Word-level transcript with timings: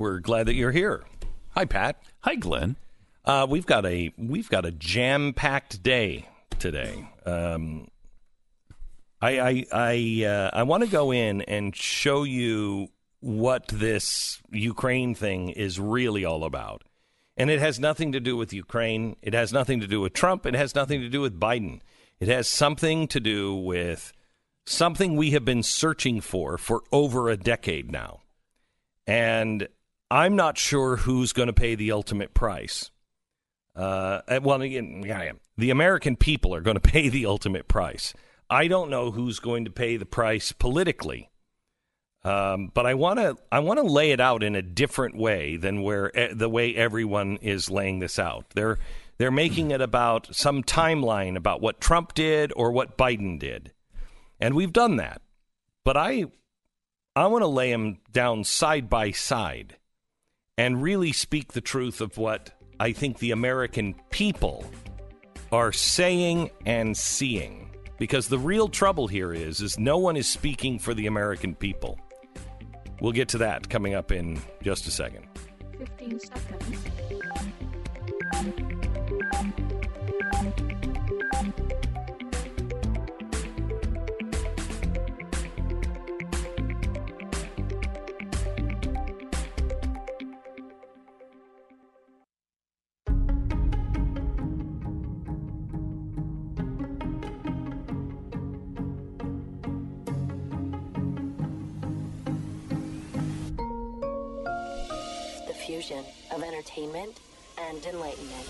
We're 0.00 0.20
glad 0.20 0.46
that 0.46 0.54
you're 0.54 0.72
here. 0.72 1.04
Hi, 1.50 1.66
Pat. 1.66 2.02
Hi, 2.20 2.34
Glenn. 2.34 2.76
Uh, 3.22 3.46
we've 3.46 3.66
got 3.66 3.84
a 3.84 4.10
we've 4.16 4.48
got 4.48 4.64
a 4.64 4.70
jam 4.70 5.34
packed 5.34 5.82
day 5.82 6.26
today. 6.58 7.06
Um, 7.26 7.88
I 9.20 9.38
I 9.38 9.66
I, 9.70 10.24
uh, 10.24 10.50
I 10.54 10.62
want 10.62 10.84
to 10.84 10.88
go 10.88 11.12
in 11.12 11.42
and 11.42 11.76
show 11.76 12.22
you 12.22 12.88
what 13.20 13.68
this 13.68 14.40
Ukraine 14.50 15.14
thing 15.14 15.50
is 15.50 15.78
really 15.78 16.24
all 16.24 16.44
about, 16.44 16.82
and 17.36 17.50
it 17.50 17.60
has 17.60 17.78
nothing 17.78 18.12
to 18.12 18.20
do 18.20 18.38
with 18.38 18.54
Ukraine. 18.54 19.16
It 19.20 19.34
has 19.34 19.52
nothing 19.52 19.80
to 19.80 19.86
do 19.86 20.00
with 20.00 20.14
Trump. 20.14 20.46
It 20.46 20.54
has 20.54 20.74
nothing 20.74 21.02
to 21.02 21.10
do 21.10 21.20
with 21.20 21.38
Biden. 21.38 21.80
It 22.20 22.28
has 22.28 22.48
something 22.48 23.06
to 23.08 23.20
do 23.20 23.54
with 23.54 24.14
something 24.64 25.14
we 25.14 25.32
have 25.32 25.44
been 25.44 25.62
searching 25.62 26.22
for 26.22 26.56
for 26.56 26.84
over 26.90 27.28
a 27.28 27.36
decade 27.36 27.92
now, 27.92 28.20
and 29.06 29.68
I'm 30.10 30.34
not 30.34 30.58
sure 30.58 30.96
who's 30.96 31.32
going 31.32 31.46
to 31.46 31.52
pay 31.52 31.74
the 31.76 31.92
ultimate 31.92 32.34
price. 32.34 32.90
Uh, 33.76 34.20
well, 34.42 34.64
yeah, 34.64 35.32
the 35.56 35.70
American 35.70 36.16
people 36.16 36.54
are 36.54 36.60
going 36.60 36.74
to 36.80 36.80
pay 36.80 37.08
the 37.08 37.26
ultimate 37.26 37.68
price. 37.68 38.12
I 38.48 38.66
don't 38.66 38.90
know 38.90 39.12
who's 39.12 39.38
going 39.38 39.64
to 39.66 39.70
pay 39.70 39.96
the 39.96 40.06
price 40.06 40.50
politically, 40.50 41.30
um, 42.24 42.72
but 42.74 42.84
I 42.84 42.94
want 42.94 43.20
to 43.20 43.36
I 43.52 43.60
want 43.60 43.78
to 43.78 43.86
lay 43.86 44.10
it 44.10 44.20
out 44.20 44.42
in 44.42 44.56
a 44.56 44.62
different 44.62 45.16
way 45.16 45.56
than 45.56 45.82
where 45.82 46.10
the 46.34 46.48
way 46.48 46.74
everyone 46.74 47.38
is 47.40 47.70
laying 47.70 48.00
this 48.00 48.18
out. 48.18 48.46
They're 48.54 48.78
they're 49.18 49.30
making 49.30 49.70
it 49.70 49.80
about 49.80 50.34
some 50.34 50.64
timeline 50.64 51.36
about 51.36 51.60
what 51.60 51.80
Trump 51.80 52.14
did 52.14 52.52
or 52.56 52.72
what 52.72 52.98
Biden 52.98 53.38
did, 53.38 53.72
and 54.40 54.54
we've 54.54 54.72
done 54.72 54.96
that. 54.96 55.22
But 55.84 55.96
I 55.96 56.24
I 57.14 57.28
want 57.28 57.42
to 57.42 57.48
lay 57.48 57.70
them 57.70 57.98
down 58.10 58.42
side 58.42 58.90
by 58.90 59.12
side 59.12 59.76
and 60.60 60.82
really 60.82 61.10
speak 61.10 61.54
the 61.54 61.60
truth 61.62 62.02
of 62.02 62.18
what 62.18 62.50
I 62.78 62.92
think 62.92 63.18
the 63.18 63.30
American 63.30 63.94
people 64.10 64.70
are 65.50 65.72
saying 65.72 66.50
and 66.66 66.94
seeing. 66.94 67.70
Because 67.98 68.28
the 68.28 68.38
real 68.38 68.68
trouble 68.68 69.08
here 69.08 69.32
is 69.32 69.62
is 69.62 69.78
no 69.78 69.96
one 69.96 70.18
is 70.18 70.28
speaking 70.28 70.78
for 70.78 70.92
the 70.92 71.06
American 71.06 71.54
people. 71.54 71.98
We'll 73.00 73.12
get 73.12 73.28
to 73.30 73.38
that 73.38 73.70
coming 73.70 73.94
up 73.94 74.12
in 74.12 74.38
just 74.62 74.86
a 74.86 74.90
second. 74.90 75.26
15 75.78 76.20
seconds. 76.20 76.89
Of 106.42 106.48
entertainment 106.48 107.20
and 107.58 107.84
enlightenment. 107.84 108.46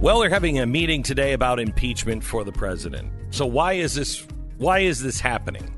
Well, 0.00 0.20
they're 0.20 0.30
having 0.30 0.58
a 0.58 0.66
meeting 0.66 1.02
today 1.02 1.32
about 1.32 1.60
impeachment 1.60 2.22
for 2.22 2.44
the 2.44 2.52
president. 2.52 3.10
So 3.30 3.46
why 3.46 3.74
is 3.74 3.94
this 3.94 4.26
why 4.58 4.80
is 4.80 5.02
this 5.02 5.20
happening? 5.20 5.72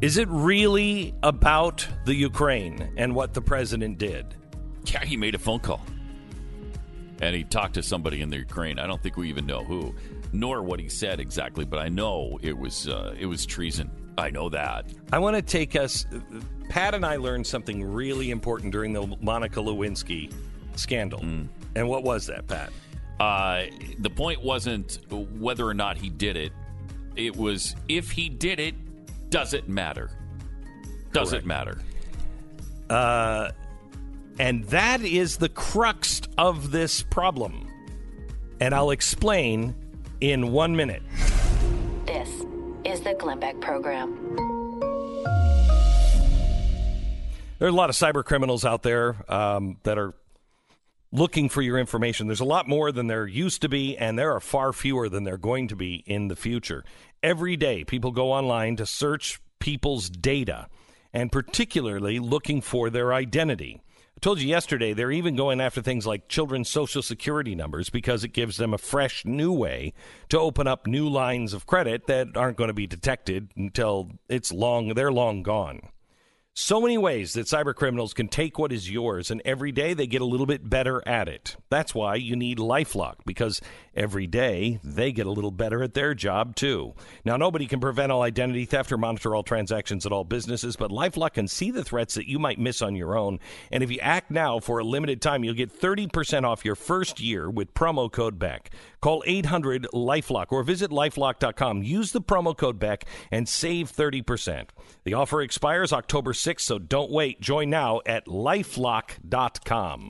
Is 0.00 0.16
it 0.16 0.28
really 0.28 1.14
about 1.22 1.86
the 2.04 2.14
Ukraine 2.14 2.92
and 2.96 3.14
what 3.14 3.34
the 3.34 3.42
president 3.42 3.98
did? 3.98 4.26
Yeah, 4.86 5.04
he 5.04 5.16
made 5.16 5.34
a 5.34 5.38
phone 5.38 5.60
call. 5.60 5.84
And 7.20 7.34
he 7.34 7.42
talked 7.42 7.74
to 7.74 7.82
somebody 7.82 8.20
in 8.20 8.30
the 8.30 8.36
Ukraine. 8.36 8.78
I 8.78 8.86
don't 8.86 9.02
think 9.02 9.16
we 9.16 9.28
even 9.28 9.44
know 9.44 9.64
who, 9.64 9.92
nor 10.32 10.62
what 10.62 10.78
he 10.78 10.88
said 10.88 11.18
exactly, 11.18 11.64
but 11.64 11.80
I 11.80 11.88
know 11.88 12.38
it 12.42 12.56
was 12.56 12.88
uh, 12.88 13.14
it 13.18 13.26
was 13.26 13.44
treason. 13.44 13.90
I 14.18 14.30
know 14.30 14.48
that. 14.50 14.86
I 15.12 15.18
want 15.18 15.36
to 15.36 15.42
take 15.42 15.76
us 15.76 16.06
Pat 16.68 16.94
and 16.94 17.04
I 17.04 17.16
learned 17.16 17.46
something 17.46 17.82
really 17.82 18.30
important 18.30 18.72
during 18.72 18.92
the 18.92 19.06
Monica 19.20 19.60
Lewinsky 19.60 20.32
scandal. 20.76 21.20
Mm. 21.20 21.48
And 21.76 21.88
what 21.88 22.02
was 22.02 22.26
that, 22.26 22.46
Pat? 22.46 22.72
Uh, 23.20 23.64
the 23.98 24.10
point 24.10 24.42
wasn't 24.42 24.98
whether 25.10 25.66
or 25.66 25.74
not 25.74 25.96
he 25.96 26.08
did 26.08 26.36
it. 26.36 26.52
It 27.16 27.36
was 27.36 27.74
if 27.88 28.10
he 28.10 28.28
did 28.28 28.60
it, 28.60 28.74
does 29.30 29.54
it 29.54 29.68
matter? 29.68 30.10
Does 31.12 31.30
Correct. 31.30 31.44
it 31.44 31.46
matter? 31.46 31.78
Uh, 32.88 33.50
and 34.38 34.64
that 34.66 35.02
is 35.02 35.36
the 35.36 35.48
crux 35.48 36.22
of 36.36 36.70
this 36.70 37.02
problem. 37.02 37.68
And 38.60 38.74
I'll 38.74 38.90
explain 38.90 39.74
in 40.20 40.52
one 40.52 40.76
minute. 40.76 41.02
This 42.06 42.37
is 42.88 43.00
the 43.02 43.12
Glenn 43.14 43.38
Beck 43.38 43.60
Program. 43.60 44.34
There 47.58 47.66
are 47.66 47.70
a 47.70 47.74
lot 47.74 47.90
of 47.90 47.96
cyber 47.96 48.24
criminals 48.24 48.64
out 48.64 48.82
there 48.82 49.16
um, 49.30 49.76
that 49.82 49.98
are 49.98 50.14
looking 51.12 51.48
for 51.48 51.60
your 51.60 51.78
information. 51.78 52.28
There's 52.28 52.40
a 52.40 52.44
lot 52.44 52.68
more 52.68 52.90
than 52.92 53.08
there 53.08 53.26
used 53.26 53.62
to 53.62 53.68
be, 53.68 53.96
and 53.96 54.18
there 54.18 54.34
are 54.34 54.40
far 54.40 54.72
fewer 54.72 55.08
than 55.08 55.24
there 55.24 55.34
are 55.34 55.38
going 55.38 55.68
to 55.68 55.76
be 55.76 56.02
in 56.06 56.28
the 56.28 56.36
future. 56.36 56.84
Every 57.22 57.56
day, 57.56 57.84
people 57.84 58.10
go 58.10 58.32
online 58.32 58.76
to 58.76 58.86
search 58.86 59.40
people's 59.58 60.08
data, 60.08 60.68
and 61.12 61.32
particularly 61.32 62.18
looking 62.20 62.60
for 62.62 62.90
their 62.90 63.12
identity. 63.12 63.82
I 64.18 64.20
told 64.20 64.40
you 64.40 64.48
yesterday 64.48 64.94
they're 64.94 65.12
even 65.12 65.36
going 65.36 65.60
after 65.60 65.80
things 65.80 66.04
like 66.04 66.26
children's 66.26 66.68
social 66.68 67.02
security 67.02 67.54
numbers 67.54 67.88
because 67.88 68.24
it 68.24 68.32
gives 68.32 68.56
them 68.56 68.74
a 68.74 68.78
fresh 68.78 69.24
new 69.24 69.52
way 69.52 69.92
to 70.30 70.40
open 70.40 70.66
up 70.66 70.88
new 70.88 71.08
lines 71.08 71.54
of 71.54 71.66
credit 71.66 72.08
that 72.08 72.36
aren't 72.36 72.56
going 72.56 72.66
to 72.66 72.74
be 72.74 72.88
detected 72.88 73.52
until 73.56 74.10
it's 74.28 74.50
long 74.50 74.88
they're 74.94 75.12
long 75.12 75.44
gone. 75.44 75.82
So 76.52 76.80
many 76.80 76.98
ways 76.98 77.34
that 77.34 77.46
cyber 77.46 77.72
criminals 77.72 78.12
can 78.12 78.26
take 78.26 78.58
what 78.58 78.72
is 78.72 78.90
yours, 78.90 79.30
and 79.30 79.40
every 79.44 79.70
day 79.70 79.94
they 79.94 80.08
get 80.08 80.20
a 80.20 80.24
little 80.24 80.46
bit 80.46 80.68
better 80.68 81.00
at 81.06 81.28
it. 81.28 81.54
That's 81.70 81.94
why 81.94 82.16
you 82.16 82.34
need 82.34 82.58
Lifelock, 82.58 83.18
because 83.24 83.60
every 83.98 84.26
day 84.26 84.78
they 84.82 85.12
get 85.12 85.26
a 85.26 85.30
little 85.30 85.50
better 85.50 85.82
at 85.82 85.92
their 85.92 86.14
job, 86.14 86.54
too. 86.54 86.94
Now, 87.24 87.36
nobody 87.36 87.66
can 87.66 87.80
prevent 87.80 88.12
all 88.12 88.22
identity 88.22 88.64
theft 88.64 88.92
or 88.92 88.96
monitor 88.96 89.34
all 89.34 89.42
transactions 89.42 90.06
at 90.06 90.12
all 90.12 90.24
businesses, 90.24 90.76
but 90.76 90.90
Lifelock 90.90 91.34
can 91.34 91.48
see 91.48 91.70
the 91.70 91.84
threats 91.84 92.14
that 92.14 92.28
you 92.28 92.38
might 92.38 92.58
miss 92.58 92.80
on 92.80 92.94
your 92.94 93.18
own. 93.18 93.40
And 93.70 93.82
if 93.82 93.90
you 93.90 93.98
act 94.00 94.30
now 94.30 94.60
for 94.60 94.78
a 94.78 94.84
limited 94.84 95.20
time, 95.20 95.44
you'll 95.44 95.54
get 95.54 95.78
30% 95.78 96.44
off 96.44 96.64
your 96.64 96.76
first 96.76 97.20
year 97.20 97.50
with 97.50 97.74
promo 97.74 98.10
code 98.10 98.38
BECK. 98.38 98.70
Call 99.00 99.22
800 99.26 99.88
Lifelock 99.92 100.46
or 100.50 100.62
visit 100.62 100.90
lifelock.com. 100.90 101.82
Use 101.82 102.12
the 102.12 102.22
promo 102.22 102.56
code 102.56 102.78
BECK 102.78 103.04
and 103.30 103.48
save 103.48 103.92
30%. 103.92 104.68
The 105.04 105.14
offer 105.14 105.42
expires 105.42 105.92
October 105.92 106.32
6th, 106.32 106.60
so 106.60 106.78
don't 106.78 107.10
wait. 107.10 107.40
Join 107.40 107.70
now 107.70 108.00
at 108.06 108.26
lifelock.com. 108.26 110.08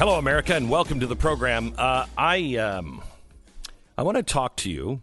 Hello, 0.00 0.16
America, 0.18 0.54
and 0.54 0.70
welcome 0.70 0.98
to 1.00 1.06
the 1.06 1.14
program. 1.14 1.74
Uh, 1.76 2.06
I 2.16 2.56
um, 2.56 3.02
I 3.98 4.02
want 4.02 4.16
to 4.16 4.22
talk 4.22 4.56
to 4.56 4.70
you 4.70 5.02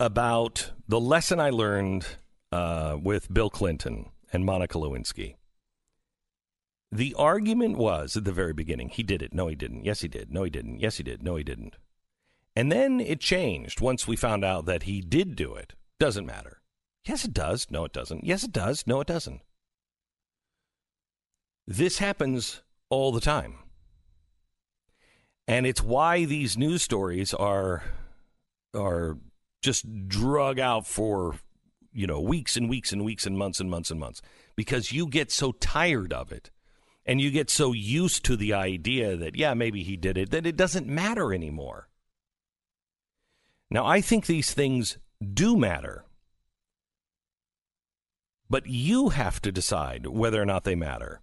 about 0.00 0.72
the 0.88 0.98
lesson 0.98 1.38
I 1.38 1.50
learned 1.50 2.04
uh, 2.50 2.98
with 3.00 3.32
Bill 3.32 3.48
Clinton 3.48 4.10
and 4.32 4.44
Monica 4.44 4.76
Lewinsky. 4.76 5.36
The 6.90 7.14
argument 7.16 7.78
was 7.78 8.16
at 8.16 8.24
the 8.24 8.32
very 8.32 8.52
beginning 8.52 8.88
he 8.88 9.04
did 9.04 9.22
it. 9.22 9.32
No, 9.32 9.46
he 9.46 9.54
didn't. 9.54 9.84
Yes, 9.84 10.00
he 10.00 10.08
did. 10.08 10.32
No, 10.32 10.42
he 10.42 10.50
didn't. 10.50 10.80
Yes, 10.80 10.96
he 10.96 11.04
did. 11.04 11.22
No, 11.22 11.36
he 11.36 11.44
didn't. 11.44 11.76
And 12.56 12.72
then 12.72 12.98
it 12.98 13.20
changed 13.20 13.80
once 13.80 14.08
we 14.08 14.16
found 14.16 14.44
out 14.44 14.66
that 14.66 14.82
he 14.82 15.00
did 15.00 15.36
do 15.36 15.54
it. 15.54 15.74
Doesn't 16.00 16.26
matter. 16.26 16.60
Yes, 17.04 17.24
it 17.24 17.32
does. 17.32 17.70
No, 17.70 17.84
it 17.84 17.92
doesn't. 17.92 18.24
Yes, 18.24 18.42
it 18.42 18.50
does. 18.50 18.84
No, 18.84 19.00
it 19.00 19.06
doesn't. 19.06 19.42
This 21.68 21.98
happens 21.98 22.62
all 22.90 23.12
the 23.12 23.20
time. 23.20 23.58
And 25.46 25.66
it's 25.66 25.82
why 25.82 26.24
these 26.24 26.56
news 26.56 26.82
stories 26.82 27.34
are 27.34 27.82
are 28.74 29.18
just 29.60 30.08
drug 30.08 30.58
out 30.58 30.86
for 30.86 31.36
you 31.92 32.06
know 32.06 32.20
weeks 32.20 32.56
and 32.56 32.70
weeks 32.70 32.92
and 32.92 33.04
weeks 33.04 33.26
and 33.26 33.36
months 33.36 33.60
and 33.60 33.70
months 33.70 33.90
and 33.90 34.00
months. 34.00 34.22
Because 34.56 34.92
you 34.92 35.06
get 35.06 35.30
so 35.30 35.52
tired 35.52 36.12
of 36.12 36.30
it 36.32 36.50
and 37.04 37.20
you 37.20 37.30
get 37.30 37.50
so 37.50 37.72
used 37.72 38.24
to 38.24 38.36
the 38.36 38.52
idea 38.52 39.16
that 39.16 39.36
yeah 39.36 39.54
maybe 39.54 39.82
he 39.82 39.96
did 39.96 40.16
it 40.16 40.30
that 40.30 40.46
it 40.46 40.56
doesn't 40.56 40.86
matter 40.86 41.32
anymore. 41.32 41.88
Now 43.70 43.86
i 43.86 44.00
think 44.00 44.26
these 44.26 44.52
things 44.52 44.98
do 45.22 45.56
matter. 45.56 46.04
But 48.48 48.66
you 48.66 49.08
have 49.08 49.40
to 49.42 49.50
decide 49.50 50.06
whether 50.06 50.40
or 50.40 50.44
not 50.44 50.64
they 50.64 50.74
matter. 50.74 51.22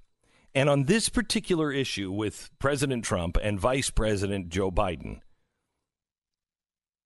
And 0.55 0.69
on 0.69 0.85
this 0.85 1.09
particular 1.09 1.71
issue 1.71 2.11
with 2.11 2.49
President 2.59 3.05
Trump 3.05 3.37
and 3.41 3.59
Vice 3.59 3.89
President 3.89 4.49
Joe 4.49 4.71
Biden, 4.71 5.21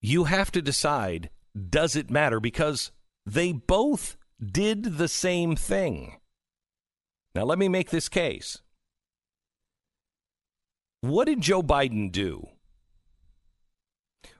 you 0.01 0.25
have 0.25 0.51
to 0.51 0.62
decide 0.62 1.30
does 1.69 1.95
it 1.95 2.10
matter? 2.10 2.40
Because 2.40 2.92
they 3.25 3.51
both 3.51 4.18
did 4.44 4.98
the 4.98 5.07
same 5.07 5.56
thing. 5.56 6.18
Now, 7.36 7.44
let 7.44 7.60
me 7.60 7.68
make 7.68 7.90
this 7.90 8.10
case. 8.10 8.62
What 11.01 11.25
did 11.25 11.42
Joe 11.42 11.62
Biden 11.62 12.12
do? 12.12 12.48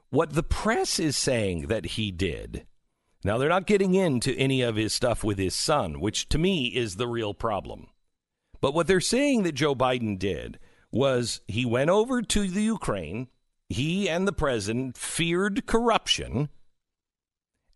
What 0.10 0.34
the 0.34 0.44
press 0.44 1.00
is 1.00 1.18
saying 1.18 1.68
that 1.68 1.86
he 1.86 2.12
did. 2.12 2.66
Now, 3.24 3.38
they're 3.38 3.50
not 3.50 3.68
getting 3.68 3.96
into 3.96 4.36
any 4.36 4.62
of 4.62 4.76
his 4.76 4.94
stuff 4.94 5.24
with 5.24 5.38
his 5.38 5.56
son, 5.56 6.00
which 6.00 6.30
to 6.30 6.38
me 6.38 6.68
is 6.68 6.96
the 6.96 7.08
real 7.08 7.34
problem. 7.34 7.88
But 8.64 8.74
what 8.74 8.88
they're 8.88 9.02
saying 9.02 9.44
that 9.44 9.56
Joe 9.56 9.76
Biden 9.76 10.18
did 10.18 10.58
was 10.90 11.42
he 11.50 11.66
went 11.66 11.90
over 11.90 12.22
to 12.22 12.48
the 12.48 12.64
Ukraine. 12.64 13.28
He 13.68 14.08
and 14.08 14.26
the 14.26 14.32
president 14.32 14.98
feared 14.98 15.66
corruption. 15.66 16.48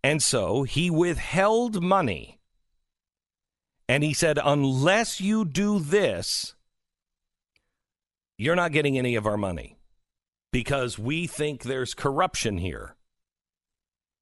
And 0.01 0.23
so 0.23 0.63
he 0.63 0.89
withheld 0.89 1.83
money. 1.83 2.39
And 3.89 4.01
he 4.01 4.13
said, 4.13 4.39
unless 4.41 5.19
you 5.19 5.43
do 5.43 5.79
this, 5.79 6.55
you're 8.37 8.55
not 8.55 8.71
getting 8.71 8.97
any 8.97 9.15
of 9.15 9.25
our 9.27 9.35
money 9.35 9.77
because 10.53 10.97
we 10.97 11.27
think 11.27 11.63
there's 11.63 11.93
corruption 11.93 12.59
here. 12.59 12.95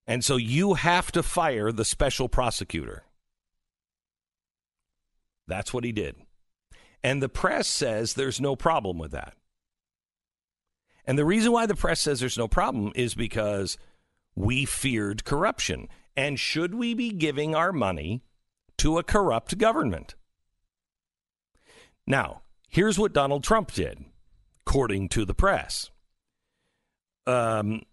And 0.08 0.26
so 0.26 0.36
you 0.36 0.74
have 0.74 1.12
to 1.12 1.22
fire 1.22 1.72
the 1.72 1.86
special 1.86 2.28
prosecutor. 2.28 3.04
That's 5.48 5.72
what 5.72 5.84
he 5.84 5.92
did. 5.92 6.25
And 7.06 7.22
the 7.22 7.30
press 7.30 7.68
says 7.68 8.16
there's 8.16 8.42
no 8.42 8.56
problem 8.56 8.98
with 8.98 9.12
that. 9.12 9.36
And 11.06 11.20
the 11.20 11.24
reason 11.24 11.52
why 11.52 11.68
the 11.68 11.76
press 11.76 12.02
says 12.02 12.20
there's 12.20 12.36
no 12.36 12.48
problem 12.48 12.94
is 12.96 13.14
because 13.14 13.78
we 14.34 14.66
feared 14.66 15.24
corruption. 15.24 15.88
And 16.18 16.40
should 16.40 16.74
we 16.74 16.96
be 16.96 17.12
giving 17.12 17.54
our 17.54 17.72
money 17.72 18.24
to 18.80 18.98
a 18.98 19.04
corrupt 19.04 19.60
government? 19.60 20.16
Now, 22.08 22.42
here's 22.70 22.98
what 22.98 23.14
Donald 23.14 23.44
Trump 23.44 23.72
did, 23.72 24.04
according 24.66 25.10
to 25.10 25.26
the 25.26 25.36
press. 25.36 25.92
Um, 27.28 27.84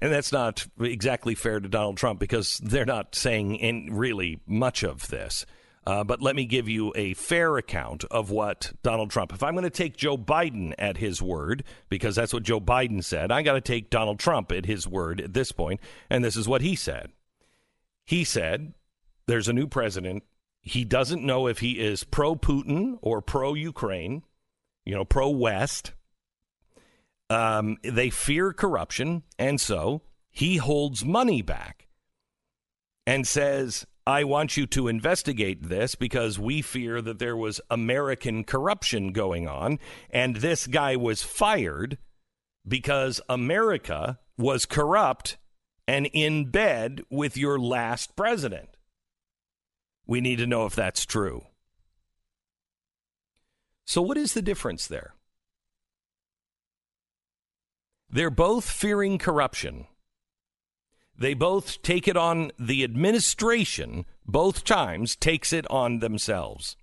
and 0.00 0.10
that's 0.10 0.32
not 0.32 0.66
exactly 0.80 1.36
fair 1.36 1.60
to 1.60 1.68
Donald 1.68 1.96
Trump 1.96 2.18
because 2.18 2.56
they're 2.56 2.84
not 2.84 3.14
saying 3.14 3.54
in 3.54 3.94
really 3.94 4.40
much 4.48 4.82
of 4.82 5.06
this. 5.10 5.46
Uh, 5.84 6.04
but 6.04 6.22
let 6.22 6.36
me 6.36 6.44
give 6.44 6.68
you 6.68 6.92
a 6.94 7.14
fair 7.14 7.56
account 7.56 8.04
of 8.04 8.30
what 8.30 8.72
Donald 8.82 9.10
Trump. 9.10 9.32
If 9.32 9.42
I'm 9.42 9.54
going 9.54 9.64
to 9.64 9.70
take 9.70 9.96
Joe 9.96 10.16
Biden 10.16 10.74
at 10.78 10.98
his 10.98 11.20
word, 11.20 11.64
because 11.88 12.14
that's 12.14 12.32
what 12.32 12.44
Joe 12.44 12.60
Biden 12.60 13.02
said, 13.02 13.32
I 13.32 13.42
got 13.42 13.54
to 13.54 13.60
take 13.60 13.90
Donald 13.90 14.20
Trump 14.20 14.52
at 14.52 14.66
his 14.66 14.86
word 14.86 15.20
at 15.20 15.32
this 15.34 15.50
point, 15.50 15.80
and 16.08 16.24
this 16.24 16.36
is 16.36 16.46
what 16.46 16.62
he 16.62 16.76
said. 16.76 17.10
He 18.04 18.22
said, 18.22 18.74
"There's 19.26 19.48
a 19.48 19.52
new 19.52 19.66
president. 19.66 20.22
He 20.60 20.84
doesn't 20.84 21.24
know 21.24 21.48
if 21.48 21.58
he 21.58 21.80
is 21.80 22.04
pro 22.04 22.36
Putin 22.36 22.98
or 23.02 23.20
pro 23.20 23.54
Ukraine, 23.54 24.22
you 24.84 24.94
know, 24.94 25.04
pro 25.04 25.28
West." 25.30 25.92
Um, 27.28 27.78
they 27.82 28.10
fear 28.10 28.52
corruption, 28.52 29.22
and 29.38 29.60
so 29.60 30.02
he 30.30 30.58
holds 30.58 31.04
money 31.04 31.42
back 31.42 31.88
and 33.06 33.26
says, 33.26 33.86
I 34.06 34.24
want 34.24 34.56
you 34.56 34.66
to 34.68 34.88
investigate 34.88 35.68
this 35.68 35.94
because 35.94 36.38
we 36.38 36.60
fear 36.60 37.00
that 37.02 37.20
there 37.20 37.36
was 37.36 37.60
American 37.70 38.42
corruption 38.42 39.12
going 39.12 39.46
on, 39.46 39.78
and 40.10 40.36
this 40.36 40.66
guy 40.66 40.96
was 40.96 41.22
fired 41.22 41.98
because 42.66 43.20
America 43.28 44.18
was 44.36 44.66
corrupt 44.66 45.38
and 45.86 46.06
in 46.06 46.50
bed 46.50 47.02
with 47.10 47.36
your 47.36 47.58
last 47.58 48.16
president. 48.16 48.70
We 50.06 50.20
need 50.20 50.36
to 50.36 50.46
know 50.46 50.66
if 50.66 50.74
that's 50.74 51.06
true. 51.06 51.46
So, 53.84 54.02
what 54.02 54.16
is 54.16 54.34
the 54.34 54.42
difference 54.42 54.86
there? 54.86 55.14
They're 58.10 58.30
both 58.30 58.68
fearing 58.68 59.18
corruption. 59.18 59.86
They 61.22 61.34
both 61.34 61.82
take 61.82 62.08
it 62.08 62.16
on 62.16 62.50
the 62.58 62.82
administration, 62.82 64.06
both 64.26 64.64
times 64.64 65.14
takes 65.14 65.52
it 65.52 65.64
on 65.70 66.00
themselves. 66.00 66.76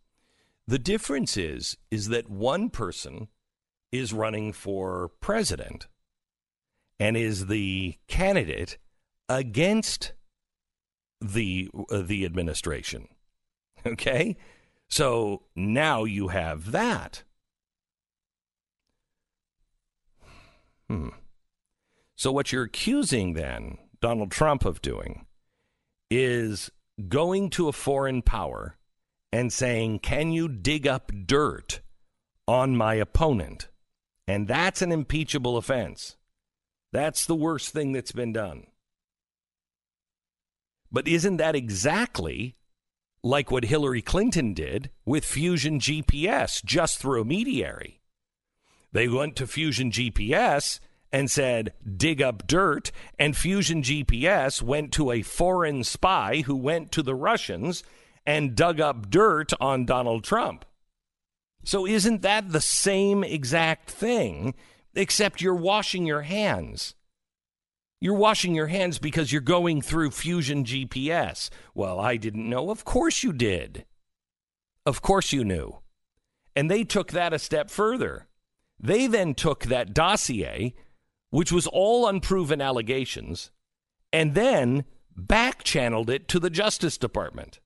The 0.66 0.80
difference 0.80 1.36
is 1.36 1.76
is 1.92 2.08
that 2.08 2.30
one 2.30 2.70
person 2.70 3.28
is 3.92 4.14
running 4.14 4.54
for 4.54 5.10
president 5.20 5.88
and 6.98 7.18
is 7.18 7.48
the 7.48 7.98
candidate 8.08 8.78
against 9.28 10.14
the 11.20 11.70
uh, 11.92 12.02
the 12.02 12.24
administration. 12.24 13.10
Okay? 13.86 14.38
So 14.88 15.44
now 15.56 16.06
you 16.06 16.30
have 16.30 16.72
that. 16.72 17.24
Hmm. 20.90 21.10
So, 22.16 22.32
what 22.32 22.52
you're 22.52 22.64
accusing 22.64 23.34
then 23.34 23.78
Donald 24.01 24.31
Trump 24.31 24.66
of 24.66 24.81
doing 24.81 25.25
is 26.10 26.72
going 27.07 27.50
to 27.51 27.68
a 27.68 27.74
foreign 27.74 28.22
power 28.22 28.78
and 29.31 29.51
saying, 29.54 30.00
Can 30.00 30.31
you 30.31 30.48
dig 30.48 30.88
up 30.88 31.12
dirt 31.25 31.81
on 32.48 32.75
my 32.75 32.96
opponent? 32.96 33.69
And 34.28 34.48
that's 34.48 34.81
an 34.81 34.92
impeachable 34.92 35.57
offense. 35.57 36.16
That's 36.92 37.25
the 37.25 37.36
worst 37.36 37.69
thing 37.69 37.92
that's 37.92 38.12
been 38.12 38.34
done. 38.34 38.66
But 40.92 41.07
isn't 41.07 41.38
that 41.38 41.56
exactly 41.56 42.56
like 43.24 43.52
what 43.52 43.66
Hillary 43.66 44.02
Clinton 44.02 44.54
did 44.54 44.90
with 45.06 45.25
Fusion 45.25 45.80
GPS 45.80 46.63
just 46.63 47.00
through 47.00 47.22
a 47.22 47.25
mediary? 47.25 48.02
They 48.92 49.07
went 49.07 49.36
to 49.36 49.45
Fusion 49.45 49.92
GPS 49.92 50.80
and 51.12 51.30
said, 51.30 51.74
dig 51.98 52.22
up 52.22 52.46
dirt. 52.48 52.92
And 53.18 53.36
Fusion 53.36 53.82
GPS 53.82 54.62
went 54.62 54.92
to 54.94 55.12
a 55.12 55.22
foreign 55.22 55.84
spy 55.84 56.44
who 56.46 56.56
went 56.56 56.92
to 56.94 57.02
the 57.02 57.16
Russians 57.16 57.84
and 58.26 58.56
dug 58.56 58.80
up 58.80 59.10
dirt 59.10 59.52
on 59.60 59.86
Donald 59.86 60.24
Trump. 60.24 60.66
So 61.64 61.86
isn't 61.86 62.22
that 62.22 62.52
the 62.52 62.62
same 62.62 63.24
exact 63.24 63.90
thing, 63.90 64.54
except 64.95 65.42
you're 65.42 65.56
washing 65.56 66.06
your 66.06 66.22
hands? 66.22 66.95
You're 68.02 68.16
washing 68.16 68.56
your 68.56 68.68
hands 68.68 68.98
because 68.98 69.31
you're 69.31 69.42
going 69.42 69.81
through 69.81 70.12
Fusion 70.12 70.64
GPS. 70.64 71.50
Well, 71.74 72.00
I 72.00 72.16
didn't 72.16 72.50
know. 72.50 72.69
Of 72.69 72.86
course 72.86 73.24
you 73.24 73.33
did. 73.33 73.86
Of 74.86 75.02
course 75.02 75.33
you 75.33 75.44
knew. 75.44 75.80
And 76.56 76.72
they 76.72 76.83
took 76.83 77.12
that 77.12 77.33
a 77.33 77.40
step 77.40 77.69
further. 77.69 78.28
They 78.80 79.07
then 79.07 79.33
took 79.33 79.66
that 79.66 79.94
dossier 79.94 80.74
which 81.30 81.52
was 81.52 81.68
all 81.68 82.07
unproven 82.07 82.62
allegations, 82.62 83.52
and 84.12 84.33
then 84.33 84.86
back 85.16 85.64
channeled 85.64 86.09
it 86.09 86.28
to 86.28 86.40
the 86.40 86.50
Justice 86.50 86.98
Department. 86.98 87.59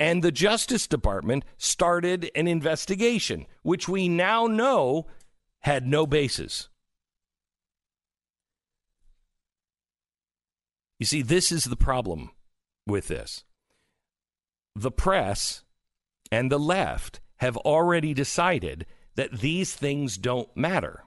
And 0.00 0.22
the 0.22 0.32
Justice 0.32 0.86
Department 0.86 1.44
started 1.58 2.30
an 2.34 2.48
investigation, 2.48 3.46
which 3.62 3.88
we 3.88 4.08
now 4.08 4.46
know 4.46 5.06
had 5.60 5.86
no 5.86 6.06
basis. 6.06 6.68
You 10.98 11.06
see, 11.06 11.22
this 11.22 11.52
is 11.52 11.64
the 11.64 11.76
problem 11.76 12.30
with 12.86 13.08
this. 13.08 13.44
The 14.74 14.90
press 14.90 15.62
and 16.30 16.50
the 16.50 16.58
left 16.58 17.20
have 17.38 17.56
already 17.58 18.14
decided 18.14 18.86
that 19.16 19.40
these 19.40 19.74
things 19.74 20.16
don't 20.16 20.56
matter. 20.56 21.04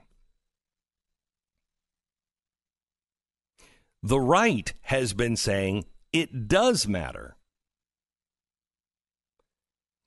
The 4.06 4.20
right 4.20 4.72
has 4.82 5.14
been 5.14 5.34
saying 5.34 5.84
it 6.12 6.46
does 6.46 6.86
matter. 6.86 7.36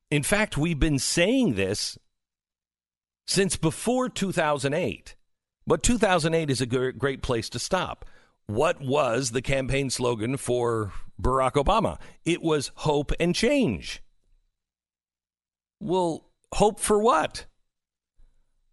In 0.10 0.24
fact, 0.24 0.58
we've 0.58 0.80
been 0.80 1.00
saying 1.00 1.56
this 1.56 1.98
since 3.28 3.58
before 3.58 4.08
2008. 4.08 5.18
But 5.68 5.84
2008 5.84 6.50
is 6.50 6.62
a 6.62 6.66
great 6.94 7.22
place 7.22 7.50
to 7.50 7.60
stop. 7.60 8.06
What 8.46 8.80
was 8.80 9.32
the 9.32 9.42
campaign 9.42 9.90
slogan 9.90 10.38
for 10.38 10.94
Barack 11.22 11.62
Obama? 11.62 12.00
It 12.24 12.42
was 12.42 12.72
hope 12.76 13.12
and 13.20 13.36
change. 13.36 14.02
Well, 15.82 16.32
hope 16.54 16.80
for 16.80 17.00
what? 17.00 17.48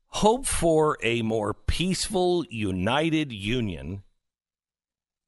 Hope 0.06 0.46
for 0.46 0.96
a 1.02 1.22
more 1.22 1.52
peaceful, 1.52 2.44
united 2.48 3.32
union 3.32 4.04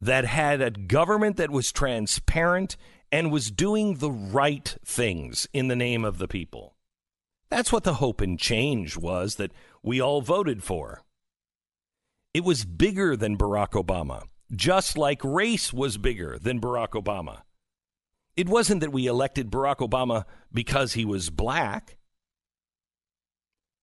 that 0.01 0.25
had 0.25 0.61
a 0.61 0.71
government 0.71 1.37
that 1.37 1.51
was 1.51 1.73
transparent 1.73 2.77
and 3.11 3.33
was 3.33 3.51
doing 3.51 3.95
the 3.95 4.11
right 4.11 4.77
things 4.85 5.49
in 5.53 5.69
the 5.69 5.77
name 5.77 6.05
of 6.05 6.19
the 6.19 6.29
people. 6.29 6.75
That's 7.51 7.73
what 7.73 7.85
the 7.85 7.95
hope 7.95 8.21
and 8.21 8.39
change 8.39 8.97
was 8.97 9.37
that 9.37 9.53
we 9.83 10.01
all 10.01 10.21
voted 10.21 10.63
for. 10.63 11.03
It 12.35 12.45
was 12.45 12.65
bigger 12.65 13.17
than 13.17 13.39
Barack 13.39 13.71
Obama, 13.71 14.25
just 14.55 14.99
like 14.99 15.25
race 15.25 15.73
was 15.73 15.97
bigger 15.97 16.39
than 16.39 16.61
Barack 16.61 16.91
Obama. 16.91 17.43
It 18.37 18.49
wasn't 18.49 18.83
that 18.83 18.93
we 18.93 19.07
elected 19.07 19.51
Barack 19.51 19.79
Obama 19.79 20.25
because 20.53 20.93
he 20.93 21.05
was 21.05 21.31
black. 21.31 21.97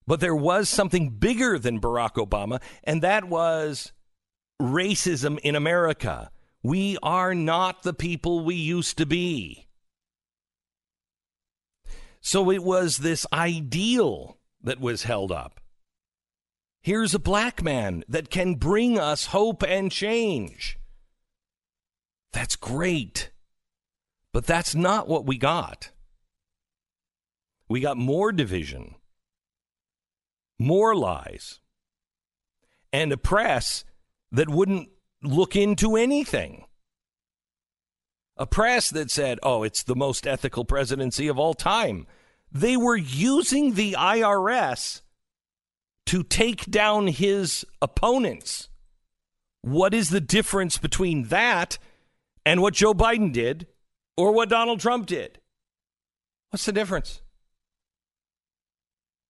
But 0.07 0.19
there 0.19 0.35
was 0.35 0.69
something 0.69 1.09
bigger 1.09 1.57
than 1.57 1.81
Barack 1.81 2.13
Obama, 2.13 2.61
and 2.83 3.01
that 3.01 3.27
was 3.27 3.91
racism 4.61 5.39
in 5.39 5.55
America. 5.55 6.31
We 6.63 6.97
are 7.03 7.35
not 7.35 7.83
the 7.83 7.93
people 7.93 8.43
we 8.43 8.55
used 8.55 8.97
to 8.97 9.05
be. 9.05 9.67
So 12.21 12.49
it 12.49 12.63
was 12.63 12.97
this 12.97 13.27
ideal 13.31 14.37
that 14.63 14.79
was 14.79 15.03
held 15.03 15.31
up. 15.31 15.59
Here's 16.81 17.13
a 17.13 17.19
black 17.19 17.63
man 17.63 18.03
that 18.07 18.29
can 18.29 18.55
bring 18.55 18.97
us 18.99 19.27
hope 19.27 19.63
and 19.63 19.91
change. 19.91 20.79
That's 22.31 22.55
great. 22.55 23.31
But 24.33 24.45
that's 24.45 24.75
not 24.75 25.07
what 25.07 25.25
we 25.25 25.37
got. 25.37 25.91
We 27.69 27.79
got 27.79 27.97
more 27.97 28.31
division, 28.31 28.95
more 30.59 30.95
lies, 30.95 31.59
and 32.91 33.11
a 33.11 33.17
press 33.17 33.85
that 34.31 34.49
wouldn't 34.49 34.89
look 35.21 35.55
into 35.55 35.95
anything. 35.95 36.65
A 38.37 38.45
press 38.45 38.89
that 38.89 39.09
said, 39.09 39.39
oh, 39.43 39.63
it's 39.63 39.83
the 39.83 39.95
most 39.95 40.27
ethical 40.27 40.65
presidency 40.65 41.27
of 41.27 41.39
all 41.39 41.53
time. 41.53 42.05
They 42.51 42.75
were 42.75 42.97
using 42.97 43.73
the 43.73 43.93
IRS 43.93 45.01
to 46.07 46.23
take 46.23 46.65
down 46.65 47.07
his 47.07 47.65
opponents. 47.81 48.69
What 49.61 49.93
is 49.93 50.09
the 50.09 50.21
difference 50.21 50.77
between 50.77 51.23
that 51.29 51.77
and 52.45 52.61
what 52.61 52.73
Joe 52.73 52.93
Biden 52.93 53.31
did 53.31 53.67
or 54.17 54.31
what 54.31 54.49
Donald 54.49 54.79
Trump 54.79 55.07
did? 55.07 55.39
What's 56.51 56.65
the 56.65 56.71
difference? 56.71 57.21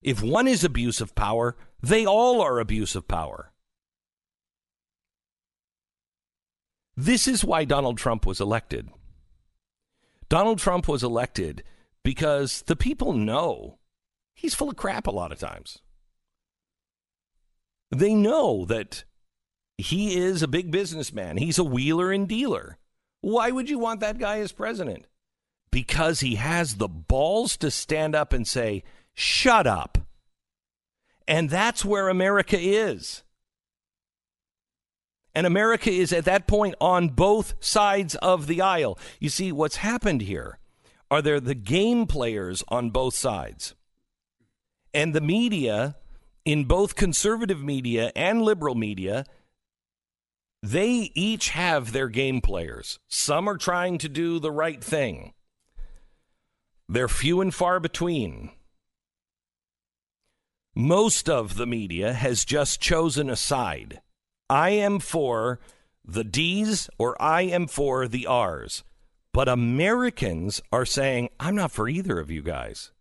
If 0.02 0.22
one 0.22 0.48
is 0.48 0.64
abuse 0.64 1.00
of 1.02 1.16
power, 1.16 1.56
they 1.82 2.06
all 2.06 2.42
are 2.42 2.60
abuse 2.60 2.96
of 2.96 3.08
power. 3.08 3.52
This 6.98 7.28
is 7.28 7.44
why 7.44 7.66
Donald 7.66 7.98
Trump 7.98 8.26
was 8.26 8.40
elected. 8.40 8.90
Donald 10.30 10.60
Trump 10.60 10.88
was 10.88 11.04
elected 11.04 11.64
because 12.04 12.62
the 12.64 12.76
people 12.76 13.14
know 13.14 13.80
he's 14.34 14.56
full 14.56 14.70
of 14.70 14.76
crap 14.76 15.08
a 15.08 15.12
lot 15.12 15.32
of 15.32 15.40
times. 15.40 15.80
They 17.92 18.14
know 18.14 18.66
that 18.66 19.04
he 19.78 20.18
is 20.18 20.42
a 20.42 20.48
big 20.48 20.72
businessman, 20.72 21.38
he's 21.38 21.60
a 21.60 21.64
wheeler 21.64 22.12
and 22.12 22.28
dealer. 22.28 22.78
Why 23.22 23.52
would 23.52 23.70
you 23.70 23.80
want 23.80 24.00
that 24.00 24.18
guy 24.18 24.40
as 24.40 24.52
president? 24.52 25.06
Because 25.72 26.22
he 26.22 26.36
has 26.36 26.76
the 26.76 26.88
balls 26.88 27.58
to 27.58 27.70
stand 27.72 28.16
up 28.16 28.32
and 28.32 28.48
say, 28.48 28.84
shut 29.14 29.68
up. 29.68 29.98
And 31.28 31.50
that's 31.50 31.84
where 31.84 32.08
America 32.08 32.58
is. 32.58 33.24
And 35.36 35.46
America 35.46 35.92
is 35.92 36.14
at 36.14 36.26
that 36.26 36.48
point 36.48 36.76
on 36.80 37.10
both 37.10 37.56
sides 37.60 38.16
of 38.16 38.48
the 38.48 38.62
aisle. 38.62 38.98
You 39.20 39.28
see, 39.28 39.52
what's 39.52 39.76
happened 39.78 40.22
here 40.22 40.58
are 41.12 41.22
there 41.22 41.42
the 41.42 41.54
game 41.54 42.08
players 42.08 42.64
on 42.70 42.90
both 42.90 43.14
sides. 43.14 43.76
And 44.94 45.14
the 45.14 45.22
media, 45.22 45.98
in 46.46 46.64
both 46.64 46.96
conservative 46.96 47.62
media 47.62 48.14
and 48.16 48.42
liberal 48.42 48.76
media, 48.76 49.26
they 50.64 51.12
each 51.14 51.50
have 51.50 51.92
their 51.92 52.08
game 52.08 52.40
players. 52.40 52.98
Some 53.10 53.50
are 53.50 53.58
trying 53.58 53.98
to 54.00 54.10
do 54.10 54.40
the 54.40 54.52
right 54.52 54.82
thing, 54.82 55.34
they're 56.88 57.10
few 57.10 57.42
and 57.42 57.54
far 57.54 57.82
between. 57.82 58.52
Most 60.78 61.30
of 61.30 61.56
the 61.56 61.66
media 61.66 62.14
has 62.14 62.44
just 62.44 62.82
chosen 62.82 63.30
a 63.30 63.36
side. 63.36 64.02
I 64.50 64.70
am 64.72 65.00
for 65.00 65.60
the 66.04 66.24
D's 66.24 66.90
or 66.98 67.20
I 67.22 67.42
am 67.42 67.68
for 67.68 68.08
the 68.08 68.28
R's. 68.28 68.84
But 69.34 69.50
Americans 69.50 70.62
are 70.72 70.86
saying, 70.86 71.30
I'm 71.40 71.56
not 71.56 71.72
for 71.72 71.90
either 71.90 72.20
of 72.20 72.32
you 72.32 72.42
guys. 72.42 72.92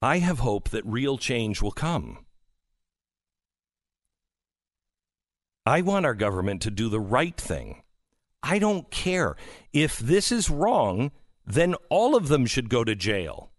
I 0.00 0.18
have 0.18 0.38
hope 0.38 0.70
that 0.70 0.84
real 0.86 1.18
change 1.18 1.60
will 1.60 1.72
come. 1.72 2.24
I 5.64 5.80
want 5.82 6.06
our 6.06 6.14
government 6.14 6.62
to 6.62 6.70
do 6.70 6.88
the 6.88 7.00
right 7.00 7.36
thing. 7.36 7.82
I 8.42 8.58
don't 8.58 8.90
care. 8.90 9.36
If 9.72 9.98
this 9.98 10.32
is 10.32 10.50
wrong, 10.50 11.12
then 11.46 11.74
all 11.88 12.16
of 12.16 12.28
them 12.28 12.46
should 12.46 12.68
go 12.68 12.82
to 12.82 12.96
jail. 12.96 13.50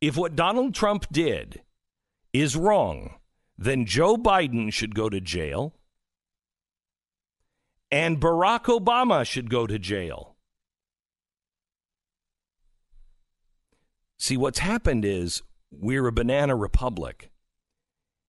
If 0.00 0.16
what 0.16 0.34
Donald 0.34 0.74
Trump 0.74 1.06
did 1.12 1.62
is 2.32 2.56
wrong, 2.56 3.19
then 3.60 3.84
Joe 3.84 4.16
Biden 4.16 4.72
should 4.72 4.94
go 4.94 5.10
to 5.10 5.20
jail 5.20 5.74
and 7.90 8.18
Barack 8.18 8.64
Obama 8.64 9.26
should 9.26 9.50
go 9.50 9.66
to 9.66 9.78
jail. 9.78 10.36
See, 14.18 14.36
what's 14.36 14.60
happened 14.60 15.04
is 15.04 15.42
we're 15.70 16.06
a 16.06 16.12
banana 16.12 16.56
republic. 16.56 17.30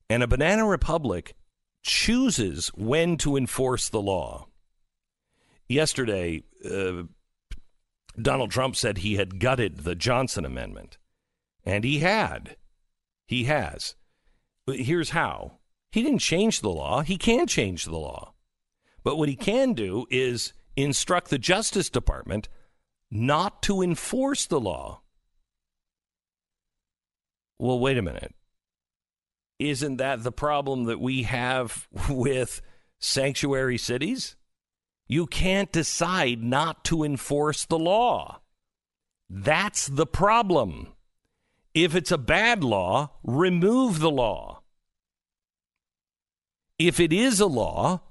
And 0.09 0.21
a 0.21 0.27
banana 0.27 0.65
republic 0.65 1.35
chooses 1.81 2.67
when 2.69 3.15
to 3.17 3.38
enforce 3.38 3.88
the 3.88 4.01
law. 4.01 4.47
Yesterday, 5.69 6.43
uh, 6.69 7.03
Donald 8.21 8.51
Trump 8.51 8.75
said 8.75 8.97
he 8.97 9.15
had 9.15 9.39
gutted 9.39 9.79
the 9.79 9.95
Johnson 9.95 10.43
Amendment. 10.43 10.97
And 11.63 11.85
he 11.85 12.00
had. 12.00 12.57
He 13.27 13.45
has. 13.45 13.95
But 14.65 14.79
here's 14.79 15.11
how 15.11 15.59
he 15.91 16.03
didn't 16.03 16.19
change 16.19 16.61
the 16.61 16.69
law. 16.69 17.01
He 17.01 17.17
can 17.17 17.47
change 17.47 17.85
the 17.85 17.97
law. 17.97 18.33
But 19.03 19.17
what 19.17 19.29
he 19.29 19.35
can 19.35 19.73
do 19.73 20.05
is 20.09 20.53
instruct 20.75 21.29
the 21.29 21.37
Justice 21.37 21.89
Department 21.89 22.47
not 23.09 23.61
to 23.63 23.81
enforce 23.81 24.45
the 24.45 24.59
law. 24.59 25.01
Well, 27.59 27.79
wait 27.79 27.97
a 27.97 28.01
minute. 28.01 28.33
Isn't 29.59 29.97
that 29.97 30.23
the 30.23 30.31
problem 30.31 30.85
that 30.85 30.99
we 30.99 31.23
have 31.23 31.87
with 32.09 32.61
sanctuary 32.99 33.77
cities? 33.77 34.35
You 35.07 35.27
can't 35.27 35.71
decide 35.71 36.41
not 36.41 36.85
to 36.85 37.03
enforce 37.03 37.65
the 37.65 37.77
law. 37.77 38.39
That's 39.29 39.87
the 39.87 40.05
problem. 40.05 40.93
If 41.73 41.95
it's 41.95 42.11
a 42.11 42.17
bad 42.17 42.63
law, 42.63 43.11
remove 43.23 43.99
the 43.99 44.11
law. 44.11 44.61
If 46.77 46.99
it 46.99 47.13
is 47.13 47.39
a 47.39 47.45
law, 47.45 48.01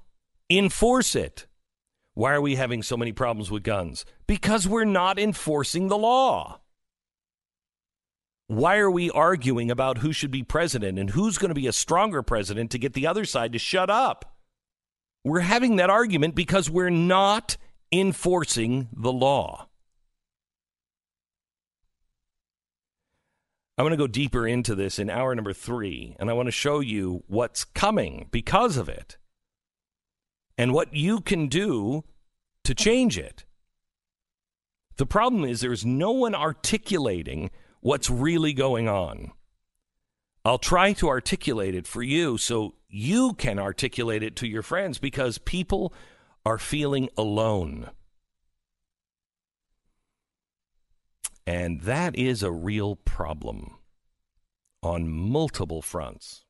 enforce 0.49 1.15
it. 1.15 1.45
Why 2.13 2.33
are 2.33 2.41
we 2.41 2.55
having 2.55 2.81
so 2.81 2.97
many 2.97 3.11
problems 3.11 3.51
with 3.51 3.63
guns? 3.63 4.03
Because 4.25 4.67
we're 4.67 4.85
not 4.85 5.19
enforcing 5.19 5.87
the 5.87 5.97
law. 5.97 6.59
Why 8.47 8.77
are 8.77 8.91
we 8.91 9.09
arguing 9.11 9.71
about 9.71 9.99
who 9.99 10.11
should 10.11 10.31
be 10.31 10.43
president 10.43 10.97
and 10.97 11.11
who's 11.11 11.37
going 11.37 11.49
to 11.49 11.55
be 11.55 11.67
a 11.67 11.73
stronger 11.73 12.21
president 12.21 12.71
to 12.71 12.79
get 12.79 12.93
the 12.93 13.07
other 13.07 13.25
side 13.25 13.53
to 13.53 13.59
shut 13.59 13.89
up? 13.89 14.37
We're 15.23 15.41
having 15.41 15.75
that 15.75 15.89
argument 15.89 16.33
because 16.35 16.69
we're 16.69 16.89
not 16.89 17.57
enforcing 17.91 18.89
the 18.91 19.11
law. 19.11 19.67
I'm 23.81 23.85
going 23.85 23.97
to 23.97 24.03
go 24.03 24.05
deeper 24.05 24.47
into 24.47 24.75
this 24.75 24.99
in 24.99 25.09
hour 25.09 25.33
number 25.33 25.53
three, 25.53 26.15
and 26.19 26.29
I 26.29 26.33
want 26.33 26.45
to 26.45 26.51
show 26.51 26.81
you 26.81 27.23
what's 27.25 27.63
coming 27.63 28.27
because 28.29 28.77
of 28.77 28.87
it 28.87 29.17
and 30.55 30.71
what 30.71 30.93
you 30.93 31.19
can 31.19 31.47
do 31.47 32.03
to 32.63 32.75
change 32.75 33.17
it. 33.17 33.43
The 34.97 35.07
problem 35.07 35.45
is 35.45 35.61
there's 35.61 35.83
no 35.83 36.11
one 36.11 36.35
articulating 36.35 37.49
what's 37.79 38.07
really 38.07 38.53
going 38.53 38.87
on. 38.87 39.31
I'll 40.45 40.59
try 40.59 40.93
to 40.93 41.09
articulate 41.09 41.73
it 41.73 41.87
for 41.87 42.03
you 42.03 42.37
so 42.37 42.75
you 42.87 43.33
can 43.33 43.57
articulate 43.57 44.21
it 44.21 44.35
to 44.35 44.47
your 44.47 44.61
friends 44.61 44.99
because 44.99 45.39
people 45.39 45.91
are 46.45 46.59
feeling 46.59 47.09
alone. 47.17 47.89
And 51.45 51.81
that 51.81 52.15
is 52.15 52.43
a 52.43 52.51
real 52.51 52.95
problem 52.95 53.75
on 54.83 55.07
multiple 55.09 55.81
fronts. 55.81 56.45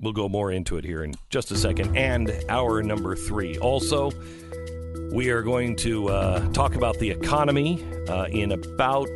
We'll 0.00 0.12
go 0.12 0.28
more 0.28 0.50
into 0.50 0.76
it 0.76 0.84
here 0.84 1.04
in 1.04 1.14
just 1.30 1.50
a 1.50 1.56
second. 1.56 1.96
And 1.96 2.32
hour 2.48 2.82
number 2.82 3.14
three. 3.14 3.56
Also, 3.58 4.10
we 5.12 5.30
are 5.30 5.42
going 5.42 5.76
to 5.76 6.08
uh, 6.08 6.52
talk 6.52 6.74
about 6.74 6.98
the 6.98 7.08
economy 7.10 7.84
uh, 8.08 8.24
in 8.24 8.50
about 8.50 9.08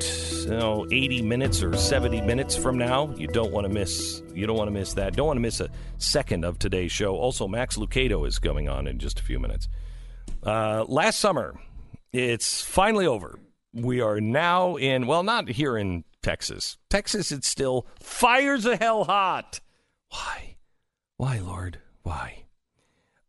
you 0.43 0.51
know, 0.51 0.87
80 0.91 1.23
minutes 1.23 1.63
or 1.63 1.77
70 1.77 2.21
minutes 2.21 2.57
from 2.57 2.79
now. 2.79 3.13
You 3.17 3.27
don't 3.27 3.53
want 3.53 3.67
to 3.67 3.73
miss. 3.73 4.23
You 4.33 4.47
don't 4.47 4.57
want 4.57 4.69
to 4.69 4.73
miss 4.73 4.95
that. 4.95 5.17
Don't 5.17 5.27
want 5.27 5.37
to 5.37 5.43
miss 5.43 5.61
a 5.61 5.69
second 5.99 6.45
of 6.45 6.59
today's 6.59 6.93
show. 6.93 7.17
Also, 7.17 7.49
Max 7.49 7.77
Lucado 7.77 8.27
is 8.27 8.39
going 8.39 8.69
on 8.69 8.87
in 8.87 8.99
just 8.99 9.19
a 9.19 9.23
few 9.25 9.41
minutes. 9.41 9.69
Uh, 10.45 10.85
last 10.87 11.19
summer, 11.19 11.59
it's 12.13 12.63
finally 12.63 13.07
over. 13.07 13.39
We 13.73 14.01
are 14.01 14.21
now 14.21 14.77
in. 14.77 15.07
Well, 15.07 15.23
not 15.23 15.49
here 15.49 15.77
in 15.77 16.05
Texas. 16.23 16.79
Texas, 16.89 17.31
it's 17.33 17.49
still 17.49 17.87
fires 18.01 18.65
of 18.65 18.79
hell 18.79 19.05
hot. 19.05 19.61
Why? 20.11 20.57
Why, 21.17 21.39
Lord? 21.39 21.81
Why? 22.03 22.45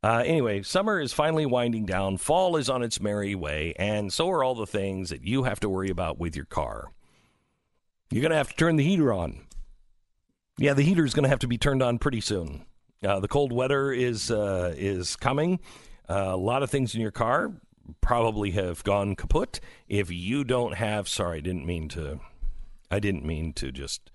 Uh, 0.01 0.24
anyway, 0.25 0.62
summer 0.62 1.00
is 1.00 1.12
finally 1.12 1.45
winding 1.45 1.86
down. 1.86 2.17
Fall 2.17 2.55
is 2.55 2.69
on 2.69 2.83
its 2.83 3.01
merry 3.01 3.36
way, 3.36 3.74
and 3.77 4.13
so 4.13 4.29
are 4.29 4.43
all 4.43 4.55
the 4.55 4.65
things 4.65 5.09
that 5.09 5.25
you 5.25 5.43
have 5.43 5.59
to 5.59 5.69
worry 5.69 5.89
about 5.89 6.17
with 6.17 6.36
your 6.38 6.45
car. 6.45 6.91
You're 8.09 8.21
going 8.21 8.31
to 8.31 8.38
have 8.38 8.50
to 8.50 8.55
turn 8.55 8.77
the 8.77 8.83
heater 8.83 9.12
on. 9.12 9.41
Yeah, 10.57 10.74
the 10.74 10.83
heater 10.83 11.03
is 11.03 11.13
going 11.13 11.24
to 11.24 11.29
have 11.29 11.39
to 11.39 11.48
be 11.48 11.57
turned 11.57 11.83
on 11.83 12.00
pretty 12.00 12.21
soon. 12.21 12.65
Uh, 13.03 13.19
the 13.19 13.27
cold 13.27 13.51
weather 13.51 13.91
is 13.91 14.31
uh, 14.31 14.74
is 14.77 15.15
coming. 15.15 15.59
Uh, 16.09 16.31
a 16.31 16.38
lot 16.38 16.63
of 16.63 16.69
things 16.69 16.95
in 16.95 17.01
your 17.01 17.12
car 17.12 17.51
probably 18.01 18.51
have 18.51 18.84
gone 18.84 19.15
kaput. 19.15 19.60
If 19.88 20.12
you 20.12 20.43
don't 20.43 20.75
have, 20.75 21.08
sorry, 21.08 21.38
I 21.38 21.41
didn't 21.41 21.65
mean 21.65 21.89
to. 21.89 22.19
I 22.91 23.00
didn't 23.00 23.25
mean 23.25 23.53
to 23.53 23.72
just 23.72 24.10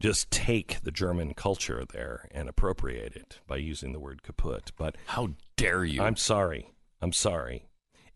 just 0.00 0.30
take 0.30 0.80
the 0.82 0.90
German 0.90 1.34
culture 1.34 1.84
there 1.90 2.28
and 2.30 2.48
appropriate 2.48 3.16
it 3.16 3.40
by 3.46 3.56
using 3.56 3.92
the 3.92 4.00
word 4.00 4.22
kaput. 4.22 4.72
But 4.76 4.96
How 5.06 5.30
dare 5.56 5.84
you? 5.84 6.02
I'm 6.02 6.16
sorry. 6.16 6.70
I'm 7.00 7.12
sorry. 7.12 7.66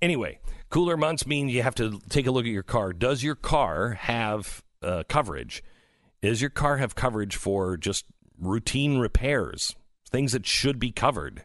Anyway, 0.02 0.40
cooler 0.70 0.96
months 0.96 1.26
mean 1.26 1.48
you 1.48 1.62
have 1.62 1.74
to 1.76 2.00
take 2.08 2.26
a 2.26 2.30
look 2.30 2.44
at 2.44 2.50
your 2.50 2.62
car. 2.62 2.92
Does 2.92 3.22
your 3.22 3.34
car 3.34 3.90
have 3.90 4.62
uh, 4.82 5.04
coverage? 5.08 5.62
Does 6.22 6.40
your 6.40 6.50
car 6.50 6.78
have 6.78 6.94
coverage 6.94 7.36
for 7.36 7.76
just 7.76 8.04
routine 8.38 8.98
repairs, 8.98 9.74
things 10.10 10.32
that 10.32 10.46
should 10.46 10.78
be 10.78 10.90
covered? 10.90 11.44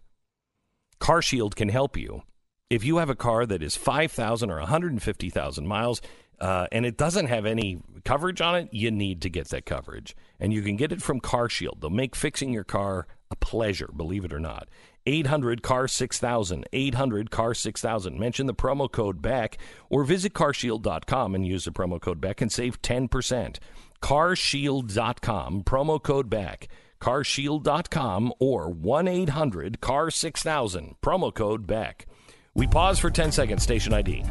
Car 1.00 1.22
Shield 1.22 1.56
can 1.56 1.70
help 1.70 1.98
you. 1.98 2.24
If 2.68 2.84
you 2.84 2.98
have 2.98 3.12
a 3.12 3.16
car 3.16 3.46
that 3.46 3.62
is 3.62 3.76
5,000 3.76 4.50
or 4.50 4.58
150,000 4.58 5.68
miles 5.68 6.02
uh, 6.42 6.66
and 6.72 6.84
it 6.84 6.98
doesn't 6.98 7.28
have 7.28 7.46
any 7.46 7.78
coverage 8.04 8.42
on 8.42 8.56
it, 8.56 8.70
you 8.72 8.90
need 8.90 9.22
to 9.22 9.30
get 9.30 9.50
that 9.50 9.68
coverage. 9.68 10.16
And 10.40 10.52
you 10.52 10.64
can 10.64 10.76
get 10.76 10.92
it 10.92 11.00
from 11.00 11.20
Car 11.20 11.48
Shield. 11.48 11.82
They'll 11.82 11.92
make 11.92 12.16
fixing 12.16 12.52
your 12.52 12.64
car 12.64 13.06
a 13.30 13.36
pleasure, 13.36 13.90
believe 13.96 14.26
it 14.26 14.34
or 14.34 14.40
not. 14.40 14.68
800 15.06 15.62
car 15.62 15.88
6000 15.88 16.66
800 16.74 17.30
car 17.30 17.54
6000 17.54 18.20
mention 18.20 18.48
the 18.48 18.56
promo 18.56 18.92
code 18.92 19.22
Beck 19.22 19.60
or 19.88 20.04
visit 20.04 20.34
carshield.com 20.34 21.36
and 21.36 21.46
use 21.46 21.66
the 21.66 21.72
promo 21.72 22.02
code 22.02 22.20
Beck 22.20 22.42
and 22.42 22.52
save 22.52 22.82
10% 22.82 23.60
carshield.com 24.02 25.64
promo 25.64 26.02
code 26.02 26.32
Beck 26.32 26.68
carshield.com 27.00 28.34
or 28.40 28.74
1-800 28.74 29.80
car 29.80 30.10
6000 30.10 30.96
promo 31.04 31.32
code 31.32 31.68
Beck 31.68 32.08
we 32.56 32.66
pause 32.66 32.98
for 32.98 33.12
10 33.12 33.32
seconds 33.32 33.62
station 33.62 33.94
id 33.94 34.24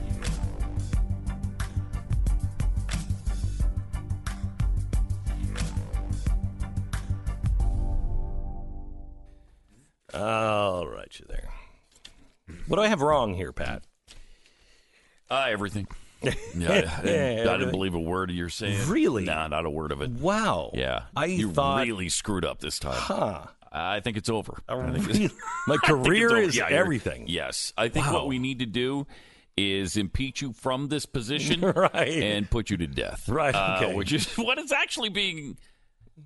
all 10.13 10.87
right 10.87 11.19
you 11.19 11.27
there 11.29 11.49
what 12.67 12.77
do 12.77 12.83
i 12.83 12.89
have 12.89 13.01
wrong 13.03 13.35
here 13.35 13.53
pat 13.53 13.83
uh, 15.31 15.47
everything. 15.49 15.87
Yeah, 16.57 16.71
I, 16.71 17.01
I 17.01 17.03
didn't, 17.03 17.49
I 17.49 17.57
didn't 17.59 17.71
believe 17.73 17.95
a 17.95 18.01
word 18.01 18.31
you're 18.31 18.49
saying. 18.49 18.89
Really? 18.89 19.25
Nah, 19.25 19.47
not 19.49 19.67
a 19.67 19.71
word 19.71 19.91
of 19.93 20.01
it. 20.01 20.11
wow 20.11 20.71
Yeah, 20.73 21.03
i 21.17 21.27
you 21.27 21.51
thought 21.51 21.87
really 21.87 22.09
screwed 22.09 22.45
up 22.45 22.61
this 22.61 22.79
time. 22.79 22.95
huh 22.95 23.47
I 23.77 24.01
think 24.01 24.17
it's 24.17 24.29
over. 24.31 24.63
I 24.69 24.91
think 24.93 25.11
it's- 25.11 25.33
my 25.67 25.75
I 25.75 25.79
think 25.79 25.83
it's 25.83 25.89
career 26.09 26.37
is 26.37 26.57
Yeah, 26.57 26.69
everything 26.69 27.25
Yes, 27.27 27.73
I 27.77 27.89
think 27.89 28.07
Wow. 28.07 28.13
what 28.15 28.29
we 28.29 28.39
need 28.39 28.61
to 28.61 28.67
do 28.67 29.07
is 29.57 29.97
impeach 29.97 30.43
you 30.43 30.53
from 30.53 30.89
this 30.89 31.07
position, 31.07 31.61
Right. 31.77 32.09
and 32.23 32.49
put 32.51 32.71
you 32.71 32.77
to 32.77 32.87
death, 32.87 33.29
Right, 33.29 33.55
Uh, 33.55 33.91
which 33.91 34.13
is 34.13 34.27
what 34.37 34.59
is 34.59 34.71
actually 34.73 35.09
being 35.11 35.57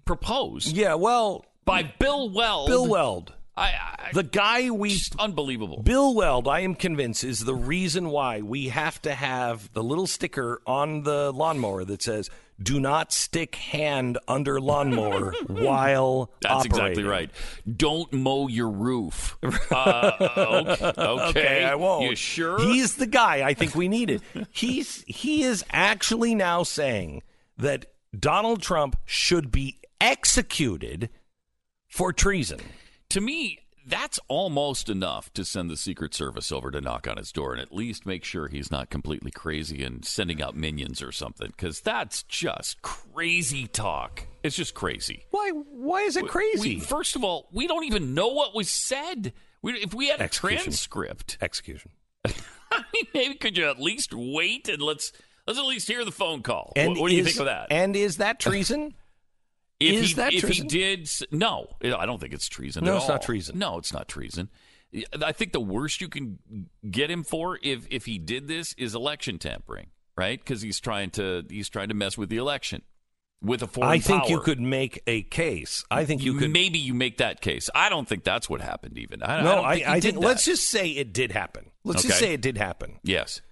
proposed 0.04 0.76
yeah 0.76 0.94
well 0.94 1.44
by 1.64 1.82
Bill 1.98 2.28
Weld. 2.30 2.68
bill 2.68 2.86
weld 2.86 3.32
I, 3.58 3.66
I, 3.66 4.10
the 4.12 4.22
guy 4.22 4.70
we 4.70 4.90
just 4.90 5.18
unbelievable. 5.18 5.82
Bill 5.82 6.14
Weld, 6.14 6.46
I 6.48 6.60
am 6.60 6.74
convinced, 6.74 7.24
is 7.24 7.40
the 7.40 7.54
reason 7.54 8.10
why 8.10 8.40
we 8.40 8.68
have 8.68 9.02
to 9.02 9.14
have 9.14 9.72
the 9.72 9.82
little 9.82 10.06
sticker 10.06 10.62
on 10.66 11.02
the 11.02 11.32
lawnmower 11.32 11.84
that 11.84 12.02
says, 12.02 12.30
do 12.60 12.80
not 12.80 13.12
stick 13.12 13.54
hand 13.54 14.18
under 14.26 14.60
lawnmower 14.60 15.32
while 15.46 16.32
That's 16.40 16.64
exactly 16.64 17.04
right. 17.04 17.30
Don't 17.76 18.12
mow 18.12 18.48
your 18.48 18.70
roof. 18.70 19.36
Uh, 19.70 20.12
okay, 20.20 20.92
okay, 20.98 21.28
Okay, 21.28 21.64
I 21.64 21.74
won't. 21.74 22.04
You 22.04 22.16
sure? 22.16 22.58
He's 22.58 22.94
the 22.94 23.06
guy 23.06 23.46
I 23.46 23.54
think 23.54 23.74
we 23.74 23.86
needed. 23.86 24.22
He's 24.50 25.04
he 25.06 25.42
is 25.42 25.64
actually 25.70 26.34
now 26.34 26.62
saying 26.62 27.22
that 27.58 27.86
Donald 28.18 28.62
Trump 28.62 28.96
should 29.04 29.50
be 29.50 29.78
executed 30.00 31.10
for 31.86 32.12
treason. 32.12 32.60
To 33.10 33.20
me, 33.20 33.60
that's 33.86 34.20
almost 34.28 34.88
enough 34.88 35.32
to 35.32 35.44
send 35.44 35.70
the 35.70 35.76
Secret 35.76 36.14
Service 36.14 36.52
over 36.52 36.70
to 36.70 36.80
knock 36.80 37.08
on 37.08 37.16
his 37.16 37.32
door 37.32 37.52
and 37.52 37.60
at 37.60 37.72
least 37.74 38.04
make 38.04 38.22
sure 38.22 38.48
he's 38.48 38.70
not 38.70 38.90
completely 38.90 39.30
crazy 39.30 39.82
and 39.82 40.04
sending 40.04 40.42
out 40.42 40.54
minions 40.54 41.02
or 41.02 41.10
something. 41.10 41.48
Because 41.48 41.80
that's 41.80 42.22
just 42.24 42.82
crazy 42.82 43.66
talk. 43.66 44.26
It's 44.42 44.56
just 44.56 44.74
crazy. 44.74 45.24
Why 45.30 45.50
why 45.50 46.02
is 46.02 46.16
it 46.16 46.28
crazy? 46.28 46.76
We, 46.76 46.80
first 46.80 47.16
of 47.16 47.24
all, 47.24 47.48
we 47.50 47.66
don't 47.66 47.84
even 47.84 48.14
know 48.14 48.28
what 48.28 48.54
was 48.54 48.70
said. 48.70 49.32
We, 49.62 49.72
if 49.72 49.94
we 49.94 50.08
had 50.08 50.20
a 50.20 50.24
Execution. 50.24 50.64
transcript, 50.64 51.38
Execution. 51.40 51.90
I 52.26 52.84
mean, 52.92 53.06
maybe 53.14 53.34
could 53.34 53.56
you 53.56 53.68
at 53.68 53.80
least 53.80 54.12
wait 54.14 54.68
and 54.68 54.82
let's 54.82 55.12
let's 55.46 55.58
at 55.58 55.64
least 55.64 55.88
hear 55.88 56.04
the 56.04 56.12
phone 56.12 56.42
call. 56.42 56.72
And 56.76 56.90
what, 56.90 57.00
what 57.00 57.08
do 57.08 57.16
you 57.16 57.24
think 57.24 57.38
of 57.38 57.46
that? 57.46 57.68
And 57.70 57.96
is 57.96 58.18
that 58.18 58.38
treason? 58.38 58.94
If 59.80 59.94
Is 59.94 60.08
he, 60.08 60.14
that 60.14 60.34
if 60.34 60.40
treason? 60.40 60.64
he 60.64 60.68
did, 60.68 61.10
no, 61.30 61.68
I 61.82 62.04
don't 62.04 62.20
think 62.20 62.32
it's 62.32 62.48
treason. 62.48 62.84
No, 62.84 62.94
at 62.94 62.96
it's 62.98 63.08
not 63.08 63.22
treason. 63.22 63.58
No, 63.58 63.78
it's 63.78 63.92
not 63.92 64.08
treason. 64.08 64.48
I 65.22 65.32
think 65.32 65.52
the 65.52 65.60
worst 65.60 66.00
you 66.00 66.08
can 66.08 66.38
get 66.90 67.10
him 67.10 67.22
for, 67.22 67.58
if 67.62 67.86
if 67.90 68.06
he 68.06 68.18
did 68.18 68.48
this, 68.48 68.72
is 68.74 68.94
election 68.94 69.38
tampering, 69.38 69.88
right? 70.16 70.40
Because 70.40 70.62
he's 70.62 70.80
trying 70.80 71.10
to 71.10 71.44
he's 71.48 71.68
trying 71.68 71.88
to 71.88 71.94
mess 71.94 72.18
with 72.18 72.28
the 72.28 72.38
election 72.38 72.82
with 73.40 73.62
a 73.62 73.68
foreign 73.68 73.90
I 73.90 73.98
think 74.00 74.28
you 74.28 74.40
could 74.40 74.60
make 74.60 75.00
a 75.06 75.22
case. 75.22 75.84
I 75.90 76.04
think 76.04 76.24
you 76.24 76.34
could. 76.34 76.50
maybe 76.50 76.78
you 76.78 76.94
make 76.94 77.18
that 77.18 77.40
case. 77.40 77.70
I 77.74 77.88
don't 77.88 78.08
think 78.08 78.24
that's 78.24 78.50
what 78.50 78.60
happened. 78.60 78.98
Even 78.98 79.22
I, 79.22 79.42
no, 79.42 79.50
I, 79.50 79.54
don't 79.54 79.64
I, 79.64 79.74
think 79.74 79.86
he 79.86 79.90
I 79.92 79.94
did 79.94 80.02
think. 80.02 80.14
that. 80.22 80.26
Let's 80.26 80.44
just 80.44 80.68
say 80.70 80.88
it 80.90 81.12
did 81.12 81.30
happen. 81.32 81.70
Let's 81.84 82.02
just 82.02 82.18
say 82.18 82.32
it 82.34 82.40
did 82.40 82.58
happen. 82.58 82.98
yes. 83.04 83.42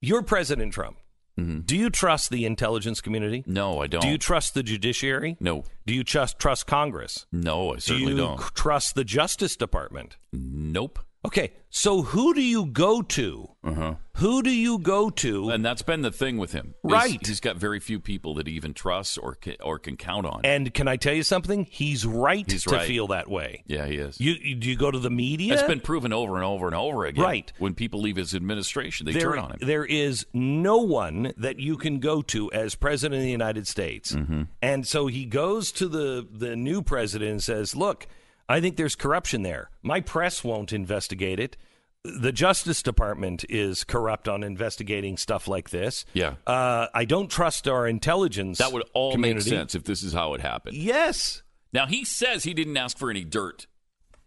You're 0.00 0.22
President 0.22 0.72
Trump. 0.72 0.96
Mm-hmm. 1.38 1.60
Do 1.60 1.76
you 1.76 1.88
trust 1.90 2.30
the 2.30 2.44
intelligence 2.44 3.00
community? 3.00 3.44
No, 3.46 3.80
I 3.80 3.86
don't. 3.86 4.02
Do 4.02 4.08
you 4.08 4.18
trust 4.18 4.54
the 4.54 4.62
judiciary? 4.62 5.36
no, 5.40 5.64
Do 5.86 5.94
you 5.94 6.02
trust 6.04 6.38
trust 6.38 6.66
Congress? 6.66 7.26
no, 7.30 7.70
I 7.70 7.74
Do 7.76 7.80
certainly 7.80 8.12
you 8.12 8.18
don't. 8.18 8.40
trust 8.54 8.94
the 8.96 9.04
Justice 9.04 9.54
Department? 9.56 10.16
Nope. 10.32 10.98
Okay, 11.28 11.52
so 11.68 12.00
who 12.00 12.32
do 12.32 12.40
you 12.40 12.64
go 12.64 13.02
to? 13.02 13.50
Uh-huh. 13.62 13.96
Who 14.14 14.42
do 14.42 14.48
you 14.48 14.78
go 14.78 15.10
to? 15.10 15.50
And 15.50 15.62
that's 15.62 15.82
been 15.82 16.00
the 16.00 16.10
thing 16.10 16.38
with 16.38 16.52
him. 16.52 16.74
Right. 16.82 17.24
He's 17.24 17.40
got 17.40 17.56
very 17.56 17.80
few 17.80 18.00
people 18.00 18.32
that 18.36 18.46
he 18.46 18.54
even 18.54 18.72
trusts 18.72 19.18
or 19.18 19.34
can, 19.34 19.56
or 19.62 19.78
can 19.78 19.98
count 19.98 20.24
on. 20.24 20.40
And 20.44 20.72
can 20.72 20.88
I 20.88 20.96
tell 20.96 21.12
you 21.12 21.22
something? 21.22 21.66
He's 21.70 22.06
right 22.06 22.50
He's 22.50 22.64
to 22.64 22.76
right. 22.76 22.86
feel 22.86 23.08
that 23.08 23.28
way. 23.28 23.62
yeah, 23.66 23.84
he 23.84 23.96
is. 23.96 24.18
You, 24.18 24.36
you 24.40 24.54
do 24.54 24.70
you 24.70 24.76
go 24.76 24.90
to 24.90 24.98
the 24.98 25.10
media? 25.10 25.52
It's 25.52 25.62
been 25.64 25.80
proven 25.80 26.14
over 26.14 26.36
and 26.36 26.44
over 26.46 26.64
and 26.64 26.74
over 26.74 27.04
again. 27.04 27.22
Right. 27.22 27.52
When 27.58 27.74
people 27.74 28.00
leave 28.00 28.16
his 28.16 28.34
administration, 28.34 29.04
they 29.04 29.12
there, 29.12 29.32
turn 29.32 29.38
on 29.38 29.50
him. 29.50 29.58
there 29.60 29.84
is 29.84 30.24
no 30.32 30.78
one 30.78 31.34
that 31.36 31.60
you 31.60 31.76
can 31.76 31.98
go 32.00 32.22
to 32.22 32.50
as 32.52 32.74
president 32.74 33.18
of 33.18 33.22
the 33.22 33.30
United 33.30 33.68
States. 33.68 34.12
Mm-hmm. 34.12 34.44
And 34.62 34.86
so 34.86 35.08
he 35.08 35.26
goes 35.26 35.72
to 35.72 35.88
the, 35.88 36.26
the 36.32 36.56
new 36.56 36.80
president 36.80 37.30
and 37.30 37.42
says, 37.42 37.76
Look, 37.76 38.06
I 38.48 38.60
think 38.60 38.76
there's 38.76 38.96
corruption 38.96 39.42
there. 39.42 39.70
My 39.82 40.00
press 40.00 40.42
won't 40.42 40.72
investigate 40.72 41.38
it. 41.38 41.56
The 42.04 42.32
Justice 42.32 42.82
Department 42.82 43.44
is 43.48 43.84
corrupt 43.84 44.28
on 44.28 44.42
investigating 44.42 45.16
stuff 45.16 45.48
like 45.48 45.70
this. 45.70 46.04
Yeah. 46.14 46.34
Uh, 46.46 46.86
I 46.94 47.04
don't 47.04 47.28
trust 47.30 47.68
our 47.68 47.86
intelligence. 47.86 48.58
That 48.58 48.72
would 48.72 48.84
all 48.94 49.12
community. 49.12 49.50
make 49.50 49.58
sense 49.58 49.74
if 49.74 49.84
this 49.84 50.02
is 50.02 50.12
how 50.12 50.34
it 50.34 50.40
happened. 50.40 50.76
Yes. 50.76 51.42
Now, 51.72 51.86
he 51.86 52.04
says 52.04 52.44
he 52.44 52.54
didn't 52.54 52.76
ask 52.76 52.96
for 52.96 53.10
any 53.10 53.24
dirt 53.24 53.66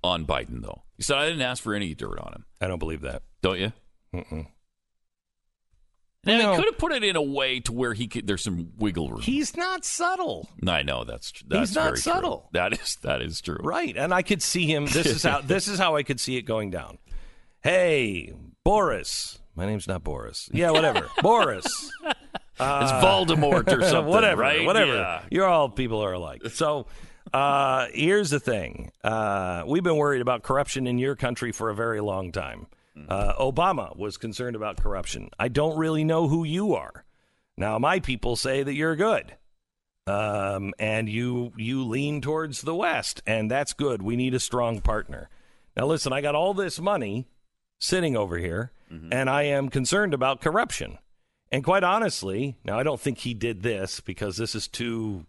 on 0.04 0.26
Biden, 0.26 0.62
though. 0.62 0.84
He 0.98 1.04
said, 1.04 1.18
I 1.18 1.28
didn't 1.28 1.42
ask 1.42 1.64
for 1.64 1.74
any 1.74 1.96
dirt 1.96 2.20
on 2.20 2.34
him. 2.34 2.46
I 2.60 2.68
don't 2.68 2.78
believe 2.80 3.02
that. 3.02 3.24
Don't 3.42 3.60
you? 3.60 3.72
Now, 6.24 6.38
No. 6.38 6.52
he 6.52 6.58
could 6.58 6.66
have 6.66 6.78
put 6.78 6.92
it 6.92 7.04
in 7.04 7.16
a 7.16 7.22
way 7.22 7.60
to 7.62 7.72
where 7.74 7.94
he 7.94 8.08
could. 8.08 8.28
There's 8.28 8.44
some 8.44 8.74
wiggle 8.78 9.10
room. 9.10 9.22
He's 9.22 9.58
not 9.58 9.84
subtle. 9.84 10.48
I 10.68 10.84
know 10.84 11.04
that's 11.04 11.34
that's 11.48 11.74
not 11.74 11.82
very 11.84 11.94
true. 11.96 12.02
subtle. 12.02 12.50
That 12.54 12.74
is 12.74 12.98
that 13.02 13.22
is 13.24 13.42
true. 13.42 13.58
Right. 13.62 13.98
And 13.98 14.14
I 14.14 14.22
could 14.22 14.44
see 14.44 14.68
him 14.72 14.86
this 14.86 15.08
is 15.08 15.24
how 15.24 15.42
this 15.46 15.68
is 15.68 15.80
how 15.80 15.96
I 15.96 16.04
could 16.04 16.20
see 16.20 16.38
it 16.38 16.44
going 16.44 16.70
down. 16.70 17.00
Hey, 17.64 18.34
Boris. 18.64 19.40
My 19.56 19.66
name's 19.66 19.88
not 19.88 20.04
Boris. 20.04 20.50
Yeah, 20.54 20.72
whatever. 20.72 21.10
Boris. 21.22 21.66
it's 22.06 22.22
Voldemort 22.60 23.68
or 23.76 23.82
something. 23.88 24.06
whatever. 24.12 24.42
right? 24.42 24.66
Whatever. 24.66 24.94
Yeah. 24.96 25.22
You're 25.30 25.48
all 25.48 25.70
people 25.70 26.04
are 26.04 26.14
alike. 26.14 26.44
So 26.50 26.88
uh, 27.34 27.88
here's 27.94 28.30
the 28.30 28.40
thing. 28.40 28.92
Uh, 29.04 29.64
we've 29.68 29.84
been 29.84 29.98
worried 29.98 30.22
about 30.22 30.44
corruption 30.44 30.88
in 30.88 30.98
your 31.00 31.16
country 31.16 31.52
for 31.52 31.70
a 31.70 31.76
very 31.76 32.00
long 32.00 32.32
time. 32.32 32.68
Uh, 33.08 33.34
Obama 33.40 33.96
was 33.98 34.18
concerned 34.18 34.56
about 34.56 34.82
corruption. 34.82 35.30
I 35.40 35.48
don't 35.48 35.78
really 35.78 36.04
know 36.04 36.28
who 36.28 36.44
you 36.44 36.76
are. 36.76 37.06
Now, 37.58 37.80
my 37.80 38.00
people 38.00 38.36
say 38.36 38.64
that 38.64 38.74
you're 38.74 38.96
good. 38.96 39.36
Um, 40.08 40.74
and 40.80 41.08
you 41.08 41.54
you 41.56 41.86
lean 41.88 42.22
towards 42.22 42.62
the 42.62 42.74
West, 42.76 43.22
and 43.28 43.50
that's 43.52 43.72
good. 43.74 44.02
We 44.02 44.16
need 44.16 44.34
a 44.34 44.40
strong 44.40 44.82
partner. 44.82 45.30
Now, 45.78 45.86
listen, 45.86 46.12
I 46.12 46.22
got 46.22 46.34
all 46.36 46.54
this 46.54 46.80
money 46.80 47.28
sitting 47.80 48.18
over 48.18 48.38
here, 48.38 48.72
and 49.12 49.30
I 49.30 49.44
am 49.44 49.70
concerned 49.70 50.14
about 50.14 50.42
corruption. 50.42 50.98
And 51.52 51.64
quite 51.64 51.84
honestly, 51.84 52.58
now 52.66 52.78
I 52.80 52.84
don't 52.84 53.00
think 53.00 53.20
he 53.20 53.34
did 53.34 53.62
this 53.62 54.00
because 54.02 54.38
this 54.38 54.56
is 54.56 54.68
too. 54.68 55.26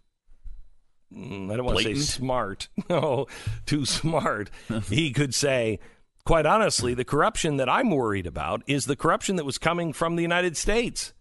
mm, 1.13 1.51
I 1.51 1.55
don't 1.55 1.65
want 1.65 1.77
to 1.79 1.83
say 1.83 1.93
smart. 1.95 2.67
No, 2.89 3.27
too 3.65 3.85
smart. 3.85 4.49
he 4.89 5.11
could 5.11 5.33
say, 5.35 5.79
quite 6.25 6.45
honestly, 6.45 6.93
the 6.93 7.05
corruption 7.05 7.57
that 7.57 7.69
I'm 7.69 7.89
worried 7.89 8.27
about 8.27 8.63
is 8.67 8.85
the 8.85 8.95
corruption 8.95 9.35
that 9.35 9.45
was 9.45 9.57
coming 9.57 9.93
from 9.93 10.15
the 10.15 10.21
United 10.21 10.57
States. 10.57 11.13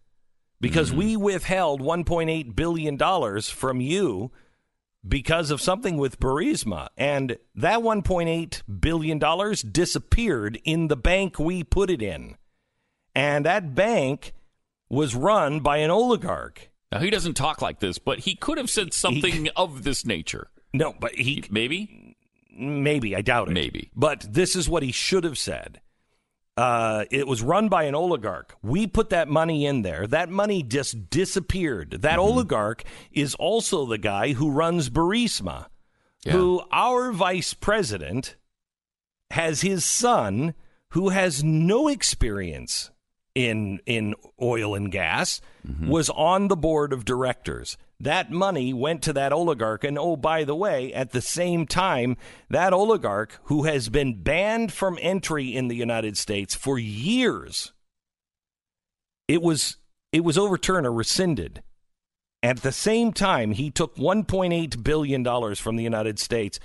Because 0.61 0.91
mm-hmm. 0.91 0.99
we 0.99 1.17
withheld 1.17 1.81
1.8 1.81 2.55
billion 2.55 2.97
dollars 2.97 3.49
from 3.49 3.81
you 3.81 4.31
because 5.07 5.51
of 5.51 5.61
something 5.61 5.97
with 5.97 6.21
Burisma. 6.21 6.89
And 6.97 7.39
that 7.55 7.81
1.8 7.81 8.63
billion 8.81 9.19
dollars 9.19 9.63
disappeared 9.63 10.61
in 10.65 10.89
the 10.89 10.97
bank 10.97 11.39
we 11.39 11.65
put 11.65 11.91
it 11.91 12.03
in. 12.03 12.37
And 13.15 13.45
that 13.45 13.75
bank 13.75 14.33
was 14.89 15.15
run 15.15 15.61
by 15.61 15.79
an 15.79 15.91
oligarch. 15.91 16.71
Now 16.93 17.01
he 17.01 17.11
doesn't 17.11 17.35
talk 17.35 17.63
like 17.63 17.81
this, 17.81 17.99
but 17.99 18.21
he 18.21 18.35
could 18.35 18.59
have 18.59 18.71
said 18.71 18.93
something 18.93 19.49
of 19.57 19.83
this 19.83 20.07
nature. 20.07 20.49
no 20.73 20.95
but 20.99 21.15
he 21.15 21.43
Maybe. 21.51 22.02
Maybe 22.57 23.15
i 23.17 23.21
doubt 23.23 23.49
it 23.49 23.53
Maybe. 23.53 23.91
but 23.97 24.27
this 24.31 24.55
is 24.57 24.69
what 24.69 24.83
he 24.83 24.93
should 24.93 25.25
have 25.25 25.39
said 25.39 25.81
uh, 26.55 27.07
it 27.11 27.27
was 27.27 27.41
run 27.41 27.71
by 27.71 27.85
an 27.85 27.95
oligarch. 27.95 28.55
We 28.63 28.87
put 28.87 29.09
that 29.09 29.27
money 29.27 29.65
in 29.65 29.81
there. 29.81 30.07
That 30.07 30.29
money 30.29 30.63
just 30.63 31.09
disappeared. 31.09 32.03
That 32.03 32.19
oligarch 32.19 32.85
is 33.11 33.35
also 33.37 33.87
the 33.87 33.97
guy 33.97 34.35
who 34.35 34.51
runs 34.51 34.91
Burisma, 34.91 35.69
Yeah. 36.27 36.33
who 36.33 36.61
our 36.71 37.11
vice 37.11 37.55
president 37.55 38.37
has 39.31 39.63
his 39.63 39.83
son 39.87 40.53
who 40.91 41.09
has 41.09 41.43
no 41.43 41.89
experience 41.89 42.91
in 43.35 43.81
in 43.87 44.15
oil 44.41 44.75
and 44.75 44.93
gas 44.93 45.41
was 45.81 46.11
on 46.11 46.49
the 46.49 46.57
board 46.57 46.93
of 46.93 47.07
directors. 47.07 47.79
That 48.03 48.31
money 48.31 48.75
went 48.75 49.01
to 49.03 49.13
that 49.15 49.33
oligarch 49.33 49.85
and 49.85 49.99
oh 49.99 50.17
by 50.17 50.45
the 50.45 50.57
way, 50.57 50.93
at 50.93 51.13
the 51.13 51.23
same 51.23 51.67
time 51.67 52.17
that 52.51 52.73
oligarch 52.73 53.39
who 53.45 53.63
has 53.63 53.89
been 53.89 54.23
banned 54.23 54.73
from 54.73 54.99
entry 55.01 55.55
in 55.55 55.69
the 55.69 55.77
United 55.77 56.19
States 56.19 56.55
for 56.55 56.79
years 56.79 57.73
it 59.29 59.41
was 59.41 59.77
it 60.13 60.25
was 60.25 60.37
overturned 60.37 60.87
or 60.87 60.93
rescinded. 60.93 61.63
At 62.43 62.63
the 62.63 62.73
same 62.73 63.13
time, 63.13 63.53
he 63.53 63.71
took 63.71 63.97
1.8 63.97 64.83
billion 64.83 65.23
dollars 65.23 65.59
from 65.59 65.77
the 65.77 65.85
United 65.85 66.19
States. 66.19 66.59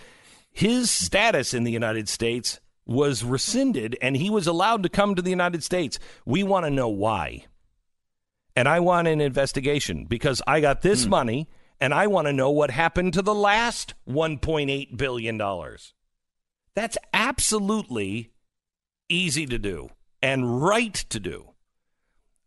His 0.51 0.91
status 0.91 1.53
in 1.53 1.63
the 1.63 1.71
United 1.71 2.09
States 2.09 2.59
was 2.85 3.23
rescinded, 3.23 3.95
and 4.01 4.17
he 4.17 4.29
was 4.29 4.47
allowed 4.47 4.83
to 4.83 4.89
come 4.89 5.15
to 5.15 5.21
the 5.21 5.29
United 5.29 5.63
States. 5.63 5.99
We 6.25 6.43
want 6.43 6.65
to 6.65 6.71
know 6.71 6.89
why, 6.89 7.45
and 8.57 8.67
I 8.67 8.79
want 8.79 9.07
an 9.07 9.21
investigation 9.21 10.05
because 10.05 10.41
I 10.47 10.61
got 10.61 10.81
this 10.81 11.03
hmm. 11.03 11.11
money, 11.11 11.47
and 11.79 11.93
I 11.93 12.07
want 12.07 12.25
to 12.25 12.33
know 12.33 12.49
what 12.49 12.71
happened 12.71 13.13
to 13.13 13.21
the 13.21 13.35
last 13.35 13.93
1.8 14.09 14.97
billion 14.97 15.37
dollars. 15.37 15.93
That's 16.73 16.97
absolutely 17.13 18.31
easy 19.09 19.45
to 19.45 19.59
do 19.59 19.91
and 20.23 20.59
right 20.59 20.95
to 20.95 21.19
do. 21.19 21.51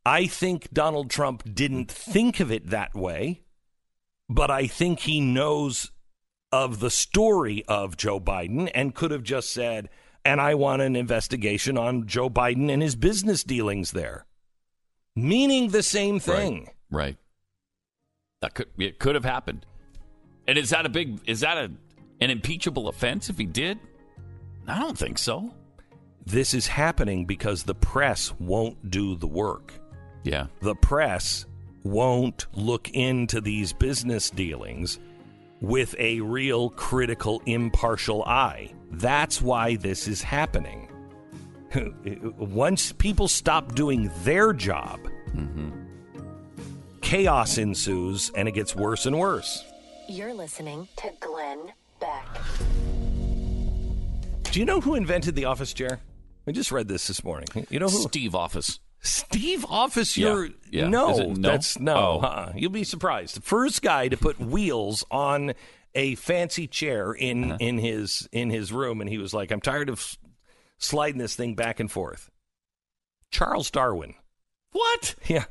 I 0.04 0.26
think 0.26 0.72
Donald 0.72 1.10
Trump 1.10 1.44
didn't 1.54 1.92
think 1.92 2.40
of 2.40 2.50
it 2.50 2.70
that 2.70 2.92
way, 2.92 3.42
but 4.28 4.50
I 4.50 4.66
think 4.66 5.00
he 5.00 5.20
knows 5.20 5.92
of 6.50 6.80
the 6.80 6.90
story 6.90 7.62
of 7.68 7.96
Joe 7.96 8.18
Biden 8.18 8.68
and 8.74 8.96
could 8.96 9.12
have 9.12 9.22
just 9.22 9.52
said, 9.52 9.88
and 10.24 10.40
I 10.40 10.56
want 10.56 10.82
an 10.82 10.96
investigation 10.96 11.78
on 11.78 12.08
Joe 12.08 12.28
Biden 12.28 12.68
and 12.68 12.82
his 12.82 12.96
business 12.96 13.44
dealings 13.44 13.92
there. 13.92 14.26
Meaning 15.22 15.68
the 15.68 15.82
same 15.82 16.20
thing. 16.20 16.70
Right. 16.90 17.06
Right. 17.06 17.16
That 18.42 18.54
could 18.54 18.68
it 18.78 18.98
could 18.98 19.14
have 19.14 19.24
happened. 19.24 19.66
And 20.48 20.56
is 20.58 20.70
that 20.70 20.86
a 20.86 20.88
big 20.88 21.20
is 21.26 21.40
that 21.40 21.58
a 21.58 21.70
an 22.20 22.30
impeachable 22.30 22.88
offense 22.88 23.28
if 23.28 23.38
he 23.38 23.46
did? 23.46 23.78
I 24.66 24.78
don't 24.78 24.98
think 24.98 25.18
so. 25.18 25.54
This 26.26 26.54
is 26.54 26.66
happening 26.66 27.24
because 27.24 27.62
the 27.62 27.74
press 27.74 28.32
won't 28.38 28.90
do 28.90 29.16
the 29.16 29.26
work. 29.26 29.72
Yeah. 30.22 30.48
the 30.60 30.74
press 30.74 31.46
won't 31.82 32.46
look 32.52 32.90
into 32.90 33.40
these 33.40 33.72
business 33.72 34.28
dealings 34.28 34.98
with 35.62 35.94
a 35.98 36.20
real 36.20 36.68
critical 36.70 37.42
impartial 37.46 38.22
eye. 38.24 38.70
That's 38.90 39.40
why 39.40 39.76
this 39.76 40.08
is 40.08 40.20
happening. 40.22 40.89
Once 42.38 42.92
people 42.92 43.28
stop 43.28 43.74
doing 43.74 44.10
their 44.24 44.52
job, 44.52 45.00
chaos 47.00 47.58
ensues 47.58 48.30
and 48.34 48.48
it 48.48 48.52
gets 48.52 48.74
worse 48.74 49.06
and 49.06 49.18
worse. 49.18 49.64
You're 50.08 50.34
listening 50.34 50.88
to 50.96 51.10
Glenn 51.20 51.72
Beck. 52.00 52.26
Do 54.52 54.58
you 54.58 54.64
know 54.64 54.80
who 54.80 54.96
invented 54.96 55.36
the 55.36 55.44
office 55.44 55.72
chair? 55.72 56.00
I 56.46 56.52
just 56.52 56.72
read 56.72 56.88
this 56.88 57.06
this 57.06 57.22
morning. 57.22 57.66
You 57.70 57.78
know 57.78 57.88
who? 57.88 57.98
Steve 58.02 58.34
Office. 58.34 58.80
Steve 59.02 59.64
Office, 59.68 60.18
you're 60.18 60.46
Yeah, 60.46 60.52
yeah. 60.70 60.88
no, 60.88 61.16
no? 61.16 61.34
that's 61.50 61.78
no. 61.78 61.94
Oh. 61.96 62.20
uh-uh. 62.20 62.52
You'll 62.56 62.70
be 62.72 62.84
surprised. 62.84 63.36
The 63.36 63.40
first 63.42 63.80
guy 63.82 64.08
to 64.08 64.16
put 64.16 64.38
wheels 64.40 65.04
on 65.10 65.54
a 65.94 66.16
fancy 66.16 66.66
chair 66.66 67.12
in 67.12 67.44
Uh-huh. 67.52 67.56
in 67.60 67.78
his 67.78 68.28
in 68.32 68.50
his 68.50 68.72
room, 68.72 69.00
and 69.00 69.08
he 69.08 69.16
was 69.18 69.32
like, 69.32 69.50
"I'm 69.52 69.60
tired 69.60 69.88
of 69.88 69.98
s- 70.00 70.18
sliding 70.80 71.18
this 71.18 71.36
thing 71.36 71.54
back 71.54 71.78
and 71.78 71.90
forth." 71.90 72.28
Charles 73.30 73.70
Darwin. 73.70 74.14
What? 74.72 75.14
Yeah, 75.28 75.44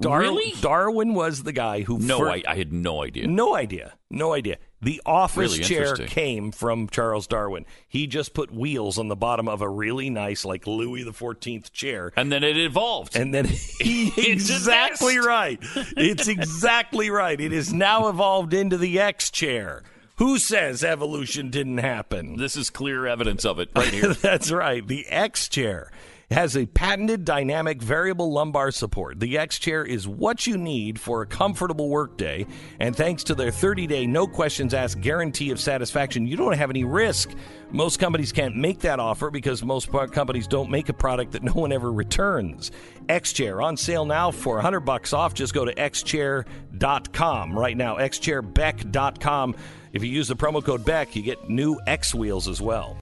Dar- 0.00 0.20
Really? 0.20 0.52
Darwin 0.60 1.14
was 1.14 1.42
the 1.42 1.52
guy 1.52 1.80
who 1.82 1.98
No, 1.98 2.18
fir- 2.18 2.30
I, 2.30 2.42
I 2.48 2.54
had 2.56 2.72
no 2.72 3.02
idea. 3.02 3.26
no 3.26 3.54
idea, 3.54 3.94
no 4.10 4.32
idea. 4.32 4.56
The 4.82 5.00
office 5.06 5.52
Really 5.58 5.64
chair 5.64 5.96
came 5.96 6.52
from 6.52 6.88
Charles 6.88 7.26
Darwin. 7.26 7.64
He 7.88 8.06
just 8.06 8.34
put 8.34 8.50
wheels 8.50 8.98
on 8.98 9.08
the 9.08 9.16
bottom 9.16 9.48
of 9.48 9.62
a 9.62 9.68
really 9.68 10.10
nice, 10.10 10.44
like 10.44 10.66
Louis 10.66 11.02
the 11.02 11.14
Fourteenth 11.14 11.72
chair, 11.72 12.12
And 12.16 12.30
then 12.30 12.44
it 12.44 12.58
evolved. 12.58 13.16
and 13.16 13.32
then 13.32 13.44
he 13.80 14.08
It's 14.16 14.50
exactly 14.50 15.16
right. 15.18 15.58
It's 15.96 16.28
exactly 16.28 17.08
right. 17.08 17.40
It 17.40 17.52
is 17.54 17.72
now 17.72 18.08
evolved 18.08 18.52
into 18.52 18.76
the 18.76 19.00
X 19.00 19.30
chair. 19.30 19.82
Who 20.18 20.38
says 20.38 20.82
evolution 20.82 21.50
didn't 21.50 21.78
happen? 21.78 22.36
this 22.36 22.56
is 22.56 22.70
clear 22.70 23.06
evidence 23.06 23.44
of 23.44 23.58
it 23.58 23.68
right 23.76 23.92
here. 23.92 24.14
That's 24.22 24.50
right. 24.50 24.86
The 24.86 25.06
X 25.08 25.46
chair 25.48 25.90
has 26.30 26.56
a 26.56 26.66
patented 26.66 27.24
dynamic 27.24 27.80
variable 27.80 28.32
lumbar 28.32 28.70
support. 28.70 29.20
The 29.20 29.38
X 29.38 29.58
chair 29.58 29.84
is 29.84 30.08
what 30.08 30.46
you 30.46 30.56
need 30.56 30.98
for 30.98 31.22
a 31.22 31.26
comfortable 31.26 31.88
workday, 31.88 32.46
and 32.80 32.96
thanks 32.96 33.22
to 33.24 33.34
their 33.34 33.50
30-day 33.50 34.06
no 34.06 34.26
questions 34.26 34.74
asked 34.74 35.00
guarantee 35.00 35.50
of 35.50 35.60
satisfaction, 35.60 36.26
you 36.26 36.36
don't 36.36 36.56
have 36.56 36.70
any 36.70 36.82
risk. 36.82 37.30
Most 37.70 38.00
companies 38.00 38.32
can't 38.32 38.56
make 38.56 38.80
that 38.80 38.98
offer 38.98 39.30
because 39.30 39.62
most 39.62 39.90
companies 40.12 40.48
don't 40.48 40.70
make 40.70 40.88
a 40.88 40.94
product 40.94 41.32
that 41.32 41.42
no 41.42 41.52
one 41.52 41.72
ever 41.72 41.92
returns. 41.92 42.72
X 43.08 43.32
chair 43.32 43.60
on 43.60 43.76
sale 43.76 44.04
now 44.04 44.30
for 44.30 44.54
100 44.54 44.80
bucks 44.80 45.12
off. 45.12 45.34
Just 45.34 45.54
go 45.54 45.64
to 45.64 45.74
xchair.com 45.74 47.56
right 47.56 47.76
now. 47.76 47.96
xchairbeck.com. 47.98 49.54
If 49.96 50.04
you 50.04 50.10
use 50.10 50.28
the 50.28 50.36
promo 50.36 50.62
code 50.62 50.84
Beck, 50.84 51.16
you 51.16 51.22
get 51.22 51.48
new 51.48 51.80
X 51.86 52.14
wheels 52.14 52.48
as 52.48 52.60
well. 52.60 52.98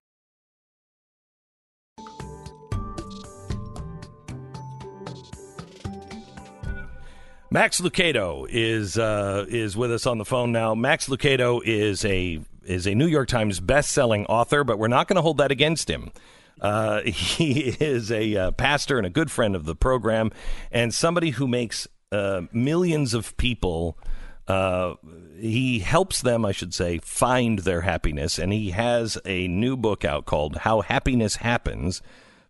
Max 7.51 7.81
Lucado 7.81 8.47
is 8.49 8.97
uh, 8.97 9.45
is 9.49 9.77
with 9.77 9.91
us 9.91 10.07
on 10.07 10.19
the 10.19 10.25
phone 10.25 10.53
now. 10.53 10.77
Max 10.77 11.09
Lucado 11.09 11.61
is 11.65 12.05
a 12.05 12.41
is 12.65 12.87
a 12.87 12.95
New 12.95 13.09
York 13.09 13.27
Times 13.27 13.59
best-selling 13.59 14.25
author, 14.27 14.63
but 14.63 14.79
we're 14.79 14.87
not 14.87 15.09
going 15.09 15.17
to 15.17 15.23
hold 15.23 15.39
that 15.39 15.51
against 15.51 15.91
him. 15.91 16.13
Uh, 16.61 17.01
he 17.07 17.71
is 17.81 18.13
a 18.13 18.37
uh, 18.37 18.51
pastor 18.53 18.99
and 18.99 19.07
a 19.07 19.11
good 19.11 19.33
friend 19.33 19.57
of 19.57 19.65
the 19.65 19.75
program, 19.75 20.31
and 20.71 20.95
somebody 20.95 21.31
who 21.31 21.49
makes 21.49 21.89
uh, 22.13 22.43
millions 22.53 23.15
of 23.15 23.37
people. 23.37 23.99
He 25.45 25.81
helps 25.81 26.23
them, 26.23 26.47
I 26.47 26.53
should 26.53 26.73
say, 26.73 26.97
find 26.97 27.59
their 27.59 27.83
happiness, 27.83 28.39
and 28.39 28.51
he 28.51 28.71
has 28.71 29.19
a 29.27 29.47
new 29.47 29.77
book 29.77 30.03
out 30.03 30.25
called 30.25 30.57
"How 30.57 30.81
Happiness 30.81 31.37
Happens." 31.37 32.01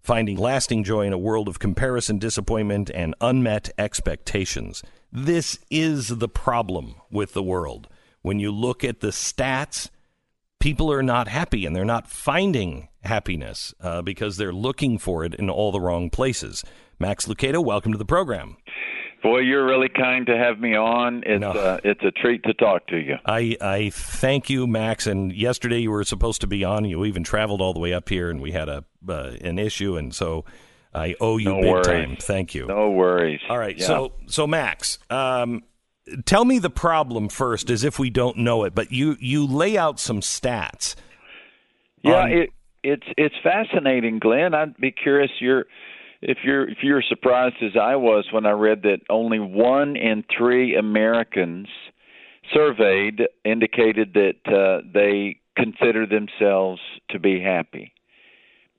Finding 0.00 0.36
lasting 0.36 0.84
joy 0.84 1.04
in 1.04 1.12
a 1.12 1.18
world 1.18 1.48
of 1.48 1.58
comparison, 1.58 2.18
disappointment, 2.18 2.90
and 2.94 3.16
unmet 3.20 3.70
expectations. 3.78 4.82
This 5.10 5.58
is 5.72 6.06
the 6.06 6.28
problem 6.28 6.94
with 7.10 7.32
the 7.32 7.42
world. 7.42 7.88
When 8.22 8.38
you 8.38 8.52
look 8.52 8.84
at 8.84 9.00
the 9.00 9.08
stats, 9.08 9.90
people 10.60 10.92
are 10.92 11.02
not 11.02 11.26
happy 11.26 11.66
and 11.66 11.74
they're 11.74 11.84
not 11.84 12.06
finding 12.06 12.88
happiness 13.02 13.74
uh, 13.80 14.02
because 14.02 14.36
they're 14.36 14.52
looking 14.52 14.98
for 14.98 15.24
it 15.24 15.34
in 15.34 15.50
all 15.50 15.72
the 15.72 15.80
wrong 15.80 16.10
places. 16.10 16.62
Max 17.00 17.26
Lucado, 17.26 17.64
welcome 17.64 17.90
to 17.90 17.98
the 17.98 18.04
program. 18.04 18.56
Boy, 19.24 19.38
you're 19.38 19.64
really 19.64 19.88
kind 19.88 20.26
to 20.26 20.36
have 20.36 20.60
me 20.60 20.76
on. 20.76 21.22
It's 21.24 21.40
no. 21.40 21.52
uh, 21.52 21.78
it's 21.82 22.02
a 22.04 22.10
treat 22.10 22.42
to 22.42 22.52
talk 22.52 22.86
to 22.88 22.98
you. 22.98 23.16
I 23.24 23.56
I 23.58 23.88
thank 23.88 24.50
you, 24.50 24.66
Max. 24.66 25.06
And 25.06 25.32
yesterday 25.32 25.78
you 25.78 25.90
were 25.90 26.04
supposed 26.04 26.42
to 26.42 26.46
be 26.46 26.62
on. 26.62 26.84
You 26.84 27.06
even 27.06 27.24
traveled 27.24 27.62
all 27.62 27.72
the 27.72 27.80
way 27.80 27.94
up 27.94 28.10
here, 28.10 28.28
and 28.28 28.38
we 28.38 28.52
had 28.52 28.68
a 28.68 28.84
uh, 29.08 29.32
an 29.40 29.58
issue, 29.58 29.96
and 29.96 30.14
so 30.14 30.44
I 30.94 31.14
owe 31.22 31.38
you 31.38 31.48
no 31.48 31.60
big 31.62 31.72
worries. 31.72 31.86
time. 31.86 32.16
Thank 32.20 32.54
you. 32.54 32.66
No 32.66 32.90
worries. 32.90 33.40
All 33.48 33.56
right. 33.56 33.78
Yeah. 33.78 33.86
So 33.86 34.12
so 34.26 34.46
Max, 34.46 34.98
um, 35.08 35.62
tell 36.26 36.44
me 36.44 36.58
the 36.58 36.68
problem 36.68 37.30
first, 37.30 37.70
as 37.70 37.82
if 37.82 37.98
we 37.98 38.10
don't 38.10 38.36
know 38.36 38.64
it. 38.64 38.74
But 38.74 38.92
you 38.92 39.16
you 39.20 39.46
lay 39.46 39.78
out 39.78 39.98
some 39.98 40.20
stats. 40.20 40.96
Yeah, 42.02 42.26
it, 42.26 42.50
it's 42.82 43.06
it's 43.16 43.34
fascinating, 43.42 44.18
Glenn. 44.18 44.52
I'd 44.52 44.76
be 44.76 44.92
curious. 44.92 45.30
You're 45.40 45.64
if 46.24 46.38
you're 46.42 46.68
if 46.68 46.78
you're 46.82 47.02
surprised 47.02 47.56
as 47.62 47.76
I 47.80 47.96
was 47.96 48.26
when 48.32 48.46
I 48.46 48.52
read 48.52 48.82
that 48.82 49.00
only 49.10 49.38
one 49.38 49.96
in 49.96 50.24
three 50.36 50.74
Americans 50.74 51.68
surveyed 52.52 53.22
indicated 53.44 54.14
that 54.14 54.34
uh, 54.46 54.86
they 54.92 55.38
consider 55.56 56.06
themselves 56.06 56.80
to 57.10 57.18
be 57.18 57.40
happy. 57.40 57.92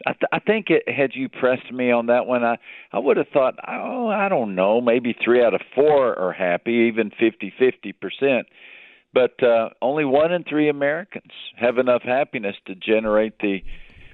I, 0.06 0.12
th- 0.12 0.30
I 0.34 0.40
think 0.40 0.70
it, 0.70 0.84
had 0.92 1.12
you 1.14 1.30
pressed 1.30 1.72
me 1.72 1.90
on 1.90 2.08
that 2.08 2.26
one, 2.26 2.44
I 2.44 2.58
I 2.92 3.00
would 3.00 3.18
have 3.18 3.30
thought, 3.30 3.56
oh, 3.68 4.08
I 4.08 4.28
don't 4.28 4.56
know, 4.56 4.82
maybe 4.82 5.16
three 5.24 5.44
out 5.44 5.54
of 5.54 5.62
four 5.74 6.18
are 6.18 6.34
happy, 6.34 6.90
even 6.92 7.12
fifty 7.12 7.54
fifty 7.58 7.94
percent. 7.94 8.48
But 9.14 9.42
uh, 9.42 9.70
only 9.82 10.04
one 10.04 10.34
in 10.34 10.44
three 10.44 10.68
Americans 10.68 11.32
have 11.58 11.78
enough 11.78 12.02
happiness 12.02 12.56
to 12.66 12.76
generate 12.76 13.40
the 13.40 13.60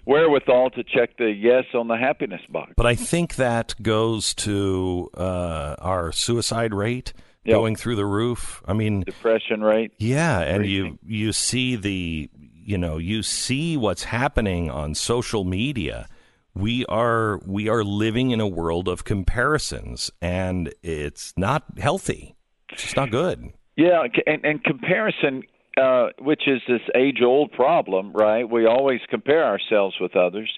wherewithal 0.06 0.72
to 0.72 0.84
check 0.84 1.18
the 1.18 1.32
yes 1.32 1.66
on 1.74 1.88
the 1.88 1.98
happiness 1.98 2.42
box. 2.50 2.74
But 2.76 2.86
I 2.86 2.96
think 2.96 3.36
that 3.36 3.76
goes 3.82 4.34
to 4.36 5.10
uh, 5.16 5.76
our 5.80 6.12
suicide 6.12 6.74
rate 6.74 7.14
yep. 7.44 7.56
going 7.56 7.76
through 7.76 7.96
the 7.96 8.06
roof. 8.06 8.62
I 8.66 8.74
mean, 8.74 9.02
depression 9.02 9.62
rate. 9.62 9.94
Yeah, 9.98 10.40
and 10.40 10.66
you 10.66 11.00
you 11.06 11.34
see 11.34 11.76
the 11.76 12.30
you 12.34 12.78
know 12.78 12.98
you 12.98 13.24
see 13.24 13.78
what's 13.78 14.04
happening 14.06 14.70
on 14.70 14.96
social 14.96 15.44
media. 15.44 16.08
We 16.54 16.86
are 16.88 17.40
we 17.46 17.70
are 17.70 17.84
living 17.84 18.32
in 18.32 18.42
a 18.42 18.48
world 18.48 18.88
of 18.88 19.04
comparisons, 19.04 20.12
and 20.22 20.74
it's 20.84 21.34
not 21.38 21.64
healthy. 21.78 22.36
It's 22.72 22.96
not 22.96 23.12
good. 23.12 23.52
Yeah, 23.78 24.04
and, 24.28 24.46
and 24.46 24.64
comparison 24.64 25.44
uh, 25.80 26.08
which 26.20 26.48
is 26.48 26.62
this 26.68 26.82
age 26.96 27.22
old 27.24 27.52
problem, 27.52 28.12
right? 28.14 28.50
We 28.50 28.66
always 28.66 29.02
compare 29.10 29.46
ourselves 29.46 29.96
with 30.00 30.16
others. 30.16 30.52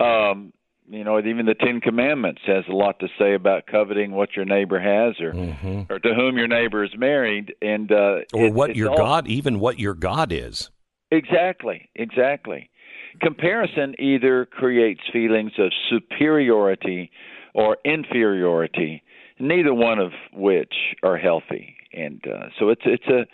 Um, 0.00 0.52
you 0.90 1.04
know, 1.04 1.18
even 1.18 1.44
the 1.44 1.54
Ten 1.54 1.80
Commandments 1.80 2.40
has 2.46 2.64
a 2.68 2.72
lot 2.72 2.98
to 3.00 3.08
say 3.18 3.34
about 3.34 3.66
coveting 3.66 4.12
what 4.12 4.34
your 4.34 4.46
neighbor 4.46 4.80
has, 4.80 5.20
or 5.20 5.32
mm-hmm. 5.32 5.92
or 5.92 5.98
to 5.98 6.14
whom 6.14 6.38
your 6.38 6.48
neighbor 6.48 6.82
is 6.82 6.90
married, 6.96 7.54
and 7.60 7.92
uh, 7.92 8.20
or 8.32 8.46
it, 8.46 8.54
what 8.54 8.74
your 8.74 8.90
all... 8.90 8.96
God, 8.96 9.28
even 9.28 9.60
what 9.60 9.78
your 9.78 9.94
God 9.94 10.32
is. 10.32 10.70
Exactly, 11.10 11.90
exactly. 11.94 12.70
Comparison 13.20 13.94
either 13.98 14.46
creates 14.46 15.00
feelings 15.12 15.52
of 15.58 15.72
superiority 15.90 17.10
or 17.54 17.76
inferiority, 17.84 19.02
neither 19.38 19.74
one 19.74 19.98
of 19.98 20.12
which 20.32 20.74
are 21.02 21.16
healthy. 21.16 21.74
And 21.92 22.22
uh, 22.26 22.48
so 22.58 22.68
it's 22.68 22.82
it's 22.84 23.06
a 23.08 23.26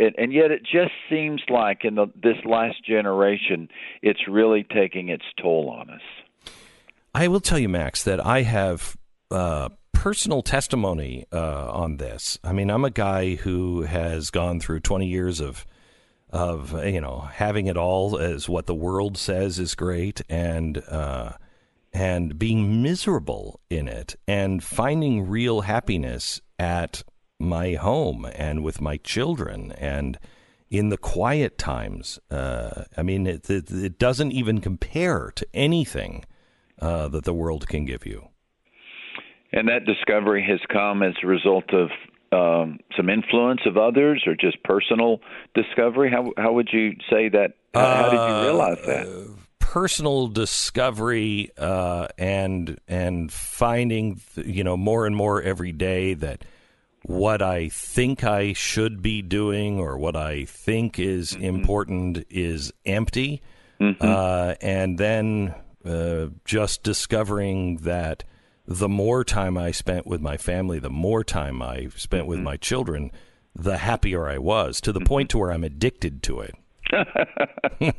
and, 0.00 0.14
and 0.16 0.32
yet 0.32 0.50
it 0.50 0.62
just 0.62 0.92
seems 1.10 1.42
like 1.48 1.84
in 1.84 1.94
the, 1.94 2.06
this 2.20 2.36
last 2.44 2.84
generation, 2.84 3.68
it's 4.02 4.26
really 4.26 4.64
taking 4.64 5.10
its 5.10 5.24
toll 5.40 5.68
on 5.70 5.90
us. 5.90 6.52
I 7.14 7.28
will 7.28 7.40
tell 7.40 7.58
you, 7.58 7.68
Max, 7.68 8.02
that 8.04 8.24
I 8.24 8.42
have 8.42 8.96
uh, 9.30 9.68
personal 9.92 10.42
testimony 10.42 11.26
uh, 11.32 11.70
on 11.70 11.98
this. 11.98 12.38
I 12.42 12.52
mean, 12.52 12.70
I'm 12.70 12.84
a 12.84 12.90
guy 12.90 13.34
who 13.34 13.82
has 13.82 14.30
gone 14.30 14.58
through 14.58 14.80
20 14.80 15.06
years 15.06 15.40
of 15.40 15.66
of 16.32 16.72
you 16.86 17.00
know 17.00 17.18
having 17.18 17.66
it 17.66 17.76
all 17.76 18.16
as 18.16 18.48
what 18.48 18.66
the 18.66 18.74
world 18.74 19.18
says 19.18 19.58
is 19.58 19.74
great, 19.74 20.22
and 20.28 20.80
uh, 20.88 21.32
and 21.92 22.38
being 22.38 22.82
miserable 22.82 23.58
in 23.68 23.88
it, 23.88 24.14
and 24.28 24.62
finding 24.62 25.28
real 25.28 25.62
happiness 25.62 26.40
at 26.56 27.02
my 27.40 27.74
home 27.74 28.26
and 28.34 28.62
with 28.62 28.80
my 28.80 28.96
children 28.98 29.72
and 29.72 30.18
in 30.70 30.88
the 30.88 30.96
quiet 30.96 31.58
times. 31.58 32.18
Uh, 32.30 32.84
I 32.96 33.02
mean, 33.02 33.26
it, 33.26 33.50
it, 33.50 33.70
it, 33.70 33.98
doesn't 33.98 34.32
even 34.32 34.60
compare 34.60 35.32
to 35.34 35.46
anything 35.52 36.24
uh, 36.80 37.08
that 37.08 37.24
the 37.24 37.34
world 37.34 37.66
can 37.66 37.84
give 37.84 38.06
you. 38.06 38.28
And 39.52 39.68
that 39.68 39.84
discovery 39.84 40.46
has 40.48 40.60
come 40.72 41.02
as 41.02 41.14
a 41.22 41.26
result 41.26 41.72
of 41.74 41.90
um, 42.32 42.78
some 42.96 43.08
influence 43.08 43.62
of 43.66 43.76
others, 43.76 44.22
or 44.26 44.36
just 44.36 44.62
personal 44.62 45.20
discovery. 45.54 46.08
How 46.08 46.32
how 46.36 46.52
would 46.52 46.68
you 46.72 46.92
say 47.10 47.28
that? 47.28 47.54
How, 47.74 47.80
how 47.80 48.10
did 48.10 48.20
you 48.20 48.42
realize 48.44 48.78
that? 48.86 49.06
Uh, 49.08 49.32
personal 49.58 50.28
discovery 50.28 51.50
uh, 51.58 52.06
and 52.18 52.78
and 52.86 53.32
finding 53.32 54.20
you 54.36 54.62
know 54.62 54.76
more 54.76 55.06
and 55.06 55.16
more 55.16 55.42
every 55.42 55.72
day 55.72 56.14
that 56.14 56.44
what 57.02 57.42
I 57.42 57.68
think 57.68 58.24
I 58.24 58.52
should 58.52 59.02
be 59.02 59.22
doing 59.22 59.78
or 59.78 59.96
what 59.96 60.16
I 60.16 60.44
think 60.44 60.98
is 60.98 61.32
mm-hmm. 61.32 61.44
important 61.44 62.26
is 62.28 62.72
empty. 62.84 63.42
Mm-hmm. 63.80 64.04
Uh, 64.06 64.54
and 64.60 64.98
then 64.98 65.54
uh, 65.84 66.26
just 66.44 66.82
discovering 66.82 67.78
that 67.78 68.24
the 68.66 68.88
more 68.88 69.24
time 69.24 69.56
I 69.56 69.70
spent 69.70 70.06
with 70.06 70.20
my 70.20 70.36
family, 70.36 70.78
the 70.78 70.90
more 70.90 71.24
time 71.24 71.62
I 71.62 71.88
spent 71.96 72.22
mm-hmm. 72.22 72.30
with 72.30 72.40
my 72.40 72.56
children, 72.56 73.10
the 73.54 73.78
happier 73.78 74.28
I 74.28 74.38
was 74.38 74.80
to 74.82 74.92
the 74.92 75.00
mm-hmm. 75.00 75.06
point 75.06 75.30
to 75.30 75.38
where 75.38 75.52
I'm 75.52 75.64
addicted 75.64 76.22
to 76.24 76.40
it. 76.40 76.54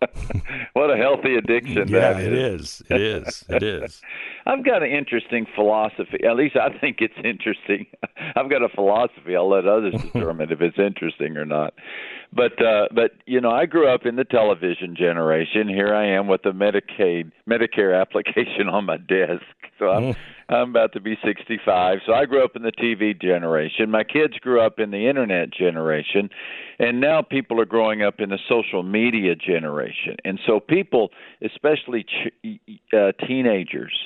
what 0.72 0.90
a 0.90 0.96
healthy 0.96 1.36
addiction 1.36 1.88
yeah, 1.88 2.12
that 2.12 2.20
is. 2.20 2.26
it 2.26 2.32
is. 2.32 2.82
It 2.90 3.02
is. 3.02 3.44
It 3.48 3.62
is. 3.62 4.02
I've 4.46 4.64
got 4.64 4.82
an 4.82 4.90
interesting 4.90 5.46
philosophy. 5.54 6.24
At 6.28 6.36
least 6.36 6.56
I 6.56 6.76
think 6.78 6.98
it's 7.00 7.14
interesting. 7.24 7.86
I've 8.36 8.50
got 8.50 8.62
a 8.62 8.68
philosophy. 8.68 9.36
I'll 9.36 9.50
let 9.50 9.66
others 9.66 9.94
determine 10.00 10.50
if 10.50 10.60
it's 10.60 10.78
interesting 10.78 11.36
or 11.36 11.44
not. 11.44 11.74
But 12.32 12.64
uh 12.64 12.88
but 12.94 13.12
you 13.26 13.40
know, 13.40 13.50
I 13.50 13.66
grew 13.66 13.88
up 13.88 14.06
in 14.06 14.16
the 14.16 14.24
television 14.24 14.96
generation. 14.96 15.68
Here 15.68 15.94
I 15.94 16.06
am 16.06 16.26
with 16.28 16.42
the 16.42 16.52
Medicaid 16.52 17.32
Medicare 17.48 18.00
application 18.00 18.68
on 18.70 18.84
my 18.86 18.96
desk. 18.96 19.42
So 19.78 19.90
I'm. 19.90 20.16
I'm 20.50 20.70
about 20.70 20.92
to 20.94 21.00
be 21.00 21.16
65. 21.24 21.98
So 22.06 22.12
I 22.12 22.24
grew 22.24 22.44
up 22.44 22.56
in 22.56 22.62
the 22.62 22.72
TV 22.72 23.20
generation. 23.20 23.90
My 23.90 24.02
kids 24.02 24.34
grew 24.40 24.60
up 24.60 24.80
in 24.80 24.90
the 24.90 25.08
internet 25.08 25.52
generation, 25.52 26.28
and 26.80 27.00
now 27.00 27.22
people 27.22 27.60
are 27.60 27.66
growing 27.66 28.02
up 28.02 28.16
in 28.18 28.30
the 28.30 28.38
social 28.48 28.82
media 28.82 29.36
generation. 29.36 30.16
And 30.24 30.40
so 30.46 30.58
people, 30.58 31.10
especially 31.42 32.04
ch- 32.04 32.58
uh, 32.92 33.12
teenagers, 33.26 33.96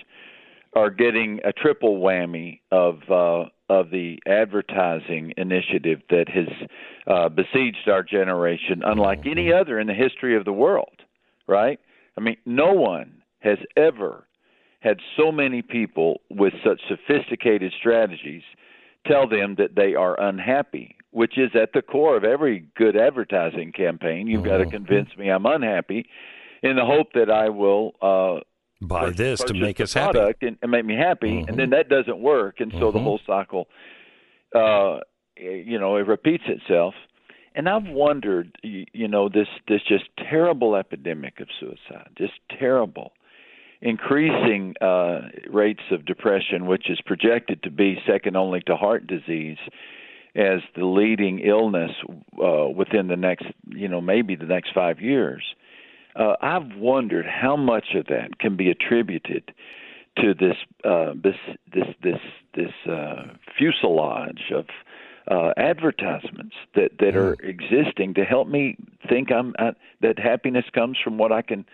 are 0.75 0.91
getting 0.91 1.41
a 1.45 1.53
triple 1.53 1.99
whammy 1.99 2.61
of 2.71 2.99
uh, 3.11 3.49
of 3.71 3.91
the 3.91 4.19
advertising 4.27 5.33
initiative 5.39 6.03
that 6.11 6.29
has 6.29 6.49
uh, 7.07 7.29
besieged 7.31 7.89
our 7.89 8.03
generation, 8.03 8.83
unlike 8.85 9.21
any 9.25 9.47
mm-hmm. 9.47 9.61
other 9.61 9.81
in 9.81 9.87
the 9.87 9.95
history 9.95 10.37
of 10.37 10.45
the 10.45 10.53
world. 10.53 11.01
Right? 11.47 11.81
I 12.19 12.21
mean, 12.21 12.37
no 12.45 12.73
one 12.73 13.23
has 13.41 13.59
ever 13.77 14.27
had 14.85 14.99
so 15.17 15.33
many 15.33 15.63
people 15.63 16.21
with 16.31 16.53
such 16.63 16.81
sophisticated 16.89 17.73
strategies 17.77 18.43
tell 19.07 19.27
them 19.27 19.55
that 19.57 19.75
they 19.75 19.95
are 19.95 20.21
unhappy, 20.21 20.97
which 21.11 21.39
is 21.39 21.51
at 21.61 21.73
the 21.73 21.81
core 21.81 22.17
of 22.17 22.25
every 22.25 22.67
good 22.77 22.95
advertising 22.97 23.73
campaign. 23.73 24.27
You've 24.27 24.43
mm-hmm. 24.43 24.51
got 24.51 24.59
to 24.59 24.67
convince 24.67 25.09
me 25.17 25.31
I'm 25.31 25.47
unhappy 25.47 26.07
in 26.63 26.77
the 26.77 26.85
hope 26.85 27.09
that 27.15 27.31
I 27.31 27.49
will 27.49 27.95
uh, 28.03 28.41
buy 28.83 29.11
this 29.11 29.41
to 29.45 29.55
make 29.55 29.81
us 29.81 29.95
happy 29.95 30.19
and, 30.43 30.59
and, 30.61 30.71
make 30.71 30.85
me 30.85 30.97
happy, 30.97 31.33
mm-hmm. 31.33 31.49
and 31.49 31.59
then 31.59 31.71
that 31.71 31.89
doesn't 31.89 32.19
work, 32.19 32.61
and 32.61 32.71
so 32.73 32.79
mm-hmm. 32.79 32.99
the 32.99 33.03
whole 33.03 33.21
cycle, 33.27 33.69
uh, 34.55 34.99
you 35.37 35.79
know, 35.79 35.97
it 35.97 36.07
repeats 36.07 36.45
itself. 36.47 36.95
And 37.57 37.69
I've 37.69 37.87
wondered, 37.87 38.59
you 38.63 39.09
know, 39.09 39.29
this 39.29 39.47
this 39.69 39.81
just 39.89 40.05
terrible 40.19 40.75
epidemic 40.75 41.41
of 41.41 41.49
suicide, 41.61 42.11
just 42.19 42.33
terrible. 42.59 43.13
Increasing 43.85 44.75
uh, 44.81 45.29
rates 45.51 45.83
of 45.91 46.07
depression, 46.07 46.67
which 46.67 46.91
is 46.91 47.01
projected 47.05 47.63
to 47.63 47.71
be 47.71 47.99
second 48.07 48.35
only 48.35 48.61
to 48.63 48.75
heart 48.77 49.07
disease 49.07 49.59
as 50.35 50.61
the 50.75 50.87
leading 50.87 51.39
illness 51.41 51.93
uh, 52.43 52.67
within 52.69 53.07
the 53.07 53.17
next, 53.17 53.45
you 53.69 53.87
know, 53.87 54.01
maybe 54.01 54.35
the 54.35 54.47
next 54.47 54.73
five 54.75 55.01
years. 55.01 55.45
Uh, 56.17 56.35
I've 56.41 56.77
wondered 56.77 57.27
how 57.27 57.57
much 57.57 57.89
of 57.95 58.07
that 58.07 58.39
can 58.39 58.57
be 58.57 58.71
attributed 58.71 59.53
to 60.17 60.33
this 60.33 60.57
uh, 60.85 61.13
this 61.23 61.37
this 61.73 61.89
this 62.03 62.21
this 62.55 62.91
uh, 62.91 63.35
fuselage 63.59 64.53
of 64.55 64.67
uh, 65.31 65.53
advertisements 65.57 66.55
that 66.75 66.93
that 67.01 67.17
are 67.17 67.35
existing 67.43 68.15
to 68.15 68.25
help 68.25 68.49
me 68.49 68.77
think 69.09 69.31
I'm 69.31 69.55
uh, 69.59 69.73
that 70.01 70.19
happiness 70.19 70.65
comes 70.73 70.97
from 71.03 71.19
what 71.19 71.33
I 71.33 71.43
can 71.43 71.67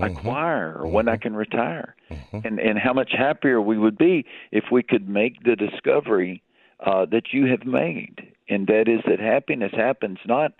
mm-hmm. 0.00 0.16
acquire 0.16 0.76
or 0.78 0.86
when 0.88 1.08
I 1.08 1.14
mm-hmm. 1.14 1.22
can 1.22 1.36
retire, 1.36 1.96
mm-hmm. 2.10 2.46
and 2.46 2.58
and 2.58 2.78
how 2.78 2.92
much 2.92 3.12
happier 3.16 3.60
we 3.60 3.78
would 3.78 3.98
be 3.98 4.24
if 4.52 4.64
we 4.70 4.82
could 4.82 5.08
make 5.08 5.42
the 5.42 5.56
discovery 5.56 6.42
uh, 6.84 7.06
that 7.06 7.32
you 7.32 7.46
have 7.46 7.64
made, 7.64 8.32
and 8.48 8.66
that 8.66 8.88
is 8.88 9.00
that 9.06 9.20
happiness 9.20 9.72
happens 9.74 10.18
not 10.26 10.52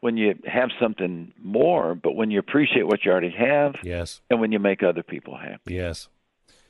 when 0.00 0.16
you 0.16 0.34
have 0.46 0.70
something 0.80 1.32
more, 1.42 1.94
but 1.94 2.12
when 2.12 2.30
you 2.30 2.38
appreciate 2.38 2.86
what 2.86 3.04
you 3.04 3.12
already 3.12 3.34
have. 3.36 3.74
Yes. 3.82 4.20
And 4.30 4.40
when 4.40 4.50
you 4.50 4.58
make 4.58 4.82
other 4.82 5.02
people 5.02 5.36
happy. 5.36 5.74
Yes. 5.74 6.08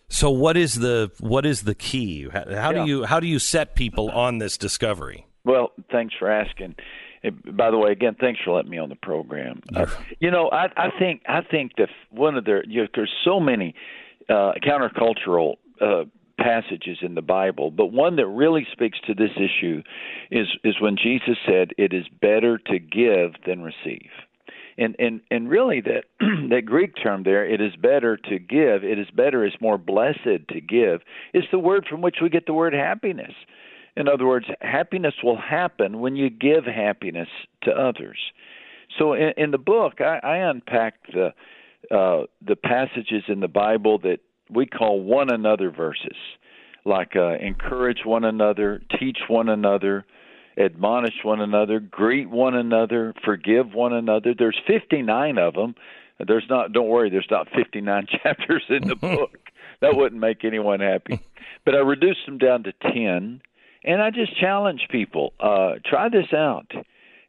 So 0.09 0.30
what 0.30 0.56
is 0.56 0.74
the 0.74 1.12
what 1.20 1.46
is 1.46 1.62
the 1.62 1.74
key? 1.74 2.28
How, 2.28 2.44
how 2.48 2.70
yeah. 2.72 2.85
do 2.85 2.90
you 2.90 3.04
how 3.04 3.20
do 3.20 3.28
you 3.28 3.38
set 3.38 3.76
people 3.76 4.11
on 4.11 4.38
this 4.38 4.59
discovery? 4.59 5.26
Well, 5.44 5.72
thanks 5.90 6.14
for 6.18 6.30
asking. 6.30 6.74
By 7.22 7.70
the 7.70 7.76
way, 7.76 7.92
again, 7.92 8.16
thanks 8.18 8.40
for 8.42 8.52
letting 8.52 8.70
me 8.70 8.78
on 8.78 8.88
the 8.88 8.96
program. 8.96 9.62
Uh, 9.74 9.87
you 10.20 10.30
know, 10.30 10.48
I, 10.50 10.68
I 10.76 10.90
think 10.98 11.22
I 11.28 11.42
think 11.42 11.72
that 11.76 11.88
one 12.11 12.37
of 12.37 12.44
the 12.44 12.62
you 12.66 12.83
know, 12.83 12.88
there's 12.94 13.12
so 13.24 13.38
many 13.38 13.74
uh, 14.28 14.52
countercultural 14.64 15.56
uh, 15.80 16.04
passages 16.38 16.98
in 17.02 17.14
the 17.14 17.22
Bible, 17.22 17.70
but 17.70 17.87
one 17.87 18.16
that 18.16 18.26
really 18.26 18.66
speaks 18.72 18.98
to 19.06 19.14
this 19.14 19.30
issue 19.37 19.83
is 20.30 20.46
is 20.64 20.80
when 20.80 20.96
Jesus 20.96 21.37
said, 21.46 21.72
"It 21.76 21.92
is 21.92 22.06
better 22.09 22.59
to 22.59 22.78
give 22.78 23.33
than 23.46 23.61
receive." 23.62 24.11
And 24.78 24.96
and 24.98 25.20
and 25.30 25.50
really 25.50 25.83
that 25.83 26.04
that 26.20 26.62
Greek 26.64 26.94
term 27.02 27.22
there, 27.22 27.44
it 27.44 27.61
is 27.61 27.76
better 27.76 28.16
to 28.16 28.38
give. 28.38 28.83
It 28.83 28.98
is 28.98 29.11
better 29.11 29.44
is 29.44 29.52
more 29.61 29.76
blessed 29.76 30.48
to 30.48 30.61
give. 30.61 31.02
Is 31.35 31.44
the 31.52 31.59
word 31.59 31.87
from 31.88 32.00
which 32.00 32.16
we 32.22 32.30
get 32.30 32.46
the 32.46 32.54
word 32.54 32.72
happiness. 32.72 33.35
In 33.96 34.09
other 34.09 34.26
words, 34.26 34.46
happiness 34.61 35.14
will 35.22 35.38
happen 35.38 36.00
when 36.00 36.16
you 36.16 36.31
give 36.31 36.64
happiness 36.64 37.29
to 37.62 37.70
others. 37.72 38.18
So 38.98 39.14
in, 39.14 39.33
in 39.37 39.50
the 39.50 39.59
book, 39.59 40.00
I, 40.00 40.18
I 40.22 40.37
unpacked 40.38 41.12
the 41.12 41.33
uh, 41.90 42.26
the 42.46 42.57
passages 42.57 43.24
in 43.29 43.40
the 43.40 43.48
Bible 43.48 43.98
that 43.98 44.18
we 44.50 44.66
call 44.66 45.00
one 45.00 45.33
another 45.33 45.70
verses, 45.70 46.16
like 46.85 47.16
uh, 47.16 47.37
encourage 47.38 48.05
one 48.05 48.24
another, 48.24 48.83
teach 48.98 49.18
one 49.29 49.48
another, 49.48 50.05
admonish 50.59 51.24
one 51.24 51.40
another, 51.40 51.81
greet 51.81 52.29
one 52.29 52.55
another, 52.55 53.14
forgive 53.24 53.72
one 53.72 53.92
another. 53.92 54.35
There's 54.37 54.61
59 54.66 55.38
of 55.38 55.55
them. 55.55 55.74
There's 56.26 56.44
not. 56.50 56.72
Don't 56.72 56.88
worry. 56.88 57.09
There's 57.11 57.26
not 57.31 57.48
59 57.57 58.07
chapters 58.22 58.64
in 58.68 58.87
the 58.87 58.96
book. 59.00 59.38
That 59.81 59.96
wouldn't 59.96 60.20
make 60.20 60.44
anyone 60.44 60.81
happy. 60.81 61.20
But 61.64 61.74
I 61.74 61.79
reduced 61.79 62.26
them 62.26 62.38
down 62.38 62.64
to 62.64 62.72
10, 62.92 63.40
and 63.84 64.02
I 64.02 64.10
just 64.10 64.38
challenge 64.38 64.88
people. 64.90 65.32
Uh, 65.40 65.74
try 65.84 66.08
this 66.08 66.32
out. 66.32 66.70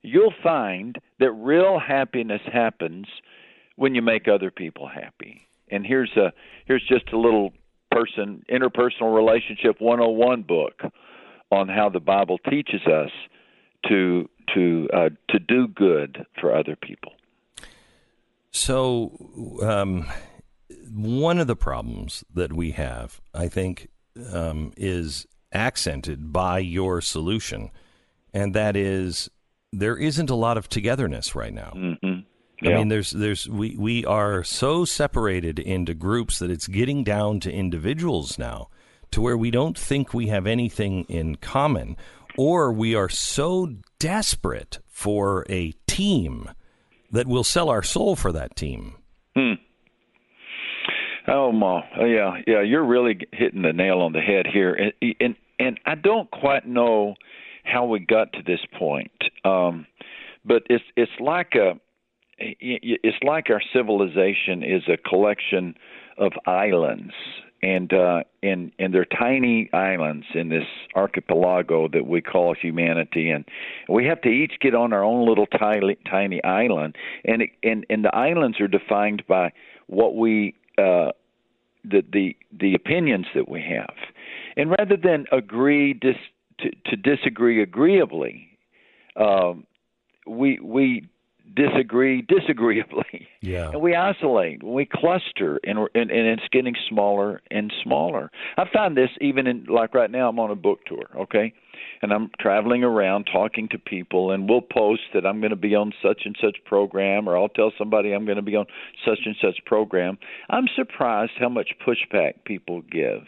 You'll 0.02 0.34
find 0.44 0.98
that 1.20 1.32
real 1.32 1.80
happiness 1.80 2.42
happens 2.52 3.08
when 3.76 3.96
you 3.96 4.02
make 4.02 4.28
other 4.28 4.52
people 4.52 4.88
happy 4.88 5.48
and 5.72 5.86
here's 5.86 6.12
a 6.18 6.32
here's 6.66 6.86
just 6.88 7.12
a 7.14 7.18
little 7.18 7.52
person 7.90 8.44
interpersonal 8.52 9.16
relationship 9.16 9.80
101 9.80 10.44
book 10.44 10.82
on 11.52 11.68
how 11.68 11.90
the 11.90 12.00
Bible 12.00 12.38
teaches 12.38 12.82
us 12.86 13.10
to 13.88 14.30
to 14.54 14.88
uh, 14.94 15.10
to 15.30 15.40
do 15.40 15.68
good 15.68 16.26
for 16.40 16.56
other 16.56 16.76
people. 16.76 17.14
So, 18.52 19.18
um, 19.64 20.08
one 20.94 21.40
of 21.40 21.48
the 21.48 21.56
problems 21.56 22.26
that 22.34 22.52
we 22.52 22.72
have, 22.72 23.22
I 23.34 23.48
think, 23.48 23.88
um, 24.34 24.74
is 24.76 25.26
accented 25.52 26.32
by 26.32 26.60
your 26.60 27.02
solution, 27.02 27.72
and 28.34 28.54
that 28.54 28.76
is 28.76 29.30
there 29.74 29.98
isn't 29.98 30.30
a 30.30 30.36
lot 30.36 30.58
of 30.58 30.70
togetherness 30.70 31.36
right 31.36 31.54
now. 31.54 31.74
Mm-hmm. 31.76 32.20
Yeah. 32.62 32.76
I 32.76 32.78
mean, 32.78 32.90
there's 32.90 33.12
there's 33.12 33.50
we 33.50 33.76
we 33.78 34.06
are 34.06 34.44
so 34.44 34.86
separated 34.86 35.58
into 35.58 35.94
groups 35.94 36.40
that 36.40 36.52
it's 36.52 36.68
getting 36.68 37.04
down 37.04 37.40
to 37.42 37.52
individuals 37.52 38.38
now, 38.38 38.70
to 39.12 39.22
where 39.22 39.38
we 39.38 39.50
don't 39.50 39.78
think 39.78 40.14
we 40.14 40.28
have 40.28 40.46
anything 40.46 41.06
in 41.06 41.38
common, 41.38 41.98
or 42.38 42.72
we 42.72 42.94
are 42.94 43.10
so 43.10 43.76
desperate 44.00 44.80
for 44.88 45.46
a 45.50 45.72
team 45.88 46.52
that 47.12 47.28
we'll 47.28 47.44
sell 47.44 47.70
our 47.70 47.84
soul 47.84 48.16
for 48.16 48.32
that 48.32 48.56
team. 48.56 48.96
Hmm. 49.36 49.54
Oh, 51.28 51.52
Ma, 51.52 51.82
yeah, 52.00 52.38
yeah, 52.48 52.62
you're 52.62 52.86
really 52.86 53.20
hitting 53.32 53.62
the 53.62 53.74
nail 53.74 54.00
on 54.00 54.14
the 54.14 54.22
head 54.22 54.46
here, 54.52 54.74
and 54.74 55.16
and, 55.20 55.36
and 55.60 55.80
I 55.86 55.96
don't 55.96 56.30
quite 56.32 56.68
know 56.68 57.16
how 57.64 57.86
we 57.86 58.00
got 58.00 58.34
to 58.34 58.42
this 58.44 58.62
point, 58.78 59.12
um, 59.46 59.86
but 60.44 60.64
it's 60.70 60.84
it's 60.96 61.12
like 61.20 61.54
a 61.56 61.80
it's 62.40 63.18
like 63.24 63.50
our 63.50 63.62
civilization 63.74 64.64
is 64.64 64.84
a 64.88 64.98
collection 64.98 65.76
of 66.18 66.32
islands 66.48 67.14
and 67.64 67.94
uh 67.94 68.22
and 68.42 68.72
and 68.80 68.94
they're 68.94 69.06
tiny 69.06 69.70
islands 69.74 70.26
in 70.34 70.50
this 70.50 70.66
archipelago 70.96 71.88
that 71.88 72.08
we 72.08 72.22
call 72.22 72.56
humanity. 72.60 73.30
And 73.30 73.46
we 73.88 74.06
have 74.06 74.22
to 74.22 74.30
each 74.30 74.54
get 74.60 74.74
on 74.74 74.94
our 74.94 75.04
own 75.04 75.28
little 75.28 75.46
tiny 75.46 75.98
tiny 76.10 76.44
island. 76.44 76.96
And 77.26 77.44
it, 77.44 77.50
and 77.64 77.86
and 77.90 78.04
the 78.04 78.16
islands 78.16 78.60
are 78.60 78.68
defined 78.68 79.24
by 79.28 79.52
what 79.88 80.16
we 80.16 80.56
uh 80.78 81.12
the 81.84 82.04
the 82.12 82.36
the 82.52 82.74
opinions 82.76 83.26
that 83.34 83.50
we 83.50 83.62
have. 83.62 83.96
And 84.58 84.70
rather 84.70 84.98
than 84.98 85.26
agree 85.32 85.94
dis, 85.94 86.16
to 86.60 86.70
to 86.86 86.96
disagree 86.96 87.62
agreeably 87.62 88.48
um 89.16 89.66
we 90.28 90.60
we 90.60 91.10
disagree 91.56 92.22
disagreeably. 92.22 93.28
Yeah. 93.44 93.72
And 93.72 93.82
we 93.82 93.96
isolate, 93.96 94.62
we 94.62 94.86
cluster, 94.86 95.60
and, 95.64 95.80
and 95.96 96.12
and 96.12 96.28
it's 96.28 96.48
getting 96.52 96.76
smaller 96.88 97.42
and 97.50 97.74
smaller. 97.82 98.30
I 98.56 98.66
find 98.72 98.96
this 98.96 99.10
even 99.20 99.48
in 99.48 99.64
like 99.64 99.96
right 99.96 100.12
now. 100.12 100.30
I'm 100.30 100.38
on 100.38 100.52
a 100.52 100.56
book 100.56 100.86
tour, 100.86 101.06
okay, 101.22 101.52
and 102.04 102.14
I'm 102.14 102.30
traveling 102.40 102.84
around 102.84 103.28
talking 103.34 103.68
to 103.70 103.80
people, 103.80 104.30
and 104.30 104.48
we'll 104.48 104.62
post 104.62 105.02
that 105.16 105.26
I'm 105.26 105.40
going 105.40 105.50
to 105.50 105.56
be 105.56 105.74
on 105.74 105.92
such 106.04 106.22
and 106.26 106.38
such 106.40 106.58
program, 106.66 107.28
or 107.28 107.36
I'll 107.36 107.50
tell 107.50 107.72
somebody 107.80 108.14
I'm 108.14 108.26
going 108.26 108.36
to 108.36 108.44
be 108.44 108.56
on 108.56 108.68
such 109.04 109.22
and 109.26 109.36
such 109.42 109.66
program. 109.66 110.20
I'm 110.52 110.68
surprised 110.76 111.34
how 111.40 111.50
much 111.50 111.72
pushback 111.84 112.44
people 112.46 112.84
give. 112.92 113.24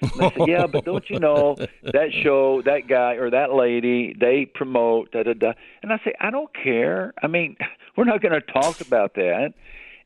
And 0.00 0.22
I 0.22 0.30
said, 0.30 0.48
yeah, 0.48 0.66
but 0.66 0.84
don't 0.84 1.08
you 1.08 1.18
know 1.18 1.56
that 1.82 2.08
show, 2.22 2.62
that 2.62 2.88
guy 2.88 3.14
or 3.14 3.30
that 3.30 3.52
lady, 3.52 4.14
they 4.18 4.46
promote 4.46 5.12
da 5.12 5.22
da 5.22 5.34
da. 5.34 5.52
And 5.82 5.92
I 5.92 5.98
say, 6.04 6.12
I 6.20 6.30
don't 6.30 6.50
care. 6.54 7.14
I 7.22 7.26
mean, 7.26 7.56
we're 7.96 8.04
not 8.04 8.22
going 8.22 8.32
to 8.32 8.52
talk 8.52 8.80
about 8.80 9.14
that. 9.14 9.54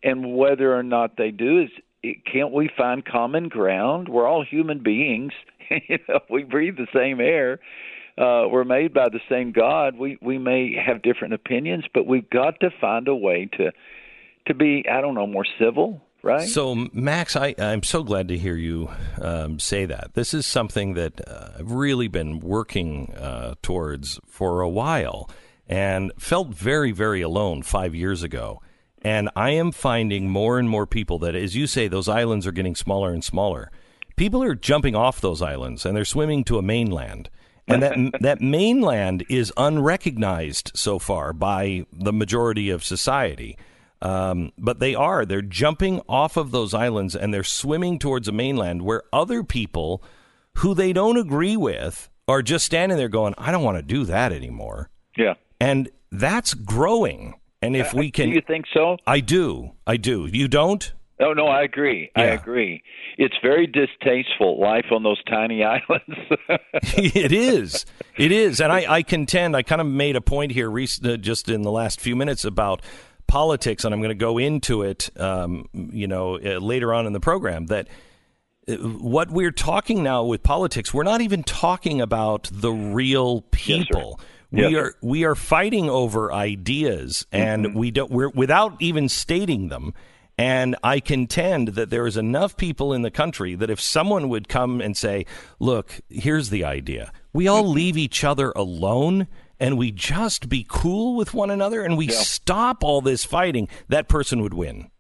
And 0.03 0.37
whether 0.37 0.75
or 0.75 0.83
not 0.83 1.17
they 1.17 1.31
do 1.31 1.63
is, 1.63 2.15
can't 2.31 2.53
we 2.53 2.71
find 2.77 3.05
common 3.05 3.49
ground? 3.49 4.09
We're 4.09 4.27
all 4.27 4.45
human 4.45 4.83
beings. 4.83 5.33
you 5.89 5.99
know, 6.09 6.21
we 6.31 6.45
breathe 6.45 6.77
the 6.77 6.87
same 6.95 7.21
air. 7.21 7.61
Uh, 8.19 8.49
we're 8.49 8.65
made 8.65 8.93
by 8.93 9.09
the 9.09 9.21
same 9.31 9.53
God. 9.53 9.97
We 9.97 10.19
we 10.21 10.37
may 10.37 10.75
have 10.75 11.03
different 11.03 11.33
opinions, 11.33 11.85
but 11.95 12.07
we've 12.07 12.29
got 12.29 12.61
to 12.61 12.71
find 12.81 13.09
a 13.09 13.15
way 13.15 13.49
to 13.57 13.71
to 14.47 14.55
be 14.55 14.85
I 14.91 15.01
don't 15.01 15.15
know 15.15 15.27
more 15.27 15.47
civil 15.59 16.03
right? 16.23 16.49
So, 16.49 16.75
Max, 16.93 17.37
I, 17.37 17.55
I'm 17.59 17.83
so 17.83 18.03
glad 18.03 18.29
to 18.29 18.39
hear 18.39 18.57
you 18.57 18.91
um, 19.21 19.59
say 19.59 19.87
that. 19.87 20.15
This 20.15 20.35
is 20.35 20.47
something 20.47 20.95
that 20.95 21.27
uh, 21.29 21.51
I've 21.59 21.73
really 21.73 22.09
been 22.09 22.41
working 22.41 23.15
uh, 23.15 23.55
towards 23.63 24.21
for 24.27 24.61
a 24.61 24.69
while 24.69 25.31
and 25.67 26.13
felt 26.19 26.49
very, 26.49 26.93
very 26.93 27.23
alone 27.23 27.63
five 27.63 27.95
years 27.95 28.23
ago. 28.23 28.61
And 29.03 29.31
I 29.35 29.51
am 29.51 29.73
finding 29.73 30.29
more 30.29 30.59
and 30.59 30.69
more 30.69 30.87
people 30.87 31.19
that, 31.21 31.35
as 31.35 31.57
you 31.57 31.67
say, 31.67 31.89
those 31.89 32.09
islands 32.09 32.47
are 32.47 32.53
getting 32.53 32.75
smaller 32.75 33.13
and 33.13 33.25
smaller. 33.25 33.71
People 34.17 34.43
are 34.43 34.55
jumping 34.55 34.95
off 34.95 35.21
those 35.21 35.41
islands 35.41 35.87
and 35.87 35.97
they're 35.97 36.05
swimming 36.05 36.45
to 36.45 36.59
a 36.59 36.63
mainland. 36.63 37.31
And 37.67 37.83
that 37.83 38.21
that 38.21 38.41
mainland 38.41 39.25
is 39.29 39.53
unrecognized 39.57 40.73
so 40.75 40.99
far 40.99 41.33
by 41.33 41.87
the 41.93 42.13
majority 42.13 42.69
of 42.69 42.83
society. 42.83 43.57
Um, 44.03 44.53
but 44.57 44.81
they 44.81 44.95
are. 44.95 45.27
They're 45.27 45.43
jumping 45.43 46.01
off 46.09 46.37
of 46.37 46.51
those 46.51 46.73
islands 46.73 47.15
and 47.15 47.35
they're 47.35 47.45
swimming 47.45 47.99
towards 47.99 48.29
a 48.29 48.33
mainland 48.33 48.83
where 48.83 49.03
other 49.13 49.43
people 49.43 50.03
who 50.59 50.75
they 50.75 50.93
don't 50.93 51.19
agree 51.19 51.57
with 51.57 52.09
are 52.27 52.43
just 52.43 52.65
standing 52.65 52.97
there 52.97 53.09
going, 53.09 53.35
I 53.37 53.53
don't 53.53 53.65
want 53.65 53.77
to 53.77 53.83
do 53.83 54.05
that 54.05 54.33
anymore. 54.33 54.89
Yeah. 55.17 55.35
And 55.61 55.91
that's 56.11 56.55
growing. 56.55 57.35
And 57.61 57.77
if 57.77 57.93
we 57.93 58.11
can. 58.13 58.31
Do 58.31 58.35
you 58.35 58.43
think 58.47 58.65
so? 58.73 58.97
I 59.07 59.21
do. 59.21 59.73
I 59.87 59.97
do. 59.97 60.27
You 60.33 60.49
don't? 60.49 60.93
Oh 61.23 61.35
no, 61.35 61.47
I 61.49 61.63
agree. 61.65 62.11
I 62.17 62.25
agree. 62.25 62.83
It's 63.19 63.35
very 63.43 63.67
distasteful 63.67 64.59
life 64.59 64.87
on 64.91 65.03
those 65.03 65.23
tiny 65.25 65.63
islands. 65.65 66.17
it 66.97 67.33
is. 67.33 67.85
It 68.17 68.33
is. 68.33 68.61
And 68.61 68.73
I, 68.73 68.91
I 68.91 69.03
contend, 69.03 69.55
I 69.55 69.63
kind 69.63 69.83
of 69.83 69.87
made 69.87 70.17
a 70.17 70.23
point 70.23 70.53
here 70.53 70.71
rec- 70.71 71.05
uh, 71.05 71.19
just 71.19 71.51
in 71.51 71.61
the 71.61 71.71
last 71.71 72.01
few 72.01 72.17
minutes 72.17 72.47
about 72.47 72.81
politics, 73.31 73.85
and 73.85 73.95
I'm 73.95 74.01
going 74.01 74.11
to 74.11 74.15
go 74.15 74.37
into 74.39 74.83
it, 74.83 75.09
um, 75.19 75.67
you 75.73 76.07
know, 76.09 76.37
uh, 76.39 76.59
later 76.59 76.93
on 76.93 77.07
in 77.07 77.13
the 77.13 77.21
program, 77.21 77.67
that 77.67 77.89
uh, 78.69 78.75
what 78.75 79.31
we're 79.31 79.53
talking 79.53 80.03
now 80.03 80.25
with 80.25 80.43
politics, 80.43 80.93
we're 80.93 81.05
not 81.05 81.21
even 81.21 81.43
talking 81.45 82.01
about 82.01 82.51
the 82.53 82.73
real 82.73 83.43
people. 83.53 84.21
we 84.51 84.63
Yes, 84.63 84.75
are 84.75 84.95
we 85.01 85.25
are 85.25 85.35
fighting 85.37 85.89
over 85.89 86.33
ideas, 86.33 87.27
and 87.31 87.67
Mm-hmm. 87.67 87.79
we 87.79 87.91
don't. 87.93 88.11
We're 88.11 88.31
without 88.31 88.77
even 88.81 89.09
stating 89.09 89.69
them. 89.69 89.95
And 90.39 90.75
I 90.83 91.01
contend 91.01 91.69
that 91.75 91.91
there 91.91 92.07
is 92.07 92.17
enough 92.17 92.57
people 92.57 92.95
in 92.95 93.03
the 93.03 93.11
country 93.11 93.55
that 93.57 93.69
if 93.69 93.79
someone 93.79 94.31
would 94.31 94.49
come 94.49 94.81
and 94.81 94.97
say, 94.97 95.27
"Look, 95.59 96.01
here's 96.09 96.49
the 96.51 96.65
idea: 96.65 97.13
we 97.33 97.47
all 97.47 97.63
Mm-hmm. 97.65 97.75
leave 97.75 97.97
each 97.99 98.25
other 98.25 98.51
alone." 98.57 99.27
And 99.61 99.77
we 99.77 99.93
just 99.93 100.49
be 100.49 100.65
cool 100.67 101.17
with 101.17 101.35
one 101.35 101.51
another, 101.51 101.83
and 101.83 101.97
we 101.99 102.09
stop 102.09 102.83
all 102.83 103.01
this 103.03 103.25
fighting. 103.25 103.69
That 103.89 104.09
person 104.09 104.41
would 104.43 104.55
win. 104.55 104.91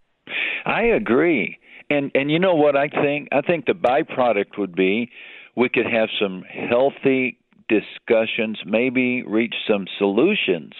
I 0.66 0.82
agree. 0.82 1.58
And 1.88 2.10
and 2.14 2.30
you 2.30 2.38
know 2.38 2.54
what 2.54 2.76
I 2.76 2.88
think? 2.88 3.28
I 3.32 3.40
think 3.40 3.64
the 3.66 3.72
byproduct 3.72 4.58
would 4.58 4.74
be 4.74 5.10
we 5.56 5.68
could 5.68 5.86
have 5.86 6.08
some 6.20 6.42
healthy 6.42 7.38
discussions, 7.68 8.58
maybe 8.66 9.22
reach 9.22 9.54
some 9.68 9.86
solutions 9.98 10.72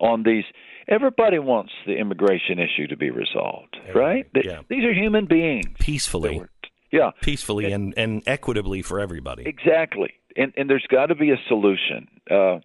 on 0.00 0.22
these 0.22 0.44
everybody 0.88 1.38
wants 1.38 1.72
the 1.86 1.96
immigration 1.96 2.58
issue 2.58 2.86
to 2.88 2.96
be 2.96 3.10
resolved, 3.10 3.76
right? 3.94 4.26
Yeah. 4.34 4.60
These 4.68 4.84
are 4.84 4.92
human 4.92 5.26
beings. 5.26 5.66
peacefully, 5.78 6.42
Yeah. 6.90 7.10
peacefully, 7.22 7.72
and, 7.72 7.94
and 7.96 8.22
equitably 8.26 8.82
for 8.82 8.98
everybody. 9.00 9.44
Exactly. 9.46 10.12
And 10.40 10.52
and 10.56 10.68
there's 10.68 10.86
got 10.88 11.06
to 11.06 11.14
be 11.14 11.30
a 11.30 11.36
solution. 11.48 12.08
Uh 12.30 12.58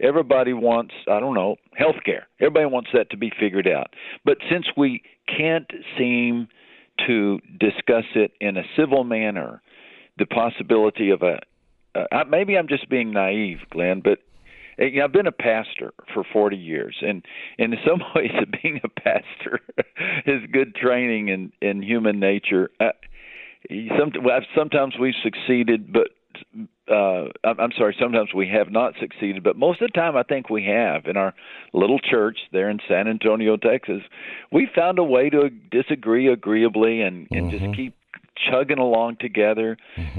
everybody 0.00 0.52
wants, 0.52 0.94
I 1.08 1.20
don't 1.20 1.34
know, 1.34 1.56
health 1.76 2.02
care. 2.04 2.26
Everybody 2.40 2.66
wants 2.66 2.90
that 2.94 3.10
to 3.10 3.16
be 3.16 3.30
figured 3.38 3.68
out. 3.68 3.88
But 4.24 4.38
since 4.50 4.66
we 4.76 5.02
can't 5.26 5.70
seem 5.96 6.48
to 7.06 7.38
discuss 7.58 8.04
it 8.14 8.32
in 8.40 8.56
a 8.56 8.62
civil 8.76 9.04
manner, 9.04 9.62
the 10.18 10.26
possibility 10.26 11.10
of 11.10 11.22
a 11.22 11.38
uh, 11.94 12.24
maybe 12.28 12.56
I'm 12.56 12.68
just 12.68 12.88
being 12.88 13.12
naive, 13.12 13.58
Glenn, 13.70 14.00
but 14.02 14.18
uh, 14.80 14.84
you 14.84 14.98
know, 14.98 15.04
I've 15.04 15.12
been 15.12 15.26
a 15.26 15.32
pastor 15.32 15.92
for 16.14 16.24
40 16.32 16.56
years, 16.56 16.96
and, 17.00 17.24
and 17.58 17.74
in 17.74 17.80
some 17.86 18.00
ways, 18.14 18.30
being 18.62 18.80
a 18.84 18.88
pastor 18.88 19.60
is 20.26 20.42
good 20.52 20.74
training 20.74 21.28
in 21.28 21.52
in 21.60 21.82
human 21.82 22.20
nature. 22.20 22.70
Uh, 22.80 22.90
some, 23.98 24.12
sometimes 24.56 24.94
we've 25.00 25.14
succeeded, 25.22 25.92
but 25.92 26.08
uh, 26.90 27.28
I'm 27.44 27.60
I'm 27.60 27.72
sorry, 27.76 27.94
sometimes 28.00 28.32
we 28.34 28.48
have 28.48 28.70
not 28.70 28.94
succeeded, 29.00 29.42
but 29.42 29.56
most 29.56 29.80
of 29.82 29.88
the 29.88 29.92
time 30.00 30.16
I 30.16 30.22
think 30.22 30.48
we 30.50 30.64
have. 30.64 31.06
In 31.06 31.16
our 31.16 31.34
little 31.72 31.98
church 31.98 32.38
there 32.52 32.70
in 32.70 32.78
San 32.88 33.08
Antonio, 33.08 33.56
Texas, 33.56 34.02
we 34.50 34.68
found 34.74 34.98
a 34.98 35.04
way 35.04 35.30
to 35.30 35.50
disagree 35.70 36.28
agreeably 36.28 37.00
and, 37.02 37.26
and 37.30 37.50
just 37.50 37.64
keep 37.74 37.94
chugging 38.50 38.78
along 38.78 39.16
together. 39.20 39.76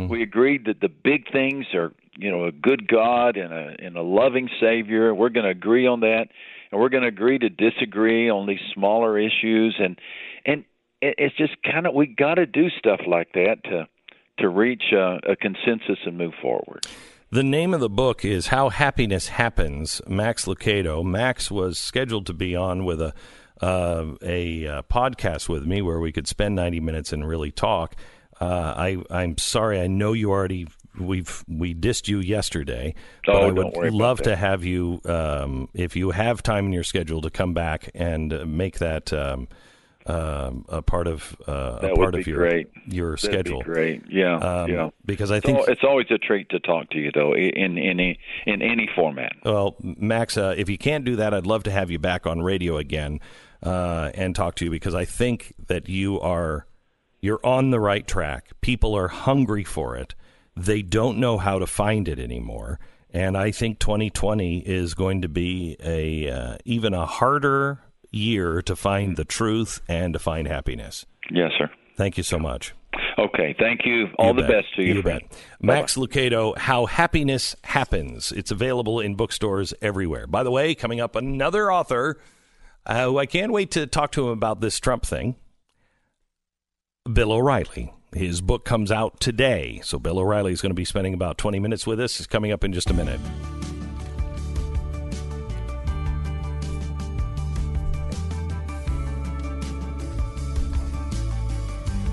We 0.10 0.22
agreed 0.24 0.66
that 0.66 0.82
the 0.82 0.90
big 0.90 1.32
things 1.32 1.66
are, 1.74 1.94
you 2.18 2.30
know, 2.30 2.46
a 2.46 2.52
good 2.52 2.88
God 2.88 3.38
and 3.38 3.54
a 3.54 3.76
and 3.80 3.96
a 3.98 4.02
loving 4.02 4.50
Savior. 4.60 5.14
We're 5.16 5.30
going 5.30 5.46
to 5.46 5.52
agree 5.52 5.88
on 5.88 6.02
that, 6.02 6.28
and 6.72 6.80
we're 6.82 6.90
going 6.90 7.04
to 7.04 7.10
agree 7.10 7.40
to 7.40 7.50
disagree 7.50 8.30
on 8.30 8.46
these 8.48 8.60
smaller 8.74 9.18
issues. 9.18 9.76
And 9.80 10.00
and 10.46 10.66
it- 11.02 11.16
it's 11.18 11.36
just 11.36 11.54
kind 11.64 11.88
of 11.88 11.94
we 11.94 12.08
got 12.08 12.36
to 12.36 12.46
do 12.46 12.70
stuff 12.70 13.02
like 13.08 13.32
that 13.34 13.64
to 13.66 13.88
to 14.40 14.50
reach 14.50 14.84
a, 14.94 15.20
a 15.32 15.36
consensus 15.36 16.00
and 16.06 16.18
move 16.18 16.34
forward. 16.42 16.86
The 17.32 17.44
name 17.44 17.74
of 17.74 17.80
the 17.80 17.90
book 17.90 18.26
is 18.26 18.48
How 18.48 18.70
Happiness 18.70 19.28
Happens. 19.28 20.02
Max 20.08 20.46
Lucado. 20.46 21.04
Max 21.06 21.52
was 21.52 21.78
scheduled 21.78 22.26
to 22.26 22.34
be 22.34 22.56
on 22.56 22.86
with 22.86 23.02
a 23.02 23.14
uh, 23.62 24.16
a 24.24 24.66
uh, 24.68 24.82
podcast 24.84 25.50
with 25.50 25.66
me 25.66 25.82
where 25.82 26.00
we 26.00 26.12
could 26.12 26.28
spend 26.28 26.56
ninety 26.56 26.80
minutes 26.80 27.14
and 27.14 27.28
really 27.28 27.52
talk. 27.52 27.96
Uh, 28.42 28.74
I 28.76 28.98
I'm 29.12 29.38
sorry. 29.38 29.80
I 29.80 29.88
know 29.88 30.14
you 30.14 30.32
already. 30.32 30.68
We've 31.00 31.44
we 31.48 31.76
dissed 31.76 32.08
you 32.08 32.20
yesterday, 32.20 32.96
but 33.26 33.36
Oh, 33.36 33.48
I 33.48 33.52
would 33.52 33.94
love 33.94 34.22
to 34.24 34.36
have 34.36 34.66
you 34.66 35.00
um, 35.06 35.70
if 35.74 35.96
you 35.96 36.12
have 36.12 36.42
time 36.42 36.66
in 36.66 36.74
your 36.74 36.84
schedule 36.84 37.22
to 37.22 37.30
come 37.30 37.54
back 37.54 37.92
and 37.94 38.34
uh, 38.34 38.46
make 38.46 38.80
that 38.80 39.14
um, 39.14 39.48
um, 40.10 40.66
a 40.70 40.82
part 40.82 41.08
of 41.08 41.36
uh, 41.48 41.80
a 41.84 41.96
part 41.96 42.16
of 42.16 42.26
your 42.26 42.38
great. 42.38 42.70
your 42.88 43.12
That'd 43.12 43.32
schedule. 43.32 43.60
be 43.60 43.66
great. 43.66 44.04
Yeah, 44.10 44.38
Um, 44.38 44.70
yeah. 44.72 44.90
Because 45.06 45.30
I 45.32 45.38
It's, 45.38 45.46
think 45.46 45.68
it's 45.68 45.84
always 45.84 46.08
a 46.10 46.18
treat 46.18 46.50
to 46.50 46.60
talk 46.60 46.90
to 46.92 46.98
you, 46.98 47.12
though, 47.14 47.34
in 47.36 47.78
in 47.78 47.78
any 47.78 48.20
in 48.46 48.62
any 48.62 48.90
format. 48.96 49.34
Well, 49.46 49.76
Max, 49.82 50.36
uh, 50.38 50.56
if 50.58 50.70
you 50.70 50.78
can't 50.78 51.06
do 51.06 51.16
that, 51.18 51.34
I'd 51.34 51.46
love 51.46 51.64
to 51.64 51.72
have 51.72 51.92
you 51.92 52.00
back 52.00 52.26
on 52.26 52.42
radio 52.42 52.78
again 52.78 53.20
uh, 53.62 54.12
and 54.16 54.36
talk 54.36 54.56
to 54.56 54.66
you 54.66 54.72
because 54.72 54.96
I 54.96 55.06
think 55.06 55.54
that 55.68 55.88
you 55.88 56.20
are 56.20 56.66
you're 57.22 57.46
on 57.46 57.70
the 57.70 57.80
right 57.80 58.08
track. 58.08 58.50
People 58.62 58.96
are 58.96 59.10
hungry 59.10 59.64
for 59.64 59.96
it. 59.96 60.16
They 60.56 60.82
don't 60.82 61.20
know 61.20 61.38
how 61.38 61.60
to 61.60 61.68
find 61.68 62.08
it 62.08 62.18
anymore, 62.20 62.80
and 63.12 63.38
I 63.38 63.52
think 63.52 63.80
2020 63.80 64.60
is 64.60 64.94
going 64.96 65.22
to 65.22 65.30
be 65.30 65.78
a 65.84 66.30
uh, 66.30 66.58
even 66.66 66.94
a 66.94 67.06
harder 67.06 67.80
year 68.12 68.62
to 68.64 68.76
find 68.76 69.16
the 69.18 69.26
truth 69.26 69.82
and 69.88 70.14
to 70.14 70.20
find 70.20 70.48
happiness. 70.48 71.06
Yes, 71.32 71.52
sir. 71.58 71.70
Thank 71.96 72.18
you 72.18 72.24
so 72.24 72.40
much. 72.40 72.74
Okay, 73.18 73.54
thank 73.60 73.82
you. 73.86 74.08
All 74.18 74.28
You 74.30 74.34
the 74.36 74.42
bet. 74.44 74.52
best 74.52 74.76
to 74.78 74.84
you, 74.84 74.94
You 74.96 75.02
friend. 75.02 75.22
bet. 75.30 75.40
Max 75.62 75.96
Lucado, 75.96 76.58
How 76.58 76.86
Happiness 76.86 77.56
Happens. 77.66 78.32
It's 78.32 78.52
available 78.52 79.00
in 79.00 79.16
bookstores 79.16 79.74
everywhere. 79.82 80.26
By 80.26 80.44
the 80.44 80.52
way, 80.52 80.74
coming 80.74 81.00
up, 81.02 81.16
another 81.16 81.72
author 81.72 82.20
uh, 82.86 83.06
who 83.06 83.18
I 83.20 83.26
can't 83.26 83.52
wait 83.52 83.72
to 83.72 83.86
talk 83.86 84.12
to 84.14 84.26
him 84.28 84.30
about 84.34 84.62
this 84.62 84.80
Trump 84.80 85.06
thing 85.06 85.36
Bill 87.12 87.32
O'Reilly. 87.32 87.94
His 88.14 88.42
book 88.42 88.66
comes 88.66 88.92
out 88.92 89.20
today. 89.20 89.82
So 89.84 90.00
Bill 90.00 90.18
O'Reilly 90.20 90.52
is 90.54 90.62
going 90.62 90.72
to 90.72 90.76
be 90.76 90.86
spending 90.86 91.14
about 91.14 91.38
20 91.38 91.60
minutes 91.60 91.86
with 91.86 92.00
us. 92.00 92.20
It's 92.20 92.28
coming 92.28 92.52
up 92.52 92.64
in 92.64 92.74
just 92.74 92.90
a 92.90 92.94
minute. 92.94 93.20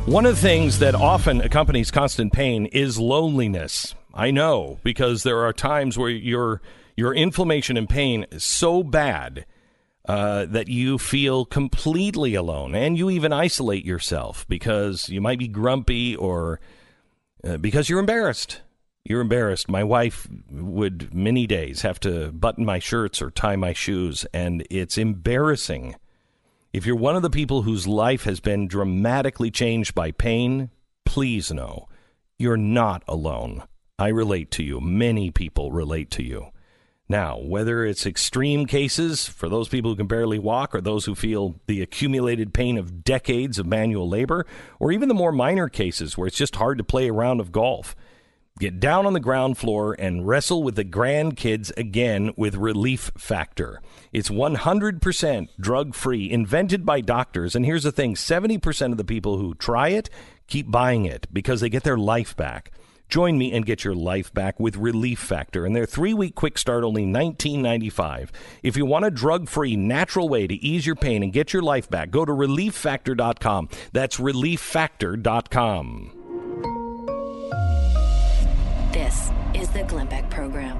One 0.06 0.24
of 0.24 0.36
the 0.36 0.40
things 0.40 0.78
that 0.78 0.94
often 0.94 1.40
accompanies 1.40 1.90
constant 1.90 2.32
pain 2.32 2.66
is 2.66 2.96
loneliness. 2.96 3.96
I 4.14 4.30
know 4.30 4.78
because 4.84 5.24
there 5.24 5.40
are 5.40 5.52
times 5.52 5.98
where 5.98 6.08
your 6.08 6.62
your 6.96 7.12
inflammation 7.12 7.76
and 7.76 7.88
pain 7.88 8.24
is 8.30 8.44
so 8.44 8.84
bad 8.84 9.46
uh, 10.08 10.46
that 10.46 10.68
you 10.68 10.98
feel 10.98 11.44
completely 11.44 12.36
alone, 12.36 12.76
and 12.76 12.96
you 12.96 13.10
even 13.10 13.32
isolate 13.32 13.84
yourself 13.84 14.46
because 14.46 15.08
you 15.08 15.20
might 15.20 15.40
be 15.40 15.48
grumpy 15.48 16.14
or 16.14 16.60
uh, 17.42 17.56
because 17.56 17.88
you're 17.88 17.98
embarrassed. 17.98 18.60
You're 19.02 19.20
embarrassed. 19.20 19.68
My 19.68 19.82
wife 19.82 20.28
would 20.52 21.12
many 21.12 21.48
days 21.48 21.82
have 21.82 21.98
to 22.00 22.30
button 22.30 22.64
my 22.64 22.78
shirts 22.78 23.20
or 23.20 23.32
tie 23.32 23.56
my 23.56 23.72
shoes, 23.72 24.24
and 24.32 24.64
it's 24.70 24.98
embarrassing. 24.98 25.96
If 26.76 26.84
you're 26.84 26.94
one 26.94 27.16
of 27.16 27.22
the 27.22 27.30
people 27.30 27.62
whose 27.62 27.86
life 27.86 28.24
has 28.24 28.38
been 28.38 28.68
dramatically 28.68 29.50
changed 29.50 29.94
by 29.94 30.10
pain, 30.10 30.68
please 31.06 31.50
know 31.50 31.88
you're 32.38 32.58
not 32.58 33.02
alone. 33.08 33.62
I 33.98 34.08
relate 34.08 34.50
to 34.50 34.62
you. 34.62 34.78
Many 34.82 35.30
people 35.30 35.72
relate 35.72 36.10
to 36.10 36.22
you. 36.22 36.48
Now, 37.08 37.38
whether 37.38 37.82
it's 37.86 38.04
extreme 38.04 38.66
cases 38.66 39.26
for 39.26 39.48
those 39.48 39.70
people 39.70 39.90
who 39.90 39.96
can 39.96 40.06
barely 40.06 40.38
walk 40.38 40.74
or 40.74 40.82
those 40.82 41.06
who 41.06 41.14
feel 41.14 41.54
the 41.66 41.80
accumulated 41.80 42.52
pain 42.52 42.76
of 42.76 43.02
decades 43.02 43.58
of 43.58 43.64
manual 43.64 44.06
labor, 44.06 44.44
or 44.78 44.92
even 44.92 45.08
the 45.08 45.14
more 45.14 45.32
minor 45.32 45.70
cases 45.70 46.18
where 46.18 46.26
it's 46.26 46.36
just 46.36 46.56
hard 46.56 46.76
to 46.76 46.84
play 46.84 47.08
a 47.08 47.12
round 47.14 47.40
of 47.40 47.52
golf, 47.52 47.96
Get 48.58 48.80
down 48.80 49.04
on 49.04 49.12
the 49.12 49.20
ground 49.20 49.58
floor 49.58 49.94
and 49.98 50.26
wrestle 50.26 50.62
with 50.62 50.76
the 50.76 50.84
grandkids 50.84 51.76
again 51.76 52.32
with 52.38 52.54
Relief 52.54 53.10
Factor. 53.18 53.82
It's 54.12 54.30
100% 54.30 55.48
drug 55.60 55.94
free, 55.94 56.30
invented 56.30 56.86
by 56.86 57.02
doctors. 57.02 57.54
And 57.54 57.66
here's 57.66 57.82
the 57.82 57.92
thing 57.92 58.14
70% 58.14 58.92
of 58.92 58.96
the 58.96 59.04
people 59.04 59.36
who 59.36 59.54
try 59.54 59.90
it 59.90 60.08
keep 60.46 60.70
buying 60.70 61.04
it 61.04 61.26
because 61.30 61.60
they 61.60 61.68
get 61.68 61.82
their 61.82 61.98
life 61.98 62.34
back. 62.34 62.70
Join 63.10 63.36
me 63.36 63.52
and 63.52 63.66
get 63.66 63.84
your 63.84 63.94
life 63.94 64.32
back 64.32 64.58
with 64.58 64.76
Relief 64.76 65.18
Factor. 65.18 65.66
And 65.66 65.76
their 65.76 65.84
three 65.84 66.14
week 66.14 66.34
quick 66.34 66.56
start 66.56 66.82
only 66.82 67.04
$19.95. 67.04 68.30
If 68.62 68.78
you 68.78 68.86
want 68.86 69.04
a 69.04 69.10
drug 69.10 69.50
free, 69.50 69.76
natural 69.76 70.30
way 70.30 70.46
to 70.46 70.54
ease 70.54 70.86
your 70.86 70.96
pain 70.96 71.22
and 71.22 71.32
get 71.32 71.52
your 71.52 71.62
life 71.62 71.90
back, 71.90 72.10
go 72.10 72.24
to 72.24 72.32
relieffactor.com. 72.32 73.68
That's 73.92 74.16
relieffactor.com. 74.16 76.15
This 78.96 79.30
is 79.52 79.68
the 79.68 79.82
Glenn 79.82 80.06
Beck 80.06 80.30
Program. 80.30 80.78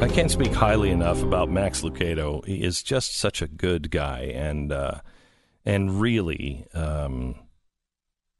I 0.00 0.06
can't 0.06 0.30
speak 0.30 0.52
highly 0.52 0.90
enough 0.90 1.24
about 1.24 1.50
Max 1.50 1.82
Lucado. 1.82 2.46
He 2.46 2.62
is 2.62 2.84
just 2.84 3.18
such 3.18 3.42
a 3.42 3.48
good 3.48 3.90
guy, 3.90 4.32
and 4.32 4.70
uh, 4.70 5.00
and 5.64 6.00
really, 6.00 6.66
um, 6.72 7.34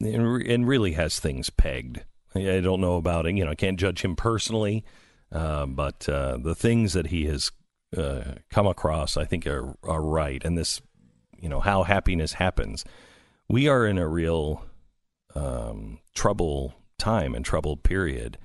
and, 0.00 0.34
re- 0.34 0.54
and 0.54 0.68
really 0.68 0.92
has 0.92 1.18
things 1.18 1.50
pegged. 1.50 2.04
I 2.36 2.58
I 2.58 2.60
don't 2.60 2.80
know 2.80 2.94
about 2.94 3.26
it. 3.26 3.34
You 3.34 3.44
know, 3.44 3.50
I 3.50 3.56
can't 3.56 3.76
judge 3.76 4.04
him 4.04 4.14
personally, 4.14 4.84
uh, 5.32 5.66
but 5.66 6.08
uh, 6.08 6.38
the 6.40 6.54
things 6.54 6.92
that 6.92 7.08
he 7.08 7.24
has 7.24 7.50
uh, 7.96 8.34
come 8.50 8.66
across, 8.66 9.16
I 9.16 9.24
think, 9.24 9.46
are 9.46 9.76
are 9.82 10.02
right. 10.02 10.42
And 10.44 10.56
this, 10.56 10.80
you 11.38 11.48
know, 11.48 11.60
how 11.60 11.82
happiness 11.82 12.34
happens. 12.34 12.84
We 13.48 13.68
are 13.68 13.86
in 13.86 13.98
a 13.98 14.06
real 14.06 14.64
um, 15.34 15.98
trouble 16.14 16.74
time 16.98 17.34
and 17.34 17.44
troubled 17.44 17.82
period, 17.82 18.38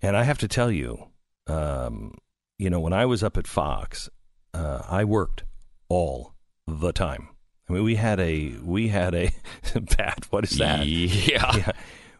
and 0.00 0.16
I 0.16 0.22
have 0.22 0.38
to 0.38 0.48
tell 0.48 0.70
you, 0.70 1.08
um, 1.46 2.16
you 2.58 2.70
know, 2.70 2.80
when 2.80 2.92
I 2.92 3.06
was 3.06 3.22
up 3.22 3.36
at 3.36 3.46
Fox, 3.46 4.08
uh, 4.54 4.82
I 4.88 5.04
worked 5.04 5.44
all 5.88 6.34
the 6.66 6.92
time. 6.92 7.28
I 7.68 7.74
mean, 7.74 7.84
we 7.84 7.96
had 7.96 8.18
a 8.18 8.54
we 8.62 8.88
had 8.88 9.14
a 9.14 9.30
Pat. 9.96 10.26
What 10.30 10.44
is 10.44 10.58
that? 10.58 10.86
Yeah. 10.86 11.56
Yeah. 11.56 11.72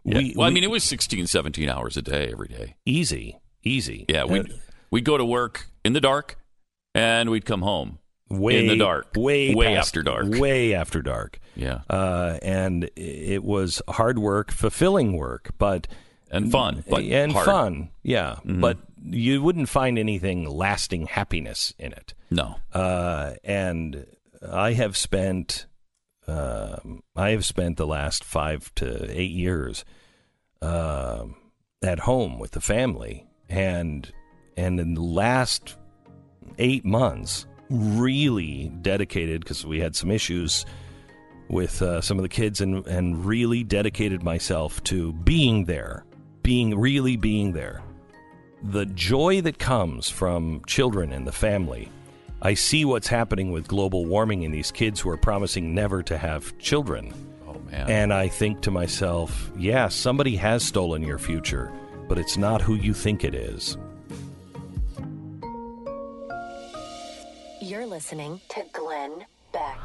Yeah. 0.04 0.18
We, 0.18 0.34
well, 0.36 0.48
I 0.48 0.50
mean, 0.50 0.64
it 0.64 0.70
was 0.70 0.82
16, 0.84 1.26
17 1.26 1.68
hours 1.68 1.96
a 1.96 2.02
day 2.02 2.30
every 2.32 2.48
day. 2.48 2.76
easy, 2.86 3.38
easy. 3.62 4.06
Yeah, 4.08 4.24
we'd, 4.24 4.50
we'd 4.90 5.04
go 5.04 5.18
to 5.18 5.24
work 5.24 5.66
in 5.84 5.92
the 5.92 6.00
dark 6.00 6.38
and 6.94 7.30
we'd 7.30 7.44
come 7.44 7.62
home 7.62 7.98
way 8.28 8.60
in 8.60 8.66
the 8.68 8.76
dark. 8.76 9.08
way 9.16 9.54
Way 9.54 9.74
past- 9.74 9.88
after 9.88 10.02
dark. 10.02 10.26
way 10.28 10.74
after 10.74 11.02
dark. 11.02 11.38
Yeah. 11.56 11.80
Uh, 11.90 12.38
and 12.42 12.90
it 12.96 13.42
was 13.44 13.82
hard 13.88 14.18
work, 14.18 14.50
fulfilling 14.52 15.16
work, 15.16 15.50
but 15.58 15.86
and 16.30 16.50
fun. 16.52 16.84
But 16.88 17.02
and 17.04 17.32
hard. 17.32 17.44
fun, 17.46 17.90
yeah. 18.02 18.36
But 18.44 18.78
you 19.04 19.42
wouldn't 19.42 19.68
find 19.68 19.98
anything 19.98 20.48
lasting 20.48 21.06
happiness 21.06 21.74
in 21.78 21.92
it. 21.92 22.14
No. 22.30 22.56
Uh, 22.72 23.32
and 23.42 24.06
I 24.48 24.74
have 24.74 24.96
spent, 24.96 25.66
um, 26.28 27.02
I 27.16 27.30
have 27.30 27.44
spent 27.44 27.76
the 27.78 27.86
last 27.86 28.22
five 28.22 28.72
to 28.76 29.10
eight 29.10 29.32
years 29.32 29.84
um 30.62 31.34
at 31.82 32.00
home 32.00 32.38
with 32.38 32.50
the 32.52 32.60
family, 32.60 33.26
and 33.48 34.12
and 34.56 34.78
in 34.78 34.94
the 34.94 35.00
last 35.02 35.76
eight 36.60 36.84
months, 36.84 37.46
really 37.68 38.68
dedicated 38.80 39.40
because 39.40 39.66
we 39.66 39.80
had 39.80 39.96
some 39.96 40.10
issues 40.10 40.64
with 41.48 41.82
uh, 41.82 42.00
some 42.00 42.16
of 42.16 42.22
the 42.22 42.28
kids, 42.28 42.60
and 42.60 42.86
and 42.86 43.24
really 43.24 43.64
dedicated 43.64 44.22
myself 44.22 44.80
to 44.84 45.12
being 45.12 45.64
there, 45.64 46.04
being 46.42 46.78
really 46.78 47.16
being 47.16 47.52
there. 47.52 47.82
The 48.62 48.86
joy 48.86 49.40
that 49.40 49.58
comes 49.58 50.08
from 50.08 50.62
children 50.66 51.12
and 51.12 51.26
the 51.26 51.32
family. 51.32 51.88
I 52.42 52.54
see 52.54 52.86
what's 52.86 53.08
happening 53.08 53.52
with 53.52 53.68
global 53.68 54.06
warming 54.06 54.46
and 54.46 54.54
these 54.54 54.70
kids 54.70 54.98
who 54.98 55.10
are 55.10 55.18
promising 55.18 55.74
never 55.74 56.02
to 56.04 56.16
have 56.16 56.56
children. 56.56 57.12
Oh, 57.46 57.58
man. 57.70 57.90
And 57.90 58.14
I 58.14 58.28
think 58.28 58.62
to 58.62 58.70
myself, 58.70 59.50
yeah, 59.58 59.88
somebody 59.88 60.36
has 60.36 60.64
stolen 60.64 61.02
your 61.02 61.18
future, 61.18 61.70
but 62.08 62.18
it's 62.18 62.38
not 62.38 62.62
who 62.62 62.76
you 62.76 62.94
think 62.94 63.24
it 63.24 63.34
is. 63.34 63.76
You're 67.70 67.86
listening 67.86 68.40
to 68.48 68.64
Glenn 68.72 69.24
Beck. 69.52 69.78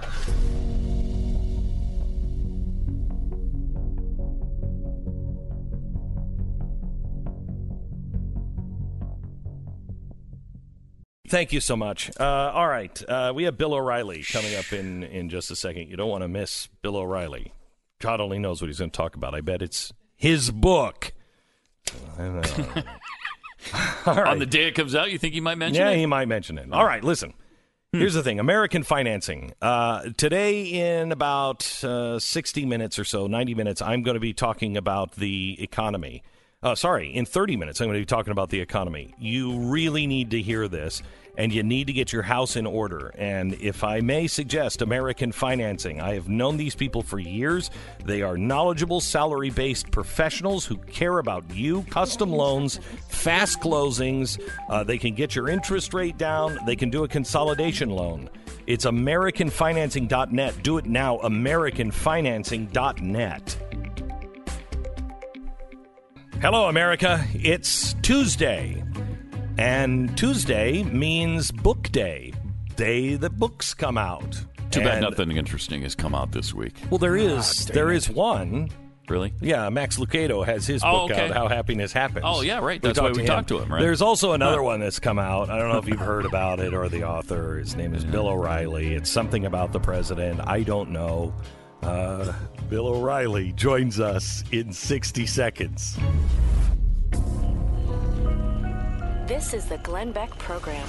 Thank 11.27 11.53
you 11.53 11.59
so 11.59 11.77
much. 11.77 12.09
Uh, 12.19 12.23
all 12.23 12.67
right, 12.67 13.03
uh, 13.07 13.33
we 13.35 13.43
have 13.43 13.55
Bill 13.55 13.75
O'Reilly 13.75 14.23
coming 14.23 14.55
up 14.55 14.73
in, 14.73 15.03
in 15.03 15.29
just 15.29 15.51
a 15.51 15.55
second. 15.55 15.87
You 15.87 15.95
don't 15.95 16.09
want 16.09 16.23
to 16.23 16.27
miss 16.27 16.65
Bill 16.81 16.97
O'Reilly. 16.97 17.53
God 17.99 18.19
only 18.19 18.39
knows 18.39 18.63
what 18.63 18.67
he's 18.67 18.79
going 18.79 18.89
to 18.89 18.97
talk 18.97 19.15
about. 19.15 19.35
I 19.35 19.41
bet 19.41 19.61
it's 19.61 19.93
his 20.15 20.49
book. 20.49 21.13
I 22.17 22.23
don't 22.23 22.35
know. 22.75 22.83
All 24.07 24.15
right. 24.15 24.27
On 24.27 24.39
the 24.39 24.47
day 24.47 24.69
it 24.69 24.71
comes 24.71 24.95
out, 24.95 25.11
you 25.11 25.19
think 25.19 25.35
he 25.35 25.39
might 25.39 25.59
mention 25.59 25.83
it? 25.83 25.85
yeah, 25.85 25.91
it? 25.91 25.99
he 25.99 26.07
might 26.07 26.27
mention 26.27 26.57
it. 26.57 26.73
All 26.73 26.83
right, 26.83 27.03
listen. 27.03 27.35
Here's 27.99 28.13
the 28.13 28.23
thing 28.23 28.39
American 28.39 28.83
financing. 28.83 29.53
Uh, 29.61 30.09
today, 30.17 30.63
in 30.63 31.11
about 31.11 31.83
uh, 31.83 32.19
60 32.19 32.65
minutes 32.65 32.99
or 32.99 33.03
so, 33.05 33.27
90 33.27 33.55
minutes, 33.55 33.81
I'm 33.81 34.03
going 34.03 34.15
to 34.15 34.19
be 34.19 34.33
talking 34.33 34.75
about 34.75 35.13
the 35.13 35.57
economy. 35.61 36.23
Uh, 36.61 36.75
sorry, 36.75 37.13
in 37.13 37.25
30 37.25 37.57
minutes, 37.57 37.79
I'm 37.79 37.87
going 37.87 37.95
to 37.95 38.01
be 38.01 38.05
talking 38.05 38.31
about 38.31 38.49
the 38.49 38.59
economy. 38.59 39.13
You 39.19 39.59
really 39.59 40.07
need 40.07 40.31
to 40.31 40.41
hear 40.41 40.67
this, 40.67 41.01
and 41.37 41.53
you 41.53 41.63
need 41.63 41.87
to 41.87 41.93
get 41.93 42.13
your 42.13 42.23
house 42.23 42.55
in 42.55 42.65
order. 42.65 43.13
And 43.17 43.53
if 43.55 43.83
I 43.83 44.01
may 44.01 44.27
suggest 44.27 44.81
American 44.81 45.31
financing, 45.31 46.01
I 46.01 46.15
have 46.15 46.29
known 46.29 46.57
these 46.57 46.75
people 46.75 47.01
for 47.01 47.19
years. 47.19 47.71
They 48.03 48.21
are 48.21 48.37
knowledgeable, 48.37 49.01
salary 49.01 49.49
based 49.49 49.91
professionals 49.91 50.65
who 50.65 50.77
care 50.77 51.19
about 51.19 51.43
you, 51.53 51.83
custom 51.83 52.31
loans, 52.31 52.79
fast 53.09 53.59
closings. 53.59 54.39
Uh, 54.69 54.83
they 54.83 54.97
can 54.97 55.13
get 55.15 55.35
your 55.35 55.49
interest 55.49 55.93
rate 55.93 56.17
down, 56.17 56.57
they 56.65 56.75
can 56.75 56.89
do 56.89 57.03
a 57.03 57.07
consolidation 57.07 57.89
loan. 57.89 58.29
It's 58.67 58.85
AmericanFinancing.net. 58.85 60.63
Do 60.63 60.77
it 60.77 60.85
now, 60.85 61.17
AmericanFinancing.net. 61.19 63.57
Hello, 66.41 66.67
America. 66.67 67.25
It's 67.33 67.93
Tuesday. 68.01 68.84
And 69.57 70.17
Tuesday 70.17 70.83
means 70.83 71.51
book 71.51 71.89
day, 71.91 72.33
day 72.75 73.15
that 73.15 73.37
books 73.39 73.73
come 73.73 73.97
out. 73.97 74.43
Too 74.71 74.81
bad 74.81 75.03
And- 75.03 75.09
nothing 75.17 75.37
interesting 75.37 75.81
has 75.83 75.95
come 75.95 76.13
out 76.13 76.31
this 76.31 76.53
week. 76.53 76.73
Well, 76.89 76.97
there 76.97 77.15
is 77.15 77.65
there 77.67 77.91
is 77.91 78.09
one. 78.09 78.69
Really? 79.07 79.33
Yeah, 79.39 79.69
Max 79.69 79.97
Lucado 79.97 80.43
has 80.43 80.65
his 80.65 80.81
Oh, 80.83 81.07
book 81.07 81.11
okay. 81.11 81.29
out, 81.29 81.35
How 81.35 81.47
Happiness 81.47 81.93
Happens. 81.93 82.25
Oh, 82.27 82.41
yeah, 82.41 82.57
right. 82.59 82.81
That's 82.81 82.99
why 82.99 83.11
we 83.11 83.23
talked 83.23 83.49
to 83.49 83.59
him, 83.59 83.71
right? 83.71 83.79
There's 83.79 84.01
also 84.01 84.31
another 84.31 84.63
one 84.63 84.79
that's 84.79 84.97
come 84.97 85.19
out. 85.19 85.51
I 85.51 85.59
don't 85.59 85.69
know 85.71 85.77
if 85.77 85.87
you've 85.87 85.99
heard 85.99 86.25
about 86.25 86.59
it 86.59 86.73
or 86.73 86.89
the 86.89 87.03
author. 87.03 87.57
His 87.59 87.75
name 87.75 87.93
is 87.93 88.03
Bill 88.03 88.27
O'Reilly. 88.27 88.95
It's 88.95 89.09
something 89.11 89.45
about 89.45 89.73
the 89.73 89.79
president. 89.79 90.41
I 90.47 90.63
don't 90.63 90.89
know. 90.89 91.35
Uh, 91.83 92.33
Bill 92.67 92.87
O'Reilly 92.87 93.51
joins 93.51 93.99
us 93.99 94.43
in 94.51 94.73
60 94.73 95.27
seconds. 95.27 95.99
This 99.27 99.55
is 99.55 99.65
the 99.65 99.79
Glenn 99.79 100.11
Beck 100.11 100.29
Program. 100.37 100.87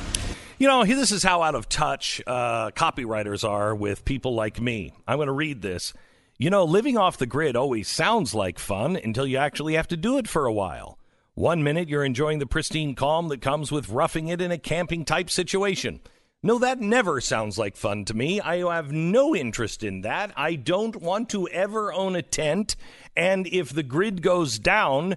You 0.58 0.68
know, 0.68 0.84
this 0.84 1.10
is 1.10 1.22
how 1.22 1.40
out 1.40 1.54
of 1.54 1.70
touch 1.70 2.20
uh, 2.26 2.70
copywriters 2.72 3.48
are 3.48 3.74
with 3.74 4.04
people 4.04 4.34
like 4.34 4.60
me. 4.60 4.92
I'm 5.08 5.16
going 5.16 5.28
to 5.28 5.32
read 5.32 5.62
this. 5.62 5.94
You 6.36 6.50
know, 6.50 6.64
living 6.64 6.98
off 6.98 7.16
the 7.16 7.24
grid 7.24 7.56
always 7.56 7.88
sounds 7.88 8.34
like 8.34 8.58
fun 8.58 8.94
until 9.02 9.26
you 9.26 9.38
actually 9.38 9.72
have 9.72 9.88
to 9.88 9.96
do 9.96 10.18
it 10.18 10.28
for 10.28 10.44
a 10.44 10.52
while. 10.52 10.98
One 11.32 11.62
minute 11.62 11.88
you're 11.88 12.04
enjoying 12.04 12.38
the 12.38 12.44
pristine 12.44 12.94
calm 12.94 13.28
that 13.28 13.40
comes 13.40 13.72
with 13.72 13.88
roughing 13.88 14.28
it 14.28 14.42
in 14.42 14.52
a 14.52 14.58
camping 14.58 15.06
type 15.06 15.30
situation. 15.30 16.00
No, 16.42 16.58
that 16.58 16.78
never 16.78 17.22
sounds 17.22 17.56
like 17.56 17.74
fun 17.74 18.04
to 18.04 18.14
me. 18.14 18.42
I 18.42 18.58
have 18.70 18.92
no 18.92 19.34
interest 19.34 19.82
in 19.82 20.02
that. 20.02 20.34
I 20.36 20.56
don't 20.56 20.96
want 20.96 21.30
to 21.30 21.48
ever 21.48 21.90
own 21.90 22.14
a 22.14 22.20
tent. 22.20 22.76
And 23.16 23.46
if 23.46 23.72
the 23.72 23.82
grid 23.82 24.20
goes 24.20 24.58
down, 24.58 25.16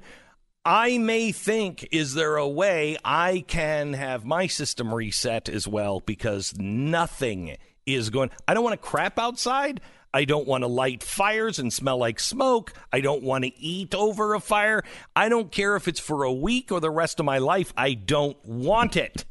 I 0.70 0.99
may 0.99 1.32
think, 1.32 1.88
is 1.91 2.13
there 2.13 2.36
a 2.36 2.47
way 2.47 2.95
I 3.03 3.43
can 3.47 3.93
have 3.93 4.24
my 4.24 4.45
system 4.45 4.93
reset 4.93 5.49
as 5.49 5.67
well? 5.67 5.99
Because 5.99 6.53
nothing 6.59 7.57
is 7.88 8.11
going. 8.11 8.30
I 8.47 8.53
don't 8.53 8.63
want 8.63 8.80
to 8.80 8.88
crap 8.88 9.17
outside. 9.17 9.82
I 10.13 10.26
don't 10.26 10.47
want 10.47 10.61
to 10.63 10.67
light 10.67 11.01
fires 11.01 11.57
and 11.57 11.74
smell 11.74 11.97
like 11.97 12.20
smoke. 12.20 12.74
I 12.93 13.01
don't 13.01 13.24
want 13.24 13.45
to 13.45 13.59
eat 13.59 13.95
over 13.95 14.36
a 14.36 14.39
fire. 14.39 14.84
I 15.15 15.28
don't 15.28 15.51
care 15.51 15.76
if 15.76 15.88
it's 15.88 15.99
for 15.99 16.22
a 16.22 16.32
week 16.32 16.72
or 16.72 16.80
the 16.80 16.91
rest 16.91 17.20
of 17.20 17.26
my 17.26 17.39
life. 17.39 17.74
I 17.76 17.95
don't 17.95 18.38
want 18.45 18.95
it. 18.95 19.26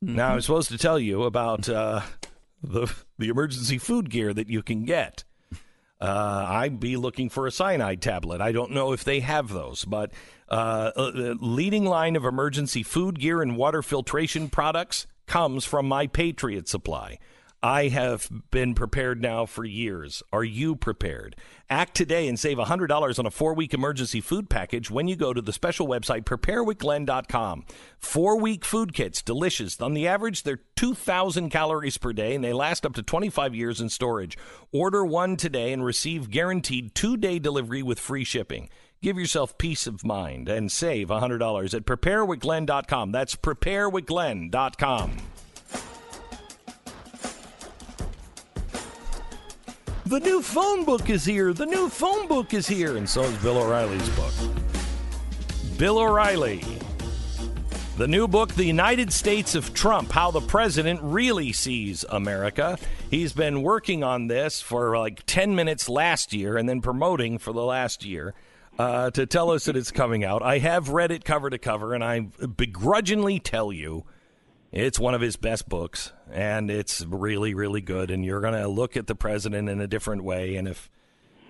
Now 0.00 0.32
I'm 0.32 0.40
supposed 0.40 0.70
to 0.70 0.78
tell 0.78 0.98
you 0.98 1.24
about 1.24 1.68
uh, 1.68 2.00
the 2.62 2.90
the 3.18 3.28
emergency 3.28 3.76
food 3.76 4.08
gear 4.08 4.32
that 4.32 4.48
you 4.48 4.62
can 4.62 4.86
get. 4.86 5.24
Uh, 6.04 6.46
I'd 6.50 6.80
be 6.80 6.98
looking 6.98 7.30
for 7.30 7.46
a 7.46 7.50
cyanide 7.50 8.02
tablet. 8.02 8.42
I 8.42 8.52
don't 8.52 8.72
know 8.72 8.92
if 8.92 9.04
they 9.04 9.20
have 9.20 9.48
those, 9.48 9.86
but 9.86 10.12
uh, 10.50 10.90
uh, 10.94 11.10
the 11.12 11.38
leading 11.40 11.86
line 11.86 12.14
of 12.14 12.26
emergency 12.26 12.82
food 12.82 13.18
gear 13.18 13.40
and 13.40 13.56
water 13.56 13.80
filtration 13.80 14.50
products 14.50 15.06
comes 15.26 15.64
from 15.64 15.88
my 15.88 16.06
Patriot 16.06 16.68
Supply. 16.68 17.18
I 17.64 17.88
have 17.88 18.28
been 18.50 18.74
prepared 18.74 19.22
now 19.22 19.46
for 19.46 19.64
years. 19.64 20.22
Are 20.30 20.44
you 20.44 20.76
prepared? 20.76 21.34
Act 21.70 21.94
today 21.94 22.28
and 22.28 22.38
save 22.38 22.58
$100 22.58 23.18
on 23.18 23.24
a 23.24 23.30
four 23.30 23.54
week 23.54 23.72
emergency 23.72 24.20
food 24.20 24.50
package 24.50 24.90
when 24.90 25.08
you 25.08 25.16
go 25.16 25.32
to 25.32 25.40
the 25.40 25.50
special 25.50 25.88
website 25.88 26.24
preparewithglenn.com. 26.24 27.64
Four 27.98 28.38
week 28.38 28.66
food 28.66 28.92
kits, 28.92 29.22
delicious. 29.22 29.80
On 29.80 29.94
the 29.94 30.06
average, 30.06 30.42
they're 30.42 30.60
2,000 30.76 31.48
calories 31.48 31.96
per 31.96 32.12
day 32.12 32.34
and 32.34 32.44
they 32.44 32.52
last 32.52 32.84
up 32.84 32.92
to 32.96 33.02
25 33.02 33.54
years 33.54 33.80
in 33.80 33.88
storage. 33.88 34.36
Order 34.70 35.02
one 35.06 35.38
today 35.38 35.72
and 35.72 35.82
receive 35.82 36.30
guaranteed 36.30 36.94
two 36.94 37.16
day 37.16 37.38
delivery 37.38 37.82
with 37.82 37.98
free 37.98 38.24
shipping. 38.24 38.68
Give 39.00 39.16
yourself 39.16 39.56
peace 39.56 39.86
of 39.86 40.04
mind 40.04 40.50
and 40.50 40.70
save 40.70 41.08
$100 41.08 41.74
at 41.74 41.86
preparewithglenn.com. 41.86 43.10
That's 43.10 43.36
preparewithglenn.com. 43.36 45.16
The 50.06 50.20
new 50.20 50.42
phone 50.42 50.84
book 50.84 51.08
is 51.08 51.24
here. 51.24 51.54
The 51.54 51.64
new 51.64 51.88
phone 51.88 52.28
book 52.28 52.52
is 52.52 52.66
here. 52.66 52.98
And 52.98 53.08
so 53.08 53.22
is 53.22 53.36
Bill 53.38 53.56
O'Reilly's 53.56 54.06
book. 54.10 54.34
Bill 55.78 55.98
O'Reilly. 55.98 56.62
The 57.96 58.06
new 58.06 58.28
book, 58.28 58.52
The 58.52 58.66
United 58.66 59.14
States 59.14 59.54
of 59.54 59.72
Trump 59.72 60.12
How 60.12 60.30
the 60.30 60.42
President 60.42 61.00
Really 61.02 61.52
Sees 61.52 62.04
America. 62.10 62.76
He's 63.08 63.32
been 63.32 63.62
working 63.62 64.04
on 64.04 64.26
this 64.26 64.60
for 64.60 64.98
like 64.98 65.24
10 65.24 65.54
minutes 65.54 65.88
last 65.88 66.34
year 66.34 66.58
and 66.58 66.68
then 66.68 66.82
promoting 66.82 67.38
for 67.38 67.54
the 67.54 67.64
last 67.64 68.04
year 68.04 68.34
uh, 68.78 69.10
to 69.12 69.24
tell 69.24 69.50
us 69.50 69.64
that 69.64 69.76
it's 69.76 69.90
coming 69.90 70.22
out. 70.22 70.42
I 70.42 70.58
have 70.58 70.90
read 70.90 71.12
it 71.12 71.24
cover 71.24 71.48
to 71.48 71.58
cover, 71.58 71.94
and 71.94 72.04
I 72.04 72.20
begrudgingly 72.20 73.38
tell 73.38 73.72
you 73.72 74.04
it's 74.74 74.98
one 74.98 75.14
of 75.14 75.20
his 75.20 75.36
best 75.36 75.68
books, 75.68 76.12
and 76.32 76.70
it's 76.70 77.04
really, 77.04 77.54
really 77.54 77.80
good. 77.80 78.10
And 78.10 78.24
you're 78.24 78.40
going 78.40 78.54
to 78.54 78.66
look 78.68 78.96
at 78.96 79.06
the 79.06 79.14
president 79.14 79.68
in 79.68 79.80
a 79.80 79.86
different 79.86 80.24
way. 80.24 80.56
And 80.56 80.66
if 80.66 80.90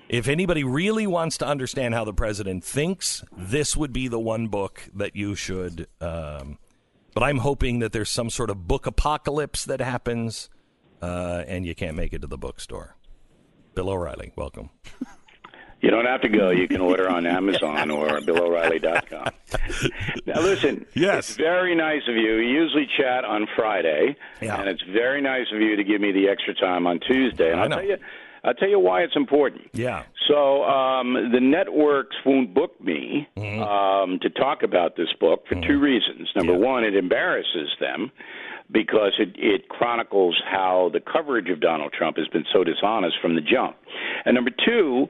if 0.08 0.28
anybody 0.28 0.62
really 0.62 1.06
wants 1.06 1.38
to 1.38 1.46
understand 1.46 1.94
how 1.94 2.04
the 2.04 2.12
president 2.12 2.62
thinks, 2.62 3.24
this 3.34 3.74
would 3.74 3.92
be 3.92 4.08
the 4.08 4.18
one 4.18 4.48
book 4.48 4.88
that 4.94 5.16
you 5.16 5.34
should. 5.34 5.88
Um, 6.00 6.58
but 7.14 7.22
I'm 7.22 7.38
hoping 7.38 7.78
that 7.78 7.92
there's 7.92 8.10
some 8.10 8.28
sort 8.28 8.50
of 8.50 8.68
book 8.68 8.86
apocalypse 8.86 9.64
that 9.64 9.80
happens, 9.80 10.50
uh, 11.00 11.44
and 11.46 11.64
you 11.64 11.74
can't 11.74 11.96
make 11.96 12.12
it 12.12 12.20
to 12.20 12.26
the 12.26 12.36
bookstore. 12.36 12.96
Bill 13.74 13.88
O'Reilly, 13.88 14.32
welcome. 14.36 14.68
You 15.84 15.90
don't 15.90 16.06
have 16.06 16.22
to 16.22 16.30
go. 16.30 16.48
You 16.50 16.66
can 16.66 16.80
order 16.80 17.10
on 17.10 17.26
Amazon 17.38 17.90
or 17.90 18.20
BillO'Reilly.com. 18.20 19.30
Now, 20.26 20.40
listen. 20.40 20.86
Yes. 20.94 21.28
It's 21.28 21.36
very 21.36 21.74
nice 21.74 22.00
of 22.08 22.16
you. 22.16 22.36
We 22.38 22.46
usually 22.48 22.86
chat 22.98 23.24
on 23.26 23.46
Friday, 23.54 24.16
Yeah. 24.40 24.58
and 24.58 24.68
it's 24.68 24.82
very 24.82 25.20
nice 25.20 25.46
of 25.54 25.60
you 25.60 25.76
to 25.76 25.84
give 25.84 26.00
me 26.00 26.10
the 26.12 26.28
extra 26.28 26.54
time 26.54 26.86
on 26.86 26.98
Tuesday. 27.00 27.50
And 27.52 27.60
I 27.60 27.64
I'll 27.64 27.68
know. 27.68 27.76
tell 27.76 27.84
you, 27.84 27.96
I'll 28.44 28.54
tell 28.54 28.68
you 28.68 28.78
why 28.78 29.02
it's 29.02 29.16
important. 29.16 29.68
Yeah. 29.74 30.04
So 30.28 30.64
um, 30.64 31.30
the 31.32 31.40
networks 31.40 32.16
won't 32.24 32.54
book 32.54 32.80
me 32.82 33.28
Mm-hmm. 33.36 33.62
um, 33.62 34.18
to 34.20 34.30
talk 34.30 34.62
about 34.62 34.96
this 34.96 35.12
book 35.20 35.44
for 35.48 35.54
two 35.60 35.78
reasons. 35.78 36.30
Number 36.34 36.52
Yeah. 36.54 36.58
one, 36.58 36.84
it 36.84 36.96
embarrasses 36.96 37.68
them 37.78 38.10
because 38.70 39.12
it, 39.18 39.30
it 39.36 39.68
chronicles 39.68 40.40
how 40.50 40.90
the 40.92 41.00
coverage 41.00 41.48
of 41.50 41.60
Donald 41.60 41.92
Trump 41.92 42.16
has 42.16 42.28
been 42.28 42.44
so 42.52 42.64
dishonest 42.64 43.16
from 43.20 43.34
the 43.34 43.40
jump. 43.40 43.76
And 44.24 44.34
number 44.34 44.50
two, 44.50 45.06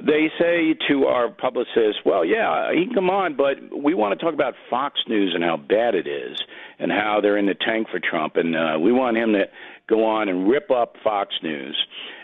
they 0.00 0.30
say 0.38 0.74
to 0.88 1.06
our 1.06 1.28
publicists, 1.28 2.00
well, 2.04 2.24
yeah, 2.24 2.72
he 2.72 2.84
can 2.84 2.94
come 2.94 3.10
on, 3.10 3.36
but 3.36 3.56
we 3.76 3.94
want 3.94 4.18
to 4.18 4.24
talk 4.24 4.34
about 4.34 4.54
Fox 4.70 5.00
News 5.08 5.32
and 5.34 5.42
how 5.42 5.56
bad 5.56 5.94
it 5.94 6.06
is 6.06 6.38
and 6.78 6.92
how 6.92 7.20
they're 7.20 7.38
in 7.38 7.46
the 7.46 7.54
tank 7.54 7.88
for 7.90 7.98
Trump. 7.98 8.36
And 8.36 8.54
uh, 8.54 8.78
we 8.80 8.92
want 8.92 9.16
him 9.16 9.32
to 9.32 9.46
go 9.88 10.04
on 10.04 10.28
and 10.28 10.48
rip 10.48 10.70
up 10.70 10.94
Fox 11.02 11.34
News. 11.42 11.76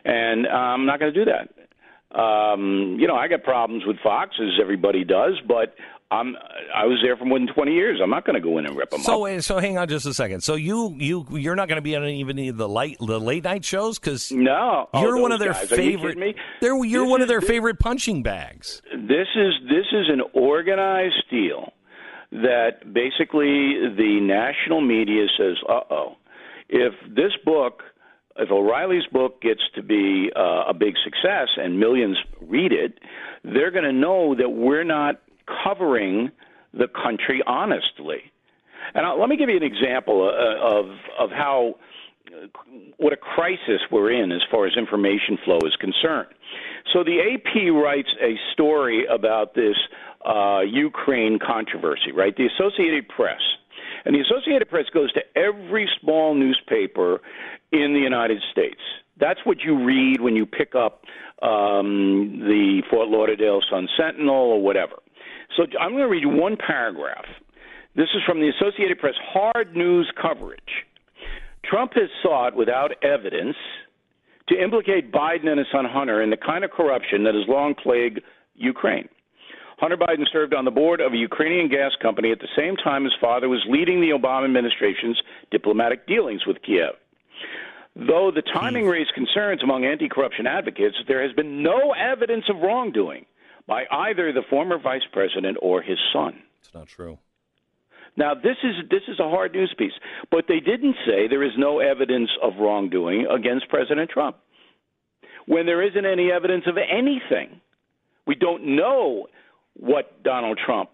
And 0.04 0.46
uh, 0.46 0.50
I'm 0.50 0.86
not 0.86 1.00
going 1.00 1.12
to 1.12 1.24
do 1.24 1.30
that. 1.30 1.48
Um, 2.16 2.96
you 3.00 3.08
know, 3.08 3.16
I 3.16 3.26
got 3.26 3.42
problems 3.42 3.84
with 3.84 3.96
Fox, 4.04 4.36
as 4.40 4.60
everybody 4.60 5.02
does, 5.02 5.40
but 5.48 5.74
I'm 6.14 6.36
I 6.74 6.84
was 6.86 7.00
there 7.02 7.16
for 7.16 7.24
more 7.24 7.38
than 7.38 7.48
20 7.48 7.72
years. 7.72 8.00
I'm 8.02 8.10
not 8.10 8.24
going 8.24 8.34
to 8.34 8.40
go 8.40 8.58
in 8.58 8.66
and 8.66 8.76
rip 8.76 8.90
them 8.90 9.00
up. 9.00 9.06
So, 9.06 9.26
uh, 9.26 9.40
so 9.40 9.58
hang 9.58 9.78
on 9.78 9.88
just 9.88 10.06
a 10.06 10.14
second. 10.14 10.42
So 10.42 10.54
you 10.54 10.94
you 10.98 11.26
you're 11.32 11.56
not 11.56 11.68
going 11.68 11.76
to 11.76 11.82
be 11.82 11.96
on 11.96 12.04
even 12.04 12.38
any 12.38 12.48
of 12.48 12.56
the 12.56 12.68
light 12.68 12.96
the 13.00 13.18
late 13.20 13.44
night 13.44 13.64
shows 13.64 13.98
because 13.98 14.30
No, 14.32 14.88
Oh, 14.92 15.00
you're 15.02 15.18
one 15.20 15.32
of 15.32 15.40
their 15.40 15.52
guys. 15.52 15.72
Are 15.72 15.80
you 15.82 15.96
favorite. 15.98 16.18
me? 16.18 16.34
They're, 16.60 16.82
you're 16.84 17.04
This 17.04 17.10
one 17.10 17.22
of 17.22 17.28
their 17.28 17.40
this- 17.40 17.48
favorite 17.48 17.78
punching 17.78 18.22
bags. 18.22 18.80
This 18.92 19.28
is 19.36 19.52
this 19.68 19.86
is 19.92 20.06
an 20.08 20.22
organized 20.32 21.24
deal 21.30 21.72
that 22.32 22.92
basically 22.92 23.88
the 23.96 24.18
national 24.22 24.80
media 24.80 25.26
says, 25.38 25.56
"Uh 25.68 25.80
oh, 25.90 26.16
if 26.68 26.92
this 27.14 27.32
book." 27.44 27.82
If 28.36 28.50
O'Reilly's 28.50 29.06
book 29.12 29.40
gets 29.40 29.60
to 29.76 29.82
be 29.84 30.28
uh, 30.34 30.64
a 30.68 30.74
big 30.74 30.94
success 31.04 31.46
and 31.56 31.78
millions 31.78 32.16
read 32.40 32.72
it, 32.72 32.98
they're 33.44 33.70
going 33.70 33.84
to 33.84 33.92
know 33.92 34.34
that 34.34 34.48
we're 34.48 34.82
not 34.82 35.20
covering 35.64 36.30
the 36.72 36.88
country 36.88 37.42
honestly. 37.46 38.32
And 38.94 39.06
i 39.06 39.12
let 39.12 39.28
me 39.28 39.36
give 39.36 39.48
you 39.48 39.56
an 39.56 39.62
example 39.62 40.22
uh, 40.22 40.78
of 40.78 40.86
of 41.18 41.30
how 41.30 41.76
what 42.96 43.12
a 43.12 43.16
crisis 43.16 43.80
we're 43.90 44.10
in 44.10 44.32
as 44.32 44.42
far 44.50 44.66
as 44.66 44.76
information 44.76 45.38
flow 45.44 45.58
is 45.64 45.76
concerned. 45.76 46.28
So 46.92 47.04
the 47.04 47.20
AP 47.20 47.72
writes 47.72 48.08
a 48.20 48.36
story 48.52 49.06
about 49.06 49.54
this 49.54 49.76
uh, 50.24 50.60
Ukraine 50.60 51.38
controversy, 51.38 52.12
right? 52.12 52.36
The 52.36 52.46
Associated 52.46 53.08
Press. 53.08 53.40
And 54.04 54.14
the 54.14 54.20
Associated 54.20 54.68
Press 54.68 54.86
goes 54.92 55.12
to 55.12 55.22
every 55.36 55.88
small 56.00 56.34
newspaper 56.34 57.20
in 57.72 57.94
the 57.94 58.00
United 58.00 58.42
States. 58.52 58.80
That's 59.18 59.40
what 59.44 59.60
you 59.60 59.84
read 59.84 60.20
when 60.20 60.36
you 60.36 60.46
pick 60.46 60.74
up 60.74 61.04
um, 61.42 62.40
the 62.40 62.82
Fort 62.90 63.08
Lauderdale 63.08 63.60
Sun 63.70 63.88
Sentinel 63.96 64.34
or 64.34 64.62
whatever. 64.62 64.96
So 65.56 65.64
I'm 65.80 65.90
going 65.90 66.02
to 66.02 66.08
read 66.08 66.22
you 66.22 66.28
one 66.28 66.56
paragraph. 66.56 67.26
This 67.96 68.08
is 68.14 68.22
from 68.26 68.40
the 68.40 68.48
Associated 68.48 68.98
Press 68.98 69.14
hard 69.22 69.76
news 69.76 70.10
coverage. 70.20 70.84
Trump 71.64 71.92
has 71.94 72.08
sought, 72.22 72.56
without 72.56 72.90
evidence, 73.02 73.56
to 74.48 74.60
implicate 74.60 75.12
Biden 75.12 75.48
and 75.48 75.58
his 75.58 75.68
son 75.72 75.84
Hunter 75.84 76.20
in 76.20 76.30
the 76.30 76.36
kind 76.36 76.64
of 76.64 76.70
corruption 76.70 77.24
that 77.24 77.34
has 77.34 77.44
long 77.48 77.74
plagued 77.74 78.20
Ukraine. 78.56 79.08
Hunter 79.78 79.96
Biden 79.96 80.24
served 80.32 80.54
on 80.54 80.64
the 80.64 80.70
board 80.70 81.00
of 81.00 81.12
a 81.12 81.16
Ukrainian 81.16 81.68
gas 81.68 81.92
company 82.00 82.30
at 82.30 82.40
the 82.40 82.48
same 82.56 82.76
time 82.76 83.04
his 83.04 83.14
father 83.20 83.48
was 83.48 83.64
leading 83.68 84.00
the 84.00 84.10
Obama 84.10 84.44
administration's 84.44 85.20
diplomatic 85.50 86.06
dealings 86.06 86.46
with 86.46 86.62
Kiev. 86.62 86.94
Though 87.96 88.30
the 88.34 88.42
timing 88.42 88.86
raised 88.86 89.14
concerns 89.14 89.62
among 89.62 89.84
anti 89.84 90.08
corruption 90.08 90.46
advocates, 90.46 90.96
there 91.06 91.22
has 91.22 91.32
been 91.32 91.62
no 91.62 91.92
evidence 91.92 92.44
of 92.48 92.60
wrongdoing 92.60 93.24
by 93.66 93.84
either 93.90 94.32
the 94.32 94.42
former 94.50 94.78
vice 94.78 95.06
president 95.12 95.58
or 95.60 95.82
his 95.82 95.98
son. 96.12 96.42
It's 96.60 96.74
not 96.74 96.86
true. 96.86 97.18
Now 98.16 98.34
this 98.34 98.56
is 98.62 98.88
this 98.90 99.02
is 99.08 99.18
a 99.18 99.28
hard 99.28 99.52
news 99.52 99.74
piece, 99.76 99.92
but 100.30 100.44
they 100.46 100.60
didn't 100.60 100.96
say 101.06 101.26
there 101.26 101.42
is 101.42 101.52
no 101.58 101.80
evidence 101.80 102.30
of 102.42 102.52
wrongdoing 102.60 103.26
against 103.26 103.68
President 103.68 104.10
Trump. 104.10 104.36
When 105.46 105.66
there 105.66 105.82
isn't 105.82 106.06
any 106.06 106.30
evidence 106.30 106.64
of 106.66 106.76
anything, 106.78 107.60
we 108.26 108.34
don't 108.34 108.76
know 108.76 109.26
what 109.74 110.22
Donald 110.22 110.58
Trump 110.64 110.90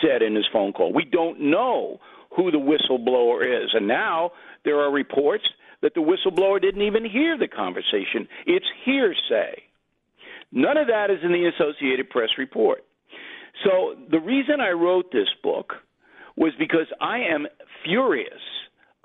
said 0.00 0.22
in 0.22 0.34
his 0.34 0.46
phone 0.52 0.72
call. 0.72 0.92
We 0.92 1.04
don't 1.04 1.40
know 1.50 2.00
who 2.36 2.50
the 2.50 2.58
whistleblower 2.58 3.64
is, 3.64 3.70
and 3.74 3.88
now 3.88 4.30
there 4.64 4.80
are 4.80 4.90
reports 4.90 5.44
that 5.82 5.94
the 5.94 6.00
whistleblower 6.00 6.60
didn't 6.60 6.82
even 6.82 7.04
hear 7.04 7.36
the 7.36 7.48
conversation. 7.48 8.28
It's 8.46 8.66
hearsay. 8.84 9.62
None 10.52 10.76
of 10.76 10.88
that 10.88 11.10
is 11.10 11.18
in 11.22 11.32
the 11.32 11.50
Associated 11.54 12.10
Press 12.10 12.30
report. 12.38 12.84
So 13.64 13.94
the 14.10 14.20
reason 14.20 14.60
I 14.60 14.70
wrote 14.70 15.12
this 15.12 15.28
book 15.42 15.74
was 16.36 16.52
because 16.58 16.86
I 17.00 17.18
am 17.32 17.46
furious 17.84 18.40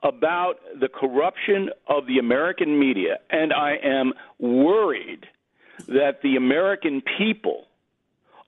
about 0.03 0.55
the 0.79 0.87
corruption 0.87 1.69
of 1.87 2.05
the 2.07 2.19
American 2.19 2.79
media, 2.79 3.17
and 3.29 3.51
I 3.51 3.75
am 3.83 4.13
worried 4.39 5.25
that 5.87 6.21
the 6.23 6.35
American 6.35 7.01
people 7.17 7.65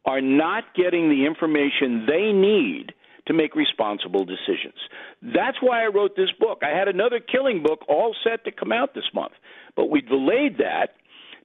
are 0.06 0.22
not 0.22 0.64
getting 0.76 1.10
the 1.10 1.26
information 1.26 2.06
they 2.08 2.32
need 2.32 2.94
to 3.26 3.34
make 3.34 3.56
responsible 3.56 4.24
decisions. 4.24 4.80
That's 5.22 5.58
why 5.60 5.84
I 5.84 5.88
wrote 5.88 6.16
this 6.16 6.32
book. 6.40 6.60
I 6.64 6.78
had 6.78 6.88
another 6.88 7.20
killing 7.20 7.62
book 7.62 7.80
all 7.90 8.16
set 8.24 8.46
to 8.46 8.52
come 8.52 8.72
out 8.72 8.94
this 8.94 9.10
month, 9.14 9.34
but 9.76 9.90
we 9.90 10.00
delayed 10.02 10.60
that 10.60 10.96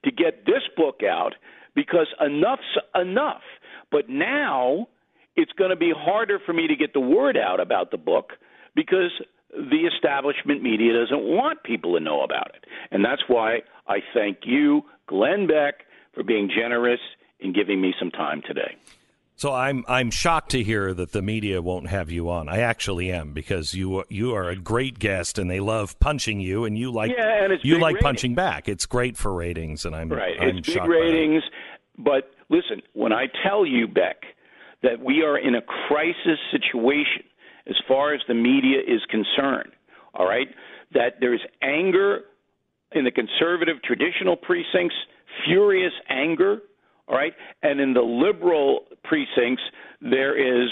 to 0.05 0.11
get 0.11 0.46
this 0.46 0.62
book 0.76 1.00
out 1.03 1.34
because 1.74 2.07
enough's 2.20 2.61
enough. 2.94 3.42
But 3.90 4.09
now 4.09 4.88
it's 5.36 5.53
going 5.53 5.70
to 5.70 5.76
be 5.76 5.92
harder 5.96 6.38
for 6.44 6.53
me 6.53 6.66
to 6.68 6.76
get 6.76 6.92
the 6.92 7.00
word 7.00 7.36
out 7.36 7.61
about 7.61 7.90
the 7.90 7.98
book 7.98 8.32
because 8.74 9.11
the 9.50 9.88
establishment 9.94 10.62
media 10.62 10.92
doesn't 10.94 11.22
want 11.22 11.62
people 11.62 11.94
to 11.94 12.00
know 12.00 12.22
about 12.22 12.53
it. 12.55 12.64
And 12.90 13.05
that's 13.05 13.22
why 13.26 13.61
I 13.86 13.98
thank 14.14 14.38
you, 14.44 14.82
Glenn 15.07 15.46
Beck, 15.46 15.84
for 16.14 16.22
being 16.22 16.48
generous 16.48 17.00
in 17.40 17.53
giving 17.53 17.80
me 17.80 17.94
some 17.98 18.11
time 18.11 18.42
today. 18.46 18.76
So 19.43 19.53
I'm 19.53 19.84
I'm 19.88 20.12
shocked 20.12 20.53
to 20.53 20.62
hear 20.62 20.95
that 20.95 21.11
the 21.11 21.20
media 21.20 21.61
won't 21.61 21.88
have 21.88 22.12
you 22.12 22.30
on. 22.30 22.49
I 22.49 22.59
actually 22.59 23.11
am 23.11 23.32
because 23.32 23.74
you 23.74 24.05
you 24.09 24.36
are 24.36 24.49
a 24.49 24.55
great 24.55 25.01
guest 25.01 25.36
and 25.36 25.51
they 25.51 25.59
love 25.59 25.99
punching 25.99 26.38
you 26.38 26.64
and 26.64 26.78
you 26.78 26.93
like 26.93 27.11
Yeah, 27.11 27.43
and 27.43 27.53
it's 27.53 27.64
you 27.64 27.80
like 27.80 27.95
ratings. 27.95 28.03
punching 28.05 28.34
back. 28.36 28.68
It's 28.68 28.86
great 28.86 29.16
for 29.16 29.34
ratings 29.34 29.84
and 29.84 29.97
I'm 29.97 30.11
Right. 30.11 30.36
I'm 30.40 30.59
it's 30.59 30.72
big 30.72 30.84
ratings. 30.84 31.43
But 31.99 32.30
listen, 32.51 32.82
when 32.93 33.12
I 33.12 33.26
tell 33.43 33.66
you, 33.66 33.88
Beck, 33.88 34.22
that 34.84 35.03
we 35.03 35.24
are 35.24 35.36
in 35.36 35.57
a 35.57 35.62
crisis 35.88 36.38
situation 36.53 37.24
as 37.66 37.74
far 37.88 38.14
as 38.14 38.20
the 38.28 38.34
media 38.34 38.78
is 38.78 39.01
concerned, 39.11 39.72
all 40.14 40.28
right, 40.28 40.55
that 40.93 41.14
there's 41.18 41.43
anger 41.62 42.20
in 42.93 43.03
the 43.03 43.11
conservative 43.11 43.82
traditional 43.82 44.36
precincts, 44.36 44.95
furious 45.45 45.95
anger 46.09 46.61
All 47.09 47.16
right? 47.16 47.32
And 47.62 47.80
in 47.80 47.94
the 47.94 48.03
liberal 48.03 48.84
precincts, 49.05 49.62
there 50.00 50.36
is 50.36 50.70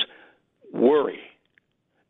worry. 0.72 1.20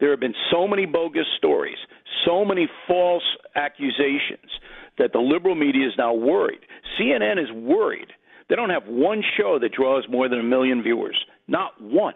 There 0.01 0.11
have 0.11 0.21
been 0.21 0.35
so 0.51 0.67
many 0.67 0.87
bogus 0.87 1.27
stories, 1.37 1.77
so 2.25 2.45
many 2.45 2.69
false 2.89 3.23
accusations 3.55 4.51
that 4.99 5.13
the 5.13 5.19
liberal 5.19 5.55
media 5.55 5.87
is 5.87 5.95
now 5.99 6.15
worried. 6.15 6.61
CNN 6.99 7.43
is 7.43 7.51
worried. 7.53 8.09
They 8.49 8.57
don't 8.57 8.71
have 8.71 8.87
one 8.87 9.23
show 9.37 9.59
that 9.61 9.73
draws 9.73 10.05
more 10.09 10.29
than 10.29 10.41
a 10.41 10.45
million 10.45 10.83
viewers. 10.83 11.17
Not 11.49 11.81
one. 11.81 12.15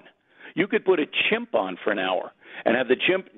You 0.54 0.66
could 0.66 0.84
put 0.84 1.00
a 1.00 1.06
chimp 1.28 1.54
on 1.54 1.76
for 1.82 1.90
an 1.90 1.98
hour 1.98 2.32
and 2.64 2.76
have 2.76 2.88
the 2.88 2.96
chimp 2.96 3.28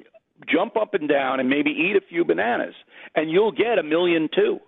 jump 0.49 0.77
up 0.77 0.95
and 0.95 1.09
down 1.09 1.41
and 1.41 1.49
maybe 1.49 1.71
eat 1.71 1.97
a 1.97 2.07
few 2.09 2.25
bananas, 2.25 2.75
and 3.15 3.31
you'll 3.31 3.53
get 3.53 3.79
a 3.79 3.83
million 3.83 4.29
too. 4.35 4.59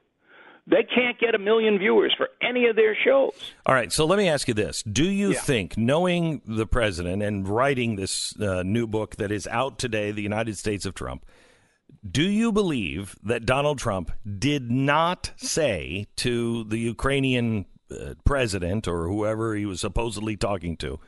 They 0.70 0.82
can't 0.84 1.18
get 1.18 1.34
a 1.34 1.38
million 1.38 1.78
viewers 1.78 2.14
for 2.16 2.28
any 2.42 2.66
of 2.66 2.76
their 2.76 2.94
shows. 2.94 3.32
All 3.64 3.74
right, 3.74 3.90
so 3.90 4.04
let 4.04 4.18
me 4.18 4.28
ask 4.28 4.48
you 4.48 4.54
this: 4.54 4.82
Do 4.82 5.08
you 5.08 5.32
Yeah. 5.32 5.40
think, 5.40 5.78
knowing 5.78 6.42
the 6.44 6.66
president 6.66 7.22
and 7.22 7.48
writing 7.48 7.96
this 7.96 8.38
uh, 8.38 8.62
new 8.64 8.86
book 8.86 9.16
that 9.16 9.32
is 9.32 9.46
out 9.46 9.78
today, 9.78 10.10
"The 10.10 10.20
United 10.22 10.58
States 10.58 10.84
of 10.84 10.94
Trump," 10.94 11.24
do 12.08 12.22
you 12.22 12.52
believe 12.52 13.16
that 13.22 13.46
Donald 13.46 13.78
Trump 13.78 14.12
did 14.38 14.70
not 14.70 15.32
say 15.36 16.06
to 16.16 16.64
the 16.64 16.78
Ukrainian 16.78 17.64
uh, 17.90 18.14
president 18.26 18.86
or 18.86 19.08
whoever 19.08 19.54
he 19.54 19.64
was 19.64 19.80
supposedly 19.80 20.36
talking 20.36 20.76
to, 20.76 21.00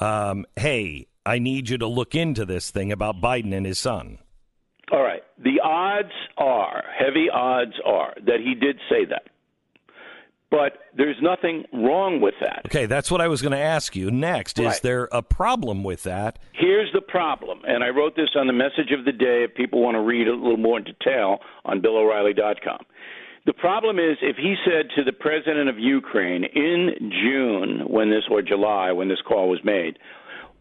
um, 0.00 0.44
"Hey, 0.56 1.06
I 1.24 1.38
need 1.38 1.70
you 1.70 1.78
to 1.78 1.86
look 1.86 2.14
into 2.14 2.44
this 2.44 2.70
thing 2.70 2.92
about 2.92 3.22
Biden 3.22 3.54
and 3.54 3.64
his 3.64 3.78
son"? 3.78 4.18
All 4.90 5.02
right. 5.02 5.22
The 5.38 5.60
odds 5.62 6.12
are, 6.36 6.84
heavy 6.98 7.28
odds 7.32 7.74
are, 7.84 8.14
that 8.26 8.40
he 8.42 8.54
did 8.54 8.78
say 8.88 9.04
that. 9.10 9.28
But 10.50 10.78
there's 10.96 11.18
nothing 11.20 11.64
wrong 11.74 12.22
with 12.22 12.34
that. 12.40 12.62
Okay, 12.66 12.86
that's 12.86 13.10
what 13.10 13.20
I 13.20 13.28
was 13.28 13.42
going 13.42 13.52
to 13.52 13.58
ask 13.58 13.94
you 13.94 14.10
next. 14.10 14.58
Is 14.58 14.80
there 14.80 15.06
a 15.12 15.22
problem 15.22 15.84
with 15.84 16.04
that? 16.04 16.38
Here's 16.54 16.90
the 16.94 17.02
problem, 17.02 17.60
and 17.66 17.84
I 17.84 17.88
wrote 17.88 18.16
this 18.16 18.30
on 18.34 18.46
the 18.46 18.54
message 18.54 18.90
of 18.98 19.04
the 19.04 19.12
day 19.12 19.44
if 19.44 19.54
people 19.54 19.82
want 19.82 19.96
to 19.96 20.00
read 20.00 20.26
a 20.26 20.32
little 20.34 20.56
more 20.56 20.78
in 20.78 20.84
detail 20.84 21.40
on 21.66 21.82
BillO'Reilly.com. 21.82 22.78
The 23.44 23.52
problem 23.52 23.98
is 23.98 24.16
if 24.22 24.36
he 24.36 24.56
said 24.64 24.88
to 24.96 25.04
the 25.04 25.12
president 25.12 25.68
of 25.68 25.78
Ukraine 25.78 26.44
in 26.44 27.10
June, 27.10 27.82
when 27.86 28.10
this, 28.10 28.24
or 28.30 28.40
July, 28.40 28.92
when 28.92 29.08
this 29.08 29.20
call 29.26 29.50
was 29.50 29.60
made, 29.62 29.98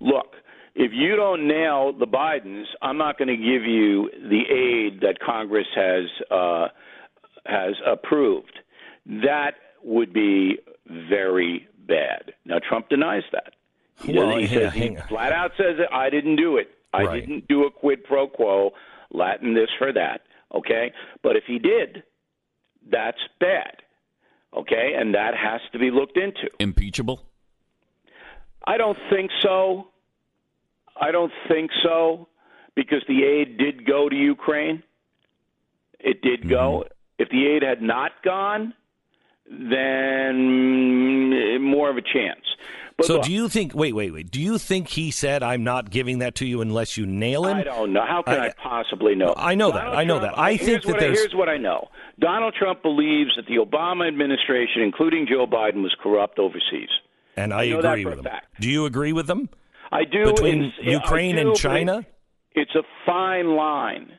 look, 0.01 0.35
if 0.79 0.91
you 0.93 1.15
don't 1.15 1.47
nail 1.47 1.91
the 1.91 2.05
Bidens, 2.07 2.65
I'm 2.81 2.97
not 2.97 3.17
going 3.17 3.27
to 3.29 3.35
give 3.35 3.63
you 3.63 4.09
the 4.29 4.41
aid 4.49 5.01
that 5.01 5.19
Congress 5.19 5.67
has 5.75 6.05
uh, 6.31 6.67
has 7.45 7.73
approved. 7.85 8.59
That 9.05 9.51
would 9.83 10.13
be 10.13 10.59
very 10.87 11.67
bad. 11.87 12.33
Now 12.45 12.59
Trump 12.59 12.89
denies 12.89 13.23
that. 13.31 13.53
He, 14.03 14.13
Well, 14.13 14.27
doesn't- 14.27 14.43
he 14.49 14.55
yeah, 14.55 14.69
says 14.69 14.73
he 14.73 14.95
flat 15.09 15.33
out 15.33 15.51
says 15.57 15.77
that 15.79 15.91
I 15.93 16.09
didn't 16.09 16.35
do 16.35 16.57
it. 16.57 16.69
I 16.93 17.03
Right. 17.03 17.21
didn't 17.21 17.47
do 17.47 17.65
a 17.65 17.71
quid 17.71 18.03
pro 18.03 18.27
quo, 18.27 18.73
Latin 19.11 19.53
this 19.53 19.69
for 19.77 19.91
that. 19.91 20.21
Okay, 20.53 20.93
but 21.23 21.35
if 21.35 21.43
he 21.45 21.59
did, 21.59 22.03
that's 22.89 23.17
bad. 23.39 23.77
Okay, 24.53 24.93
and 24.97 25.13
that 25.15 25.35
has 25.35 25.59
to 25.73 25.79
be 25.79 25.91
looked 25.91 26.17
into. 26.17 26.49
Impeachable? 26.59 27.21
I 28.65 28.77
don't 28.77 28.97
think 29.09 29.31
so. 29.41 29.87
I 30.99 31.11
don't 31.11 31.31
think 31.47 31.71
so 31.83 32.27
because 32.75 33.03
the 33.07 33.23
aid 33.23 33.57
did 33.57 33.85
go 33.85 34.09
to 34.09 34.15
Ukraine. 34.15 34.83
It 35.99 36.21
did 36.21 36.49
go. 36.49 36.83
Mm-hmm. 36.85 36.93
If 37.19 37.29
the 37.29 37.47
aid 37.47 37.63
had 37.63 37.81
not 37.81 38.11
gone, 38.23 38.73
then 39.49 41.61
more 41.61 41.89
of 41.89 41.97
a 41.97 42.01
chance. 42.01 42.41
But 42.97 43.05
So 43.05 43.13
look, 43.15 43.23
do 43.25 43.31
you 43.31 43.47
think? 43.47 43.75
Wait, 43.75 43.93
wait, 43.93 44.11
wait. 44.11 44.31
Do 44.31 44.41
you 44.41 44.57
think 44.57 44.87
he 44.87 45.11
said, 45.11 45.43
"I'm 45.43 45.63
not 45.63 45.91
giving 45.91 46.17
that 46.19 46.33
to 46.35 46.47
you 46.47 46.61
unless 46.61 46.97
you 46.97 47.05
nail 47.05 47.45
him"? 47.45 47.57
I 47.57 47.63
don't 47.63 47.93
know. 47.93 48.03
How 48.07 48.23
can 48.23 48.39
I, 48.39 48.47
I- 48.47 48.53
possibly 48.61 49.13
know? 49.13 49.35
I 49.37 49.53
know 49.53 49.71
that. 49.71 49.79
Donald 49.81 49.95
I 49.95 50.03
know 50.03 50.19
Trump- 50.19 50.35
that. 50.35 50.41
I 50.41 50.57
think 50.57 50.83
that 50.83 50.99
there's- 50.99 51.19
here's 51.19 51.35
what 51.35 51.47
I 51.47 51.57
know. 51.57 51.89
Donald 52.19 52.55
Trump 52.57 52.81
believes 52.81 53.35
that 53.35 53.45
the 53.45 53.57
Obama 53.57 54.07
administration, 54.07 54.81
including 54.81 55.27
Joe 55.27 55.45
Biden, 55.45 55.83
was 55.83 55.95
corrupt 56.01 56.39
overseas. 56.39 56.89
And 57.35 57.53
I, 57.53 57.59
I 57.59 57.63
agree 57.65 58.05
with 58.05 58.17
him. 58.17 58.23
fact. 58.23 58.47
Do 58.59 58.67
you 58.67 58.85
agree 58.85 59.13
with 59.13 59.27
them? 59.27 59.47
I 59.91 60.03
do 60.03 60.25
Between 60.25 60.73
Ukraine 60.81 61.35
do, 61.35 61.41
and 61.49 61.55
China? 61.55 62.05
It's 62.53 62.75
a 62.75 62.83
fine 63.05 63.55
line. 63.55 64.11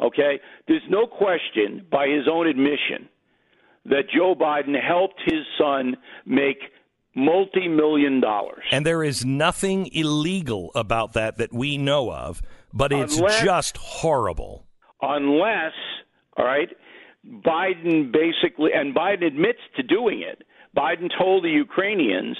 Okay, 0.00 0.40
there's 0.68 0.82
no 0.90 1.06
question 1.06 1.86
by 1.90 2.06
his 2.08 2.28
own 2.30 2.46
admission 2.46 3.08
that 3.86 4.10
Joe 4.14 4.34
Biden 4.34 4.74
helped 4.80 5.20
his 5.24 5.40
son 5.58 5.96
make 6.26 6.58
multi-million 7.14 8.20
dollars. 8.20 8.64
And 8.70 8.84
there 8.84 9.02
is 9.02 9.24
nothing 9.24 9.88
illegal 9.92 10.70
about 10.74 11.14
that 11.14 11.38
that 11.38 11.52
we 11.52 11.78
know 11.78 12.12
of, 12.12 12.42
but 12.74 12.92
it's 12.92 13.16
Unless- 13.16 13.42
just 13.42 13.76
horrible. 13.78 14.66
unless, 15.00 15.72
all 16.36 16.44
right, 16.44 16.68
Biden 17.26 18.12
basically, 18.12 18.70
and 18.74 18.94
Biden 18.94 19.24
admits 19.26 19.60
to 19.76 19.82
doing 19.82 20.22
it. 20.22 20.42
Biden 20.76 21.08
told 21.18 21.42
the 21.44 21.50
Ukrainians, 21.50 22.36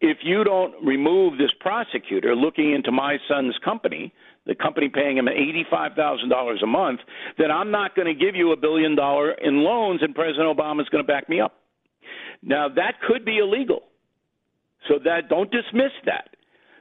if 0.00 0.18
you 0.22 0.44
don't 0.44 0.74
remove 0.84 1.36
this 1.38 1.50
prosecutor 1.60 2.34
looking 2.34 2.72
into 2.72 2.90
my 2.90 3.18
son's 3.28 3.56
company, 3.64 4.12
the 4.46 4.54
company 4.54 4.88
paying 4.88 5.18
him 5.18 5.26
$85,000 5.26 6.62
a 6.62 6.66
month, 6.66 7.00
then 7.38 7.50
I'm 7.50 7.70
not 7.70 7.94
going 7.94 8.06
to 8.06 8.14
give 8.14 8.34
you 8.34 8.52
a 8.52 8.56
billion 8.56 8.96
dollar 8.96 9.32
in 9.32 9.62
loans, 9.62 10.02
and 10.02 10.14
President 10.14 10.46
Obama 10.56 10.80
is 10.80 10.88
going 10.88 11.04
to 11.04 11.06
back 11.06 11.28
me 11.28 11.40
up. 11.40 11.54
Now 12.42 12.68
that 12.68 12.94
could 13.06 13.24
be 13.24 13.38
illegal, 13.38 13.82
so 14.88 14.94
that 15.04 15.28
don't 15.28 15.50
dismiss 15.50 15.92
that. 16.06 16.30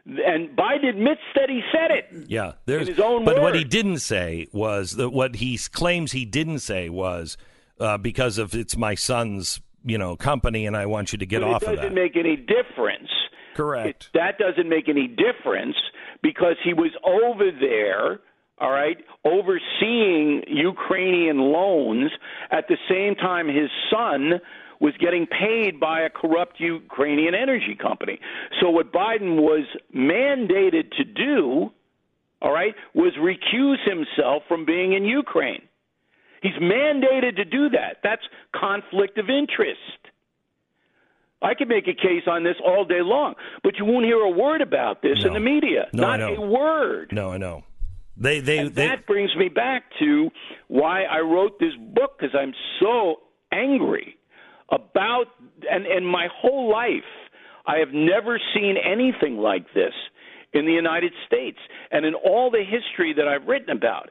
And 0.05 0.57
Biden 0.57 0.87
admits 0.89 1.21
that 1.35 1.49
he 1.49 1.61
said 1.73 1.91
it. 1.91 2.29
Yeah, 2.29 2.53
there's. 2.65 2.87
his 2.87 2.99
own 2.99 3.25
but 3.25 3.41
what 3.41 3.55
he 3.55 3.65
didn't 3.65 3.99
say 3.99 4.47
was 4.53 4.93
that 4.93 5.09
what 5.09 5.35
he 5.35 5.57
claims 5.57 6.13
he 6.13 6.23
didn't 6.23 6.59
say 6.59 6.87
was 6.87 7.37
uh, 7.79 7.97
because 7.97 8.37
of 8.37 8.55
it's 8.55 8.77
my 8.77 8.95
son's 8.95 9.59
you 9.83 9.97
know 9.97 10.15
company, 10.15 10.65
and 10.65 10.75
I 10.75 10.85
want 10.85 11.11
you 11.11 11.17
to 11.19 11.25
get 11.25 11.41
but 11.41 11.49
off 11.49 11.63
it 11.63 11.69
of 11.69 11.75
doesn't 11.75 11.95
that. 11.95 12.01
make 12.01 12.15
any 12.17 12.35
difference. 12.35 13.09
Correct. 13.55 13.87
It- 13.87 14.09
that 14.13 14.37
doesn't 14.37 14.69
make 14.69 14.87
any 14.89 15.07
difference 15.07 15.75
because 16.21 16.55
he 16.63 16.73
was 16.73 16.91
over 17.03 17.51
there, 17.51 18.19
all 18.59 18.71
right, 18.71 18.97
overseeing 19.25 20.43
Ukrainian 20.47 21.39
loans 21.39 22.11
at 22.51 22.67
the 22.67 22.77
same 22.89 23.15
time 23.15 23.47
his 23.47 23.69
son 23.91 24.39
was 24.79 24.93
getting 24.99 25.27
paid 25.27 25.79
by 25.79 26.01
a 26.01 26.09
corrupt 26.09 26.59
Ukrainian 26.59 27.35
energy 27.35 27.75
company. 27.75 28.19
So 28.61 28.69
what 28.69 28.93
Biden 28.93 29.35
was 29.41 29.65
mandated 29.93 30.91
to 30.97 31.03
do, 31.03 31.71
all 32.41 32.53
right, 32.53 32.73
was 32.93 33.13
recuse 33.19 33.79
himself 33.85 34.43
from 34.47 34.65
being 34.65 34.93
in 34.93 35.03
Ukraine. 35.05 35.63
He's 36.41 36.53
mandated 36.61 37.35
to 37.37 37.45
do 37.45 37.69
that. 37.69 37.97
That's 38.03 38.21
conflict 38.55 39.17
of 39.17 39.29
interest. 39.29 39.79
I 41.41 41.53
could 41.53 41.69
make 41.69 41.87
a 41.87 41.93
case 41.93 42.23
on 42.27 42.43
this 42.43 42.55
all 42.65 42.83
day 42.85 43.01
long, 43.01 43.35
but 43.63 43.77
you 43.77 43.85
won't 43.85 44.05
hear 44.05 44.19
a 44.19 44.29
word 44.29 44.61
about 44.61 45.01
this 45.01 45.19
No. 45.21 45.27
in 45.27 45.33
the 45.33 45.39
media. 45.39 45.87
No, 45.93 46.03
Not 46.17 46.21
a 46.21 46.41
word. 46.41 47.11
No, 47.13 47.31
I 47.31 47.37
know. 47.37 47.63
They 48.17 48.41
they 48.41 48.57
And 48.57 48.75
they. 48.75 48.87
that 48.87 49.05
brings 49.07 49.33
me 49.37 49.47
back 49.47 49.83
to 49.99 50.29
why 50.67 51.03
I 51.03 51.19
wrote 51.21 51.57
this 51.59 51.73
book 51.93 52.19
because 52.19 52.35
I'm 52.37 52.53
so 52.81 53.21
angry 53.53 54.17
about 54.69 55.27
and 55.71 55.85
and 55.85 56.05
my 56.05 56.27
whole 56.35 56.69
life 56.69 57.07
I 57.65 57.77
have 57.77 57.93
never 57.93 58.37
seen 58.53 58.75
anything 58.77 59.37
like 59.37 59.65
this 59.73 59.93
in 60.51 60.65
the 60.65 60.73
United 60.73 61.13
States 61.27 61.59
and 61.91 62.05
in 62.05 62.13
all 62.15 62.51
the 62.51 62.63
history 62.65 63.13
that 63.13 63.27
I've 63.29 63.47
written 63.47 63.69
about. 63.69 64.09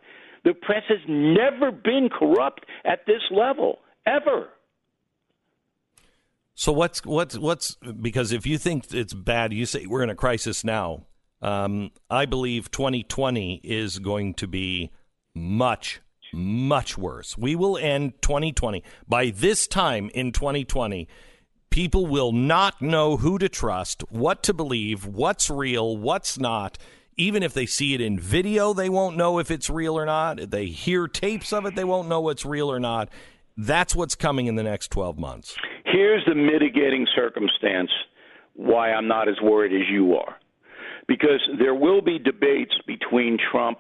The 0.48 0.54
press 0.54 0.84
has 0.88 1.00
never 1.06 1.70
been 1.70 2.08
corrupt 2.08 2.64
at 2.82 3.00
this 3.06 3.20
level 3.30 3.80
ever. 4.06 4.48
So 6.54 6.72
what's 6.72 7.04
what's 7.04 7.36
what's 7.36 7.74
because 8.00 8.32
if 8.32 8.46
you 8.46 8.56
think 8.56 8.94
it's 8.94 9.12
bad, 9.12 9.52
you 9.52 9.66
say 9.66 9.84
we're 9.84 10.02
in 10.02 10.08
a 10.08 10.14
crisis 10.14 10.64
now. 10.64 11.04
Um, 11.42 11.90
I 12.08 12.24
believe 12.24 12.70
2020 12.70 13.60
is 13.62 13.98
going 13.98 14.32
to 14.34 14.48
be 14.48 14.90
much 15.34 16.00
much 16.32 16.96
worse. 16.96 17.36
We 17.36 17.54
will 17.54 17.76
end 17.76 18.14
2020 18.22 18.82
by 19.06 19.28
this 19.28 19.66
time 19.66 20.10
in 20.14 20.32
2020. 20.32 21.08
People 21.68 22.06
will 22.06 22.32
not 22.32 22.80
know 22.80 23.18
who 23.18 23.36
to 23.36 23.50
trust, 23.50 24.02
what 24.10 24.42
to 24.44 24.54
believe, 24.54 25.04
what's 25.04 25.50
real, 25.50 25.98
what's 25.98 26.38
not. 26.38 26.78
Even 27.18 27.42
if 27.42 27.52
they 27.52 27.66
see 27.66 27.94
it 27.94 28.00
in 28.00 28.18
video, 28.18 28.72
they 28.72 28.88
won't 28.88 29.16
know 29.16 29.40
if 29.40 29.50
it's 29.50 29.68
real 29.68 29.98
or 29.98 30.06
not. 30.06 30.38
If 30.38 30.50
they 30.50 30.66
hear 30.66 31.08
tapes 31.08 31.52
of 31.52 31.66
it, 31.66 31.74
they 31.74 31.82
won't 31.82 32.08
know 32.08 32.20
what's 32.20 32.46
real 32.46 32.70
or 32.70 32.78
not. 32.78 33.08
That's 33.56 33.94
what's 33.96 34.14
coming 34.14 34.46
in 34.46 34.54
the 34.54 34.62
next 34.62 34.92
12 34.92 35.18
months. 35.18 35.56
Here's 35.84 36.24
the 36.26 36.36
mitigating 36.36 37.08
circumstance 37.16 37.90
why 38.54 38.92
I'm 38.92 39.08
not 39.08 39.28
as 39.28 39.34
worried 39.42 39.72
as 39.72 39.88
you 39.90 40.14
are. 40.14 40.36
Because 41.08 41.40
there 41.58 41.74
will 41.74 42.00
be 42.02 42.20
debates 42.20 42.74
between 42.86 43.36
Trump 43.50 43.78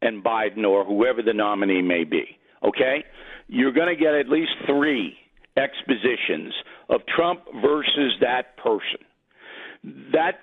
and 0.00 0.24
Biden 0.24 0.64
or 0.64 0.84
whoever 0.84 1.22
the 1.22 1.32
nominee 1.32 1.82
may 1.82 2.02
be. 2.02 2.24
Okay? 2.64 3.04
You're 3.46 3.72
going 3.72 3.96
to 3.96 4.02
get 4.02 4.14
at 4.14 4.28
least 4.28 4.50
three 4.66 5.14
expositions 5.56 6.52
of 6.88 7.02
Trump 7.14 7.42
versus 7.62 8.14
that 8.20 8.56
person. 8.56 9.06
That 10.12 10.38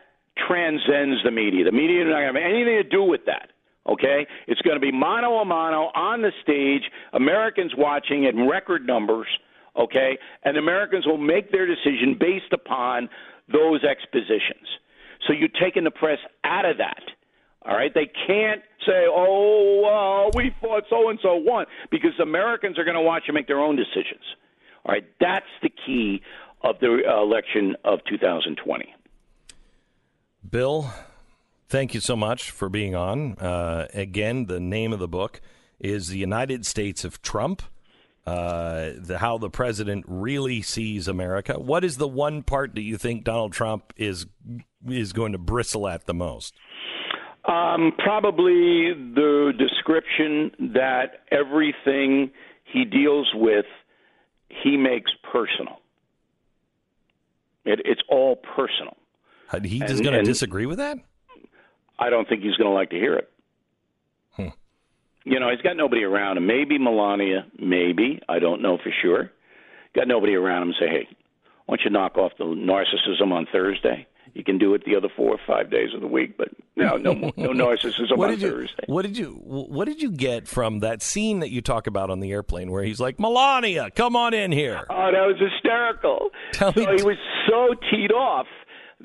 transcends 0.47 1.23
the 1.23 1.31
media. 1.31 1.65
The 1.65 1.71
media 1.71 2.03
does 2.03 2.11
not 2.11 2.21
going 2.21 2.33
to 2.33 2.39
have 2.41 2.51
anything 2.51 2.77
to 2.77 2.83
do 2.83 3.03
with 3.03 3.25
that. 3.25 3.49
Okay? 3.87 4.27
It's 4.47 4.61
going 4.61 4.75
to 4.75 4.81
be 4.81 4.91
mano 4.91 5.39
a 5.39 5.45
mano 5.45 5.91
on 5.95 6.21
the 6.21 6.31
stage, 6.43 6.83
Americans 7.13 7.73
watching 7.77 8.25
in 8.25 8.47
record 8.47 8.85
numbers, 8.85 9.27
okay? 9.77 10.17
And 10.43 10.57
Americans 10.57 11.05
will 11.05 11.17
make 11.17 11.51
their 11.51 11.65
decision 11.65 12.15
based 12.19 12.53
upon 12.53 13.09
those 13.51 13.83
expositions. 13.83 14.67
So 15.27 15.33
you're 15.33 15.49
taking 15.61 15.83
the 15.83 15.91
press 15.91 16.19
out 16.43 16.65
of 16.65 16.77
that. 16.77 17.01
All 17.65 17.75
right, 17.75 17.93
they 17.93 18.09
can't 18.25 18.61
say, 18.85 19.05
"Oh, 19.07 19.81
well, 19.83 20.31
we 20.33 20.55
thought 20.61 20.85
so 20.89 21.09
and 21.09 21.19
so 21.21 21.35
won," 21.35 21.65
because 21.91 22.17
Americans 22.19 22.79
are 22.79 22.85
going 22.85 22.95
to 22.95 23.01
watch 23.01 23.23
and 23.27 23.35
make 23.35 23.47
their 23.47 23.59
own 23.59 23.75
decisions. 23.75 24.23
All 24.85 24.93
right, 24.93 25.03
that's 25.19 25.45
the 25.61 25.69
key 25.69 26.21
of 26.63 26.79
the 26.79 27.01
uh, 27.05 27.21
election 27.21 27.75
of 27.83 27.99
2020. 28.09 28.93
Bill, 30.47 30.91
thank 31.67 31.93
you 31.93 31.99
so 31.99 32.15
much 32.15 32.51
for 32.51 32.69
being 32.69 32.95
on. 32.95 33.37
Uh, 33.37 33.87
again, 33.93 34.45
the 34.45 34.59
name 34.59 34.93
of 34.93 34.99
the 34.99 35.07
book 35.07 35.41
is 35.79 36.09
"The 36.09 36.17
United 36.17 36.65
States 36.65 37.03
of 37.03 37.21
Trump." 37.21 37.61
Uh, 38.25 38.91
the, 38.97 39.17
how 39.17 39.39
the 39.39 39.49
president 39.49 40.05
really 40.07 40.61
sees 40.61 41.07
America. 41.07 41.59
What 41.59 41.83
is 41.83 41.97
the 41.97 42.07
one 42.07 42.43
part 42.43 42.75
that 42.75 42.81
you 42.81 42.95
think 42.97 43.23
Donald 43.23 43.53
Trump 43.53 43.91
is 43.97 44.27
is 44.87 45.13
going 45.13 45.31
to 45.31 45.39
bristle 45.39 45.87
at 45.87 46.05
the 46.05 46.13
most? 46.13 46.53
Um, 47.45 47.91
probably 47.97 48.93
the 48.93 49.53
description 49.57 50.73
that 50.75 51.23
everything 51.31 52.29
he 52.63 52.85
deals 52.85 53.31
with, 53.33 53.65
he 54.47 54.77
makes 54.77 55.11
personal. 55.31 55.79
It, 57.65 57.81
it's 57.85 58.01
all 58.09 58.35
personal. 58.35 58.95
He 59.63 59.83
is 59.83 60.01
going 60.01 60.13
to 60.13 60.23
disagree 60.23 60.65
with 60.65 60.77
that? 60.77 60.97
I 61.97 62.09
don't 62.09 62.27
think 62.27 62.41
he's 62.41 62.55
going 62.55 62.69
to 62.69 62.73
like 62.73 62.91
to 62.91 62.95
hear 62.95 63.15
it. 63.15 63.29
Hmm. 64.31 64.47
You 65.25 65.39
know, 65.39 65.49
he's 65.49 65.61
got 65.61 65.75
nobody 65.75 66.03
around 66.03 66.37
him. 66.37 66.47
Maybe 66.47 66.77
Melania, 66.77 67.45
maybe. 67.59 68.21
I 68.29 68.39
don't 68.39 68.61
know 68.61 68.77
for 68.77 68.91
sure. 69.01 69.31
Got 69.95 70.07
nobody 70.07 70.35
around 70.35 70.63
him 70.63 70.73
say, 70.79 70.87
hey, 70.87 71.07
why 71.65 71.75
don't 71.75 71.85
you 71.85 71.91
knock 71.91 72.17
off 72.17 72.31
the 72.37 72.45
narcissism 72.45 73.31
on 73.31 73.47
Thursday? 73.51 74.07
You 74.33 74.43
can 74.43 74.59
do 74.59 74.75
it 74.75 74.85
the 74.85 74.95
other 74.95 75.09
four 75.15 75.31
or 75.31 75.39
five 75.47 75.71
days 75.71 75.89
of 75.95 76.01
the 76.01 76.07
week, 76.07 76.37
but 76.37 76.49
no, 76.75 76.97
no, 76.97 77.13
no 77.13 77.31
narcissism 77.35 78.15
what 78.15 78.29
on 78.29 78.35
did 78.35 78.41
you, 78.41 78.51
Thursday. 78.51 78.83
What 78.85 79.01
did 79.01 79.17
you 79.17 79.31
What 79.43 79.85
did 79.85 80.01
you 80.01 80.11
get 80.11 80.47
from 80.47 80.79
that 80.79 81.01
scene 81.01 81.39
that 81.39 81.49
you 81.49 81.61
talk 81.61 81.87
about 81.87 82.11
on 82.11 82.19
the 82.19 82.31
airplane, 82.31 82.71
where 82.71 82.83
he's 82.83 82.99
like, 82.99 83.19
"Melania, 83.19 83.89
come 83.89 84.15
on 84.15 84.35
in 84.35 84.51
here"? 84.51 84.85
Oh, 84.89 85.11
that 85.11 85.25
was 85.25 85.35
hysterical. 85.39 86.29
Tell 86.53 86.73
so 86.73 86.79
me 86.79 86.97
he 86.97 87.03
was 87.03 87.17
so 87.49 87.73
teed 87.89 88.11
off 88.11 88.45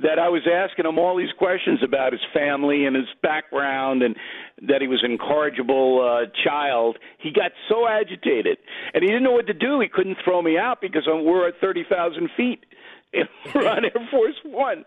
that 0.03 0.19
I 0.19 0.29
was 0.29 0.43
asking 0.51 0.87
him 0.87 0.99
all 0.99 1.17
these 1.17 1.33
questions 1.39 1.81
about 1.83 2.13
his 2.13 2.21
family 2.33 2.85
and 2.85 2.97
his 2.97 3.07
background 3.23 4.03
and 4.03 4.17
that 4.63 4.81
he 4.81 4.89
was 4.89 5.03
an 5.05 5.13
incorrigible 5.13 6.03
uh, 6.03 6.27
child. 6.45 6.99
He 7.19 7.31
got 7.31 7.53
so 7.69 7.87
agitated, 7.87 8.59
and 8.93 9.03
he 9.03 9.09
didn't 9.09 9.23
know 9.23 9.33
what 9.33 9.47
to 9.47 9.55
do. 9.55 9.81
He 9.81 9.89
couldn't 9.89 10.19
throw 10.25 10.43
me 10.43 10.59
out 10.59 10.81
because 10.81 11.07
we're 11.07 11.49
at 11.49 11.55
30,000 11.61 12.31
feet. 12.37 12.67
We're 13.55 13.69
on 13.69 13.85
Air 13.85 14.09
Force 14.11 14.35
One. 14.43 14.85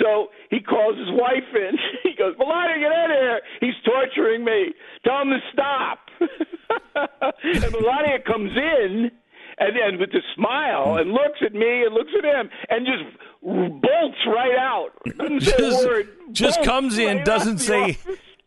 So 0.00 0.28
he 0.50 0.60
calls 0.60 0.98
his 0.98 1.10
wife 1.10 1.54
in. 1.54 1.78
He 2.02 2.14
goes, 2.16 2.34
Melania, 2.38 2.78
get 2.78 2.92
in 2.92 3.10
here. 3.10 3.40
He's 3.60 3.74
torturing 3.84 4.44
me. 4.44 4.72
Tell 5.04 5.22
him 5.22 5.30
to 5.30 5.38
stop. 5.52 5.98
and 7.42 7.72
Melania 7.72 8.20
comes 8.24 8.52
in 8.56 9.10
and 9.58 9.76
then 9.76 10.00
with 10.00 10.10
a 10.10 10.22
smile 10.34 10.96
and 10.98 11.12
looks 11.12 11.38
at 11.44 11.52
me 11.52 11.84
and 11.84 11.94
looks 11.94 12.10
at 12.18 12.24
him 12.24 12.48
and 12.70 12.86
just 12.86 13.04
bolts 13.42 14.16
right 14.26 14.56
out. 14.58 14.90
Doesn't 15.16 15.40
say 15.42 15.56
Just, 15.58 15.84
a 15.84 15.86
word. 15.86 16.08
just 16.32 16.56
Bolts 16.58 16.68
comes 16.68 16.98
in, 16.98 17.18
right 17.18 17.26
doesn't 17.26 17.58
say 17.58 17.98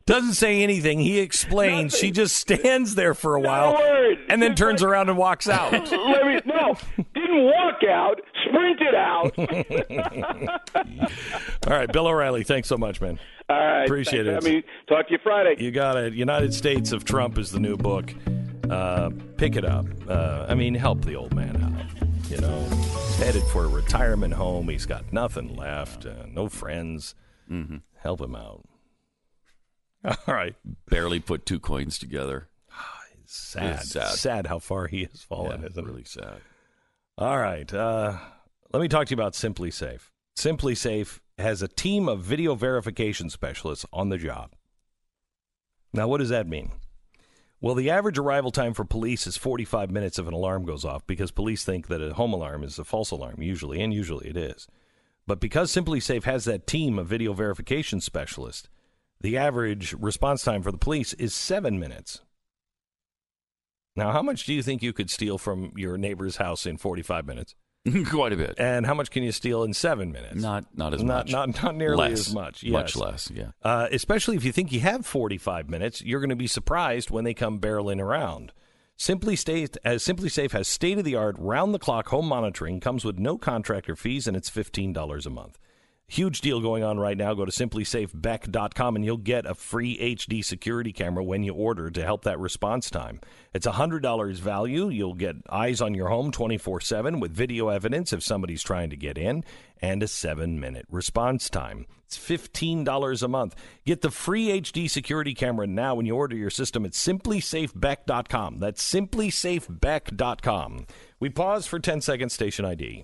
doesn't 0.07 0.33
say 0.33 0.63
anything. 0.63 0.99
He 0.99 1.19
explains. 1.19 1.93
Nothing. 1.93 2.07
She 2.07 2.11
just 2.11 2.37
stands 2.37 2.95
there 2.95 3.13
for 3.13 3.35
a 3.35 3.41
while 3.41 3.77
and 4.29 4.41
then 4.41 4.55
turns 4.55 4.81
around 4.81 5.09
and 5.09 5.17
walks 5.17 5.49
out. 5.49 5.71
Let 5.73 5.91
me, 5.91 6.39
no, 6.45 6.75
didn't 7.13 7.43
walk 7.43 7.83
out, 7.87 8.21
sprinted 8.47 8.95
out. 8.95 9.37
All 11.67 11.77
right, 11.77 11.91
Bill 11.91 12.07
O'Reilly, 12.07 12.43
thanks 12.43 12.69
so 12.69 12.77
much, 12.77 13.01
man. 13.01 13.19
All 13.49 13.57
right. 13.57 13.83
Appreciate 13.83 14.25
thanks 14.25 14.45
it. 14.45 14.49
for 14.49 14.49
having 14.49 14.61
me. 14.61 14.63
Talk 14.87 15.07
to 15.07 15.13
you 15.13 15.19
Friday. 15.23 15.55
You 15.63 15.71
got 15.71 15.97
it. 15.97 16.13
United 16.13 16.53
States 16.53 16.91
of 16.91 17.05
Trump 17.05 17.37
is 17.37 17.51
the 17.51 17.59
new 17.59 17.77
book. 17.77 18.13
Uh, 18.69 19.09
pick 19.37 19.55
it 19.55 19.65
up. 19.65 19.85
Uh, 20.07 20.45
I 20.49 20.55
mean, 20.55 20.73
help 20.75 21.03
the 21.05 21.15
old 21.15 21.33
man 21.33 21.55
out. 21.63 22.29
You 22.29 22.37
know, 22.37 22.59
he's 22.69 23.17
headed 23.17 23.43
for 23.43 23.65
a 23.65 23.67
retirement 23.67 24.33
home. 24.33 24.67
He's 24.69 24.85
got 24.85 25.11
nothing 25.13 25.55
left, 25.55 26.05
uh, 26.05 26.25
no 26.27 26.49
friends. 26.49 27.15
Mm-hmm. 27.49 27.77
Help 28.01 28.21
him 28.21 28.35
out. 28.35 28.65
All 30.05 30.33
right. 30.33 30.55
Barely 30.89 31.19
put 31.19 31.45
two 31.45 31.59
coins 31.59 31.97
together. 31.97 32.49
Sad. 33.25 33.79
It's 33.81 33.91
sad. 33.91 34.15
Sad 34.15 34.47
how 34.47 34.59
far 34.59 34.87
he 34.87 35.03
has 35.05 35.21
fallen, 35.21 35.61
Yeah, 35.61 35.67
isn't 35.67 35.83
it? 35.83 35.87
really 35.87 36.03
sad. 36.05 36.39
All 37.17 37.37
right. 37.37 37.71
Uh, 37.73 38.17
let 38.71 38.81
me 38.81 38.87
talk 38.87 39.07
to 39.07 39.11
you 39.11 39.15
about 39.15 39.33
SimpliSafe. 39.33 40.09
Simply 40.35 40.75
Safe 40.75 41.21
has 41.37 41.61
a 41.61 41.67
team 41.67 42.07
of 42.07 42.21
video 42.21 42.55
verification 42.55 43.29
specialists 43.29 43.85
on 43.91 44.09
the 44.09 44.17
job. 44.17 44.51
Now, 45.93 46.07
what 46.07 46.19
does 46.19 46.29
that 46.29 46.47
mean? 46.47 46.71
Well, 47.59 47.73
the 47.73 47.89
average 47.89 48.19
arrival 48.19 48.51
time 48.51 48.75
for 48.75 48.85
police 48.85 49.25
is 49.25 49.35
45 49.35 49.89
minutes 49.89 50.19
if 50.19 50.27
an 50.27 50.33
alarm 50.33 50.63
goes 50.63 50.85
off 50.85 51.07
because 51.07 51.31
police 51.31 51.63
think 51.63 51.87
that 51.87 52.01
a 52.01 52.13
home 52.13 52.33
alarm 52.33 52.63
is 52.63 52.77
a 52.77 52.83
false 52.83 53.09
alarm, 53.09 53.41
usually, 53.41 53.81
and 53.81 53.91
usually 53.91 54.29
it 54.29 54.37
is. 54.37 54.67
But 55.25 55.39
because 55.39 55.71
SimpliSafe 55.71 56.23
has 56.23 56.45
that 56.45 56.67
team 56.67 56.99
of 56.99 57.07
video 57.07 57.33
verification 57.33 57.99
specialists, 57.99 58.69
the 59.21 59.37
average 59.37 59.93
response 59.93 60.43
time 60.43 60.61
for 60.61 60.71
the 60.71 60.77
police 60.77 61.13
is 61.13 61.33
seven 61.33 61.79
minutes. 61.79 62.21
Now, 63.95 64.11
how 64.11 64.21
much 64.21 64.45
do 64.45 64.53
you 64.53 64.61
think 64.61 64.83
you 64.83 64.93
could 64.93 65.09
steal 65.09 65.39
from 65.39 65.73
your 65.75 65.97
neighbor's 65.97 66.37
house 66.37 66.67
in 66.67 66.77
45 66.77 67.25
minutes? 67.25 67.55
Quite 68.09 68.33
a 68.33 68.37
bit. 68.37 68.55
And 68.57 68.85
how 68.85 68.93
much 68.93 69.11
can 69.11 69.23
you 69.23 69.31
steal 69.31 69.63
in 69.63 69.73
seven 69.73 70.11
minutes? 70.11 70.35
Not 70.35 70.65
not 70.75 70.93
as 70.93 71.03
not, 71.03 71.25
much. 71.25 71.31
Not, 71.31 71.63
not 71.63 71.75
nearly 71.75 72.09
Less. 72.09 72.27
as 72.27 72.33
much. 72.33 72.65
Much 72.65 72.95
less. 72.95 73.31
Yeah. 73.33 73.51
Uh, 73.63 73.87
especially 73.91 74.35
if 74.35 74.43
you 74.43 74.51
think 74.51 74.71
you 74.71 74.79
have 74.81 75.05
45 75.05 75.69
minutes, 75.69 76.01
you're 76.01 76.19
going 76.19 76.29
to 76.29 76.35
be 76.35 76.47
surprised 76.47 77.09
when 77.09 77.23
they 77.23 77.33
come 77.33 77.59
barreling 77.59 78.01
around. 78.01 78.51
SimpliSafe, 78.97 79.77
as 79.85 80.03
SimpliSafe 80.03 80.51
has 80.51 80.67
state 80.67 80.97
of 80.97 81.05
the 81.05 81.15
art, 81.15 81.35
round 81.37 81.73
the 81.73 81.79
clock 81.79 82.07
home 82.07 82.27
monitoring, 82.27 82.79
comes 82.79 83.05
with 83.05 83.19
no 83.19 83.37
contractor 83.37 83.95
fees, 83.95 84.27
and 84.27 84.35
it's 84.35 84.49
$15 84.49 85.25
a 85.25 85.29
month. 85.29 85.59
Huge 86.09 86.39
deal 86.39 86.61
going 86.61 86.85
on 86.85 86.97
right 86.97 87.17
now. 87.17 87.33
Go 87.33 87.43
to 87.43 87.51
simplisafebeck.com 87.51 88.95
and 88.95 89.03
you'll 89.03 89.17
get 89.17 89.45
a 89.45 89.53
free 89.53 89.97
HD 90.15 90.41
security 90.43 90.93
camera 90.93 91.21
when 91.21 91.43
you 91.43 91.53
order 91.53 91.89
to 91.91 92.01
help 92.01 92.23
that 92.23 92.39
response 92.39 92.89
time. 92.89 93.19
It's 93.53 93.67
$100 93.67 94.39
value. 94.39 94.87
You'll 94.87 95.15
get 95.15 95.35
eyes 95.49 95.81
on 95.81 95.93
your 95.93 96.07
home 96.07 96.31
24 96.31 96.79
7 96.79 97.19
with 97.19 97.33
video 97.33 97.67
evidence 97.67 98.13
if 98.13 98.23
somebody's 98.23 98.63
trying 98.63 98.89
to 98.89 98.95
get 98.95 99.17
in 99.17 99.43
and 99.81 100.01
a 100.01 100.07
seven 100.07 100.61
minute 100.61 100.85
response 100.89 101.49
time. 101.49 101.85
It's 102.05 102.17
$15 102.17 103.21
a 103.21 103.27
month. 103.27 103.55
Get 103.85 103.99
the 104.01 104.09
free 104.09 104.61
HD 104.61 104.89
security 104.89 105.33
camera 105.33 105.67
now 105.67 105.95
when 105.95 106.05
you 106.05 106.15
order 106.15 106.37
your 106.37 106.49
system 106.49 106.85
at 106.85 106.93
simplisafebeck.com. 106.93 108.59
That's 108.59 108.93
simplisafebeck.com. 108.93 110.87
We 111.19 111.29
pause 111.29 111.67
for 111.67 111.79
10 111.79 111.99
seconds, 111.99 112.31
station 112.33 112.63
ID. 112.63 113.03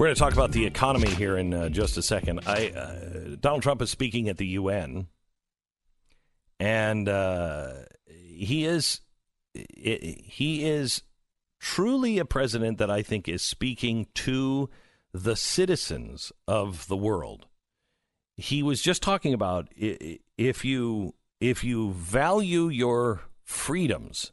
We're 0.00 0.06
going 0.06 0.16
to 0.16 0.20
talk 0.20 0.32
about 0.32 0.52
the 0.52 0.64
economy 0.64 1.10
here 1.10 1.36
in 1.36 1.52
uh, 1.52 1.68
just 1.68 1.98
a 1.98 2.02
second. 2.02 2.40
I, 2.46 2.70
uh, 2.70 3.36
Donald 3.38 3.62
Trump 3.62 3.82
is 3.82 3.90
speaking 3.90 4.30
at 4.30 4.38
the 4.38 4.46
UN, 4.46 5.08
and 6.58 7.06
uh, 7.06 7.72
he 8.06 8.64
is 8.64 9.02
he 9.52 10.64
is 10.64 11.02
truly 11.58 12.18
a 12.18 12.24
president 12.24 12.78
that 12.78 12.90
I 12.90 13.02
think 13.02 13.28
is 13.28 13.42
speaking 13.42 14.06
to 14.14 14.70
the 15.12 15.36
citizens 15.36 16.32
of 16.48 16.88
the 16.88 16.96
world. 16.96 17.44
He 18.38 18.62
was 18.62 18.80
just 18.80 19.02
talking 19.02 19.34
about 19.34 19.68
if 19.76 20.64
you 20.64 21.12
if 21.40 21.62
you 21.62 21.92
value 21.92 22.68
your 22.68 23.20
freedoms, 23.44 24.32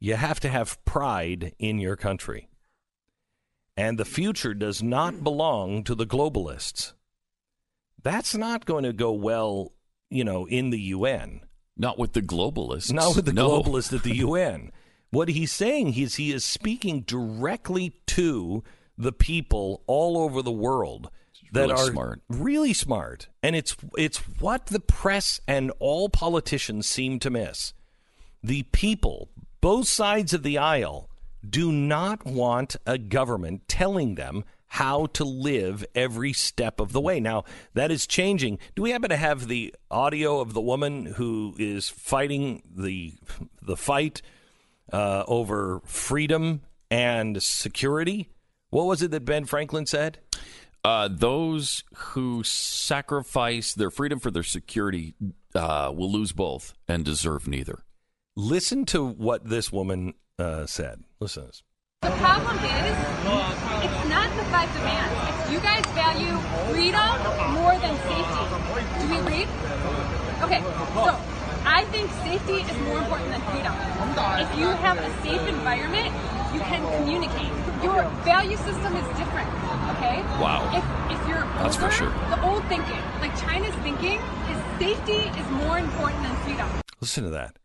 you 0.00 0.16
have 0.16 0.40
to 0.40 0.48
have 0.48 0.84
pride 0.84 1.54
in 1.60 1.78
your 1.78 1.94
country. 1.94 2.48
And 3.76 3.98
the 3.98 4.04
future 4.04 4.54
does 4.54 4.82
not 4.82 5.24
belong 5.24 5.82
to 5.84 5.94
the 5.94 6.06
globalists. 6.06 6.92
That's 8.02 8.34
not 8.34 8.66
going 8.66 8.84
to 8.84 8.92
go 8.92 9.12
well, 9.12 9.72
you 10.10 10.24
know, 10.24 10.46
in 10.46 10.70
the 10.70 10.80
UN. 10.80 11.40
Not 11.76 11.98
with 11.98 12.12
the 12.12 12.22
globalists. 12.22 12.92
Not 12.92 13.16
with 13.16 13.24
the 13.24 13.32
No. 13.32 13.62
globalists 13.62 13.92
at 13.92 14.02
the 14.04 14.14
UN. 14.16 14.70
What 15.10 15.28
he's 15.28 15.52
saying 15.52 15.94
is 15.96 16.16
he 16.16 16.32
is 16.32 16.44
speaking 16.44 17.00
directly 17.02 18.00
to 18.08 18.62
the 18.96 19.12
people 19.12 19.82
all 19.86 20.18
over 20.18 20.40
the 20.42 20.52
world 20.52 21.10
that 21.52 21.68
really 21.68 21.72
are 21.72 21.90
smart. 21.92 22.22
really 22.28 22.72
smart, 22.72 23.28
and 23.42 23.54
it's 23.56 23.76
it's 23.96 24.18
what 24.40 24.66
the 24.66 24.80
press 24.80 25.40
and 25.46 25.70
all 25.78 26.08
politicians 26.08 26.88
seem 26.88 27.18
to 27.20 27.30
miss. 27.30 27.74
The 28.42 28.64
people, 28.64 29.30
both 29.60 29.86
sides 29.88 30.32
of 30.34 30.42
the 30.42 30.58
aisle, 30.58 31.08
do 31.50 31.70
not 31.72 32.24
want 32.24 32.76
a 32.86 32.98
government 32.98 33.68
telling 33.68 34.14
them 34.14 34.44
how 34.66 35.06
to 35.06 35.24
live 35.24 35.84
every 35.94 36.32
step 36.32 36.80
of 36.80 36.92
the 36.92 37.00
way. 37.00 37.20
Now, 37.20 37.44
that 37.74 37.92
is 37.92 38.08
changing. 38.08 38.58
Do 38.74 38.82
we 38.82 38.90
happen 38.90 39.10
to 39.10 39.16
have 39.16 39.46
the 39.46 39.72
audio 39.88 40.40
of 40.40 40.52
the 40.52 40.60
woman 40.60 41.06
who 41.06 41.54
is 41.58 41.88
fighting 41.88 42.62
the 42.74 43.14
the 43.62 43.76
fight 43.76 44.20
uh, 44.92 45.22
over 45.28 45.80
freedom 45.84 46.62
and 46.90 47.40
security? 47.40 48.30
What 48.70 48.86
was 48.86 49.00
it 49.02 49.12
that 49.12 49.24
Ben 49.24 49.44
Franklin 49.44 49.86
said? 49.86 50.18
Uh, 50.84 51.08
those 51.10 51.84
who 51.94 52.42
sacrifice 52.42 53.72
their 53.72 53.90
freedom 53.90 54.18
for 54.18 54.30
their 54.30 54.42
security 54.42 55.14
uh, 55.54 55.92
will 55.94 56.10
lose 56.10 56.32
both 56.32 56.74
and 56.88 57.04
deserve 57.04 57.46
neither. 57.46 57.84
Listen 58.36 58.84
to 58.86 59.06
what 59.06 59.48
this 59.48 59.72
woman 59.72 60.14
uh, 60.38 60.66
said. 60.66 61.02
Listen 61.20 61.42
to 61.42 61.46
this. 61.48 61.62
The 62.02 62.10
problem 62.20 62.58
is, 62.58 62.96
it's 63.80 64.02
not 64.12 64.28
the 64.36 64.44
five 64.52 64.68
demands. 64.76 65.14
It's 65.30 65.52
you 65.52 65.60
guys 65.60 65.84
value 65.96 66.36
freedom 66.68 67.16
more 67.56 67.72
than 67.80 67.96
safety. 68.04 68.42
Do 69.00 69.08
we 69.08 69.16
agree? 69.24 69.46
Okay, 70.44 70.60
so 71.00 71.16
I 71.64 71.86
think 71.90 72.10
safety 72.28 72.60
is 72.60 72.78
more 72.84 72.98
important 72.98 73.30
than 73.30 73.40
freedom. 73.48 73.72
If 74.36 74.58
you 74.58 74.68
have 74.84 74.98
a 74.98 75.10
safe 75.22 75.48
environment, 75.48 76.12
you 76.52 76.60
can 76.60 76.82
communicate. 76.98 77.52
Your 77.82 78.04
value 78.24 78.56
system 78.58 78.96
is 78.96 79.06
different. 79.16 79.48
Okay. 79.96 80.20
Wow. 80.40 80.68
If 80.76 80.84
if 81.16 81.28
you're 81.28 81.44
That's 81.62 81.76
for 81.76 81.90
sure. 81.90 82.12
the 82.28 82.42
old 82.44 82.64
thinking, 82.64 83.00
like 83.20 83.34
China's 83.40 83.74
thinking, 83.76 84.20
is 84.50 84.58
safety 84.78 85.28
is 85.40 85.48
more 85.50 85.78
important 85.78 86.22
than 86.22 86.36
freedom. 86.44 86.68
Listen 87.00 87.24
to 87.24 87.30
that. 87.30 87.56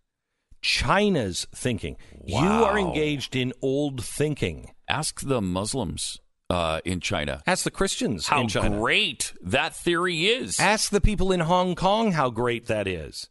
China's 0.62 1.48
thinking. 1.54 1.98
You 2.26 2.38
are 2.38 2.78
engaged 2.78 3.36
in 3.36 3.54
old 3.62 4.04
thinking. 4.04 4.72
Ask 4.88 5.22
the 5.22 5.42
Muslims 5.42 6.20
uh, 6.50 6.82
in 6.84 7.00
China 7.00 7.42
Ask 7.46 7.64
the 7.64 7.72
Christians 7.72 8.28
how 8.28 8.42
in 8.42 8.48
China. 8.48 8.78
great 8.78 9.34
that 9.42 9.76
theory 9.76 10.26
is. 10.26 10.60
Ask 10.60 10.92
the 10.92 11.02
people 11.02 11.32
in 11.32 11.42
Hong 11.42 11.76
Kong 11.76 12.14
how 12.14 12.30
great 12.30 12.66
that 12.66 12.88
is. 12.88 13.30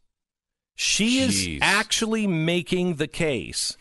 She 0.74 1.18
is 1.18 1.58
actually 1.60 2.28
making 2.28 2.94
the 2.94 3.08
case 3.08 3.76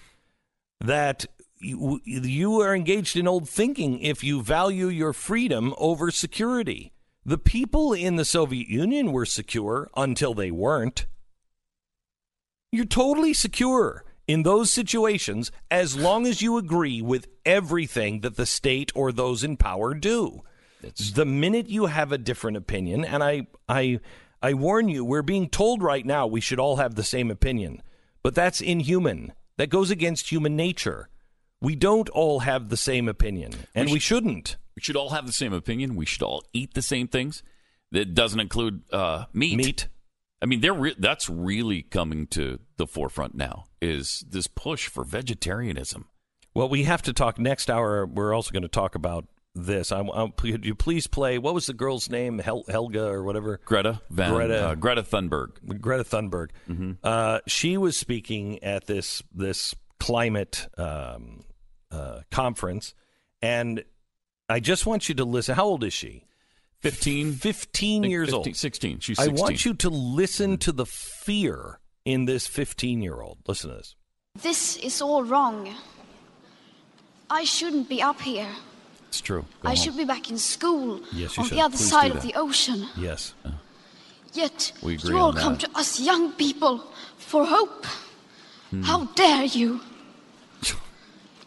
that 0.79 1.27
you, 1.59 2.01
you 2.03 2.59
are 2.61 2.75
engaged 2.75 3.15
in 3.15 3.27
old 3.27 3.47
thinking 3.47 3.99
if 3.99 4.23
you 4.23 4.41
value 4.41 4.87
your 4.87 5.13
freedom 5.13 5.75
over 5.77 6.09
security. 6.09 6.91
The 7.23 7.37
people 7.37 7.93
in 7.93 8.15
the 8.15 8.25
Soviet 8.25 8.67
Union 8.67 9.11
were 9.11 9.25
secure 9.25 9.89
until 9.95 10.33
they 10.33 10.49
weren't. 10.49 11.05
You're 12.77 12.85
totally 12.85 13.33
secure 13.33 14.05
in 14.27 14.43
those 14.43 14.71
situations 14.71 15.51
as 15.71 15.95
long 15.97 16.27
as 16.27 16.43
you 16.43 16.57
agree 16.59 17.01
with 17.01 17.27
everything 17.43 18.19
that 18.19 18.35
the 18.37 18.45
state 18.45 18.91
or 18.93 19.11
those 19.11 19.43
in 19.43 19.57
power 19.57 19.95
do. 19.95 20.43
the 21.15 21.25
minute 21.25 21.69
you 21.69 21.87
have 21.87 22.11
a 22.11 22.19
different 22.19 22.55
opinion, 22.55 23.03
and 23.03 23.23
I, 23.23 23.47
I, 23.67 23.99
I 24.43 24.53
warn 24.53 24.89
you, 24.89 25.03
we're 25.03 25.23
being 25.23 25.49
told 25.49 25.81
right 25.81 26.05
now 26.05 26.27
we 26.27 26.39
should 26.39 26.59
all 26.59 26.75
have 26.75 26.93
the 26.93 27.03
same 27.03 27.31
opinion, 27.31 27.81
but 28.21 28.35
that's 28.35 28.61
inhuman. 28.61 29.33
That 29.57 29.71
goes 29.71 29.89
against 29.89 30.31
human 30.31 30.55
nature. 30.55 31.09
We 31.59 31.75
don't 31.75 32.09
all 32.09 32.41
have 32.41 32.69
the 32.69 32.77
same 32.77 33.09
opinion, 33.09 33.53
and 33.73 33.87
We 33.87 33.93
we, 33.93 33.99
shouldn't. 33.99 34.55
we 34.75 34.83
should 34.83 34.95
all 34.95 35.09
have 35.09 35.25
the 35.25 35.33
same 35.33 35.51
opinion. 35.51 35.95
We 35.95 36.05
should 36.05 36.21
all 36.21 36.43
eat 36.53 36.75
the 36.75 36.83
same 36.83 37.07
things. 37.07 37.41
That 37.91 38.13
doesn't 38.13 38.39
include 38.39 38.83
uh, 38.93 39.25
meat. 39.33 39.57
Meat. 39.57 39.87
I 40.41 40.45
mean, 40.45 40.61
they're 40.61 40.73
re- 40.73 40.95
that's 40.97 41.29
really 41.29 41.81
coming 41.81 42.27
to 42.27 42.59
the 42.77 42.85
forefront 42.87 43.35
now. 43.35 43.65
Is 43.81 44.23
this 44.29 44.47
push 44.47 44.87
for 44.87 45.03
vegetarianism? 45.03 46.07
Well, 46.53 46.69
we 46.69 46.83
have 46.83 47.01
to 47.03 47.13
talk 47.13 47.39
next 47.39 47.69
hour. 47.69 48.05
We're 48.05 48.33
also 48.33 48.51
going 48.51 48.63
to 48.63 48.67
talk 48.67 48.95
about 48.95 49.25
this. 49.55 49.91
I, 49.91 50.01
I, 50.01 50.27
could 50.35 50.65
you 50.65 50.75
please 50.75 51.07
play? 51.07 51.37
What 51.39 51.53
was 51.53 51.65
the 51.65 51.73
girl's 51.73 52.09
name? 52.09 52.39
Hel, 52.39 52.63
Helga 52.67 53.05
or 53.07 53.23
whatever? 53.23 53.59
Greta 53.65 54.01
Van 54.09 54.33
Greta. 54.33 54.69
uh, 54.69 54.75
Greta 54.75 55.03
Thunberg. 55.03 55.79
Greta 55.81 56.03
Thunberg. 56.03 56.49
Uh, 57.03 57.39
she 57.47 57.77
was 57.77 57.97
speaking 57.97 58.63
at 58.63 58.85
this 58.85 59.23
this 59.33 59.73
climate 59.99 60.67
um, 60.77 61.43
uh, 61.91 62.21
conference, 62.29 62.93
and 63.41 63.83
I 64.47 64.59
just 64.59 64.85
want 64.85 65.09
you 65.09 65.15
to 65.15 65.25
listen. 65.25 65.55
How 65.55 65.65
old 65.65 65.83
is 65.83 65.93
she? 65.93 66.26
15, 66.81 67.33
Fifteen 67.33 68.01
think 68.03 68.11
years 68.11 68.27
15 68.29 68.35
old. 68.37 68.55
16. 68.55 68.99
She's 68.99 69.17
16. 69.17 69.37
I 69.37 69.41
want 69.41 69.65
you 69.65 69.73
to 69.75 69.89
listen 69.89 70.57
to 70.59 70.71
the 70.71 70.85
fear 70.85 71.79
in 72.05 72.25
this 72.25 72.47
fifteen-year-old. 72.47 73.39
Listen 73.47 73.71
to 73.71 73.77
this. 73.77 73.95
This 74.41 74.77
is 74.77 75.01
all 75.01 75.23
wrong. 75.23 75.73
I 77.29 77.43
shouldn't 77.43 77.89
be 77.89 78.01
up 78.01 78.21
here. 78.21 78.47
It's 79.09 79.19
true. 79.21 79.41
Go 79.61 79.69
I 79.69 79.75
home. 79.75 79.75
should 79.83 79.97
be 79.97 80.05
back 80.05 80.29
in 80.29 80.37
school 80.37 81.01
Yes, 81.11 81.35
you 81.35 81.41
on 81.43 81.49
should. 81.49 81.57
the 81.57 81.61
other 81.63 81.77
Please 81.77 81.89
side 81.89 82.11
of 82.11 82.21
the 82.21 82.33
ocean. 82.35 82.87
Yes. 82.97 83.33
Yet 84.33 84.71
We 84.83 84.95
agree 84.95 85.11
you 85.11 85.17
all 85.17 85.29
on 85.29 85.35
that. 85.35 85.41
come 85.41 85.57
to 85.57 85.69
us 85.75 85.99
young 85.99 86.31
people 86.33 86.83
for 87.17 87.45
hope. 87.45 87.85
Hmm. 88.69 88.83
How 88.83 89.05
dare 89.15 89.45
you? 89.45 89.81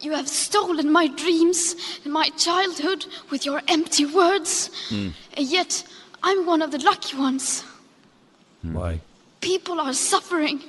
You 0.01 0.13
have 0.13 0.29
stolen 0.29 0.91
my 0.91 1.09
dreams 1.09 1.75
and 2.05 2.13
my 2.13 2.29
childhood 2.31 3.05
with 3.31 3.45
your 3.45 3.61
empty 3.69 4.07
words. 4.07 4.71
Hmm. 4.89 5.09
And 5.37 5.47
yet 5.47 5.85
I'm 6.23 6.47
one 6.47 6.63
of 6.63 6.71
the 6.71 6.79
lucky 6.79 7.17
ones. 7.17 7.65
Why? 8.63 9.01
People 9.41 9.81
are 9.81 9.93
suffering. 9.93 10.63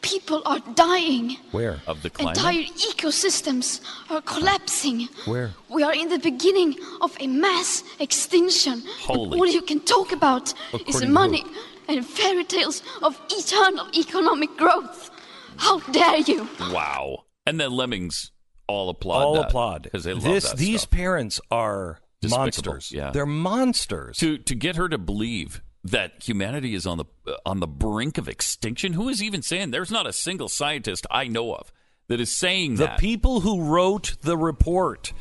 People 0.00 0.42
are 0.46 0.60
dying. 0.74 1.36
Where? 1.50 1.80
of 1.86 2.02
the 2.02 2.10
climate. 2.10 2.36
Entire 2.36 2.62
ecosystems 2.62 3.80
are 4.10 4.20
collapsing. 4.22 5.08
Where? 5.26 5.50
We 5.68 5.82
are 5.82 5.92
in 5.94 6.08
the 6.08 6.18
beginning 6.18 6.76
of 7.00 7.16
a 7.20 7.26
mass 7.26 7.82
extinction. 7.98 8.82
Holy- 9.00 9.32
And 9.32 9.40
all 9.40 9.46
you 9.46 9.62
can 9.62 9.80
talk 9.80 10.12
about 10.12 10.48
is 10.72 10.80
According 10.80 11.00
to 11.00 11.12
money 11.12 11.44
and 11.88 12.06
fairy 12.06 12.44
tales 12.44 12.82
of 13.02 13.20
eternal 13.30 13.88
economic 13.96 14.56
growth. 14.56 15.10
How 15.56 15.80
dare 15.90 16.18
you? 16.18 16.48
Wow. 16.60 17.24
And 17.46 17.58
then 17.58 17.72
lemmings 17.72 18.30
all 18.68 18.88
applaud. 18.90 19.22
All 19.24 19.34
that, 19.34 19.46
applaud. 19.48 19.82
because 19.82 20.04
they 20.04 20.12
love 20.12 20.22
this. 20.22 20.50
that 20.50 20.56
These 20.58 20.82
stuff. 20.82 20.90
parents 20.90 21.40
are 21.50 21.98
Despicable, 22.20 22.44
monsters. 22.72 22.92
yeah. 22.92 23.10
They're 23.10 23.26
monsters. 23.26 24.18
to 24.18 24.38
to 24.38 24.54
get 24.54 24.76
her 24.76 24.88
to 24.88 24.98
believe 24.98 25.60
that 25.84 26.22
humanity 26.22 26.74
is 26.74 26.86
on 26.86 26.98
the 26.98 27.04
uh, 27.26 27.34
on 27.46 27.60
the 27.60 27.66
brink 27.66 28.18
of 28.18 28.28
extinction. 28.28 28.92
Who 28.92 29.08
is 29.08 29.22
even 29.22 29.42
saying? 29.42 29.70
There's 29.70 29.90
not 29.90 30.06
a 30.06 30.12
single 30.12 30.48
scientist 30.48 31.06
I 31.10 31.28
know 31.28 31.54
of 31.54 31.72
that 32.08 32.20
is 32.20 32.30
saying 32.30 32.76
the 32.76 32.86
that. 32.86 32.96
The 32.98 33.00
people 33.00 33.40
who 33.40 33.62
wrote 33.62 34.16
the 34.22 34.36
report, 34.36 35.12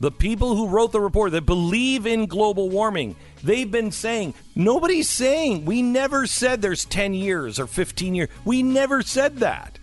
the 0.00 0.10
people 0.10 0.54
who 0.56 0.68
wrote 0.68 0.92
the 0.92 1.00
report 1.00 1.32
that 1.32 1.46
believe 1.46 2.06
in 2.06 2.26
global 2.26 2.68
warming, 2.68 3.16
they've 3.42 3.70
been 3.70 3.90
saying, 3.92 4.34
nobody's 4.54 5.08
saying, 5.08 5.64
we 5.64 5.80
never 5.80 6.26
said 6.26 6.60
there's 6.60 6.84
10 6.84 7.14
years 7.14 7.58
or 7.58 7.66
15 7.66 8.14
years. 8.14 8.28
We 8.44 8.62
never 8.62 9.00
said 9.02 9.38
that. 9.38 9.78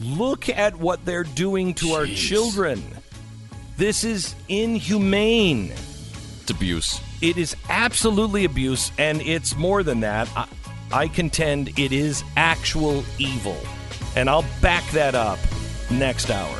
Look 0.00 0.48
at 0.48 0.76
what 0.76 1.04
they're 1.04 1.24
doing 1.24 1.74
to 1.74 1.92
our 1.92 2.06
children. 2.06 2.82
This 3.76 4.04
is 4.04 4.34
inhumane. 4.48 5.72
it's 6.40 6.50
abuse. 6.50 7.00
It 7.20 7.36
is 7.36 7.56
absolutely 7.68 8.44
abuse, 8.44 8.92
and 8.96 9.20
it's 9.22 9.56
more 9.56 9.82
than 9.82 10.00
that. 10.00 10.28
I, 10.36 10.46
I 10.92 11.08
contend 11.08 11.76
it 11.78 11.92
is 11.92 12.22
actual 12.36 13.04
evil. 13.18 13.56
And 14.14 14.30
I'll 14.30 14.44
back 14.62 14.88
that 14.92 15.16
up 15.16 15.38
next 15.90 16.30
hour. 16.30 16.58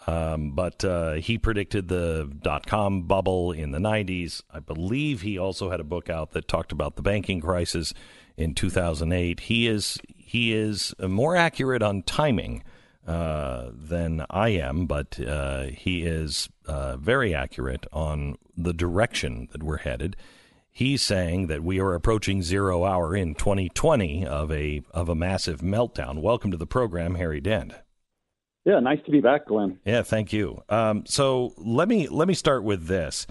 Um, 0.07 0.51
but 0.51 0.83
uh, 0.83 1.13
he 1.13 1.37
predicted 1.37 1.87
the 1.87 2.31
dot 2.41 2.65
com 2.65 3.03
bubble 3.03 3.51
in 3.51 3.71
the 3.71 3.79
90s. 3.79 4.41
I 4.51 4.59
believe 4.59 5.21
he 5.21 5.37
also 5.37 5.69
had 5.69 5.79
a 5.79 5.83
book 5.83 6.09
out 6.09 6.31
that 6.31 6.47
talked 6.47 6.71
about 6.71 6.95
the 6.95 7.01
banking 7.01 7.41
crisis 7.41 7.93
in 8.37 8.55
2008. 8.55 9.41
He 9.41 9.67
is 9.67 9.99
he 10.15 10.53
is 10.53 10.93
more 10.99 11.35
accurate 11.35 11.83
on 11.83 12.03
timing 12.03 12.63
uh, 13.05 13.71
than 13.73 14.25
I 14.29 14.49
am, 14.49 14.85
but 14.85 15.19
uh, 15.19 15.63
he 15.63 16.03
is 16.03 16.49
uh, 16.65 16.95
very 16.97 17.33
accurate 17.33 17.85
on 17.91 18.37
the 18.55 18.73
direction 18.73 19.49
that 19.51 19.63
we're 19.63 19.77
headed. 19.77 20.15
He's 20.71 21.01
saying 21.01 21.47
that 21.47 21.63
we 21.63 21.79
are 21.79 21.93
approaching 21.93 22.41
zero 22.41 22.85
hour 22.85 23.15
in 23.15 23.35
2020 23.35 24.25
of 24.25 24.51
a 24.51 24.81
of 24.91 25.09
a 25.09 25.15
massive 25.15 25.59
meltdown. 25.59 26.21
Welcome 26.21 26.51
to 26.51 26.57
the 26.57 26.67
program, 26.67 27.15
Harry 27.15 27.41
Dent. 27.41 27.73
Yeah, 28.65 28.79
nice 28.79 28.99
to 29.05 29.11
be 29.11 29.21
back, 29.21 29.47
Glenn. 29.47 29.79
Yeah, 29.85 30.01
thank 30.01 30.33
you. 30.33 30.63
Um, 30.69 31.05
so 31.05 31.53
let 31.57 31.87
me 31.87 32.07
let 32.07 32.27
me 32.27 32.33
start 32.33 32.63
with 32.63 32.87
this. 32.87 33.25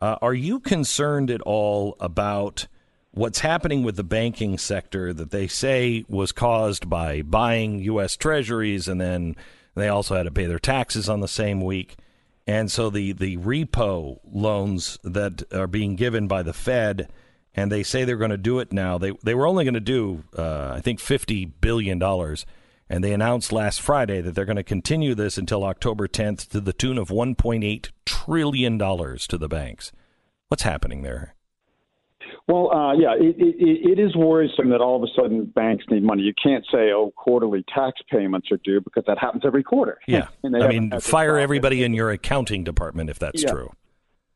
Uh, 0.00 0.16
are 0.20 0.34
you 0.34 0.60
concerned 0.60 1.30
at 1.30 1.40
all 1.42 1.96
about 2.00 2.66
what's 3.12 3.38
happening 3.40 3.82
with 3.82 3.96
the 3.96 4.04
banking 4.04 4.58
sector 4.58 5.12
that 5.12 5.30
they 5.30 5.46
say 5.46 6.04
was 6.08 6.32
caused 6.32 6.90
by 6.90 7.22
buying 7.22 7.78
U.S. 7.80 8.16
Treasuries, 8.16 8.88
and 8.88 9.00
then 9.00 9.36
they 9.74 9.88
also 9.88 10.16
had 10.16 10.24
to 10.24 10.30
pay 10.30 10.46
their 10.46 10.58
taxes 10.58 11.08
on 11.08 11.20
the 11.20 11.28
same 11.28 11.60
week. 11.60 11.96
And 12.46 12.70
so 12.70 12.90
the, 12.90 13.12
the 13.12 13.38
repo 13.38 14.18
loans 14.30 14.98
that 15.02 15.42
are 15.52 15.66
being 15.66 15.96
given 15.96 16.28
by 16.28 16.42
the 16.42 16.52
Fed, 16.52 17.08
and 17.54 17.72
they 17.72 17.82
say 17.82 18.04
they're 18.04 18.16
going 18.16 18.30
to 18.30 18.36
do 18.36 18.58
it 18.58 18.72
now. 18.72 18.98
They 18.98 19.12
they 19.22 19.34
were 19.34 19.46
only 19.46 19.64
going 19.64 19.74
to 19.74 19.80
do, 19.80 20.24
uh, 20.36 20.72
I 20.74 20.80
think, 20.80 21.00
fifty 21.00 21.46
billion 21.46 21.98
dollars, 21.98 22.44
and 22.88 23.02
they 23.02 23.12
announced 23.12 23.52
last 23.52 23.80
Friday 23.80 24.20
that 24.20 24.34
they're 24.34 24.44
going 24.44 24.56
to 24.56 24.62
continue 24.62 25.14
this 25.14 25.38
until 25.38 25.64
October 25.64 26.06
10th 26.06 26.48
to 26.48 26.60
the 26.60 26.72
tune 26.72 26.98
of 26.98 27.08
1.8 27.08 27.90
trillion 28.04 28.78
dollars 28.78 29.26
to 29.26 29.38
the 29.38 29.48
banks. 29.48 29.92
What's 30.48 30.62
happening 30.62 31.02
there? 31.02 31.34
Well, 32.46 32.70
uh, 32.72 32.92
yeah, 32.94 33.14
it, 33.14 33.36
it, 33.38 33.92
it 33.92 33.98
is 33.98 34.14
worrisome 34.14 34.68
that 34.70 34.80
all 34.80 34.96
of 34.96 35.02
a 35.02 35.12
sudden 35.18 35.46
banks 35.46 35.84
need 35.90 36.02
money. 36.02 36.22
You 36.22 36.34
can't 36.42 36.64
say, 36.70 36.92
oh, 36.92 37.12
quarterly 37.16 37.64
tax 37.74 38.00
payments 38.10 38.48
are 38.52 38.58
due 38.58 38.82
because 38.82 39.04
that 39.06 39.18
happens 39.18 39.44
every 39.46 39.62
quarter. 39.62 39.98
Yeah. 40.06 40.28
I 40.44 40.68
mean, 40.68 40.92
fire 41.00 41.38
everybody 41.38 41.82
in 41.82 41.94
your 41.94 42.10
accounting 42.10 42.62
department 42.62 43.08
if 43.08 43.18
that's 43.18 43.42
yeah. 43.42 43.50
true. 43.50 43.72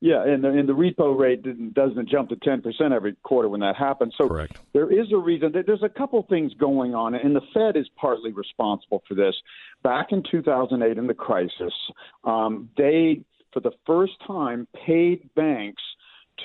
Yeah, 0.01 0.25
and 0.25 0.45
the, 0.45 0.49
and 0.51 0.69
the 0.69 0.75
repo 0.75 1.19
rate 1.19 1.43
doesn't 1.75 2.09
jump 2.09 2.29
to 2.29 2.37
10% 2.37 2.93
every 2.93 3.15
quarter 3.25 3.49
when 3.49 3.61
that 3.61 3.75
happens. 3.75 4.15
So 4.17 4.29
Correct. 4.29 4.57
there 4.73 4.93
is 4.93 5.13
a 5.13 5.17
reason. 5.17 5.53
There's 5.53 5.83
a 5.83 5.89
couple 5.89 6.25
things 6.31 6.53
going 6.55 6.95
on, 6.95 7.17
and 7.17 7.35
the 7.35 7.41
Fed 7.53 7.77
is 7.77 7.89
partly 7.97 8.33
responsible 8.33 9.03
for 9.09 9.15
this. 9.15 9.35
Back 9.83 10.13
in 10.13 10.23
2008 10.31 10.99
in 10.99 11.07
the 11.09 11.15
crisis, 11.15 11.75
um, 12.23 12.69
they, 12.77 13.23
for 13.53 13.59
the 13.59 13.73
first 13.87 14.13
time, 14.27 14.69
paid 14.87 15.29
banks– 15.35 15.83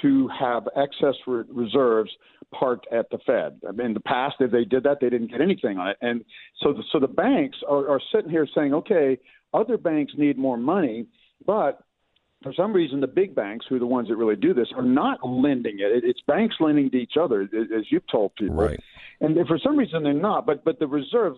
to 0.01 0.28
have 0.28 0.68
excess 0.76 1.16
re- 1.28 1.43
reserves 1.49 2.12
parked 2.54 2.88
at 2.91 3.10
the 3.10 3.18
Fed. 3.26 3.60
I 3.68 3.72
mean, 3.72 3.88
in 3.88 3.93
the 3.93 3.99
past, 3.99 4.36
if 4.39 4.51
they 4.51 4.66
did 4.66 4.84
that, 4.84 4.99
they 5.01 5.10
didn't 5.10 5.32
get 5.32 5.41
anything 5.41 5.78
on 5.78 5.89
it. 5.89 5.97
And 6.01 6.24
so, 6.62 6.74
the, 6.74 6.84
so 6.91 6.99
the 6.99 7.08
banks 7.08 7.58
are, 7.68 7.89
are 7.89 8.01
sitting 8.14 8.30
here 8.30 8.47
saying, 8.56 8.74
okay, 8.74 9.18
other 9.54 9.78
banks 9.78 10.14
need 10.18 10.38
more 10.38 10.58
money, 10.58 11.06
but 11.45 11.84
for 12.44 12.54
some 12.54 12.74
reason, 12.74 13.00
the 13.00 13.08
big 13.08 13.34
banks, 13.34 13.66
who 13.68 13.76
are 13.76 13.80
the 13.80 13.86
ones 13.86 14.10
that 14.10 14.16
really 14.18 14.36
do 14.36 14.54
this, 14.54 14.68
are 14.76 14.84
not 14.84 15.20
lending 15.26 15.80
it. 15.80 16.04
It's 16.04 16.22
banks 16.28 16.56
lending 16.60 16.91
to 16.91 16.98
each 16.98 17.14
other, 17.20 17.41
as 17.44 17.86
you've 17.89 18.08
told 18.12 18.36
people. 18.36 18.56
Right. 18.56 18.80
And 19.22 19.36
for 19.48 19.58
some 19.58 19.78
reason, 19.78 20.04
they're 20.04 20.14
not. 20.14 20.46
But 20.46 20.64
but 20.64 20.80
the 20.80 20.88
reserve, 20.88 21.36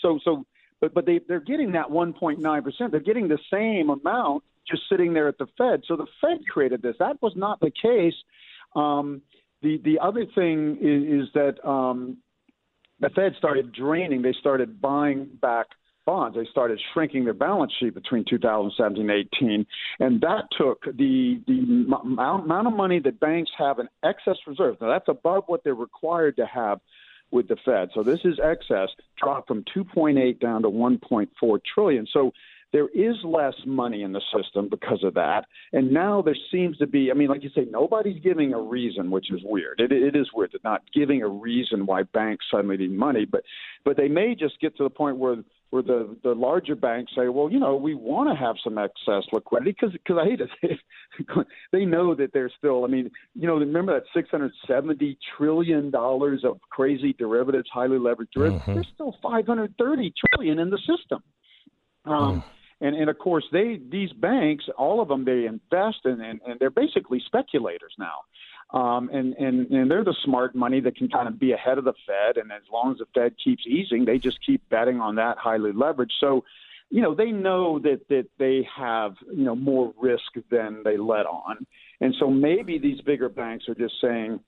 so 0.00 0.18
so, 0.24 0.44
but 0.80 0.94
but 0.94 1.06
they 1.06 1.20
they're 1.28 1.40
getting 1.40 1.72
that 1.72 1.88
1.9 1.88 2.64
percent. 2.64 2.90
They're 2.90 3.00
getting 3.00 3.28
the 3.28 3.38
same 3.52 3.90
amount 3.90 4.44
just 4.68 4.82
sitting 4.90 5.12
there 5.12 5.28
at 5.28 5.38
the 5.38 5.46
Fed. 5.56 5.82
So 5.86 5.96
the 5.96 6.06
Fed 6.20 6.38
created 6.48 6.82
this. 6.82 6.96
That 6.98 7.20
was 7.22 7.32
not 7.36 7.60
the 7.60 7.70
case. 7.70 8.14
Um, 8.74 9.22
the 9.62 9.80
the 9.84 9.98
other 10.00 10.24
thing 10.34 10.78
is, 10.80 11.24
is 11.24 11.28
that 11.34 11.68
um, 11.68 12.18
the 13.00 13.10
Fed 13.10 13.34
started 13.38 13.72
draining. 13.72 14.22
They 14.22 14.34
started 14.38 14.80
buying 14.80 15.28
back 15.40 15.66
bonds. 16.08 16.34
They 16.34 16.46
started 16.50 16.80
shrinking 16.94 17.24
their 17.24 17.34
balance 17.34 17.70
sheet 17.78 17.92
between 17.92 18.24
2017 18.24 19.10
and 19.10 19.28
18, 19.34 19.66
and 20.00 20.22
that 20.22 20.44
took 20.56 20.82
the 20.84 21.38
the 21.46 21.58
amount, 21.94 22.66
of 22.66 22.72
money 22.72 22.98
that 23.00 23.20
banks 23.20 23.50
have 23.58 23.78
in 23.78 23.88
excess 24.02 24.38
reserves. 24.46 24.78
Now 24.80 24.88
that's 24.88 25.08
above 25.08 25.44
what 25.48 25.64
they're 25.64 25.74
required 25.74 26.36
to 26.36 26.46
have 26.46 26.80
with 27.30 27.46
the 27.48 27.56
Fed. 27.62 27.90
So 27.94 28.02
this 28.02 28.20
is 28.24 28.40
excess 28.42 28.88
dropped 29.22 29.48
from 29.48 29.64
2.8 29.76 30.40
down 30.40 30.62
to 30.62 30.70
1.4 30.70 31.60
trillion. 31.74 32.06
So 32.10 32.32
there 32.72 32.88
is 32.88 33.16
less 33.22 33.54
money 33.66 34.02
in 34.02 34.12
the 34.12 34.22
system 34.34 34.68
because 34.70 35.02
of 35.04 35.12
that. 35.14 35.44
And 35.74 35.90
now 35.92 36.22
there 36.22 36.36
seems 36.50 36.78
to 36.78 36.86
be, 36.86 37.10
I 37.10 37.14
mean, 37.14 37.28
like 37.28 37.42
you 37.42 37.50
say, 37.54 37.66
nobody's 37.70 38.22
giving 38.22 38.54
a 38.54 38.60
reason, 38.60 39.10
which 39.10 39.30
is 39.30 39.40
weird. 39.44 39.80
It, 39.80 39.92
it 39.92 40.16
is 40.16 40.28
weird 40.34 40.52
that 40.52 40.64
not 40.64 40.82
giving 40.94 41.22
a 41.22 41.28
reason 41.28 41.84
why 41.84 42.04
banks 42.04 42.46
suddenly 42.50 42.78
need 42.78 42.92
money, 42.92 43.26
but 43.26 43.42
but 43.84 43.96
they 43.98 44.08
may 44.08 44.34
just 44.34 44.60
get 44.60 44.76
to 44.78 44.84
the 44.84 44.90
point 44.90 45.16
where 45.16 45.36
where 45.70 45.82
the 45.82 46.16
the 46.22 46.34
larger 46.34 46.74
banks 46.74 47.12
say, 47.16 47.28
well, 47.28 47.50
you 47.50 47.58
know, 47.58 47.76
we 47.76 47.94
want 47.94 48.30
to 48.30 48.34
have 48.34 48.56
some 48.64 48.78
excess 48.78 49.24
liquidity 49.32 49.72
because 49.72 49.92
because 49.92 50.16
I 50.20 50.24
hate 50.24 50.38
to 50.38 50.46
say 50.46 50.78
it, 51.18 51.46
they 51.72 51.84
know 51.84 52.14
that 52.14 52.32
they're 52.32 52.50
still. 52.56 52.84
I 52.84 52.88
mean, 52.88 53.10
you 53.34 53.46
know, 53.46 53.56
remember 53.56 53.98
that 53.98 54.06
670 54.14 55.18
trillion 55.36 55.90
dollars 55.90 56.42
of 56.44 56.60
crazy 56.70 57.14
derivatives, 57.18 57.68
highly 57.72 57.98
leveraged 57.98 58.32
derivatives. 58.34 58.62
Mm-hmm. 58.62 58.74
There's 58.74 58.90
still 58.94 59.16
530 59.22 60.14
trillion 60.32 60.58
in 60.58 60.70
the 60.70 60.78
system. 60.78 61.22
Um, 62.04 62.42
Mm. 62.42 62.44
And 62.80 62.94
and 62.94 63.10
of 63.10 63.18
course 63.18 63.44
they 63.52 63.80
these 63.90 64.12
banks, 64.12 64.64
all 64.76 65.00
of 65.00 65.08
them, 65.08 65.24
they 65.24 65.46
invest 65.46 65.98
in 66.04 66.20
and, 66.20 66.40
and 66.46 66.60
they're 66.60 66.70
basically 66.70 67.20
speculators 67.26 67.92
now. 67.98 68.20
Um, 68.70 69.08
and, 69.12 69.34
and, 69.34 69.70
and 69.70 69.90
they're 69.90 70.04
the 70.04 70.16
smart 70.24 70.54
money 70.54 70.80
that 70.80 70.96
can 70.96 71.08
kind 71.08 71.26
of 71.26 71.38
be 71.38 71.52
ahead 71.52 71.78
of 71.78 71.84
the 71.84 71.94
Fed. 72.06 72.36
And 72.36 72.52
as 72.52 72.62
long 72.70 72.92
as 72.92 72.98
the 72.98 73.06
Fed 73.14 73.34
keeps 73.42 73.62
easing, 73.66 74.04
they 74.04 74.18
just 74.18 74.38
keep 74.44 74.68
betting 74.68 75.00
on 75.00 75.14
that 75.14 75.38
highly 75.38 75.72
leveraged. 75.72 76.12
So, 76.20 76.44
you 76.90 77.00
know, 77.00 77.14
they 77.14 77.30
know 77.30 77.78
that, 77.78 78.08
that 78.08 78.26
they 78.38 78.66
have, 78.76 79.14
you 79.32 79.44
know, 79.44 79.56
more 79.56 79.94
risk 79.98 80.32
than 80.50 80.82
they 80.84 80.96
let 80.98 81.26
on. 81.26 81.66
And 82.00 82.14
so 82.20 82.30
maybe 82.30 82.78
these 82.78 83.00
bigger 83.00 83.28
banks 83.28 83.68
are 83.68 83.74
just 83.74 83.94
saying, 84.02 84.40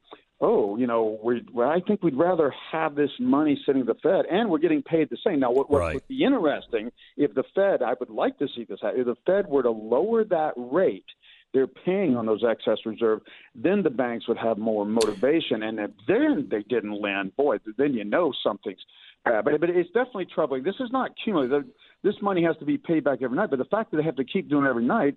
oh, 0.43 0.77
you 0.77 0.87
know, 0.87 1.19
we 1.23 1.43
well, 1.53 1.69
I 1.69 1.81
think 1.81 2.03
we'd 2.03 2.15
rather 2.15 2.53
have 2.73 2.95
this 2.95 3.11
money 3.21 3.61
sitting 3.67 3.83
at 3.83 3.87
the 3.87 3.95
Fed, 4.03 4.25
and 4.31 4.49
we're 4.51 4.59
getting 4.59 4.83
paid 4.83 5.11
the 5.11 5.19
same. 5.25 5.41
Now, 5.41 5.53
what, 5.53 5.71
what 5.71 5.81
Right. 5.81 5.95
would 5.95 6.09
be 6.09 6.25
interesting 6.25 6.91
if 7.17 7.35
the 7.35 7.45
Fed, 7.55 7.83
I 7.83 7.95
would 8.01 8.09
like 8.11 8.39
to 8.39 8.49
see 8.55 8.65
this, 8.65 8.81
happen, 8.81 9.01
if 9.01 9.07
the 9.07 9.17
Fed 9.27 9.47
were 9.49 9.63
to 9.63 9.71
lower 9.71 10.25
that 10.25 10.55
rate 10.57 11.05
they're 11.53 11.67
paying 11.67 12.17
on 12.17 12.27
those 12.27 12.45
excess 12.49 12.79
reserves, 12.87 13.23
then 13.55 13.83
the 13.83 13.91
banks 13.91 14.29
would 14.29 14.39
have 14.39 14.59
more 14.59 14.85
motivation. 14.85 15.63
And 15.63 15.79
if 15.79 15.91
then 16.07 16.49
they 16.51 16.63
didn't 16.63 17.01
lend, 17.01 17.35
boy, 17.37 17.59
then 17.77 17.95
you 17.95 18.05
know 18.05 18.33
something's 18.45 18.81
Uh, 19.27 19.43
but 19.43 19.61
but 19.61 19.69
it's 19.69 19.91
definitely 19.91 20.27
troubling. 20.27 20.63
This 20.63 20.77
is 20.81 20.91
not 20.93 21.11
cumulative. 21.23 21.65
This 22.03 22.15
money 22.23 22.43
has 22.45 22.57
to 22.59 22.65
be 22.65 22.79
paid 22.79 23.05
back 23.05 23.21
every 23.23 23.37
night. 23.37 23.51
But 23.51 23.59
the 23.59 23.67
fact 23.67 23.91
that 23.91 23.99
they 23.99 24.05
have 24.05 24.17
to 24.17 24.25
keep 24.25 24.49
doing 24.49 24.65
it 24.65 24.69
every 24.69 24.85
night, 24.85 25.17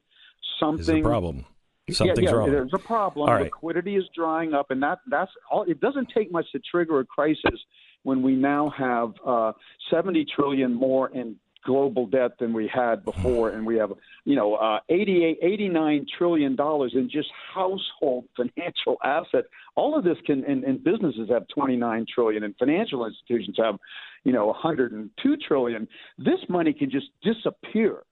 something 0.60 0.81
is 0.81 0.89
a 0.89 1.01
problem. 1.01 1.45
Something's 1.89 2.19
yeah, 2.19 2.30
yeah, 2.30 2.35
wrong. 2.35 2.51
There's 2.51 2.73
a 2.73 2.80
problem. 2.80 3.30
Right. 3.30 3.43
Liquidity 3.43 3.95
is 3.95 4.05
drying 4.15 4.53
up, 4.53 4.72
and 4.72 4.81
that 4.84 4.99
that's 5.10 5.31
all. 5.51 5.64
It 5.64 5.80
doesn't 5.80 6.10
take 6.14 6.31
much 6.31 6.45
to 6.53 6.60
trigger 6.60 6.99
a 6.99 7.05
crisis 7.05 7.60
when 8.03 8.22
we 8.22 8.35
now 8.35 8.69
have 8.77 9.14
uh, 9.26 9.53
70 9.89 10.26
trillion 10.35 10.73
more 10.73 11.10
in 11.10 11.38
global 11.65 12.06
debt 12.06 12.31
than 12.40 12.53
we 12.53 12.68
had 12.68 13.03
before, 13.03 13.49
and 13.49 13.65
we 13.65 13.77
have 13.77 13.91
you 14.26 14.35
know 14.35 14.56
uh, 14.56 14.80
88, 14.90 15.38
89 15.41 16.06
trillion 16.18 16.56
dollars 16.56 16.94
in 16.95 17.10
just 17.10 17.30
household 17.53 18.26
financial 18.35 18.98
assets. 19.03 19.48
All 19.76 19.98
of 19.98 20.03
this 20.03 20.18
can, 20.26 20.44
and, 20.45 20.64
and 20.64 20.84
businesses 20.84 21.30
have 21.30 21.48
29 21.53 22.06
trillion, 22.14 22.44
and 22.44 22.56
financial 22.57 23.06
institutions 23.06 23.57
have 23.57 23.76
you 24.23 24.34
know 24.34 24.48
102 24.48 25.38
trillion. 25.48 25.88
This 26.18 26.40
money 26.49 26.73
can 26.73 26.90
just 26.90 27.07
disappear 27.23 28.03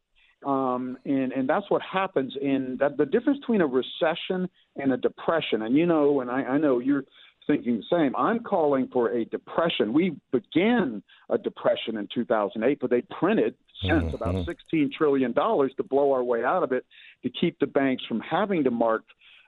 um, 0.46 0.98
and 1.06 1.32
and 1.32 1.48
that's 1.48 1.70
what 1.70 1.82
happens 1.82 2.34
in 2.42 2.78
that 2.80 2.98
the 2.98 3.06
difference 3.06 3.40
between 3.40 3.62
a 3.62 3.68
recession 3.68 4.50
and 4.76 4.92
a 4.92 4.98
depression 4.98 5.62
and 5.62 5.76
you 5.76 5.86
know 5.86 6.22
and 6.22 6.32
I, 6.32 6.42
I 6.44 6.58
know 6.58 6.80
you're 6.80 7.04
thinking 7.52 7.78
the 7.78 7.96
same. 7.96 8.16
I'm 8.16 8.40
calling 8.40 8.90
for 8.92 9.10
a 9.10 9.26
depression. 9.26 9.94
We 9.94 10.16
began 10.32 11.04
a 11.30 11.38
depression 11.38 11.98
in 11.98 12.08
2008 12.14 12.80
but 12.80 12.90
they 12.90 13.02
printed 13.20 13.56
since 13.82 14.14
about 14.14 14.46
16 14.46 14.92
trillion 14.96 15.32
dollars 15.32 15.72
to 15.78 15.84
blow 15.84 16.12
our 16.12 16.24
way 16.24 16.44
out 16.44 16.64
of 16.64 16.72
it 16.72 16.86
to 17.24 17.30
keep 17.30 17.58
the 17.60 17.68
banks 17.68 18.04
from 18.08 18.20
having 18.20 18.64
to 18.64 18.72
mark 18.72 19.04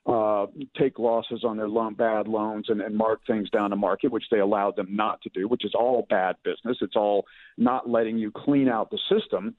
uh, 0.05 0.47
take 0.77 0.99
losses 0.99 1.45
on 1.45 1.55
their 1.55 1.69
loan, 1.69 1.93
bad 1.93 2.27
loans 2.27 2.65
and, 2.67 2.81
and 2.81 2.95
mark 2.95 3.21
things 3.25 3.49
down 3.51 3.69
to 3.69 3.75
market, 3.75 4.11
which 4.11 4.25
they 4.29 4.39
allowed 4.39 4.75
them 4.75 4.87
not 4.89 5.21
to 5.21 5.29
do, 5.29 5.47
which 5.47 5.63
is 5.63 5.71
all 5.73 6.05
bad 6.09 6.35
business. 6.43 6.77
It's 6.81 6.97
all 6.97 7.23
not 7.57 7.89
letting 7.89 8.17
you 8.17 8.29
clean 8.29 8.67
out 8.67 8.91
the 8.91 8.99
system 9.09 9.55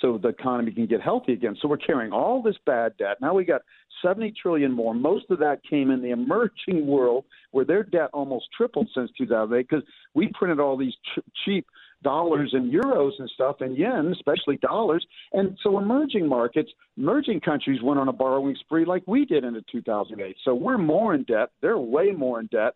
so 0.00 0.18
the 0.18 0.28
economy 0.28 0.72
can 0.72 0.86
get 0.86 1.00
healthy 1.00 1.32
again. 1.32 1.56
So 1.60 1.68
we're 1.68 1.76
carrying 1.76 2.12
all 2.12 2.42
this 2.42 2.56
bad 2.66 2.96
debt. 2.96 3.18
Now 3.20 3.34
we 3.34 3.44
got 3.44 3.62
70 4.02 4.32
trillion 4.40 4.72
more. 4.72 4.94
Most 4.94 5.26
of 5.30 5.38
that 5.40 5.60
came 5.68 5.90
in 5.90 6.02
the 6.02 6.10
emerging 6.10 6.86
world 6.86 7.24
where 7.50 7.64
their 7.64 7.82
debt 7.82 8.10
almost 8.12 8.46
tripled 8.56 8.88
since 8.94 9.10
2008 9.18 9.66
because 9.68 9.84
we 10.14 10.30
printed 10.34 10.60
all 10.60 10.76
these 10.76 10.94
ch- 10.94 11.20
cheap 11.44 11.66
dollars 12.02 12.50
and 12.52 12.72
euros 12.72 13.12
and 13.18 13.28
stuff 13.30 13.56
and 13.60 13.76
yen, 13.76 14.12
especially 14.12 14.56
dollars. 14.58 15.04
And 15.32 15.58
so 15.62 15.78
emerging 15.78 16.28
markets, 16.28 16.70
emerging 16.96 17.40
countries 17.40 17.82
went 17.82 17.98
on 17.98 18.08
a 18.08 18.12
borrowing 18.12 18.56
spree 18.60 18.84
like 18.84 19.02
we 19.06 19.24
did 19.24 19.44
in 19.44 19.60
2008. 19.70 20.36
So 20.44 20.54
we're 20.54 20.78
more 20.78 21.14
in 21.14 21.24
debt. 21.24 21.50
They're 21.60 21.78
way 21.78 22.12
more 22.12 22.40
in 22.40 22.46
debt. 22.46 22.74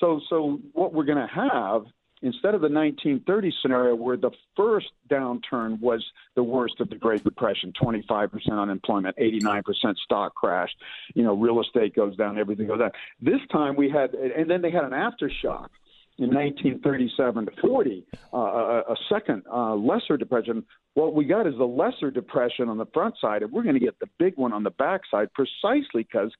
So 0.00 0.20
so 0.28 0.58
what 0.72 0.92
we're 0.92 1.04
going 1.04 1.18
to 1.18 1.34
have 1.34 1.82
instead 2.24 2.54
of 2.54 2.62
the 2.62 2.68
1930 2.68 3.54
scenario 3.60 3.94
where 3.94 4.16
the 4.16 4.30
first 4.56 4.88
downturn 5.10 5.78
was 5.80 6.02
the 6.34 6.42
worst 6.42 6.80
of 6.80 6.88
the 6.88 6.96
Great 6.96 7.22
Depression 7.22 7.72
25% 7.80 8.30
unemployment, 8.50 9.16
89% 9.18 9.62
stock 10.04 10.34
crash, 10.34 10.70
you 11.14 11.22
know, 11.22 11.34
real 11.34 11.60
estate 11.60 11.94
goes 11.94 12.16
down, 12.16 12.38
everything 12.38 12.66
goes 12.66 12.78
down. 12.78 12.92
This 13.20 13.40
time 13.52 13.76
we 13.76 13.90
had, 13.90 14.14
and 14.14 14.50
then 14.50 14.62
they 14.62 14.70
had 14.70 14.84
an 14.84 14.92
aftershock 14.92 15.68
in 16.16 16.32
1937 16.32 17.46
to 17.46 17.52
40, 17.60 18.04
uh, 18.32 18.36
a, 18.36 18.78
a 18.92 18.96
second 19.12 19.42
uh, 19.52 19.74
lesser 19.74 20.16
depression. 20.16 20.64
What 20.94 21.14
we 21.14 21.24
got 21.24 21.46
is 21.46 21.54
the 21.58 21.64
lesser 21.66 22.10
depression 22.10 22.68
on 22.68 22.78
the 22.78 22.86
front 22.86 23.16
side, 23.20 23.42
and 23.42 23.52
we're 23.52 23.64
going 23.64 23.74
to 23.74 23.80
get 23.80 23.98
the 23.98 24.08
big 24.18 24.36
one 24.36 24.52
on 24.52 24.62
the 24.62 24.70
back 24.70 25.02
side 25.10 25.28
precisely 25.34 26.04
because 26.04 26.32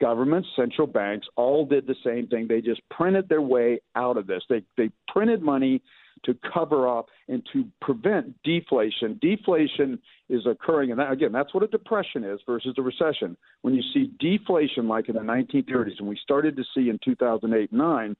governments, 0.00 0.48
central 0.56 0.86
banks 0.86 1.26
all 1.36 1.66
did 1.66 1.86
the 1.86 1.96
same 2.04 2.26
thing. 2.26 2.46
They 2.48 2.60
just 2.60 2.80
printed 2.90 3.28
their 3.28 3.42
way 3.42 3.80
out 3.94 4.16
of 4.16 4.26
this. 4.26 4.42
They 4.48 4.62
they 4.76 4.90
printed 5.08 5.42
money 5.42 5.82
to 6.24 6.36
cover 6.52 6.88
up 6.88 7.06
and 7.28 7.46
to 7.52 7.64
prevent 7.80 8.34
deflation. 8.42 9.18
Deflation 9.20 9.98
is 10.28 10.46
occurring, 10.46 10.90
and 10.90 10.98
that, 10.98 11.12
again, 11.12 11.32
that's 11.32 11.52
what 11.54 11.62
a 11.62 11.68
depression 11.68 12.24
is 12.24 12.40
versus 12.46 12.74
a 12.78 12.82
recession. 12.82 13.36
When 13.62 13.74
you 13.74 13.82
see 13.92 14.10
deflation, 14.18 14.88
like 14.88 15.08
in 15.08 15.14
the 15.14 15.20
1930s, 15.20 15.98
and 15.98 16.08
we 16.08 16.18
started 16.22 16.56
to 16.56 16.64
see 16.74 16.88
in 16.88 16.98
2008 17.04 17.72
9, 17.72 18.16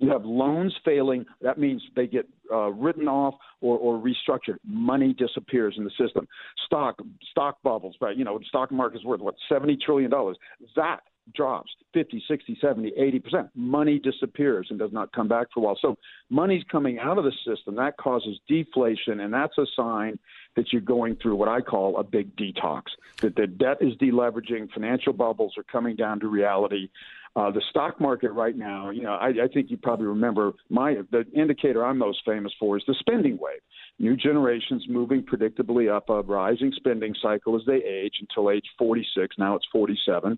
you 0.00 0.10
have 0.10 0.24
loans 0.24 0.74
failing. 0.84 1.26
That 1.42 1.58
means 1.58 1.82
they 1.94 2.06
get 2.06 2.26
uh, 2.50 2.70
written 2.72 3.06
off 3.06 3.34
or, 3.60 3.78
or 3.78 3.98
restructured. 3.98 4.56
Money 4.64 5.12
disappears 5.12 5.74
in 5.76 5.84
the 5.84 5.90
system. 5.90 6.26
Stock 6.66 6.98
stock 7.30 7.58
bubbles, 7.62 7.96
right? 8.00 8.16
You 8.16 8.24
know, 8.24 8.38
the 8.38 8.44
stock 8.46 8.72
market's 8.72 9.04
worth 9.04 9.20
what 9.20 9.34
seventy 9.48 9.76
trillion 9.76 10.10
dollars. 10.10 10.38
That 10.74 11.00
drops 11.34 11.70
50, 11.94 12.22
60, 12.26 12.58
70, 12.60 12.92
80%. 13.32 13.50
Money 13.54 13.98
disappears 13.98 14.66
and 14.70 14.78
does 14.78 14.92
not 14.92 15.12
come 15.12 15.28
back 15.28 15.48
for 15.52 15.60
a 15.60 15.62
while. 15.62 15.78
So 15.80 15.96
money's 16.28 16.64
coming 16.70 16.98
out 16.98 17.18
of 17.18 17.24
the 17.24 17.32
system. 17.46 17.76
That 17.76 17.96
causes 17.98 18.38
deflation, 18.48 19.20
and 19.20 19.32
that's 19.32 19.56
a 19.58 19.66
sign 19.76 20.18
that 20.56 20.72
you're 20.72 20.80
going 20.80 21.16
through 21.16 21.36
what 21.36 21.48
I 21.48 21.60
call 21.60 21.98
a 21.98 22.04
big 22.04 22.34
detox, 22.36 22.82
that 23.20 23.36
the 23.36 23.46
debt 23.46 23.78
is 23.80 23.94
deleveraging, 23.94 24.72
financial 24.72 25.12
bubbles 25.12 25.54
are 25.56 25.62
coming 25.64 25.96
down 25.96 26.20
to 26.20 26.28
reality. 26.28 26.88
Uh, 27.36 27.50
the 27.50 27.62
stock 27.70 28.00
market 28.00 28.32
right 28.32 28.56
now, 28.56 28.90
you 28.90 29.02
know, 29.02 29.12
I, 29.12 29.28
I 29.28 29.48
think 29.54 29.70
you 29.70 29.76
probably 29.76 30.06
remember 30.06 30.52
my 30.68 30.96
the 31.12 31.24
indicator 31.32 31.84
I'm 31.84 31.96
most 31.96 32.22
famous 32.26 32.52
for 32.58 32.76
is 32.76 32.82
the 32.88 32.94
spending 32.98 33.38
wave. 33.40 33.60
New 34.00 34.16
generations 34.16 34.84
moving 34.88 35.22
predictably 35.22 35.94
up 35.94 36.10
a 36.10 36.22
rising 36.22 36.72
spending 36.74 37.14
cycle 37.22 37.54
as 37.54 37.62
they 37.66 37.76
age 37.76 38.14
until 38.20 38.50
age 38.50 38.64
46. 38.78 39.36
Now 39.38 39.54
it's 39.54 39.66
47. 39.72 40.36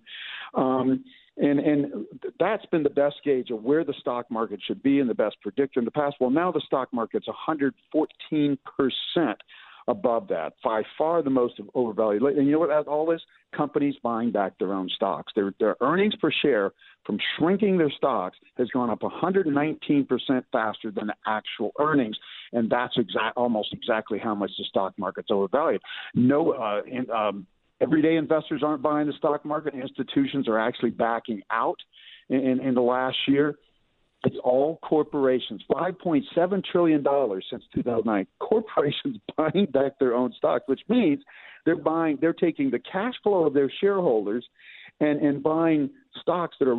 Um, 0.53 1.03
and 1.37 1.59
and 1.59 2.05
that's 2.39 2.65
been 2.67 2.83
the 2.83 2.91
best 2.91 3.15
gauge 3.25 3.49
of 3.49 3.63
where 3.63 3.83
the 3.83 3.95
stock 3.99 4.29
market 4.29 4.59
should 4.65 4.83
be 4.83 4.99
and 4.99 5.09
the 5.09 5.15
best 5.15 5.37
predictor 5.41 5.79
in 5.79 5.85
the 5.85 5.91
past. 5.91 6.17
Well, 6.19 6.29
now 6.29 6.51
the 6.51 6.61
stock 6.65 6.89
market's 6.93 7.27
114 7.27 8.57
percent 8.77 9.41
above 9.87 10.27
that, 10.29 10.53
by 10.63 10.83
far 10.97 11.21
the 11.21 11.29
most 11.29 11.59
overvalued. 11.73 12.23
And 12.37 12.47
you 12.47 12.53
know 12.53 12.59
what? 12.59 12.87
All 12.87 13.05
this 13.05 13.21
companies 13.55 13.95
buying 14.03 14.31
back 14.31 14.57
their 14.57 14.73
own 14.73 14.89
stocks. 14.95 15.31
Their 15.35 15.53
their 15.59 15.75
earnings 15.81 16.15
per 16.21 16.31
share 16.41 16.71
from 17.05 17.17
shrinking 17.37 17.77
their 17.77 17.91
stocks 17.91 18.37
has 18.57 18.69
gone 18.69 18.89
up 18.89 19.03
119 19.03 20.05
percent 20.05 20.45
faster 20.51 20.91
than 20.91 21.07
the 21.07 21.15
actual 21.25 21.71
earnings, 21.79 22.17
and 22.51 22.69
that's 22.69 22.93
exact 22.97 23.37
almost 23.37 23.73
exactly 23.73 24.19
how 24.19 24.35
much 24.35 24.51
the 24.57 24.65
stock 24.65 24.93
market's 24.97 25.29
overvalued. 25.31 25.81
No, 26.15 26.51
uh, 26.51 26.81
in, 26.87 27.09
um, 27.11 27.47
everyday 27.81 28.15
investors 28.15 28.61
aren't 28.63 28.81
buying 28.81 29.07
the 29.07 29.13
stock 29.13 29.45
market. 29.45 29.73
Institutions 29.73 30.47
are 30.47 30.59
actually 30.59 30.91
backing 30.91 31.41
out 31.51 31.77
in, 32.29 32.39
in, 32.39 32.59
in 32.61 32.73
the 32.73 32.81
last 32.81 33.17
year. 33.27 33.55
It's 34.25 34.37
all 34.43 34.79
corporations. 34.81 35.61
$5.7 35.69 36.63
trillion 36.71 37.03
since 37.49 37.63
2009. 37.75 38.27
Corporations 38.39 39.17
buying 39.37 39.67
back 39.71 39.99
their 39.99 40.15
own 40.15 40.33
stocks, 40.37 40.63
which 40.67 40.81
means 40.87 41.19
they're 41.65 41.75
buying, 41.75 42.17
they're 42.21 42.33
taking 42.33 42.71
the 42.71 42.79
cash 42.79 43.13
flow 43.21 43.45
of 43.45 43.53
their 43.53 43.71
shareholders 43.81 44.45
and, 44.99 45.19
and 45.21 45.43
buying 45.43 45.89
stocks 46.21 46.55
that 46.59 46.67
are 46.67 46.77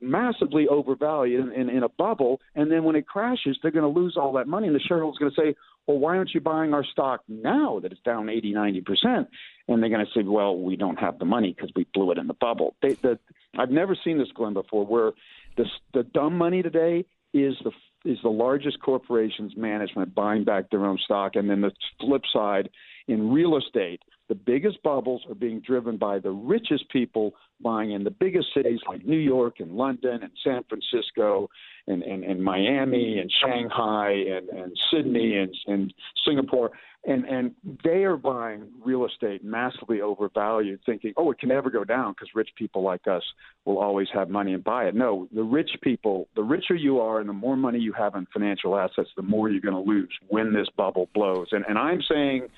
massively 0.00 0.66
overvalued 0.66 1.52
in, 1.52 1.52
in, 1.52 1.68
in 1.68 1.82
a 1.82 1.88
bubble. 1.88 2.40
And 2.54 2.70
then 2.70 2.84
when 2.84 2.96
it 2.96 3.06
crashes, 3.06 3.58
they're 3.62 3.70
going 3.70 3.92
to 3.92 4.00
lose 4.00 4.16
all 4.16 4.32
that 4.32 4.48
money. 4.48 4.66
And 4.66 4.74
the 4.74 4.80
shareholder's 4.80 5.18
are 5.20 5.30
going 5.30 5.32
to 5.34 5.40
say, 5.40 5.56
well, 5.86 5.98
why 5.98 6.16
aren't 6.16 6.34
you 6.34 6.40
buying 6.40 6.72
our 6.74 6.84
stock 6.84 7.22
now 7.28 7.80
that 7.80 7.92
it's 7.92 8.00
down 8.02 8.28
80, 8.28 8.52
90%? 8.54 9.26
And 9.68 9.82
they're 9.82 9.90
going 9.90 10.04
to 10.04 10.12
say, 10.14 10.22
well, 10.24 10.56
we 10.56 10.76
don't 10.76 10.98
have 10.98 11.18
the 11.18 11.24
money 11.24 11.52
because 11.54 11.70
we 11.76 11.86
blew 11.94 12.10
it 12.12 12.18
in 12.18 12.26
the 12.26 12.34
bubble. 12.34 12.74
They, 12.82 12.94
the, 12.94 13.18
I've 13.58 13.70
never 13.70 13.96
seen 14.04 14.18
this, 14.18 14.28
Glenn, 14.34 14.52
before, 14.52 14.86
where 14.86 15.12
the, 15.56 15.66
the 15.94 16.02
dumb 16.02 16.36
money 16.36 16.62
today 16.62 17.04
is 17.32 17.54
the 17.64 17.72
is 18.04 18.18
the 18.22 18.30
largest 18.30 18.80
corporations 18.80 19.52
management 19.56 20.14
buying 20.14 20.42
back 20.42 20.70
their 20.70 20.86
own 20.86 20.98
stock, 21.04 21.36
and 21.36 21.50
then 21.50 21.60
the 21.60 21.70
flip 22.00 22.22
side 22.32 22.70
in 23.10 23.32
real 23.32 23.56
estate, 23.56 24.00
the 24.28 24.34
biggest 24.36 24.80
bubbles 24.84 25.22
are 25.28 25.34
being 25.34 25.60
driven 25.60 25.96
by 25.96 26.20
the 26.20 26.30
richest 26.30 26.88
people 26.90 27.34
buying 27.60 27.90
in 27.90 28.04
the 28.04 28.10
biggest 28.10 28.46
cities 28.54 28.78
like 28.88 29.04
New 29.04 29.18
York 29.18 29.58
and 29.58 29.72
London 29.72 30.20
and 30.22 30.30
San 30.44 30.62
Francisco 30.68 31.50
and, 31.88 32.04
and, 32.04 32.22
and 32.22 32.42
Miami 32.42 33.18
and 33.18 33.30
Shanghai 33.42 34.12
and, 34.12 34.48
and 34.50 34.78
Sydney 34.92 35.36
and, 35.38 35.54
and 35.66 35.92
Singapore. 36.24 36.70
And, 37.04 37.24
and 37.24 37.54
they 37.82 38.04
are 38.04 38.16
buying 38.16 38.68
real 38.84 39.04
estate 39.06 39.42
massively 39.42 40.00
overvalued, 40.00 40.80
thinking, 40.86 41.12
oh, 41.16 41.32
it 41.32 41.40
can 41.40 41.48
never 41.48 41.70
go 41.70 41.82
down 41.82 42.12
because 42.12 42.28
rich 42.34 42.50
people 42.56 42.82
like 42.82 43.08
us 43.08 43.22
will 43.64 43.78
always 43.78 44.08
have 44.12 44.28
money 44.28 44.52
and 44.52 44.62
buy 44.62 44.84
it. 44.84 44.94
No, 44.94 45.26
the 45.34 45.42
rich 45.42 45.70
people, 45.82 46.28
the 46.36 46.42
richer 46.42 46.76
you 46.76 47.00
are 47.00 47.18
and 47.18 47.28
the 47.28 47.32
more 47.32 47.56
money 47.56 47.80
you 47.80 47.94
have 47.94 48.14
in 48.14 48.26
financial 48.32 48.78
assets, 48.78 49.08
the 49.16 49.22
more 49.22 49.48
you're 49.48 49.62
going 49.62 49.82
to 49.82 49.90
lose 49.90 50.12
when 50.28 50.52
this 50.52 50.68
bubble 50.76 51.08
blows. 51.14 51.48
And, 51.50 51.64
and 51.68 51.78
I'm 51.78 52.02
saying 52.02 52.48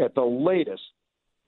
at 0.00 0.14
the 0.14 0.22
latest, 0.22 0.82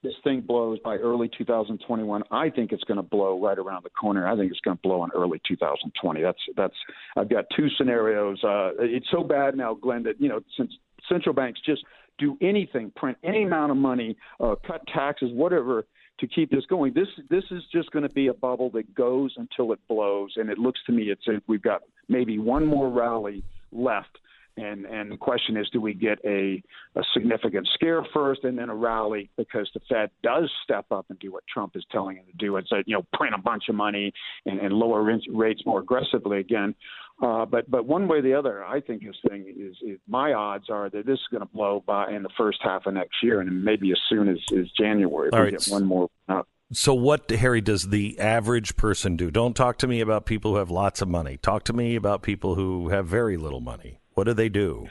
this 0.02 0.14
thing 0.22 0.42
blows 0.42 0.78
by 0.84 0.96
early 0.96 1.28
2021. 1.36 2.22
I 2.30 2.50
think 2.50 2.72
it's 2.72 2.84
going 2.84 2.96
to 2.98 3.02
blow 3.02 3.40
right 3.42 3.58
around 3.58 3.84
the 3.84 3.90
corner. 3.90 4.28
I 4.28 4.36
think 4.36 4.50
it's 4.50 4.60
going 4.60 4.76
to 4.76 4.80
blow 4.80 5.02
in 5.04 5.10
early 5.14 5.40
2020. 5.46 6.22
That's 6.22 6.38
that's. 6.56 6.74
I've 7.16 7.28
got 7.28 7.46
two 7.56 7.68
scenarios. 7.76 8.42
Uh, 8.44 8.70
it's 8.78 9.06
so 9.10 9.24
bad 9.24 9.56
now, 9.56 9.74
Glenn, 9.74 10.04
that 10.04 10.20
you 10.20 10.28
know 10.28 10.40
since 10.56 10.72
central 11.08 11.34
banks 11.34 11.60
just 11.64 11.82
do 12.18 12.36
anything, 12.40 12.92
print 12.94 13.16
any 13.24 13.44
amount 13.44 13.70
of 13.70 13.76
money, 13.76 14.16
uh, 14.40 14.54
cut 14.66 14.82
taxes, 14.92 15.30
whatever, 15.32 15.86
to 16.20 16.26
keep 16.26 16.50
this 16.50 16.64
going. 16.66 16.92
This 16.94 17.08
this 17.28 17.44
is 17.50 17.62
just 17.72 17.90
going 17.90 18.04
to 18.04 18.08
be 18.08 18.28
a 18.28 18.34
bubble 18.34 18.70
that 18.70 18.94
goes 18.94 19.34
until 19.36 19.72
it 19.72 19.80
blows. 19.88 20.32
And 20.36 20.48
it 20.48 20.58
looks 20.58 20.80
to 20.86 20.92
me 20.92 21.04
it's 21.10 21.24
we've 21.48 21.62
got 21.62 21.82
maybe 22.08 22.38
one 22.38 22.66
more 22.66 22.88
rally 22.88 23.42
left 23.72 24.18
And 24.58 24.84
and 24.86 25.12
the 25.12 25.16
question 25.16 25.56
is, 25.56 25.68
do 25.70 25.80
we 25.80 25.94
get 25.94 26.18
a, 26.24 26.62
a 26.96 27.02
significant 27.14 27.68
scare 27.74 28.04
first, 28.12 28.44
and 28.44 28.58
then 28.58 28.70
a 28.70 28.74
rally 28.74 29.30
because 29.36 29.70
the 29.74 29.80
Fed 29.88 30.10
does 30.22 30.50
step 30.64 30.86
up 30.90 31.06
and 31.10 31.18
do 31.18 31.32
what 31.32 31.44
Trump 31.52 31.76
is 31.76 31.84
telling 31.92 32.16
it 32.16 32.26
to 32.26 32.36
do, 32.36 32.56
and 32.56 32.66
say, 32.68 32.82
you 32.86 32.96
know, 32.96 33.04
print 33.12 33.34
a 33.34 33.38
bunch 33.38 33.64
of 33.68 33.74
money 33.74 34.12
and, 34.46 34.58
and 34.58 34.72
lower 34.72 35.02
rates 35.30 35.62
more 35.64 35.80
aggressively 35.80 36.38
again. 36.40 36.74
Uh, 37.22 37.44
but 37.44 37.70
but 37.70 37.84
one 37.86 38.06
way 38.08 38.18
or 38.18 38.22
the 38.22 38.34
other, 38.34 38.64
I 38.64 38.80
think 38.80 39.02
this 39.04 39.16
thing 39.28 39.46
is, 39.48 39.76
is 39.82 39.98
my 40.08 40.32
odds 40.32 40.70
are 40.70 40.88
that 40.90 41.06
this 41.06 41.18
is 41.18 41.26
going 41.30 41.40
to 41.40 41.52
blow 41.52 41.82
by 41.84 42.12
in 42.12 42.22
the 42.22 42.30
first 42.36 42.58
half 42.62 42.86
of 42.86 42.94
next 42.94 43.16
year, 43.22 43.40
and 43.40 43.64
maybe 43.64 43.90
as 43.90 43.98
soon 44.08 44.28
as, 44.28 44.38
as 44.56 44.66
January 44.78 45.30
All 45.32 45.40
right. 45.40 45.50
get 45.50 45.66
one 45.66 45.84
more. 45.84 46.08
Uh, 46.28 46.42
So, 46.70 46.92
what, 46.94 47.30
Harry, 47.30 47.60
does 47.60 47.88
the 47.88 48.20
average 48.20 48.76
person 48.76 49.16
do? 49.16 49.30
Don't 49.30 49.54
talk 49.54 49.78
to 49.78 49.86
me 49.86 50.00
about 50.00 50.26
people 50.26 50.52
who 50.52 50.58
have 50.58 50.70
lots 50.70 51.00
of 51.00 51.08
money. 51.08 51.38
Talk 51.38 51.64
to 51.64 51.72
me 51.72 51.96
about 51.96 52.22
people 52.22 52.56
who 52.56 52.90
have 52.90 53.06
very 53.06 53.36
little 53.36 53.60
money. 53.60 54.00
What 54.18 54.26
do 54.26 54.34
they 54.34 54.48
do? 54.48 54.88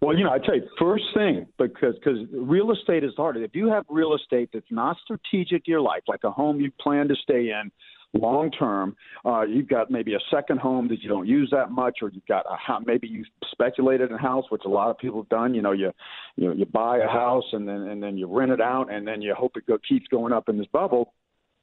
Well, 0.00 0.16
you 0.16 0.22
know, 0.22 0.30
I 0.30 0.38
tell 0.38 0.54
you, 0.54 0.62
first 0.78 1.02
thing 1.14 1.48
because 1.58 1.96
because 1.96 2.20
real 2.32 2.70
estate 2.70 3.02
is 3.02 3.10
hard. 3.16 3.36
If 3.36 3.56
you 3.56 3.66
have 3.70 3.84
real 3.88 4.14
estate 4.14 4.50
that's 4.52 4.70
not 4.70 4.96
strategic 5.02 5.64
to 5.64 5.70
your 5.72 5.80
life, 5.80 6.02
like 6.06 6.20
a 6.22 6.30
home 6.30 6.60
you 6.60 6.70
plan 6.80 7.08
to 7.08 7.16
stay 7.16 7.50
in 7.50 7.72
long 8.14 8.52
term, 8.52 8.94
uh, 9.24 9.42
you've 9.42 9.66
got 9.66 9.90
maybe 9.90 10.14
a 10.14 10.20
second 10.30 10.60
home 10.60 10.86
that 10.90 11.02
you 11.02 11.08
don't 11.08 11.26
use 11.26 11.48
that 11.50 11.72
much, 11.72 11.98
or 12.02 12.10
you've 12.10 12.26
got 12.26 12.46
a 12.48 12.54
house, 12.54 12.84
maybe 12.86 13.08
you 13.08 13.24
speculated 13.50 14.10
in 14.10 14.14
a 14.14 14.22
house, 14.22 14.44
which 14.50 14.62
a 14.64 14.68
lot 14.68 14.90
of 14.90 14.98
people 14.98 15.22
have 15.22 15.28
done. 15.28 15.52
You 15.52 15.62
know, 15.62 15.72
you 15.72 15.90
you 16.36 16.52
you 16.52 16.66
buy 16.66 16.98
a 16.98 17.08
house 17.08 17.46
and 17.52 17.66
then 17.66 17.80
and 17.88 18.00
then 18.00 18.16
you 18.16 18.28
rent 18.28 18.52
it 18.52 18.60
out, 18.60 18.92
and 18.92 19.08
then 19.08 19.22
you 19.22 19.34
hope 19.34 19.56
it 19.56 19.66
go, 19.66 19.76
keeps 19.88 20.06
going 20.06 20.32
up 20.32 20.48
in 20.48 20.56
this 20.56 20.68
bubble 20.72 21.14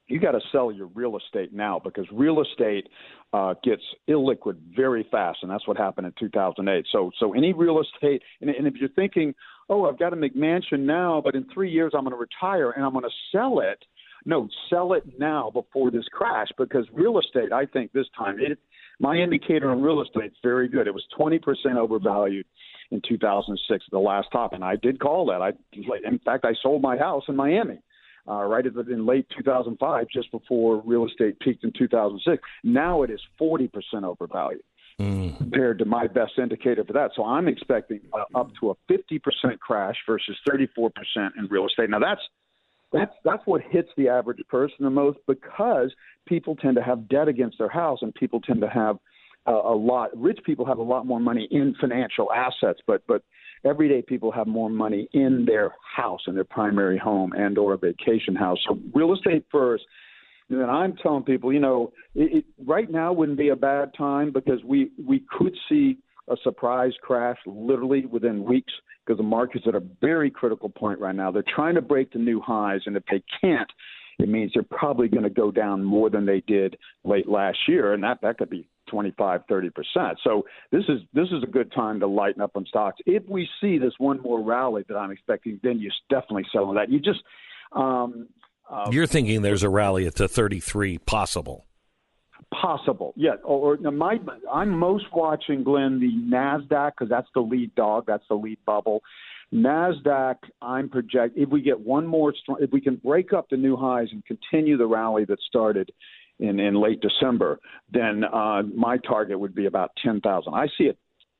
you 0.07 0.19
got 0.19 0.31
to 0.31 0.39
sell 0.51 0.71
your 0.71 0.87
real 0.87 1.17
estate 1.17 1.53
now 1.53 1.79
because 1.83 2.05
real 2.11 2.41
estate 2.41 2.87
uh, 3.33 3.53
gets 3.63 3.81
illiquid 4.09 4.55
very 4.75 5.05
fast, 5.11 5.39
and 5.41 5.51
that's 5.51 5.67
what 5.67 5.77
happened 5.77 6.07
in 6.07 6.13
2008. 6.17 6.85
So, 6.91 7.11
so 7.19 7.33
any 7.33 7.53
real 7.53 7.81
estate, 7.81 8.21
and, 8.41 8.49
and 8.49 8.67
if 8.67 8.75
you're 8.75 8.89
thinking, 8.89 9.33
oh, 9.69 9.85
I've 9.85 9.99
got 9.99 10.13
a 10.13 10.15
McMansion 10.15 10.79
now, 10.79 11.21
but 11.23 11.35
in 11.35 11.45
three 11.53 11.69
years 11.69 11.91
I'm 11.93 12.03
going 12.03 12.13
to 12.13 12.17
retire 12.17 12.71
and 12.71 12.85
I'm 12.85 12.93
going 12.93 13.03
to 13.03 13.37
sell 13.37 13.59
it. 13.59 13.83
No, 14.25 14.49
sell 14.69 14.93
it 14.93 15.03
now 15.19 15.51
before 15.51 15.91
this 15.91 16.05
crash 16.11 16.47
because 16.57 16.85
real 16.91 17.19
estate, 17.19 17.53
I 17.53 17.65
think 17.65 17.91
this 17.91 18.07
time, 18.17 18.37
it, 18.39 18.59
my 18.99 19.15
indicator 19.15 19.69
on 19.69 19.81
real 19.81 20.01
estate 20.01 20.31
is 20.31 20.37
very 20.43 20.67
good. 20.67 20.87
It 20.87 20.93
was 20.93 21.05
20% 21.17 21.39
overvalued 21.77 22.45
in 22.91 23.01
2006, 23.07 23.85
the 23.91 23.99
last 23.99 24.27
top, 24.31 24.53
and 24.53 24.63
I 24.63 24.75
did 24.77 24.99
call 24.99 25.25
that. 25.27 25.41
I, 25.41 25.51
in 26.05 26.19
fact, 26.19 26.45
I 26.45 26.53
sold 26.61 26.81
my 26.81 26.97
house 26.97 27.23
in 27.27 27.35
Miami 27.35 27.79
uh, 28.27 28.43
right 28.43 28.65
at 28.65 28.73
the, 28.73 28.81
in 28.81 29.05
late 29.05 29.27
2005, 29.37 30.07
just 30.13 30.31
before 30.31 30.81
real 30.85 31.05
estate 31.05 31.39
peaked 31.39 31.63
in 31.63 31.71
2006. 31.71 32.41
Now 32.63 33.03
it 33.03 33.09
is 33.09 33.21
40% 33.39 33.69
overvalued 34.03 34.61
compared 34.97 35.77
to 35.77 35.85
my 35.85 36.07
best 36.07 36.33
indicator 36.39 36.83
for 36.83 36.93
that. 36.93 37.11
So 37.15 37.23
I'm 37.23 37.47
expecting 37.47 38.01
uh, 38.13 38.39
up 38.39 38.49
to 38.59 38.71
a 38.71 38.75
50% 38.91 39.59
crash 39.59 39.95
versus 40.07 40.35
34% 40.49 40.89
in 41.37 41.45
real 41.49 41.67
estate. 41.67 41.89
Now 41.89 41.99
that's 41.99 42.21
that's 42.91 43.13
that's 43.23 43.45
what 43.45 43.61
hits 43.61 43.89
the 43.97 44.07
average 44.07 44.39
person 44.49 44.77
the 44.79 44.89
most 44.89 45.19
because 45.27 45.93
people 46.25 46.55
tend 46.55 46.77
to 46.77 46.81
have 46.81 47.09
debt 47.09 47.27
against 47.27 47.57
their 47.57 47.69
house 47.69 47.99
and 48.01 48.13
people 48.15 48.39
tend 48.39 48.61
to 48.61 48.69
have 48.69 48.97
a, 49.45 49.51
a 49.51 49.75
lot 49.75 50.09
rich 50.15 50.39
people 50.45 50.65
have 50.65 50.77
a 50.77 50.83
lot 50.83 51.05
more 51.05 51.19
money 51.19 51.47
in 51.51 51.75
financial 51.81 52.31
assets 52.31 52.79
but 52.87 53.01
but 53.05 53.23
everyday 53.65 54.01
people 54.01 54.31
have 54.31 54.47
more 54.47 54.69
money 54.69 55.07
in 55.13 55.45
their 55.45 55.73
house 55.95 56.21
in 56.27 56.35
their 56.35 56.43
primary 56.43 56.97
home 56.97 57.31
and 57.33 57.57
or 57.57 57.73
a 57.73 57.77
vacation 57.77 58.35
house 58.35 58.57
so 58.67 58.79
real 58.93 59.13
estate 59.13 59.45
first 59.51 59.83
and 60.49 60.61
then 60.61 60.69
I'm 60.69 60.95
telling 60.95 61.23
people, 61.23 61.51
you 61.51 61.59
know, 61.59 61.91
it, 62.15 62.37
it, 62.37 62.45
right 62.65 62.89
now 62.89 63.11
wouldn't 63.11 63.37
be 63.37 63.49
a 63.49 63.55
bad 63.55 63.91
time 63.97 64.31
because 64.31 64.63
we 64.63 64.91
we 65.05 65.23
could 65.37 65.55
see 65.67 65.97
a 66.29 66.35
surprise 66.43 66.93
crash 67.01 67.37
literally 67.45 68.05
within 68.05 68.43
weeks 68.43 68.73
because 69.05 69.17
the 69.17 69.23
market's 69.23 69.65
at 69.67 69.75
a 69.75 69.83
very 70.01 70.29
critical 70.29 70.69
point 70.69 70.99
right 70.99 71.15
now. 71.15 71.31
They're 71.31 71.43
trying 71.53 71.75
to 71.75 71.81
break 71.81 72.11
the 72.11 72.19
new 72.19 72.41
highs, 72.41 72.81
and 72.85 72.95
if 72.95 73.03
they 73.09 73.23
can't, 73.41 73.69
it 74.19 74.29
means 74.29 74.51
they're 74.53 74.63
probably 74.63 75.07
going 75.07 75.23
to 75.23 75.29
go 75.29 75.51
down 75.51 75.83
more 75.83 76.09
than 76.09 76.25
they 76.25 76.41
did 76.47 76.77
late 77.03 77.27
last 77.27 77.57
year, 77.67 77.93
and 77.93 78.03
that 78.03 78.19
that 78.21 78.37
could 78.37 78.49
be 78.49 78.67
25, 78.87 79.41
30 79.47 79.69
percent. 79.69 80.19
So 80.23 80.45
this 80.71 80.83
is 80.89 81.01
this 81.13 81.27
is 81.31 81.43
a 81.43 81.47
good 81.47 81.71
time 81.71 81.99
to 81.99 82.07
lighten 82.07 82.41
up 82.41 82.51
on 82.55 82.65
stocks. 82.65 82.97
If 83.05 83.23
we 83.27 83.47
see 83.61 83.77
this 83.77 83.93
one 83.97 84.21
more 84.21 84.41
rally 84.43 84.83
that 84.87 84.95
I'm 84.95 85.11
expecting, 85.11 85.59
then 85.63 85.79
you 85.79 85.91
definitely 86.09 86.45
sell 86.51 86.65
on 86.65 86.75
that. 86.75 86.89
You 86.89 86.99
just 86.99 87.19
um, 87.71 88.27
uh, 88.69 88.89
You're 88.91 89.07
thinking 89.07 89.41
there's 89.41 89.63
a 89.63 89.69
rally 89.69 90.05
at 90.05 90.15
the 90.15 90.27
33 90.27 90.97
possible. 90.99 91.65
Possible, 92.53 93.13
yeah. 93.15 93.35
Or, 93.43 93.77
or 93.77 93.91
my, 93.91 94.19
I'm 94.51 94.77
most 94.77 95.05
watching 95.13 95.63
Glenn 95.63 95.99
the 95.99 96.11
Nasdaq 96.33 96.91
because 96.91 97.09
that's 97.09 97.27
the 97.33 97.41
lead 97.41 97.73
dog. 97.75 98.05
That's 98.07 98.23
the 98.29 98.35
lead 98.35 98.59
bubble. 98.65 99.01
Nasdaq, 99.53 100.35
I'm 100.61 100.89
project 100.89 101.37
if 101.37 101.49
we 101.49 101.61
get 101.61 101.79
one 101.79 102.05
more, 102.05 102.33
strong, 102.41 102.57
if 102.61 102.71
we 102.71 102.81
can 102.81 102.95
break 102.97 103.31
up 103.31 103.47
the 103.49 103.57
new 103.57 103.77
highs 103.77 104.09
and 104.11 104.23
continue 104.25 104.77
the 104.77 104.85
rally 104.85 105.25
that 105.25 105.39
started 105.47 105.91
in 106.39 106.59
in 106.59 106.75
late 106.75 107.01
December, 107.01 107.59
then 107.91 108.23
uh, 108.23 108.63
my 108.75 108.97
target 108.97 109.39
would 109.39 109.55
be 109.55 109.65
about 109.65 109.91
ten 110.03 110.21
thousand. 110.21 110.53
I 110.53 110.67
see 110.77 110.85
it 110.85 110.97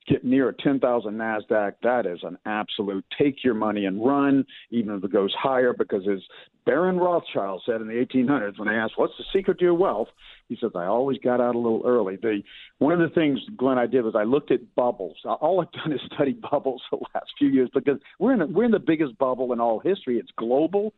get 0.08 0.24
near 0.24 0.50
a 0.50 0.54
10,000 0.54 1.14
NASDAQ, 1.14 1.74
that 1.84 2.06
is 2.06 2.20
an 2.24 2.38
absolute 2.46 3.04
take 3.20 3.44
your 3.44 3.54
money 3.54 3.86
and 3.86 4.04
run, 4.04 4.46
even 4.72 4.96
if 4.96 5.04
it 5.04 5.12
goes 5.12 5.34
higher, 5.38 5.74
because 5.78 6.08
as 6.08 6.20
Baron 6.66 6.98
Rothschild 6.98 7.62
said 7.66 7.82
in 7.82 7.88
the 7.88 7.94
1800s 7.94 8.58
when 8.58 8.68
they 8.68 8.76
asked, 8.76 8.94
what's 8.96 9.14
the 9.18 9.26
secret 9.34 9.60
to 9.60 9.66
your 9.66 9.74
wealth? 9.74 10.08
He 10.48 10.58
says, 10.60 10.72
I 10.76 10.86
always 10.86 11.18
got 11.20 11.42
out 11.42 11.56
a 11.56 11.60
little 11.60 11.82
early. 11.86 12.16
The, 12.16 12.42
one 12.80 12.94
of 12.94 13.00
the 13.00 13.14
things, 13.14 13.40
Glenn, 13.58 13.78
I 13.78 13.86
did 13.86 14.04
was 14.04 14.16
I 14.16 14.24
looked 14.24 14.52
at 14.52 14.76
bubbles. 14.76 15.18
All 15.26 15.62
I've 15.62 15.72
done 15.72 15.92
is 15.92 16.00
study 16.14 16.34
bubbles 16.52 16.82
the 16.92 17.00
last 17.14 17.32
few 17.38 17.50
years 17.50 17.70
because 17.74 17.98
we're 18.20 18.34
in, 18.34 18.42
a, 18.42 18.48
we're 18.48 18.66
in 18.66 18.72
the 18.72 18.80
biggest 18.80 19.18
bubble 19.18 19.52
in 19.54 19.60
all 19.60 19.80
history. 19.80 20.18
It's 20.18 20.32
global. 20.38 20.94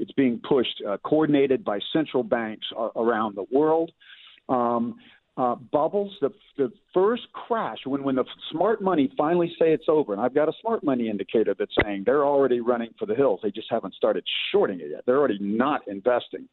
It's 0.00 0.12
being 0.12 0.40
pushed, 0.46 0.82
uh, 0.88 0.96
coordinated 1.04 1.64
by 1.64 1.78
central 1.92 2.22
banks 2.22 2.66
uh, 2.76 2.88
around 2.96 3.36
the 3.36 3.46
world. 3.52 3.92
Um, 4.48 4.96
uh, 5.36 5.54
bubbles, 5.54 6.12
the 6.20 6.30
the 6.58 6.72
first 6.92 7.22
crash 7.32 7.78
when 7.86 8.02
when 8.02 8.16
the 8.16 8.24
smart 8.50 8.82
money 8.82 9.10
finally 9.16 9.48
say 9.58 9.72
it's 9.72 9.84
over, 9.88 10.12
and 10.12 10.20
I've 10.20 10.34
got 10.34 10.48
a 10.48 10.52
smart 10.60 10.82
money 10.82 11.08
indicator 11.08 11.54
that's 11.56 11.74
saying 11.82 12.02
they're 12.04 12.26
already 12.26 12.60
running 12.60 12.90
for 12.98 13.06
the 13.06 13.14
hills. 13.14 13.40
They 13.42 13.50
just 13.50 13.68
haven't 13.70 13.94
started 13.94 14.24
shorting 14.50 14.80
it 14.80 14.88
yet. 14.90 15.02
They're 15.06 15.18
already 15.18 15.38
not 15.40 15.82
investing 15.86 16.48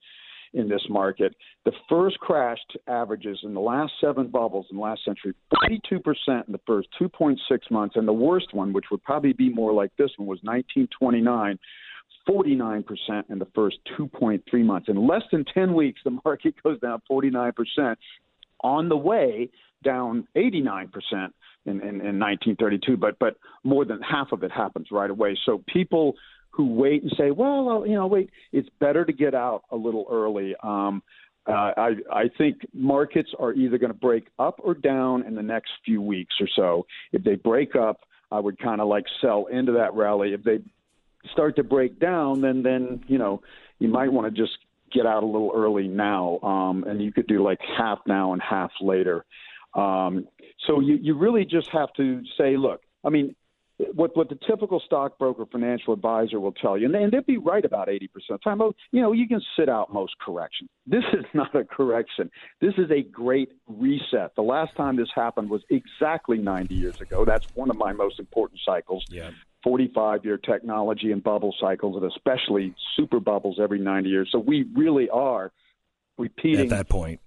in 0.54 0.70
this 0.70 0.86
market. 0.90 1.36
The 1.66 1.74
first 1.90 2.20
crash 2.20 2.60
averages 2.88 3.40
in 3.44 3.54
the 3.54 3.60
last 3.60 3.94
seven 4.00 4.28
bubbles 4.28 4.68
in 4.72 4.78
the 4.78 4.84
last 4.84 5.04
century, 5.04 5.34
42% 5.54 6.02
in 6.48 6.52
the 6.52 6.60
first 6.66 6.88
2.6 7.00 7.36
months, 7.70 7.96
and 7.96 8.08
the 8.08 8.14
worst 8.14 8.54
one, 8.54 8.74
which 8.74 8.86
would 8.92 9.04
probably 9.04 9.34
be 9.34 9.50
more 9.50 9.74
like 9.74 9.92
this 9.98 10.12
one, 10.18 10.28
was 10.28 10.40
1929. 10.44 11.60
49% 12.28 12.84
in 13.30 13.40
the 13.40 13.48
first 13.56 13.78
2.3 13.98 14.42
months. 14.64 14.90
In 14.90 15.08
less 15.08 15.24
than 15.32 15.46
10 15.54 15.74
weeks, 15.74 16.02
the 16.04 16.20
market 16.26 16.56
goes 16.64 16.80
down 16.80 17.02
49% 17.10 17.96
on 18.62 18.90
the 18.90 18.98
way 18.98 19.50
down 19.84 20.28
89% 20.36 20.90
in, 21.66 21.82
in, 21.82 21.82
in 21.82 22.20
1932, 22.20 22.98
but 22.98 23.20
but 23.20 23.38
more 23.64 23.86
than 23.86 24.02
half 24.02 24.32
of 24.32 24.44
it 24.44 24.52
happens 24.52 24.88
right 24.92 25.10
away. 25.10 25.38
So 25.46 25.64
people 25.68 26.16
who 26.50 26.74
wait 26.74 27.04
and 27.04 27.12
say, 27.18 27.32
well, 27.32 27.84
you 27.86 27.94
know, 27.94 28.08
wait, 28.08 28.32
it's 28.52 28.70
better 28.80 29.06
to 29.06 29.14
get 29.14 29.36
out 29.36 29.64
a 29.72 29.76
little 29.76 30.08
early. 30.10 30.56
Um, 30.64 31.04
uh, 31.48 31.72
I, 31.78 31.92
I 32.12 32.24
think 32.38 32.58
markets 32.74 33.30
are 33.40 33.54
either 33.54 33.78
going 33.78 33.94
to 33.94 33.98
break 33.98 34.28
up 34.40 34.60
or 34.64 34.74
down 34.74 35.26
in 35.26 35.36
the 35.36 35.44
next 35.44 35.72
few 35.86 36.02
weeks 36.02 36.36
or 36.42 36.48
so. 36.56 36.86
If 37.14 37.24
they 37.24 37.36
break 37.36 37.76
up, 37.76 38.02
I 38.32 38.40
would 38.40 38.60
kind 38.60 38.82
of 38.82 38.88
like 38.88 39.06
sell 39.22 39.46
into 39.46 39.72
that 39.74 39.94
rally. 39.94 40.34
If 40.34 40.44
they 40.44 40.60
start 41.32 41.56
to 41.58 41.64
break 41.64 42.00
down, 42.00 42.42
then 42.42 42.64
then 42.64 43.04
you 43.08 43.18
know 43.18 43.42
you 43.80 43.88
might 43.88 44.12
want 44.12 44.34
to 44.34 44.42
just 44.42 44.58
get 44.92 45.06
out 45.06 45.24
a 45.24 45.26
little 45.26 45.52
early 45.54 45.88
now, 45.88 46.40
um, 46.42 46.84
and 46.86 47.02
you 47.02 47.12
could 47.12 47.28
do 47.28 47.44
like 47.44 47.60
half 47.78 48.00
now 48.08 48.34
and 48.34 48.42
half 48.42 48.72
later. 48.82 49.26
Um, 49.74 50.28
so 50.66 50.80
you, 50.80 50.98
you 51.02 51.18
really 51.18 51.46
just 51.46 51.70
have 51.72 51.94
to 51.98 52.24
say, 52.38 52.58
look, 52.58 52.82
I 53.04 53.10
mean, 53.10 53.36
what 53.94 54.18
what 54.18 54.28
the 54.30 54.38
typical 54.48 54.82
stockbroker 54.84 55.46
financial 55.46 55.94
advisor 55.94 56.40
will 56.40 56.52
tell 56.52 56.78
you, 56.78 56.88
and, 56.88 56.96
and 56.96 57.12
they'll 57.12 57.22
be 57.22 57.38
right 57.38 57.64
about 57.64 57.90
eighty 57.90 58.08
percent 58.08 58.36
of 58.36 58.40
the 58.44 58.50
time. 58.50 58.62
Oh, 58.62 58.74
you 58.92 59.02
know, 59.02 59.12
you 59.12 59.28
can 59.28 59.42
sit 59.58 59.70
out 59.70 59.94
most 59.94 60.16
corrections. 60.20 60.70
This 60.88 61.04
is 61.14 61.26
not 61.34 61.54
a 61.54 61.66
correction. 61.66 62.32
This 62.62 62.74
is 62.78 62.90
a 62.90 63.04
great 63.04 63.50
reset. 63.68 64.34
The 64.36 64.42
last 64.42 64.76
time 64.76 64.96
this 64.96 65.10
happened 65.14 65.50
was 65.50 65.62
exactly 65.70 66.38
ninety 66.38 66.76
years 66.76 67.02
ago. 67.02 67.24
That's 67.24 67.46
one 67.56 67.70
of 67.70 67.78
my 67.78 67.94
most 67.94 68.20
important 68.20 68.62
cycles. 68.66 69.06
Yeah. 69.10 69.32
45 69.68 70.24
year 70.24 70.38
technology 70.38 71.12
and 71.12 71.22
bubble 71.22 71.54
cycles, 71.60 71.98
and 72.02 72.06
especially 72.06 72.74
super 72.96 73.20
bubbles 73.20 73.60
every 73.62 73.80
90 73.80 74.08
years. 74.10 74.30
So 74.32 74.40
we 74.40 74.64
really 74.74 75.10
are 75.10 75.52
repeating 76.18 76.72
At 76.72 76.78
that 76.78 76.90
point. 76.90 77.20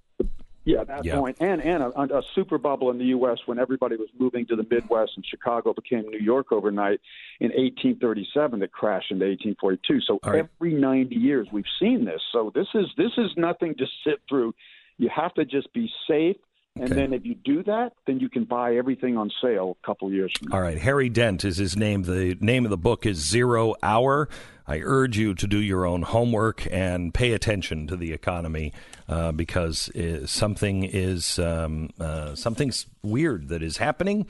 yeah, 0.65 0.81
at 0.81 0.87
that 0.87 1.05
Yeah. 1.05 1.19
point. 1.19 1.37
and 1.41 1.61
and 1.61 1.83
a, 1.83 2.19
a 2.19 2.23
super 2.35 2.57
bubble 2.57 2.91
in 2.91 2.97
the 2.97 3.05
U.S. 3.17 3.39
when 3.45 3.59
everybody 3.59 3.97
was 3.97 4.09
moving 4.19 4.47
to 4.47 4.57
the 4.57 4.67
Midwest 4.71 5.13
and 5.17 5.27
Chicago 5.27 5.75
became 5.75 6.09
New 6.09 6.19
York 6.19 6.51
overnight 6.51 7.01
in 7.41 7.49
1837 7.49 8.61
that 8.61 8.73
crashed 8.73 9.11
into 9.11 9.27
1842. 9.27 10.01
So 10.07 10.19
right. 10.25 10.47
every 10.61 10.73
90 10.73 11.15
years 11.17 11.47
we've 11.53 11.65
seen 11.79 12.07
this. 12.07 12.23
So 12.33 12.51
this 12.55 12.69
is 12.75 12.87
this 12.97 13.13
is 13.19 13.31
nothing 13.37 13.75
to 13.75 13.87
sit 14.03 14.19
through. 14.31 14.55
You 14.97 15.11
have 15.15 15.35
to 15.35 15.45
just 15.45 15.71
be 15.75 15.91
safe, 16.09 16.37
And 16.77 16.89
then 16.89 17.13
if 17.13 17.27
you 17.27 17.35
do 17.35 17.63
that, 17.65 17.93
then 18.07 18.21
you 18.21 18.29
can 18.29 18.45
buy 18.45 18.77
everything 18.77 19.17
on 19.17 19.31
sale 19.43 19.77
a 19.83 19.87
couple 19.87 20.11
years 20.13 20.33
from 20.39 20.49
now. 20.49 20.57
All 20.57 20.63
right, 20.63 20.79
Harry 20.79 21.09
Dent 21.09 21.45
is 21.45 21.57
his 21.57 21.77
name. 21.77 22.05
The 22.05 22.37
name 22.41 22.65
of 22.65 22.71
the 22.71 22.79
book 22.79 23.07
is 23.07 23.19
Zero 23.19 23.75
Hour. 23.83 24.29
I 24.67 24.81
urge 24.85 25.19
you 25.19 25.35
to 25.35 25.47
do 25.49 25.61
your 25.61 25.85
own 25.85 26.03
homework 26.03 26.67
and 26.71 27.13
pay 27.13 27.33
attention 27.33 27.89
to 27.89 27.97
the 27.97 28.13
economy 28.13 28.73
uh, 29.09 29.33
because 29.33 29.89
uh, 29.97 30.27
something 30.27 30.85
is 30.85 31.41
um, 31.41 31.91
uh, 31.99 32.37
something's 32.37 32.87
weird 33.03 33.49
that 33.49 33.65
is 33.65 33.79
happening, 33.79 34.27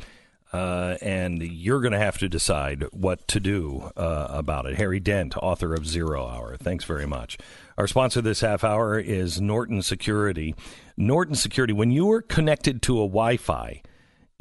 uh, 0.53 0.97
and 1.01 1.43
you're 1.43 1.81
going 1.81 1.93
to 1.93 1.99
have 1.99 2.19
to 2.19 2.29
decide 2.29 2.85
what 2.93 3.27
to 3.29 3.41
do 3.41 3.91
uh, 3.97 4.27
about 4.31 4.67
it. 4.67 4.77
Harry 4.77 5.01
Dent, 5.01 5.37
author 5.37 5.75
of 5.75 5.87
Zero 5.87 6.27
Hour. 6.27 6.57
Thanks 6.57 6.85
very 6.85 7.07
much. 7.07 7.39
Our 7.79 7.87
sponsor 7.87 8.21
this 8.21 8.41
half 8.41 8.65
hour 8.65 8.99
is 8.99 9.41
Norton 9.41 9.83
Security. 9.83 10.55
Norton 10.97 11.35
Security. 11.35 11.73
When 11.73 11.91
you 11.91 12.11
are 12.11 12.23
connected 12.23 12.83
to 12.83 12.95
a 13.01 13.07
Wi-Fi 13.07 13.83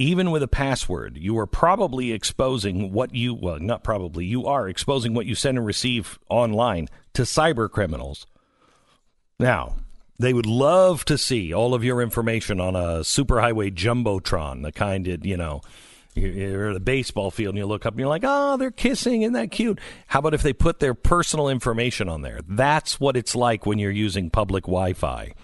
even 0.00 0.30
with 0.30 0.42
a 0.42 0.48
password, 0.48 1.18
you 1.18 1.38
are 1.38 1.46
probably 1.46 2.10
exposing 2.12 2.90
what 2.90 3.14
you, 3.14 3.34
well, 3.34 3.58
not 3.60 3.84
probably, 3.84 4.24
you 4.24 4.46
are 4.46 4.66
exposing 4.66 5.12
what 5.12 5.26
you 5.26 5.34
send 5.34 5.58
and 5.58 5.66
receive 5.66 6.18
online 6.30 6.88
to 7.12 7.22
cyber 7.22 7.70
criminals. 7.70 8.26
Now, 9.38 9.76
they 10.18 10.32
would 10.32 10.46
love 10.46 11.04
to 11.04 11.18
see 11.18 11.52
all 11.52 11.74
of 11.74 11.84
your 11.84 12.00
information 12.00 12.60
on 12.60 12.74
a 12.74 13.00
superhighway 13.00 13.74
jumbotron, 13.74 14.62
the 14.62 14.72
kind 14.72 15.04
that, 15.04 15.26
you 15.26 15.36
know, 15.36 15.60
you're 16.14 16.70
at 16.70 16.76
a 16.76 16.80
baseball 16.80 17.30
field 17.30 17.54
and 17.54 17.58
you 17.58 17.66
look 17.66 17.86
up 17.86 17.92
and 17.92 18.00
you're 18.00 18.08
like, 18.08 18.24
oh, 18.24 18.56
they're 18.56 18.70
kissing. 18.70 19.22
Isn't 19.22 19.34
that 19.34 19.50
cute? 19.50 19.78
How 20.06 20.18
about 20.18 20.34
if 20.34 20.42
they 20.42 20.52
put 20.52 20.80
their 20.80 20.94
personal 20.94 21.48
information 21.48 22.08
on 22.08 22.22
there? 22.22 22.40
That's 22.48 22.98
what 22.98 23.16
it's 23.16 23.34
like 23.34 23.66
when 23.66 23.78
you're 23.78 23.90
using 23.90 24.30
public 24.30 24.64
Wi 24.64 24.92
Fi. 24.92 25.34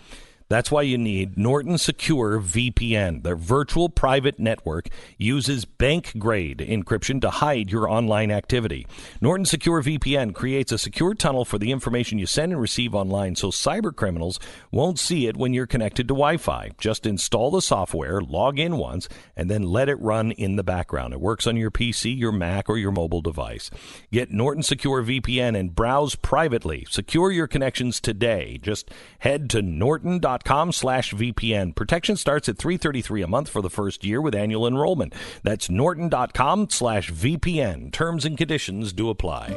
That's 0.48 0.70
why 0.70 0.82
you 0.82 0.96
need 0.96 1.36
Norton 1.36 1.76
Secure 1.76 2.38
VPN. 2.38 3.24
Their 3.24 3.34
virtual 3.34 3.88
private 3.88 4.38
network 4.38 4.88
uses 5.18 5.64
bank 5.64 6.12
grade 6.18 6.58
encryption 6.58 7.20
to 7.22 7.30
hide 7.30 7.72
your 7.72 7.90
online 7.90 8.30
activity. 8.30 8.86
Norton 9.20 9.44
Secure 9.44 9.82
VPN 9.82 10.34
creates 10.34 10.70
a 10.70 10.78
secure 10.78 11.14
tunnel 11.14 11.44
for 11.44 11.58
the 11.58 11.72
information 11.72 12.20
you 12.20 12.26
send 12.26 12.52
and 12.52 12.60
receive 12.60 12.94
online 12.94 13.34
so 13.34 13.48
cyber 13.48 13.94
criminals 13.94 14.38
won't 14.70 15.00
see 15.00 15.26
it 15.26 15.36
when 15.36 15.52
you're 15.52 15.66
connected 15.66 16.06
to 16.06 16.14
Wi 16.14 16.36
Fi. 16.36 16.70
Just 16.78 17.06
install 17.06 17.50
the 17.50 17.60
software, 17.60 18.20
log 18.20 18.60
in 18.60 18.76
once, 18.76 19.08
and 19.36 19.50
then 19.50 19.64
let 19.64 19.88
it 19.88 20.00
run 20.00 20.30
in 20.30 20.54
the 20.54 20.62
background. 20.62 21.12
It 21.12 21.20
works 21.20 21.48
on 21.48 21.56
your 21.56 21.72
PC, 21.72 22.16
your 22.16 22.30
Mac, 22.32 22.68
or 22.70 22.78
your 22.78 22.92
mobile 22.92 23.20
device. 23.20 23.68
Get 24.12 24.30
Norton 24.30 24.62
Secure 24.62 25.02
VPN 25.02 25.58
and 25.58 25.74
browse 25.74 26.14
privately. 26.14 26.86
Secure 26.88 27.32
your 27.32 27.48
connections 27.48 28.00
today. 28.00 28.60
Just 28.62 28.92
head 29.18 29.50
to 29.50 29.60
norton.com 29.60 30.35
slash 30.72 31.12
VPN. 31.12 31.74
Protection 31.74 32.16
starts 32.16 32.48
at 32.48 32.58
333 32.58 33.22
a 33.22 33.26
month 33.26 33.48
for 33.48 33.62
the 33.62 33.70
first 33.70 34.04
year 34.04 34.20
with 34.20 34.34
annual 34.34 34.66
enrollment. 34.66 35.14
That's 35.42 35.70
norton.com 35.70 36.70
slash 36.70 37.10
VPN. 37.10 37.92
Terms 37.92 38.24
and 38.24 38.36
conditions 38.36 38.92
do 38.92 39.10
apply. 39.10 39.48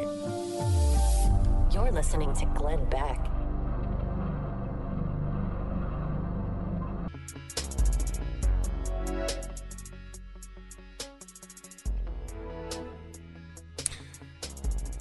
You're 1.72 1.92
listening 1.92 2.34
to 2.36 2.46
Glenn 2.56 2.86
Beck. 2.90 3.30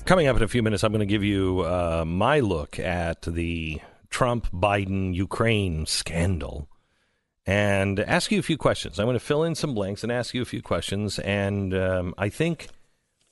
Coming 0.09 0.27
up 0.27 0.39
in 0.39 0.43
a 0.43 0.49
few 0.49 0.63
minutes, 0.63 0.85
I'm 0.85 0.91
going 0.91 1.01
to 1.01 1.07
give 1.07 1.23
you 1.23 1.61
uh, 1.61 2.03
my 2.07 2.41
look 2.41 2.79
at 2.79 3.21
the 3.21 3.79
Trump 4.19 4.51
Biden 4.51 5.15
Ukraine 5.15 5.87
scandal 5.87 6.69
and 7.47 8.01
ask 8.01 8.33
you 8.33 8.41
a 8.41 8.43
few 8.43 8.59
questions. 8.59 8.99
I'm 8.99 9.07
going 9.07 9.15
to 9.15 9.25
fill 9.25 9.45
in 9.45 9.55
some 9.55 9.75
blanks 9.75 10.03
and 10.03 10.11
ask 10.11 10.35
you 10.35 10.43
a 10.43 10.45
few 10.45 10.61
questions. 10.61 11.21
And 11.21 11.73
um, 11.73 12.15
I 12.19 12.29
think, 12.29 12.67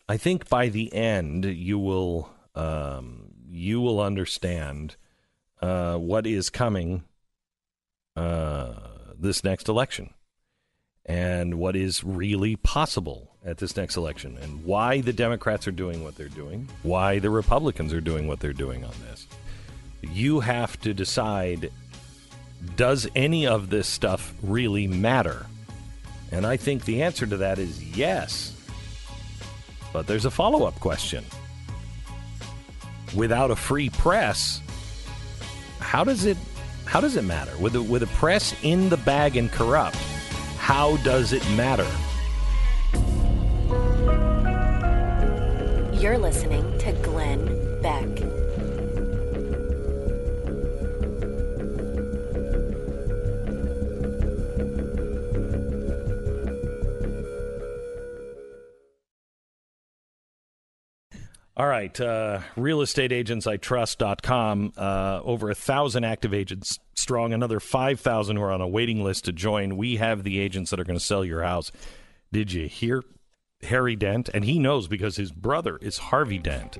I 0.08 0.16
think 0.16 0.48
by 0.48 0.68
the 0.68 0.94
end 0.94 1.44
you 1.44 1.76
will 1.76 2.30
um, 2.54 3.32
you 3.50 3.80
will 3.80 4.00
understand 4.00 4.94
uh, 5.60 5.96
what 5.96 6.24
is 6.24 6.50
coming 6.50 7.02
uh, 8.14 8.74
this 9.18 9.42
next 9.42 9.68
election 9.68 10.14
and 11.04 11.58
what 11.58 11.74
is 11.74 12.04
really 12.04 12.54
possible 12.54 13.32
at 13.44 13.58
this 13.58 13.76
next 13.76 13.96
election 13.96 14.38
and 14.40 14.64
why 14.64 15.00
the 15.00 15.12
Democrats 15.12 15.66
are 15.66 15.72
doing 15.72 16.04
what 16.04 16.14
they're 16.14 16.28
doing, 16.28 16.68
why 16.84 17.18
the 17.18 17.30
Republicans 17.30 17.92
are 17.92 18.00
doing 18.00 18.28
what 18.28 18.38
they're 18.38 18.52
doing 18.52 18.84
on 18.84 18.94
this. 19.10 19.26
You 20.12 20.40
have 20.40 20.80
to 20.80 20.94
decide 20.94 21.70
does 22.74 23.06
any 23.14 23.46
of 23.46 23.70
this 23.70 23.86
stuff 23.86 24.34
really 24.42 24.86
matter? 24.86 25.46
And 26.32 26.46
I 26.46 26.56
think 26.56 26.84
the 26.84 27.02
answer 27.02 27.26
to 27.26 27.36
that 27.38 27.58
is 27.58 27.82
yes. 27.96 28.52
But 29.92 30.06
there's 30.06 30.24
a 30.24 30.30
follow 30.30 30.66
up 30.66 30.78
question. 30.80 31.24
Without 33.14 33.50
a 33.50 33.56
free 33.56 33.88
press, 33.90 34.60
how 35.78 36.04
does 36.04 36.24
it 36.24 36.36
how 36.84 37.00
does 37.00 37.16
it 37.16 37.24
matter? 37.24 37.56
With 37.58 37.74
a, 37.74 37.82
with 37.82 38.02
a 38.02 38.06
press 38.08 38.54
in 38.62 38.88
the 38.88 38.96
bag 38.98 39.36
and 39.36 39.50
corrupt, 39.50 39.96
how 40.58 40.96
does 40.98 41.32
it 41.32 41.48
matter? 41.50 41.86
You're 46.00 46.18
listening 46.18 46.78
to 46.78 46.92
Glenn 47.02 47.82
Beck. 47.82 48.35
All 61.58 61.66
right, 61.66 61.98
uh, 62.00 62.40
realestateagentsitrust.com. 62.56 64.72
Uh, 64.76 65.20
over 65.24 65.48
a 65.50 65.54
thousand 65.54 66.04
active 66.04 66.34
agents 66.34 66.78
strong, 66.94 67.32
another 67.32 67.60
5,000 67.60 68.36
who 68.36 68.42
are 68.42 68.52
on 68.52 68.60
a 68.60 68.68
waiting 68.68 69.02
list 69.02 69.24
to 69.24 69.32
join. 69.32 69.78
We 69.78 69.96
have 69.96 70.22
the 70.22 70.38
agents 70.38 70.70
that 70.70 70.78
are 70.80 70.84
going 70.84 70.98
to 70.98 71.04
sell 71.04 71.24
your 71.24 71.42
house. 71.42 71.72
Did 72.30 72.52
you 72.52 72.68
hear 72.68 73.02
Harry 73.62 73.96
Dent? 73.96 74.28
And 74.34 74.44
he 74.44 74.58
knows 74.58 74.86
because 74.86 75.16
his 75.16 75.32
brother 75.32 75.78
is 75.80 75.96
Harvey 75.96 76.38
Dent. 76.38 76.76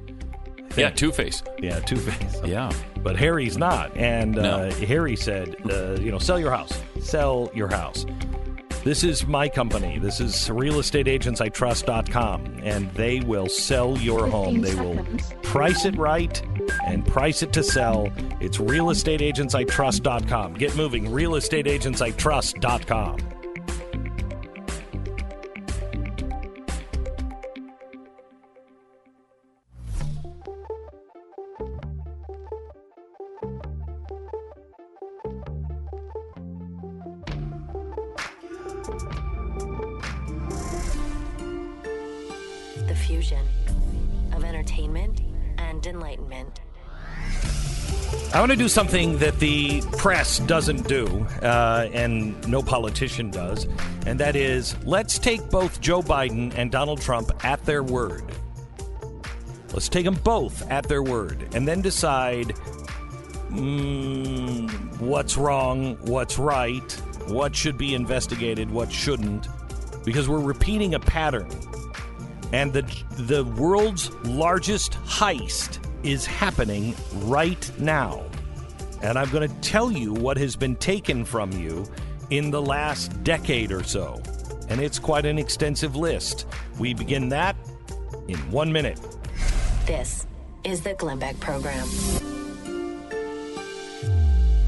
Yeah, 0.76 0.90
Two 0.90 1.12
Face. 1.12 1.42
Yeah, 1.58 1.80
Two 1.80 1.96
Face. 1.96 2.36
Yeah. 2.44 2.70
But 3.02 3.16
Harry's 3.16 3.56
not. 3.56 3.96
And 3.96 4.38
uh, 4.38 4.68
No. 4.68 4.74
Harry 4.86 5.16
said, 5.16 5.56
uh, 5.70 5.96
you 6.00 6.10
know, 6.10 6.18
sell 6.18 6.38
your 6.38 6.50
house. 6.50 6.78
Sell 7.00 7.50
your 7.54 7.68
house. 7.68 8.04
This 8.86 9.02
is 9.02 9.26
my 9.26 9.48
company. 9.48 9.98
This 9.98 10.20
is 10.20 10.32
realestateagentsitrust.com. 10.48 12.60
And 12.62 12.88
they 12.94 13.18
will 13.18 13.48
sell 13.48 13.98
your 13.98 14.28
home. 14.28 14.60
They 14.60 14.76
will 14.76 15.04
price 15.42 15.84
it 15.84 15.98
right 15.98 16.40
and 16.86 17.04
price 17.04 17.42
it 17.42 17.52
to 17.54 17.64
sell. 17.64 18.08
It's 18.40 18.58
realestateagentsitrust.com. 18.58 20.54
Get 20.54 20.76
moving. 20.76 21.06
Realestateagentsitrust.com. 21.06 23.35
enlightenment. 45.86 46.60
I 48.34 48.40
want 48.40 48.52
to 48.52 48.56
do 48.56 48.68
something 48.68 49.18
that 49.18 49.38
the 49.38 49.80
press 49.98 50.40
doesn't 50.40 50.86
do, 50.88 51.26
uh, 51.42 51.88
and 51.92 52.46
no 52.46 52.62
politician 52.62 53.30
does, 53.30 53.66
and 54.04 54.20
that 54.20 54.36
is 54.36 54.76
let's 54.84 55.18
take 55.18 55.48
both 55.48 55.80
Joe 55.80 56.02
Biden 56.02 56.52
and 56.56 56.70
Donald 56.70 57.00
Trump 57.00 57.32
at 57.44 57.64
their 57.64 57.82
word. 57.82 58.24
Let's 59.72 59.88
take 59.88 60.04
them 60.04 60.16
both 60.16 60.68
at 60.70 60.88
their 60.88 61.02
word, 61.02 61.48
and 61.54 61.66
then 61.66 61.80
decide 61.80 62.48
mm, 63.50 65.00
what's 65.00 65.36
wrong, 65.36 65.96
what's 66.02 66.38
right, 66.38 66.92
what 67.28 67.54
should 67.56 67.78
be 67.78 67.94
investigated, 67.94 68.70
what 68.70 68.92
shouldn't, 68.92 69.48
because 70.04 70.28
we're 70.28 70.40
repeating 70.40 70.94
a 70.94 71.00
pattern. 71.00 71.48
And 72.52 72.72
the 72.72 72.82
the 73.18 73.44
world's 73.44 74.10
largest 74.24 74.92
heist 75.04 75.78
is 76.02 76.24
happening 76.24 76.94
right 77.14 77.70
now. 77.78 78.24
And 79.02 79.18
I'm 79.18 79.30
going 79.30 79.48
to 79.48 79.54
tell 79.60 79.90
you 79.90 80.12
what 80.12 80.36
has 80.38 80.56
been 80.56 80.76
taken 80.76 81.24
from 81.24 81.52
you 81.52 81.86
in 82.30 82.50
the 82.50 82.62
last 82.62 83.22
decade 83.24 83.72
or 83.72 83.82
so. 83.82 84.22
And 84.68 84.80
it's 84.80 84.98
quite 84.98 85.26
an 85.26 85.38
extensive 85.38 85.96
list. 85.96 86.46
We 86.78 86.94
begin 86.94 87.28
that 87.30 87.56
in 88.28 88.38
1 88.50 88.72
minute. 88.72 89.00
This 89.86 90.26
is 90.64 90.80
the 90.80 90.94
Glenn 90.94 91.18
Beck 91.18 91.38
Program. 91.38 91.86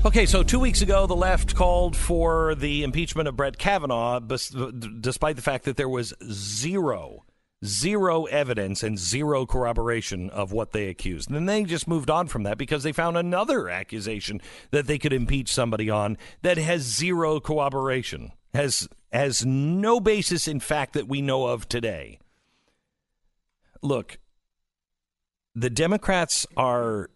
Okay, 0.04 0.26
so 0.26 0.44
two 0.44 0.60
weeks 0.60 0.80
ago, 0.80 1.06
the 1.06 1.16
left 1.16 1.56
called 1.56 1.96
for 1.96 2.54
the 2.54 2.84
impeachment 2.84 3.26
of 3.28 3.36
Brett 3.36 3.58
Kavanaugh, 3.58 4.20
despite 4.20 5.34
the 5.34 5.42
fact 5.42 5.64
that 5.64 5.76
there 5.76 5.88
was 5.88 6.14
zero, 6.30 7.24
zero 7.64 8.24
evidence 8.26 8.82
and 8.82 8.98
zero 8.98 9.44
corroboration 9.44 10.30
of 10.30 10.52
what 10.52 10.72
they 10.72 10.88
accused. 10.88 11.28
And 11.28 11.36
then 11.36 11.46
they 11.46 11.64
just 11.64 11.88
moved 11.88 12.10
on 12.10 12.28
from 12.28 12.44
that 12.44 12.58
because 12.58 12.82
they 12.82 12.92
found 12.92 13.16
another 13.16 13.68
accusation 13.68 14.40
that 14.70 14.86
they 14.86 14.98
could 14.98 15.12
impeach 15.12 15.52
somebody 15.52 15.90
on 15.90 16.16
that 16.42 16.58
has 16.58 16.82
zero 16.82 17.40
corroboration, 17.40 18.32
has 18.54 18.88
has 19.12 19.44
no 19.44 20.00
basis 20.00 20.46
in 20.46 20.60
fact 20.60 20.92
that 20.92 21.08
we 21.08 21.22
know 21.22 21.46
of 21.46 21.68
today. 21.68 22.18
Look, 23.82 24.18
the 25.54 25.70
Democrats 25.70 26.46
are 26.56 27.10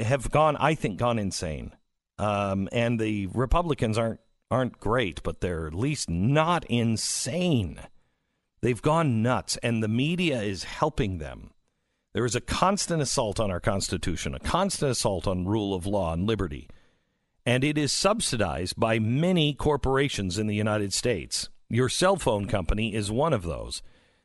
have 0.00 0.30
gone, 0.30 0.56
I 0.56 0.74
think, 0.74 0.98
gone 0.98 1.18
insane. 1.18 1.72
Um, 2.18 2.68
and 2.72 2.98
the 2.98 3.26
Republicans 3.28 3.98
aren't 3.98 4.20
aren't 4.50 4.78
great, 4.80 5.22
but 5.22 5.40
they're 5.40 5.66
at 5.66 5.74
least 5.74 6.08
not 6.08 6.64
insane. 6.66 7.80
They've 8.64 8.80
gone 8.80 9.22
nuts, 9.22 9.58
and 9.58 9.82
the 9.82 9.88
media 9.88 10.40
is 10.40 10.64
helping 10.64 11.18
them. 11.18 11.50
There 12.14 12.24
is 12.24 12.34
a 12.34 12.40
constant 12.40 13.02
assault 13.02 13.38
on 13.38 13.50
our 13.50 13.60
Constitution, 13.60 14.34
a 14.34 14.38
constant 14.38 14.90
assault 14.90 15.26
on 15.26 15.44
rule 15.44 15.74
of 15.74 15.84
law 15.84 16.14
and 16.14 16.26
liberty, 16.26 16.70
and 17.44 17.62
it 17.62 17.76
is 17.76 17.92
subsidized 17.92 18.80
by 18.80 18.98
many 18.98 19.52
corporations 19.52 20.38
in 20.38 20.46
the 20.46 20.54
United 20.54 20.94
States. 20.94 21.50
Your 21.68 21.90
cell 21.90 22.16
phone 22.16 22.46
company 22.46 22.94
is 22.94 23.10
one 23.10 23.34
of 23.34 23.42
those. 23.42 23.82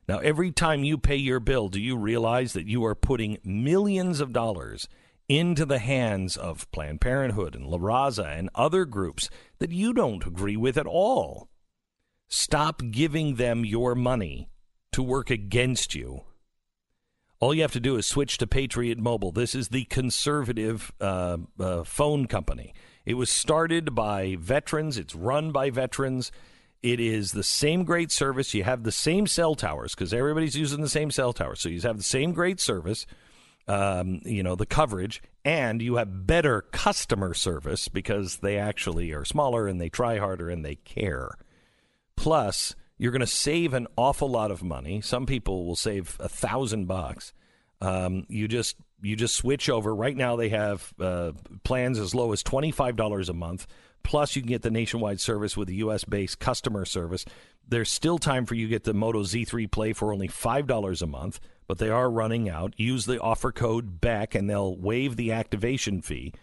Now, 0.07 0.19
every 0.19 0.53
time 0.53 0.85
you 0.85 0.97
pay 0.97 1.17
your 1.17 1.41
bill, 1.41 1.67
do 1.67 1.81
you 1.81 1.97
realize 1.97 2.53
that 2.53 2.65
you 2.65 2.85
are 2.85 2.95
putting 2.95 3.39
millions 3.43 4.21
of 4.21 4.31
dollars 4.31 4.87
into 5.27 5.65
the 5.65 5.79
hands 5.79 6.37
of 6.37 6.71
Planned 6.71 7.01
Parenthood 7.01 7.55
and 7.55 7.65
La 7.67 7.77
Raza 7.77 8.39
and 8.39 8.49
other 8.55 8.85
groups 8.85 9.29
that 9.57 9.73
you 9.73 9.91
don't 9.91 10.25
agree 10.25 10.55
with 10.55 10.77
at 10.77 10.87
all. 10.87 11.49
Stop 12.29 12.81
giving 12.91 13.35
them 13.35 13.65
your 13.65 13.95
money 13.95 14.49
to 14.91 15.03
work 15.03 15.29
against 15.29 15.95
you. 15.95 16.21
All 17.39 17.53
you 17.53 17.61
have 17.61 17.71
to 17.73 17.79
do 17.79 17.95
is 17.95 18.05
switch 18.05 18.37
to 18.37 18.47
Patriot 18.47 18.97
Mobile. 18.97 19.31
This 19.31 19.55
is 19.55 19.69
the 19.69 19.85
conservative 19.85 20.91
uh, 21.01 21.37
uh, 21.59 21.83
phone 21.83 22.27
company. 22.27 22.73
It 23.05 23.15
was 23.15 23.29
started 23.29 23.95
by 23.95 24.37
veterans, 24.39 24.97
it's 24.97 25.15
run 25.15 25.51
by 25.51 25.69
veterans. 25.69 26.31
It 26.81 27.01
is 27.01 27.33
the 27.33 27.43
same 27.43 27.83
great 27.83 28.09
service. 28.09 28.53
You 28.53 28.63
have 28.63 28.83
the 28.83 28.91
same 28.91 29.27
cell 29.27 29.53
towers 29.53 29.93
because 29.93 30.13
everybody's 30.13 30.55
using 30.55 30.79
the 30.79 30.87
same 30.87 31.11
cell 31.11 31.33
towers. 31.33 31.59
So 31.59 31.67
you 31.67 31.81
have 31.81 31.97
the 31.97 32.03
same 32.03 32.31
great 32.31 32.61
service 32.61 33.05
um, 33.69 34.21
you 34.25 34.41
know, 34.41 34.55
the 34.55 34.65
coverage, 34.65 35.21
and 35.45 35.79
you 35.79 35.97
have 35.97 36.25
better 36.25 36.61
customer 36.71 37.35
service 37.35 37.87
because 37.87 38.37
they 38.37 38.57
actually 38.57 39.11
are 39.11 39.23
smaller 39.23 39.67
and 39.67 39.79
they 39.79 39.89
try 39.89 40.17
harder 40.17 40.49
and 40.49 40.65
they 40.65 40.75
care. 40.75 41.29
Plus, 42.19 42.75
you're 42.97 43.11
going 43.11 43.21
to 43.21 43.27
save 43.27 43.73
an 43.73 43.87
awful 43.95 44.29
lot 44.29 44.51
of 44.51 44.61
money. 44.61 44.99
Some 45.01 45.25
people 45.25 45.65
will 45.65 45.75
save 45.75 46.17
a 46.19 46.27
thousand 46.27 46.85
bucks. 46.85 47.33
Um, 47.81 48.25
you 48.27 48.47
just 48.47 48.75
you 49.01 49.15
just 49.15 49.35
switch 49.35 49.69
over. 49.69 49.95
Right 49.95 50.15
now, 50.15 50.35
they 50.35 50.49
have 50.49 50.93
uh, 50.99 51.31
plans 51.63 51.97
as 51.97 52.13
low 52.13 52.33
as 52.33 52.43
twenty 52.43 52.71
five 52.71 52.95
dollars 52.95 53.29
a 53.29 53.33
month. 53.33 53.65
Plus, 54.03 54.35
you 54.35 54.41
can 54.41 54.49
get 54.49 54.61
the 54.61 54.71
nationwide 54.71 55.19
service 55.19 55.55
with 55.55 55.69
a 55.69 55.75
U.S. 55.75 56.03
based 56.03 56.39
customer 56.39 56.83
service. 56.83 57.23
There's 57.67 57.89
still 57.89 58.17
time 58.17 58.45
for 58.45 58.55
you 58.55 58.65
to 58.65 58.69
get 58.69 58.83
the 58.83 58.93
Moto 58.93 59.23
Z3 59.23 59.71
Play 59.71 59.93
for 59.93 60.11
only 60.11 60.27
five 60.27 60.67
dollars 60.67 61.01
a 61.01 61.07
month 61.07 61.39
but 61.69 61.77
they 61.77 61.89
are 61.89 62.09
running 62.09 62.49
out. 62.49 62.73
Use 62.77 63.05
the 63.05 63.21
offer 63.21 63.51
code 63.51 64.01
BECK 64.01 64.33
and 64.33 64.49
they'll 64.49 64.75
waive 64.75 65.15
the 65.15 65.31
activation 65.31 66.01
fee 66.01 66.33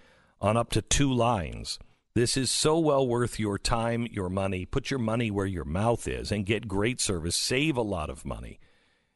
on 0.41 0.57
up 0.57 0.71
to 0.71 0.81
two 0.81 1.13
lines. 1.13 1.81
This 2.17 2.37
is 2.39 2.51
so 2.51 2.79
well 2.79 3.07
worth 3.07 3.39
your 3.39 3.59
time, 3.59 4.09
your 4.11 4.31
money. 4.31 4.65
Put 4.65 4.91
your 4.91 4.99
money 4.99 5.31
where 5.31 5.45
your 5.45 5.67
mouth 5.67 6.09
is 6.09 6.33
and 6.33 6.47
get 6.47 6.67
great 6.67 6.99
service. 6.99 7.37
Save 7.37 7.77
a 7.77 7.83
lot 7.83 8.09
of 8.09 8.25
money 8.25 8.59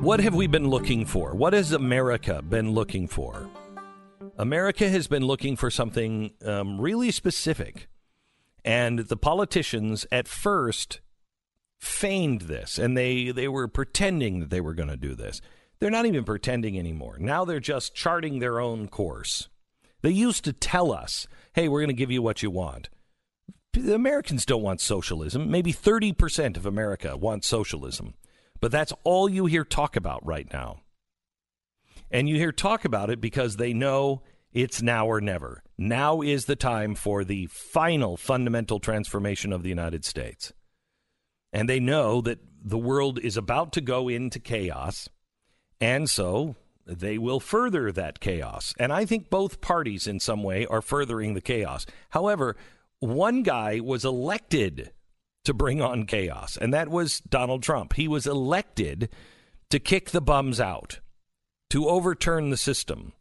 What 0.07 0.21
have 0.21 0.37
we 0.37 0.47
been 0.47 0.69
looking 0.69 1.05
for? 1.05 1.35
What 1.35 1.53
has 1.53 1.73
America 1.73 2.41
been 2.41 2.71
looking 2.71 3.09
for? 3.09 3.51
America 4.39 4.89
has 4.89 5.09
been 5.09 5.25
looking 5.25 5.57
for 5.57 5.69
something 5.69 6.31
um, 6.45 6.81
really 6.81 7.11
specific. 7.11 7.89
And 8.65 9.01
the 9.01 9.17
politicians 9.17 10.07
at 10.13 10.29
first 10.29 11.01
feigned 11.81 12.43
this, 12.43 12.79
and 12.79 12.97
they, 12.97 13.33
they 13.33 13.49
were 13.49 13.67
pretending 13.67 14.39
that 14.39 14.51
they 14.51 14.61
were 14.61 14.75
going 14.75 14.91
to 14.91 14.97
do 14.97 15.17
this. 15.17 15.41
They're 15.81 15.91
not 15.91 16.07
even 16.07 16.23
pretending 16.23 16.79
anymore. 16.79 17.17
Now 17.19 17.45
they're 17.45 17.59
just 17.59 17.93
charting 17.93 18.39
their 18.39 18.61
own 18.61 18.87
course. 18.87 19.49
They 20.03 20.11
used 20.11 20.45
to 20.45 20.53
tell 20.53 20.93
us, 20.93 21.27
hey, 21.55 21.67
we're 21.67 21.81
going 21.81 21.89
to 21.89 21.95
give 21.95 22.13
you 22.13 22.23
what 22.23 22.45
you 22.45 22.51
want. 22.53 22.91
The 23.73 23.97
Americans 23.97 24.47
don't 24.47 24.63
want 24.63 24.81
socialism. 24.81 25.51
Maybe 25.51 25.73
30% 25.73 26.57
of 26.57 26.65
America 26.65 27.17
wants 27.17 27.49
socialism. 27.49 28.15
But 28.61 28.73
that's 28.73 28.93
all 29.05 29.29
you 29.29 29.47
hear 29.47 29.65
talk 29.65 29.97
about 29.97 30.25
right 30.27 30.51
now. 30.53 30.81
And 32.11 32.29
you 32.29 32.37
hear 32.37 32.53
talk 32.53 32.85
about 32.85 33.11
it 33.11 33.21
because 33.21 33.57
they 33.57 33.73
know 33.73 34.23
it's 34.53 34.81
now 34.81 35.07
or 35.07 35.21
never. 35.21 35.63
Now 35.77 36.23
is 36.23 36.47
the 36.47 36.57
time 36.57 36.95
for 36.95 37.25
the 37.25 37.47
final 37.47 38.17
fundamental 38.17 38.81
transformation 38.81 39.53
of 39.53 39.63
the 39.63 39.69
United 39.69 40.05
States. 40.05 40.53
And 41.53 41.69
they 41.69 41.81
know 41.81 42.21
that 42.23 42.39
the 42.63 42.79
world 42.79 43.19
is 43.19 43.37
about 43.37 43.73
to 43.73 43.81
go 43.81 44.09
into 44.09 44.39
chaos. 44.39 45.09
And 45.81 46.09
so 46.09 46.57
they 46.87 47.19
will 47.19 47.41
further 47.41 47.93
that 47.93 48.21
chaos. 48.21 48.73
And 48.79 48.93
I 48.93 49.05
think 49.05 49.29
both 49.29 49.61
parties, 49.61 50.07
in 50.07 50.21
some 50.21 50.43
way, 50.43 50.67
are 50.67 50.83
furthering 50.83 51.35
the 51.35 51.41
chaos. 51.41 51.85
However, 52.11 52.57
one 53.01 53.43
guy 53.43 53.81
was 53.81 54.05
elected 54.05 54.93
to 55.47 55.55
bring 55.55 55.81
on 55.81 56.07
chaos, 56.07 56.57
and 56.57 56.75
that 56.75 56.89
was 56.89 57.21
Donald 57.21 57.63
Trump. 57.63 57.95
He 57.95 58.07
was 58.07 58.27
elected 58.27 59.09
to 59.71 59.79
kick 59.79 60.11
the 60.11 60.21
bums 60.21 60.61
out, 60.61 61.01
to 61.71 61.89
overturn 61.89 62.51
the 62.51 62.57
system, 62.57 63.13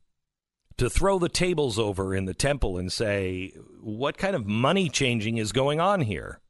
to 0.77 0.89
throw 0.89 1.17
the 1.17 1.29
tables 1.29 1.79
over 1.79 2.13
in 2.13 2.25
the 2.25 2.33
temple 2.33 2.77
and 2.77 2.91
say, 2.91 3.53
what 3.81 4.17
kind 4.17 4.35
of 4.35 4.45
money 4.45 4.89
changing 4.89 5.37
is 5.37 5.51
going 5.51 5.79
on 5.79 6.01
here? 6.01 6.41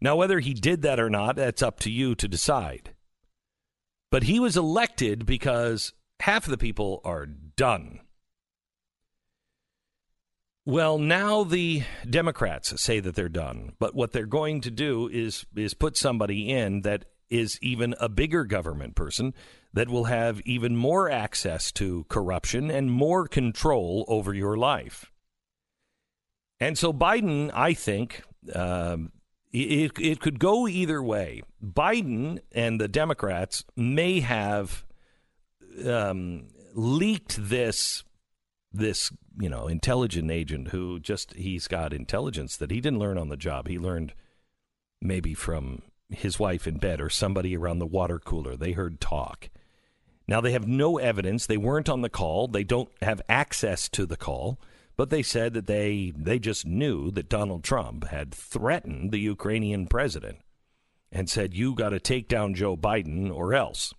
Now, 0.00 0.16
whether 0.16 0.40
he 0.40 0.54
did 0.54 0.82
that 0.82 1.00
or 1.00 1.10
not, 1.10 1.36
that's 1.36 1.62
up 1.62 1.80
to 1.80 1.90
you 1.90 2.14
to 2.16 2.28
decide. 2.28 2.94
But 4.10 4.24
he 4.24 4.38
was 4.38 4.56
elected 4.56 5.26
because 5.26 5.92
half 6.20 6.44
of 6.44 6.50
the 6.50 6.58
people 6.58 7.00
are 7.04 7.26
done. 7.26 8.00
Well, 10.68 10.98
now 10.98 11.44
the 11.44 11.84
Democrats 12.10 12.82
say 12.82 12.98
that 12.98 13.14
they're 13.14 13.28
done, 13.28 13.74
but 13.78 13.94
what 13.94 14.10
they're 14.10 14.26
going 14.26 14.62
to 14.62 14.70
do 14.72 15.08
is 15.08 15.46
is 15.54 15.74
put 15.74 15.96
somebody 15.96 16.50
in 16.50 16.80
that 16.80 17.04
is 17.30 17.56
even 17.62 17.94
a 18.00 18.08
bigger 18.08 18.44
government 18.44 18.96
person 18.96 19.32
that 19.74 19.88
will 19.88 20.04
have 20.04 20.40
even 20.40 20.74
more 20.76 21.08
access 21.08 21.70
to 21.72 22.04
corruption 22.08 22.68
and 22.68 22.90
more 22.90 23.28
control 23.28 24.04
over 24.08 24.34
your 24.34 24.56
life. 24.56 25.12
And 26.58 26.76
so 26.76 26.92
Biden, 26.92 27.52
I 27.54 27.72
think, 27.72 28.24
um, 28.52 29.12
it, 29.52 29.92
it 30.00 30.20
could 30.20 30.40
go 30.40 30.66
either 30.66 31.00
way. 31.00 31.42
Biden 31.64 32.40
and 32.50 32.80
the 32.80 32.88
Democrats 32.88 33.64
may 33.76 34.18
have 34.18 34.84
um, 35.84 36.48
leaked 36.74 37.36
this 37.38 38.02
this 38.76 39.12
you 39.38 39.48
know 39.48 39.66
intelligent 39.68 40.30
agent 40.30 40.68
who 40.68 40.98
just 41.00 41.32
he's 41.34 41.68
got 41.68 41.92
intelligence 41.92 42.56
that 42.56 42.70
he 42.70 42.80
didn't 42.80 42.98
learn 42.98 43.18
on 43.18 43.28
the 43.28 43.36
job. 43.36 43.68
He 43.68 43.78
learned 43.78 44.14
maybe 45.00 45.34
from 45.34 45.82
his 46.08 46.38
wife 46.38 46.66
in 46.66 46.78
bed 46.78 47.00
or 47.00 47.10
somebody 47.10 47.56
around 47.56 47.78
the 47.78 47.86
water 47.86 48.18
cooler. 48.18 48.56
They 48.56 48.72
heard 48.72 49.00
talk. 49.00 49.48
Now 50.28 50.40
they 50.40 50.52
have 50.52 50.66
no 50.66 50.98
evidence. 50.98 51.46
They 51.46 51.56
weren't 51.56 51.88
on 51.88 52.02
the 52.02 52.08
call. 52.08 52.48
They 52.48 52.64
don't 52.64 52.90
have 53.02 53.22
access 53.28 53.88
to 53.90 54.06
the 54.06 54.16
call. 54.16 54.58
But 54.96 55.10
they 55.10 55.22
said 55.22 55.52
that 55.54 55.66
they 55.66 56.12
they 56.16 56.38
just 56.38 56.64
knew 56.66 57.10
that 57.12 57.28
Donald 57.28 57.62
Trump 57.62 58.08
had 58.08 58.34
threatened 58.34 59.12
the 59.12 59.18
Ukrainian 59.18 59.86
president 59.86 60.38
and 61.12 61.28
said, 61.28 61.54
"You 61.54 61.74
got 61.74 61.90
to 61.90 62.00
take 62.00 62.28
down 62.28 62.54
Joe 62.54 62.76
Biden 62.76 63.30
or 63.30 63.54
else." 63.54 63.92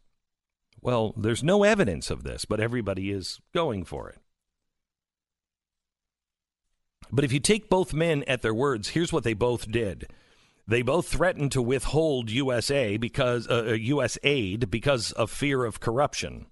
Well, 0.81 1.13
there's 1.17 1.43
no 1.43 1.63
evidence 1.63 2.09
of 2.09 2.23
this, 2.23 2.45
but 2.45 2.59
everybody 2.59 3.11
is 3.11 3.39
going 3.53 3.83
for 3.83 4.09
it. 4.09 4.19
But 7.11 7.23
if 7.23 7.31
you 7.31 7.39
take 7.39 7.69
both 7.69 7.93
men 7.93 8.23
at 8.27 8.41
their 8.41 8.53
words, 8.53 8.89
here's 8.89 9.13
what 9.13 9.23
they 9.23 9.33
both 9.33 9.71
did. 9.71 10.07
They 10.67 10.81
both 10.81 11.07
threatened 11.07 11.53
to 11.53 11.61
withhold 11.61 12.29
USA 12.29 12.97
because 12.97 13.47
uh, 13.49 13.73
U.S. 13.79 14.17
Uh, 14.17 14.19
aid 14.23 14.69
because 14.69 15.13
of 15.13 15.31
fear 15.31 15.63
of 15.63 15.79
corruption. 15.79 16.47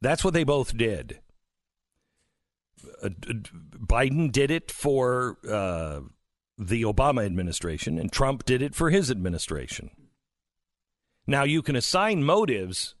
That's 0.00 0.24
what 0.24 0.34
they 0.34 0.44
both 0.44 0.76
did. 0.76 1.20
Uh, 3.02 3.10
Biden 3.10 4.32
did 4.32 4.50
it 4.50 4.72
for 4.72 5.38
uh, 5.48 6.00
the 6.58 6.82
Obama 6.82 7.24
administration, 7.24 7.98
and 7.98 8.10
Trump 8.10 8.44
did 8.44 8.62
it 8.62 8.74
for 8.74 8.90
his 8.90 9.10
administration. 9.10 9.90
Now, 11.26 11.44
you 11.44 11.62
can 11.62 11.76
assign 11.76 12.24
motives 12.24 12.96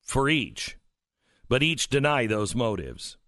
for 0.00 0.30
each, 0.30 0.78
but 1.48 1.62
each 1.62 1.88
deny 1.88 2.26
those 2.26 2.54
motives. 2.54 3.18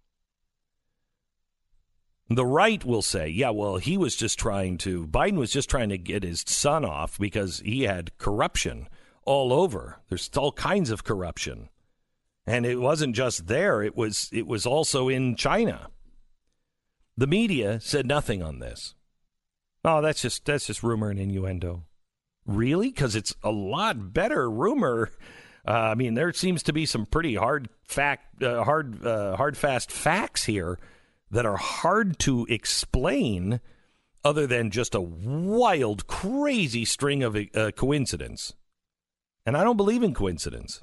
The 2.27 2.45
right 2.45 2.83
will 2.83 3.03
say, 3.03 3.27
yeah, 3.27 3.51
well, 3.51 3.77
he 3.77 3.97
was 3.97 4.15
just 4.15 4.39
trying 4.39 4.79
to, 4.79 5.05
Biden 5.05 5.37
was 5.37 5.51
just 5.51 5.69
trying 5.69 5.89
to 5.89 5.97
get 5.97 6.23
his 6.23 6.43
son 6.47 6.83
off 6.83 7.19
because 7.19 7.59
he 7.59 7.83
had 7.83 8.17
corruption 8.17 8.87
all 9.25 9.53
over. 9.53 9.99
There's 10.09 10.29
all 10.35 10.51
kinds 10.51 10.89
of 10.89 11.03
corruption. 11.03 11.69
And 12.47 12.65
it 12.65 12.77
wasn't 12.77 13.15
just 13.15 13.47
there, 13.47 13.81
it 13.81 13.95
was 13.95 14.29
it 14.31 14.45
was 14.45 14.67
also 14.67 15.09
in 15.09 15.35
China. 15.35 15.89
The 17.17 17.27
media 17.27 17.79
said 17.79 18.05
nothing 18.05 18.43
on 18.43 18.59
this. 18.59 18.93
Oh, 19.83 20.01
that's 20.01 20.21
just 20.21 20.45
that's 20.45 20.67
just 20.67 20.83
rumor 20.83 21.09
and 21.09 21.19
innuendo. 21.19 21.85
Really? 22.45 22.91
Cuz 22.91 23.15
it's 23.15 23.33
a 23.43 23.51
lot 23.51 24.13
better 24.13 24.49
rumor. 24.49 25.09
Uh, 25.67 25.71
I 25.71 25.95
mean, 25.95 26.13
there 26.13 26.31
seems 26.31 26.61
to 26.63 26.73
be 26.73 26.85
some 26.85 27.07
pretty 27.07 27.33
hard 27.33 27.69
fact 27.83 28.43
uh, 28.43 28.63
hard 28.63 29.03
uh, 29.03 29.35
hard 29.35 29.57
fast 29.57 29.91
facts 29.91 30.43
here 30.43 30.77
that 31.35 31.45
are 31.45 31.57
hard 31.57 32.17
to 32.17 32.45
explain 32.49 33.59
other 34.23 34.47
than 34.47 34.71
just 34.71 34.95
a 34.95 35.01
wild 35.01 36.07
crazy 36.07 36.85
string 36.85 37.23
of 37.23 37.35
uh, 37.53 37.71
coincidence. 37.71 38.53
And 39.45 39.57
I 39.57 39.65
don't 39.65 39.75
believe 39.75 40.01
in 40.01 40.13
coincidence. 40.13 40.81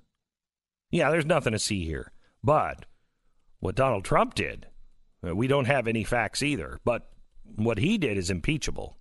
Yeah, 0.91 1.11
there's 1.11 1.25
nothing 1.25 1.55
to 1.55 1.59
see 1.59 1.87
here. 1.87 2.13
But 2.45 2.85
what 3.61 3.77
Donald 3.77 4.05
Trump 4.05 4.35
did, 4.35 4.67
uh, 5.27 5.35
we 5.35 5.47
don't 5.47 5.65
have 5.65 5.89
any 5.89 6.05
facts 6.05 6.43
either, 6.43 6.79
but 6.85 7.11
what 7.57 7.79
he 7.79 7.97
did 7.97 8.19
is 8.19 8.29
impeachable. 8.29 8.99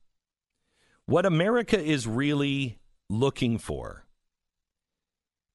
What 1.05 1.25
America 1.25 1.77
is 1.77 2.07
really 2.07 2.79
looking 3.09 3.57
for 3.57 4.05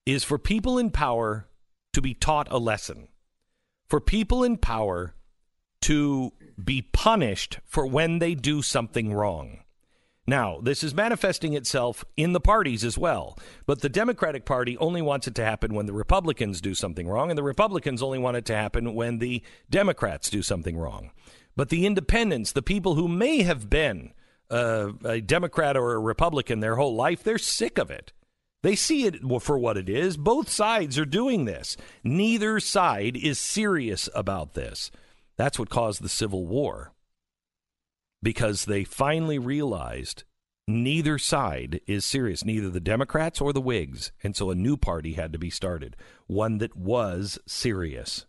is 0.04 0.24
for 0.24 0.38
people 0.38 0.76
in 0.76 0.90
power 0.90 1.48
to 1.94 2.02
be 2.02 2.12
taught 2.12 2.48
a 2.50 2.58
lesson, 2.58 3.08
for 3.88 3.98
people 3.98 4.44
in 4.44 4.58
power 4.58 5.14
to 5.82 6.32
be 6.62 6.82
punished 6.82 7.58
for 7.64 7.86
when 7.86 8.18
they 8.18 8.34
do 8.34 8.62
something 8.62 9.12
wrong. 9.12 9.60
Now, 10.28 10.58
this 10.60 10.82
is 10.82 10.92
manifesting 10.92 11.54
itself 11.54 12.04
in 12.16 12.32
the 12.32 12.40
parties 12.40 12.82
as 12.82 12.98
well. 12.98 13.38
But 13.64 13.80
the 13.80 13.88
Democratic 13.88 14.44
Party 14.44 14.76
only 14.78 15.00
wants 15.00 15.28
it 15.28 15.36
to 15.36 15.44
happen 15.44 15.74
when 15.74 15.86
the 15.86 15.92
Republicans 15.92 16.60
do 16.60 16.74
something 16.74 17.06
wrong, 17.06 17.30
and 17.30 17.38
the 17.38 17.44
Republicans 17.44 18.02
only 18.02 18.18
want 18.18 18.36
it 18.36 18.44
to 18.46 18.56
happen 18.56 18.94
when 18.94 19.18
the 19.18 19.42
Democrats 19.70 20.28
do 20.28 20.42
something 20.42 20.76
wrong. 20.76 21.12
But 21.54 21.68
the 21.68 21.86
independents, 21.86 22.52
the 22.52 22.62
people 22.62 22.96
who 22.96 23.06
may 23.06 23.42
have 23.42 23.70
been 23.70 24.12
uh, 24.50 24.92
a 25.04 25.20
Democrat 25.20 25.76
or 25.76 25.92
a 25.92 26.00
Republican 26.00 26.58
their 26.58 26.76
whole 26.76 26.96
life, 26.96 27.22
they're 27.22 27.38
sick 27.38 27.78
of 27.78 27.90
it. 27.90 28.12
They 28.62 28.74
see 28.74 29.04
it 29.04 29.20
for 29.42 29.58
what 29.58 29.76
it 29.76 29.88
is. 29.88 30.16
Both 30.16 30.48
sides 30.48 30.98
are 30.98 31.04
doing 31.04 31.44
this. 31.44 31.76
Neither 32.02 32.58
side 32.58 33.16
is 33.16 33.38
serious 33.38 34.08
about 34.12 34.54
this. 34.54 34.90
That's 35.36 35.58
what 35.58 35.70
caused 35.70 36.02
the 36.02 36.08
Civil 36.08 36.46
War 36.46 36.92
because 38.22 38.64
they 38.64 38.84
finally 38.84 39.38
realized 39.38 40.24
neither 40.66 41.18
side 41.18 41.80
is 41.86 42.04
serious, 42.04 42.44
neither 42.44 42.70
the 42.70 42.80
Democrats 42.80 43.40
or 43.40 43.52
the 43.52 43.60
Whigs. 43.60 44.12
And 44.22 44.34
so 44.34 44.50
a 44.50 44.54
new 44.54 44.76
party 44.76 45.12
had 45.12 45.32
to 45.32 45.38
be 45.38 45.50
started, 45.50 45.96
one 46.26 46.58
that 46.58 46.76
was 46.76 47.38
serious. 47.46 48.26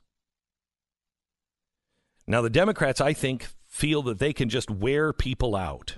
Now, 2.27 2.41
the 2.41 2.49
Democrats, 2.49 2.99
I 2.99 3.13
think, 3.13 3.47
feel 3.65 4.01
that 4.03 4.19
they 4.19 4.33
can 4.33 4.49
just 4.49 4.69
wear 4.69 5.13
people 5.13 5.55
out. 5.55 5.97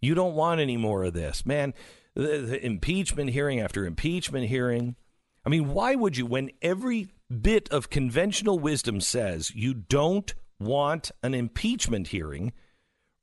You 0.00 0.14
don't 0.14 0.34
want 0.34 0.60
any 0.60 0.76
more 0.76 1.04
of 1.04 1.14
this. 1.14 1.46
Man, 1.46 1.72
the, 2.14 2.38
the 2.38 2.64
impeachment 2.64 3.30
hearing 3.30 3.60
after 3.60 3.86
impeachment 3.86 4.48
hearing. 4.48 4.96
I 5.44 5.50
mean, 5.50 5.74
why 5.74 5.94
would 5.94 6.16
you, 6.16 6.26
when 6.26 6.50
every 6.62 7.08
bit 7.40 7.68
of 7.70 7.90
conventional 7.90 8.58
wisdom 8.58 9.00
says 9.00 9.54
you 9.54 9.74
don't 9.74 10.32
want 10.58 11.10
an 11.22 11.34
impeachment 11.34 12.08
hearing, 12.08 12.52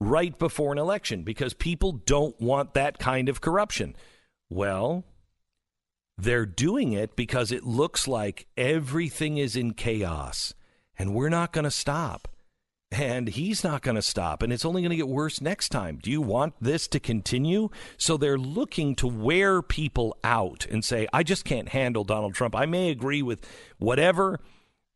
right 0.01 0.39
before 0.39 0.71
an 0.71 0.79
election 0.79 1.21
because 1.21 1.53
people 1.53 1.91
don't 1.91 2.41
want 2.41 2.73
that 2.73 2.97
kind 2.97 3.29
of 3.29 3.39
corruption. 3.39 3.95
Well, 4.49 5.05
they're 6.17 6.47
doing 6.47 6.91
it 6.91 7.15
because 7.15 7.51
it 7.51 7.63
looks 7.63 8.07
like 8.07 8.47
everything 8.57 9.37
is 9.37 9.55
in 9.55 9.73
chaos 9.73 10.55
and 10.97 11.13
we're 11.13 11.29
not 11.29 11.53
going 11.53 11.65
to 11.65 11.71
stop. 11.71 12.27
And 12.91 13.29
he's 13.29 13.63
not 13.63 13.83
going 13.83 13.95
to 13.95 14.01
stop, 14.01 14.43
and 14.43 14.51
it's 14.51 14.65
only 14.65 14.81
going 14.81 14.89
to 14.89 14.97
get 14.97 15.07
worse 15.07 15.39
next 15.39 15.69
time. 15.69 15.97
Do 16.03 16.11
you 16.11 16.21
want 16.21 16.55
this 16.59 16.89
to 16.89 16.99
continue? 16.99 17.69
So 17.95 18.17
they're 18.17 18.37
looking 18.37 18.95
to 18.95 19.07
wear 19.07 19.61
people 19.61 20.17
out 20.25 20.65
and 20.69 20.83
say, 20.83 21.07
I 21.13 21.23
just 21.23 21.45
can't 21.45 21.69
handle 21.69 22.03
Donald 22.03 22.33
Trump. 22.33 22.53
I 22.53 22.65
may 22.65 22.89
agree 22.89 23.21
with 23.21 23.47
whatever, 23.77 24.41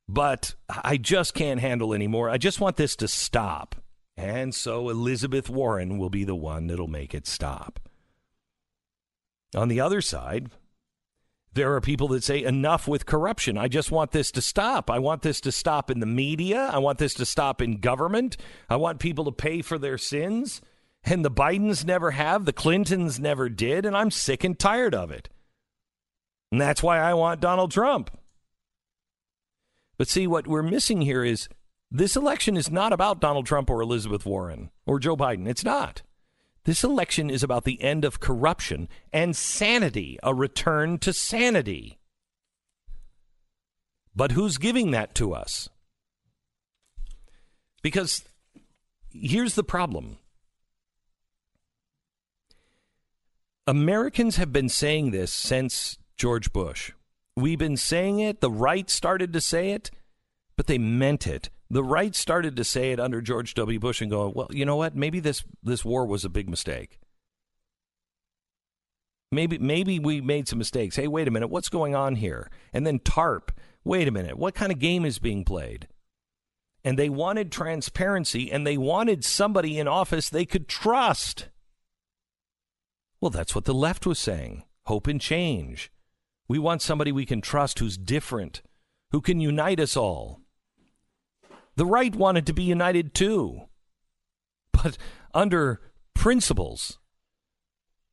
but 0.10 0.56
I 0.68 0.98
just 0.98 1.34
can't 1.34 1.62
handle 1.62 1.94
anymore. 1.94 2.30
I 2.30 2.38
just 2.38 2.60
want 2.60 2.76
this 2.76 2.98
to 2.98 3.08
stop. 3.08 3.78
And 4.18 4.54
so 4.54 4.90
Elizabeth 4.90 5.50
Warren 5.50 5.98
will 5.98 6.10
be 6.10 6.26
the 6.26 6.36
one 6.36 6.68
that'll 6.68 6.88
make 6.88 7.14
it 7.14 7.26
stop. 7.26 7.80
On 9.56 9.70
the 9.70 9.80
other 9.80 10.02
side, 10.02 10.50
there 11.56 11.74
are 11.74 11.82
people 11.82 12.10
that 12.10 12.24
say, 12.24 12.44
enough 12.44 12.88
with 12.88 13.06
corruption. 13.06 13.58
I 13.58 13.68
just 13.68 13.90
want 13.90 14.12
this 14.12 14.30
to 14.32 14.42
stop. 14.42 14.92
I 14.92 15.00
want 15.00 15.22
this 15.22 15.42
to 15.42 15.52
stop 15.52 15.90
in 15.90 16.02
the 16.02 16.06
media. 16.06 16.70
I 16.72 16.78
want 16.80 17.00
this 17.00 17.14
to 17.16 17.26
stop 17.26 17.62
in 17.62 17.80
government. 17.80 18.38
I 18.70 18.76
want 18.76 19.00
people 19.00 19.26
to 19.26 19.32
pay 19.32 19.62
for 19.62 19.78
their 19.78 19.98
sins. 19.98 20.62
And 21.06 21.24
the 21.24 21.32
Bidens 21.32 21.86
never 21.86 22.12
have, 22.12 22.46
the 22.46 22.54
Clintons 22.54 23.20
never 23.20 23.48
did, 23.48 23.86
and 23.86 23.96
I'm 23.96 24.10
sick 24.12 24.44
and 24.44 24.58
tired 24.58 24.96
of 24.96 25.12
it. 25.12 25.30
And 26.52 26.60
that's 26.60 26.82
why 26.84 27.00
I 27.00 27.14
want 27.14 27.42
Donald 27.42 27.72
Trump. 27.72 28.18
But 29.98 30.08
see, 30.08 30.28
what 30.28 30.48
we're 30.48 30.64
missing 30.64 31.02
here 31.02 31.24
is 31.24 31.48
this 31.92 32.16
election 32.16 32.58
is 32.58 32.72
not 32.72 32.92
about 32.92 33.22
Donald 33.22 33.46
Trump 33.46 33.70
or 33.70 33.82
Elizabeth 33.82 34.26
Warren 34.26 34.72
or 34.86 35.00
Joe 35.00 35.16
Biden. 35.16 35.48
It's 35.48 35.64
not. 35.64 36.02
This 36.66 36.84
election 36.84 37.30
is 37.30 37.44
about 37.44 37.64
the 37.64 37.82
end 37.82 38.04
of 38.04 38.20
corruption 38.20 38.90
and 39.14 39.36
sanity, 39.36 40.18
a 40.24 40.34
return 40.34 40.98
to 41.00 41.14
sanity. 41.14 42.00
But 44.16 44.32
who's 44.32 44.58
giving 44.58 44.92
that 44.92 45.14
to 45.16 45.34
us? 45.34 45.70
Because 47.84 48.24
here's 49.12 49.54
the 49.54 49.64
problem 49.64 50.18
Americans 53.68 54.38
have 54.38 54.52
been 54.52 54.70
saying 54.70 55.12
this 55.12 55.32
since 55.32 56.00
George 56.18 56.52
Bush. 56.52 56.92
We've 57.36 57.60
been 57.60 57.78
saying 57.78 58.20
it, 58.20 58.42
the 58.42 58.50
right 58.50 58.90
started 58.90 59.34
to 59.34 59.42
say 59.42 59.72
it, 59.72 59.92
but 60.56 60.66
they 60.66 60.78
meant 60.80 61.28
it 61.28 61.50
the 61.70 61.84
right 61.84 62.16
started 62.16 62.56
to 62.56 62.64
say 62.64 62.92
it 62.92 63.00
under 63.00 63.22
George 63.22 63.54
W. 63.56 63.80
Bush 63.80 64.02
and 64.02 64.12
go, 64.12 64.32
well, 64.34 64.48
you 64.52 64.66
know 64.66 64.76
what? 64.76 64.96
Maybe 64.96 65.20
this 65.20 65.44
this 65.64 65.84
war 65.84 66.06
was 66.06 66.24
a 66.26 66.30
big 66.30 66.50
mistake. 66.50 67.00
Maybe 69.32 69.58
maybe 69.58 70.00
we 70.00 70.22
made 70.22 70.48
some 70.48 70.60
mistakes. 70.60 70.96
Hey, 70.96 71.08
wait 71.08 71.28
a 71.28 71.32
minute, 71.32 71.48
what's 71.48 71.70
going 71.70 71.96
on 71.96 72.16
here? 72.16 72.50
And 72.74 72.86
then 72.86 73.00
TARP. 73.00 73.52
Wait 73.84 74.08
a 74.08 74.12
minute, 74.12 74.38
what 74.38 74.56
kind 74.56 74.72
of 74.72 74.80
game 74.80 75.06
is 75.06 75.20
being 75.20 75.44
played? 75.44 75.88
And 76.84 76.98
they 76.98 77.10
wanted 77.10 77.52
transparency 77.52 78.52
and 78.52 78.66
they 78.66 78.78
wanted 78.78 79.24
somebody 79.24 79.78
in 79.80 79.88
office 79.88 80.30
they 80.30 80.46
could 80.46 80.68
trust. 80.68 81.50
Well, 83.22 83.32
that's 83.32 83.56
what 83.56 83.66
the 83.66 83.74
left 83.74 84.06
was 84.06 84.20
saying. 84.20 84.64
Hope 84.86 85.08
and 85.08 85.20
change. 85.20 85.92
We 86.48 86.60
want 86.60 86.84
somebody 86.84 87.12
we 87.12 87.26
can 87.26 87.42
trust 87.42 87.80
who's 87.80 87.98
different, 87.98 88.62
who 89.12 89.20
can 89.20 89.40
unite 89.40 89.80
us 89.80 89.98
all. 89.98 90.42
The 91.76 91.86
right 91.86 92.16
wanted 92.16 92.46
to 92.48 92.54
be 92.54 92.64
united 92.64 93.14
too, 93.14 93.64
but 94.72 94.98
under 95.34 95.82
principles, 96.14 97.00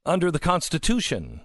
under 0.04 0.30
the 0.30 0.40
Constitution. 0.40 1.42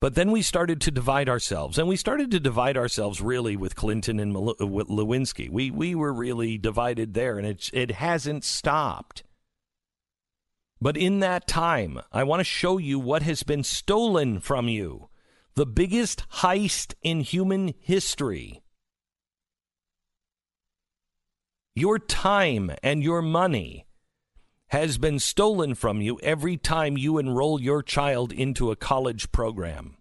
But 0.00 0.14
then 0.14 0.30
we 0.32 0.40
started 0.40 0.80
to 0.80 0.90
divide 0.90 1.28
ourselves, 1.28 1.78
and 1.78 1.86
we 1.86 1.96
started 1.96 2.30
to 2.30 2.40
divide 2.40 2.76
ourselves 2.76 3.20
really 3.20 3.54
with 3.54 3.76
Clinton 3.76 4.18
and 4.18 4.34
uh, 4.34 4.54
Lewinsky. 4.58 5.50
We 5.50 5.70
we 5.70 5.94
were 5.94 6.12
really 6.12 6.56
divided 6.56 7.14
there, 7.14 7.38
and 7.38 7.46
it 7.46 7.70
it 7.72 7.92
hasn't 7.92 8.44
stopped. 8.44 9.22
But 10.80 10.96
in 10.96 11.20
that 11.20 11.46
time, 11.46 12.00
I 12.10 12.24
want 12.24 12.40
to 12.40 12.44
show 12.44 12.78
you 12.78 12.98
what 12.98 13.22
has 13.22 13.42
been 13.42 13.62
stolen 13.62 14.40
from 14.40 14.68
you. 14.68 15.10
The 15.54 15.66
biggest 15.66 16.24
heist 16.36 16.94
in 17.02 17.20
human 17.20 17.74
history. 17.78 18.62
Your 21.74 21.98
time 21.98 22.72
and 22.82 23.02
your 23.02 23.22
money 23.22 23.86
has 24.68 24.98
been 24.98 25.18
stolen 25.18 25.74
from 25.74 26.00
you 26.00 26.18
every 26.22 26.56
time 26.56 26.96
you 26.96 27.18
enroll 27.18 27.60
your 27.60 27.82
child 27.82 28.32
into 28.32 28.70
a 28.70 28.76
college 28.76 29.32
program. 29.32 29.96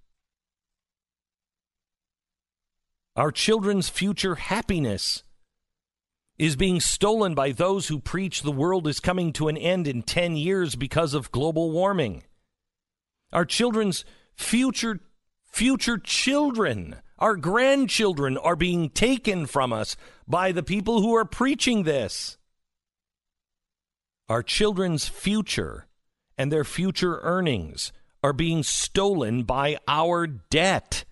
Our 3.15 3.31
children's 3.31 3.89
future 3.89 4.35
happiness 4.35 5.23
is 6.37 6.55
being 6.55 6.79
stolen 6.79 7.35
by 7.35 7.51
those 7.51 7.87
who 7.87 7.99
preach 7.99 8.41
the 8.41 8.51
world 8.51 8.87
is 8.87 8.99
coming 8.99 9.33
to 9.33 9.49
an 9.49 9.57
end 9.57 9.87
in 9.87 10.01
10 10.01 10.37
years 10.37 10.75
because 10.75 11.13
of 11.13 11.31
global 11.31 11.69
warming. 11.71 12.23
Our 13.33 13.45
children's 13.45 14.05
future 14.35 15.01
future 15.45 15.97
children, 15.97 16.97
our 17.19 17.35
grandchildren 17.35 18.37
are 18.37 18.55
being 18.55 18.89
taken 18.89 19.45
from 19.45 19.71
us 19.71 19.95
by 20.27 20.51
the 20.51 20.63
people 20.63 21.01
who 21.01 21.15
are 21.15 21.25
preaching 21.25 21.83
this. 21.83 22.37
Our 24.29 24.41
children's 24.41 25.07
future 25.07 25.87
and 26.37 26.51
their 26.51 26.63
future 26.63 27.19
earnings 27.21 27.91
are 28.23 28.33
being 28.33 28.63
stolen 28.63 29.43
by 29.43 29.77
our 29.87 30.27
debt. 30.27 31.03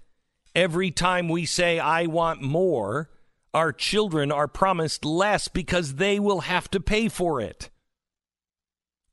Every 0.55 0.91
time 0.91 1.27
we 1.29 1.45
say, 1.45 1.79
I 1.79 2.05
want 2.05 2.41
more, 2.41 3.09
our 3.53 3.73
children 3.73 4.31
are 4.31 4.47
promised 4.47 5.03
less 5.03 5.47
because 5.47 5.95
they 5.95 6.19
will 6.19 6.41
have 6.41 6.69
to 6.71 6.79
pay 6.79 7.09
for 7.09 7.41
it. 7.41 7.69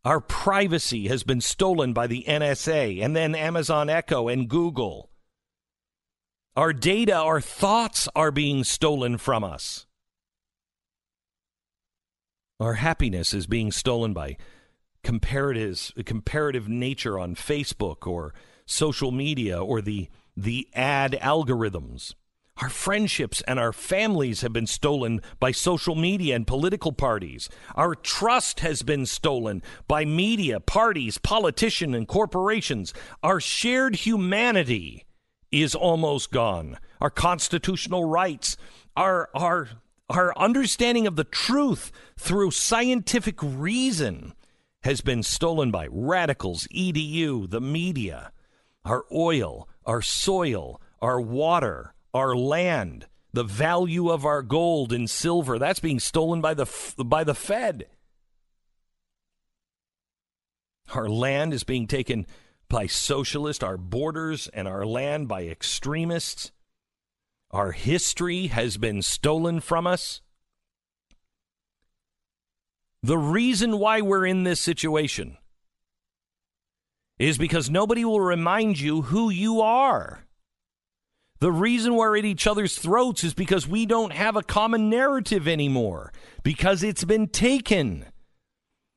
Our 0.04 0.20
privacy 0.20 1.08
has 1.08 1.22
been 1.22 1.40
stolen 1.40 1.92
by 1.92 2.06
the 2.06 2.24
NSA 2.28 3.02
and 3.02 3.16
then 3.16 3.34
Amazon 3.34 3.88
Echo 3.88 4.28
and 4.28 4.48
Google. 4.48 5.10
Our 6.56 6.72
data, 6.72 7.16
our 7.16 7.40
thoughts 7.40 8.09
are 8.14 8.31
being 8.31 8.62
stolen 8.62 9.18
from 9.18 9.43
us. 9.43 9.86
Our 12.60 12.74
happiness 12.74 13.35
is 13.35 13.48
being 13.48 13.72
stolen 13.72 14.12
by 14.12 14.36
comparative 15.02 16.68
nature 16.68 17.18
on 17.18 17.35
Facebook 17.35 18.06
or 18.06 18.32
social 18.66 19.10
media 19.10 19.60
or 19.60 19.82
the, 19.82 20.09
the 20.36 20.68
ad 20.74 21.18
algorithms. 21.20 22.14
Our 22.62 22.68
friendships 22.70 23.43
and 23.48 23.59
our 23.59 23.72
families 23.72 24.43
have 24.43 24.52
been 24.52 24.68
stolen 24.68 25.22
by 25.40 25.51
social 25.51 25.97
media 25.97 26.36
and 26.36 26.47
political 26.47 26.93
parties. 26.93 27.51
Our 27.74 27.97
trust 27.97 28.60
has 28.60 28.82
been 28.82 29.06
stolen 29.06 29.60
by 29.89 30.05
media, 30.05 30.60
parties, 30.60 31.18
politicians, 31.18 31.97
and 31.97 32.06
corporations. 32.06 32.94
Our 33.24 33.40
shared 33.40 33.97
humanity 33.97 35.05
is 35.50 35.74
almost 35.74 36.30
gone. 36.30 36.78
Our 37.00 37.10
constitutional 37.10 38.04
rights, 38.04 38.56
our, 38.96 39.28
our 39.34 39.68
our 40.10 40.36
understanding 40.36 41.06
of 41.06 41.16
the 41.16 41.24
truth 41.24 41.90
through 42.18 42.50
scientific 42.50 43.38
reason 43.42 44.34
has 44.82 45.00
been 45.00 45.22
stolen 45.22 45.70
by 45.70 45.88
radicals, 45.90 46.68
EDU, 46.74 47.48
the 47.48 47.60
media, 47.60 48.32
our 48.84 49.04
oil, 49.10 49.66
our 49.86 50.02
soil, 50.02 50.80
our 51.00 51.20
water, 51.20 51.94
our 52.12 52.36
land, 52.36 53.06
the 53.32 53.42
value 53.42 54.10
of 54.10 54.26
our 54.26 54.42
gold 54.42 54.92
and 54.92 55.08
silver. 55.08 55.58
That's 55.58 55.80
being 55.80 56.00
stolen 56.00 56.40
by 56.40 56.54
the 56.54 56.66
by 57.02 57.24
the 57.24 57.34
Fed. 57.34 57.86
Our 60.94 61.08
land 61.08 61.54
is 61.54 61.64
being 61.64 61.86
taken 61.86 62.26
by 62.69 62.86
socialists, 62.86 63.62
our 63.62 63.77
borders 63.77 64.49
and 64.49 64.66
our 64.66 64.85
land 64.85 65.28
by 65.28 65.45
extremists. 65.45 66.53
Our 67.51 67.73
history 67.73 68.49
has 68.49 68.77
been 68.77 69.03
stolen 69.03 69.61
from 69.61 69.86
us. 69.86 70.20
The 73.03 73.19
reason 73.19 73.78
why 73.78 74.01
we're 74.01 74.27
in 74.27 74.45
this 74.45 74.61
situation 74.61 75.36
is 77.19 77.39
because 77.39 77.70
nobody 77.70 78.05
will 78.05 78.20
remind 78.20 78.81
you 78.81 79.03
who 79.03 79.31
you 79.31 79.61
are. 79.61 80.24
The 81.41 81.53
reason 81.53 81.95
we're 81.95 82.16
at 82.16 82.24
each 82.24 82.47
other's 82.47 82.78
throats 82.78 83.23
is 83.23 83.35
because 83.35 83.69
we 83.69 83.86
don't 83.86 84.12
have 84.12 84.36
a 84.36 84.43
common 84.43 84.89
narrative 84.89 85.47
anymore, 85.47 86.12
because 86.43 86.82
it's 86.82 87.05
been 87.05 87.28
taken 87.28 88.07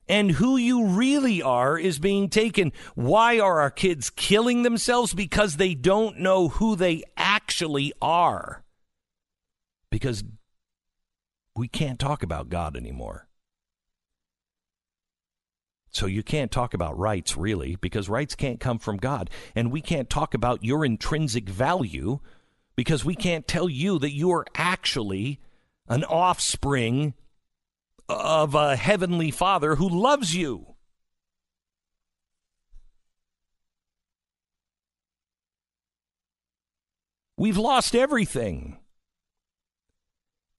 and 0.10 0.32
who 0.32 0.58
you 0.58 0.86
really 0.86 1.42
are 1.42 1.78
is 1.78 2.00
being 2.00 2.30
taken. 2.30 2.72
Why 2.96 3.40
are 3.40 3.60
our 3.60 3.72
kids 3.72 4.10
killing 4.10 4.64
themselves? 4.64 5.14
Because 5.14 5.58
they 5.58 5.74
don't 5.74 6.20
know 6.20 6.48
who 6.48 6.76
they 6.76 7.04
actually 7.16 7.94
are. 8.02 8.64
Because 9.92 10.24
we 11.56 11.68
can't 11.68 12.00
talk 12.00 12.24
about 12.24 12.50
God 12.50 12.76
anymore. 12.76 13.28
So 15.90 16.06
you 16.06 16.22
can't 16.22 16.52
talk 16.52 16.74
about 16.74 16.98
rights, 16.98 17.36
really, 17.36 17.76
because 17.76 18.08
rights 18.08 18.36
can't 18.36 18.60
come 18.60 18.78
from 18.78 18.98
God. 18.98 19.30
And 19.56 19.72
we 19.72 19.82
can't 19.82 20.10
talk 20.10 20.34
about 20.34 20.64
your 20.64 20.86
intrinsic 20.86 21.50
value 21.50 22.20
because 22.76 23.04
we 23.04 23.16
can't 23.16 23.48
tell 23.48 23.68
you 23.68 23.98
that 24.00 24.14
you 24.14 24.32
are 24.32 24.46
actually 24.54 25.40
an 25.88 26.04
offspring 26.04 27.16
of 28.10 28.56
a 28.56 28.76
heavenly 28.76 29.32
Father 29.32 29.76
who 29.76 29.88
loves 29.88 30.36
you. 30.36 30.76
We've 37.38 37.58
lost 37.58 37.96
everything. 37.96 38.80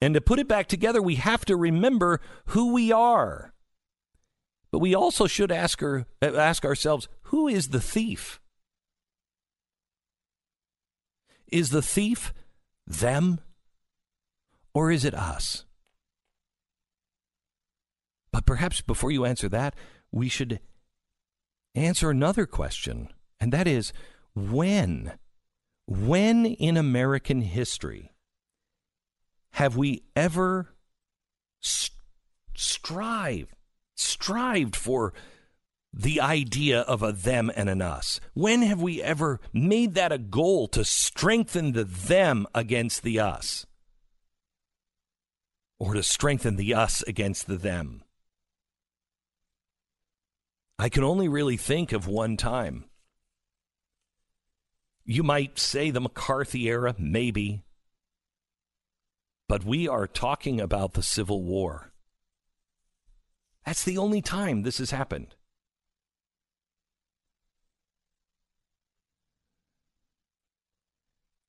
And 0.01 0.15
to 0.15 0.21
put 0.21 0.39
it 0.39 0.47
back 0.47 0.69
together, 0.69 1.03
we 1.03 1.17
have 1.17 1.45
to 1.47 1.57
remember 1.57 2.21
who 2.47 2.73
we 2.73 2.93
are. 2.93 3.53
But 4.71 4.79
we 4.79 4.95
also 4.95 5.27
should 5.27 5.51
ask, 5.51 5.81
her, 5.81 6.07
ask 6.23 6.65
ourselves 6.65 7.09
who 7.23 7.49
is 7.49 7.69
the 7.69 7.81
thief? 7.81 8.39
Is 11.51 11.71
the 11.71 11.83
thief 11.83 12.33
them 12.87 13.41
or 14.75 14.93
is 14.93 15.05
it 15.05 15.15
us? 15.15 15.65
But 18.33 18.47
perhaps 18.47 18.81
before 18.81 19.11
you 19.11 19.25
answer 19.25 19.49
that, 19.49 19.75
we 20.11 20.29
should 20.29 20.61
answer 21.75 22.11
another 22.11 22.47
question, 22.47 23.09
and 23.41 23.53
that 23.53 23.67
is 23.67 23.93
when? 24.35 25.19
When 25.87 26.47
in 26.47 26.77
American 26.77 27.41
history 27.43 28.13
have 29.53 29.77
we 29.77 30.03
ever 30.15 30.75
st- 31.61 31.97
strived, 32.55 33.55
strived 33.97 34.77
for 34.77 35.15
the 35.93 36.21
idea 36.21 36.81
of 36.81 37.03
a 37.03 37.13
them 37.13 37.51
and 37.57 37.69
an 37.69 37.81
us? 37.81 38.21
When 38.35 38.63
have 38.63 38.81
we 38.83 39.03
ever 39.03 39.41
made 39.53 39.95
that 39.95 40.13
a 40.13 40.19
goal 40.19 40.69
to 40.69 40.85
strengthen 40.85 41.73
the 41.73 41.85
them 41.85 42.47
against 42.55 43.03
the 43.03 43.19
us? 43.19 43.67
Or 45.79 45.95
to 45.95 46.03
strengthen 46.03 46.57
the 46.57 46.75
us 46.75 47.03
against 47.07 47.47
the 47.47 47.57
them? 47.57 48.03
I 50.79 50.89
can 50.89 51.03
only 51.03 51.29
really 51.29 51.57
think 51.57 51.93
of 51.93 52.07
one 52.07 52.37
time. 52.37 52.85
You 55.05 55.23
might 55.23 55.59
say 55.59 55.91
the 55.91 56.01
McCarthy 56.01 56.69
era, 56.69 56.95
maybe. 56.99 57.65
But 59.49 59.65
we 59.65 59.89
are 59.89 60.07
talking 60.07 60.61
about 60.61 60.93
the 60.93 61.03
Civil 61.03 61.43
War. 61.43 61.93
That's 63.65 63.85
the 63.85 63.99
only 63.99 64.23
time 64.23 64.63
this 64.63 64.79
has 64.79 64.91
happened. 64.91 65.35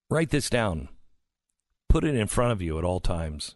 Write 0.09 0.31
this 0.31 0.49
down. 0.49 0.89
Put 1.87 2.03
it 2.03 2.15
in 2.15 2.27
front 2.27 2.51
of 2.51 2.61
you 2.61 2.79
at 2.79 2.83
all 2.83 2.99
times. 2.99 3.55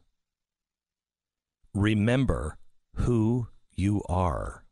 Remember 1.74 2.58
who 2.96 3.48
you 3.72 4.04
are. 4.08 4.63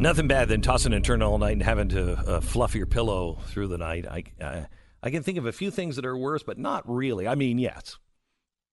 Nothing 0.00 0.28
bad 0.28 0.48
than 0.48 0.62
tossing 0.62 0.94
and 0.94 1.04
turning 1.04 1.28
all 1.28 1.36
night 1.36 1.52
and 1.52 1.62
having 1.62 1.90
to 1.90 2.12
uh, 2.14 2.40
fluff 2.40 2.74
your 2.74 2.86
pillow 2.86 3.36
through 3.48 3.68
the 3.68 3.76
night. 3.76 4.06
I, 4.08 4.24
uh, 4.42 4.64
I 5.02 5.10
can 5.10 5.22
think 5.22 5.36
of 5.36 5.44
a 5.44 5.52
few 5.52 5.70
things 5.70 5.96
that 5.96 6.06
are 6.06 6.16
worse, 6.16 6.42
but 6.42 6.56
not 6.56 6.88
really. 6.88 7.28
I 7.28 7.34
mean, 7.34 7.58
yes, 7.58 7.98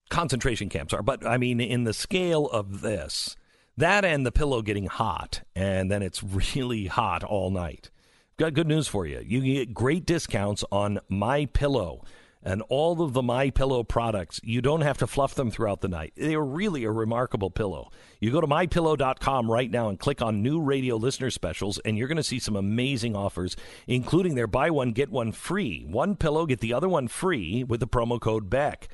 concentration 0.08 0.70
camps 0.70 0.94
are, 0.94 1.02
but 1.02 1.26
I 1.26 1.36
mean, 1.36 1.60
in 1.60 1.84
the 1.84 1.92
scale 1.92 2.46
of 2.46 2.80
this, 2.80 3.36
that 3.76 4.06
and 4.06 4.24
the 4.24 4.32
pillow 4.32 4.62
getting 4.62 4.86
hot, 4.86 5.42
and 5.54 5.90
then 5.90 6.00
it's 6.00 6.22
really 6.56 6.86
hot 6.86 7.22
all 7.22 7.50
night. 7.50 7.90
Got 8.38 8.54
good 8.54 8.66
news 8.66 8.88
for 8.88 9.04
you. 9.04 9.22
You 9.22 9.40
can 9.40 9.52
get 9.52 9.74
great 9.74 10.06
discounts 10.06 10.64
on 10.72 10.98
my 11.10 11.44
pillow. 11.44 12.04
And 12.42 12.62
all 12.68 13.02
of 13.02 13.12
the 13.12 13.22
My 13.22 13.50
Pillow 13.50 13.82
products, 13.82 14.40
you 14.42 14.62
don't 14.62 14.82
have 14.82 14.98
to 14.98 15.06
fluff 15.06 15.34
them 15.34 15.50
throughout 15.50 15.80
the 15.80 15.88
night. 15.88 16.12
They're 16.16 16.40
really 16.40 16.84
a 16.84 16.90
remarkable 16.90 17.50
pillow. 17.50 17.90
You 18.20 18.30
go 18.30 18.40
to 18.40 18.46
mypillow.com 18.46 19.50
right 19.50 19.70
now 19.70 19.88
and 19.88 19.98
click 19.98 20.22
on 20.22 20.42
new 20.42 20.60
radio 20.60 20.96
listener 20.96 21.30
specials, 21.30 21.78
and 21.80 21.98
you're 21.98 22.08
going 22.08 22.16
to 22.16 22.22
see 22.22 22.38
some 22.38 22.56
amazing 22.56 23.16
offers, 23.16 23.56
including 23.86 24.34
their 24.34 24.46
buy 24.46 24.70
one, 24.70 24.92
get 24.92 25.10
one 25.10 25.32
free. 25.32 25.84
One 25.88 26.16
pillow, 26.16 26.46
get 26.46 26.60
the 26.60 26.72
other 26.72 26.88
one 26.88 27.08
free 27.08 27.64
with 27.64 27.80
the 27.80 27.88
promo 27.88 28.20
code 28.20 28.48
BECK. 28.48 28.88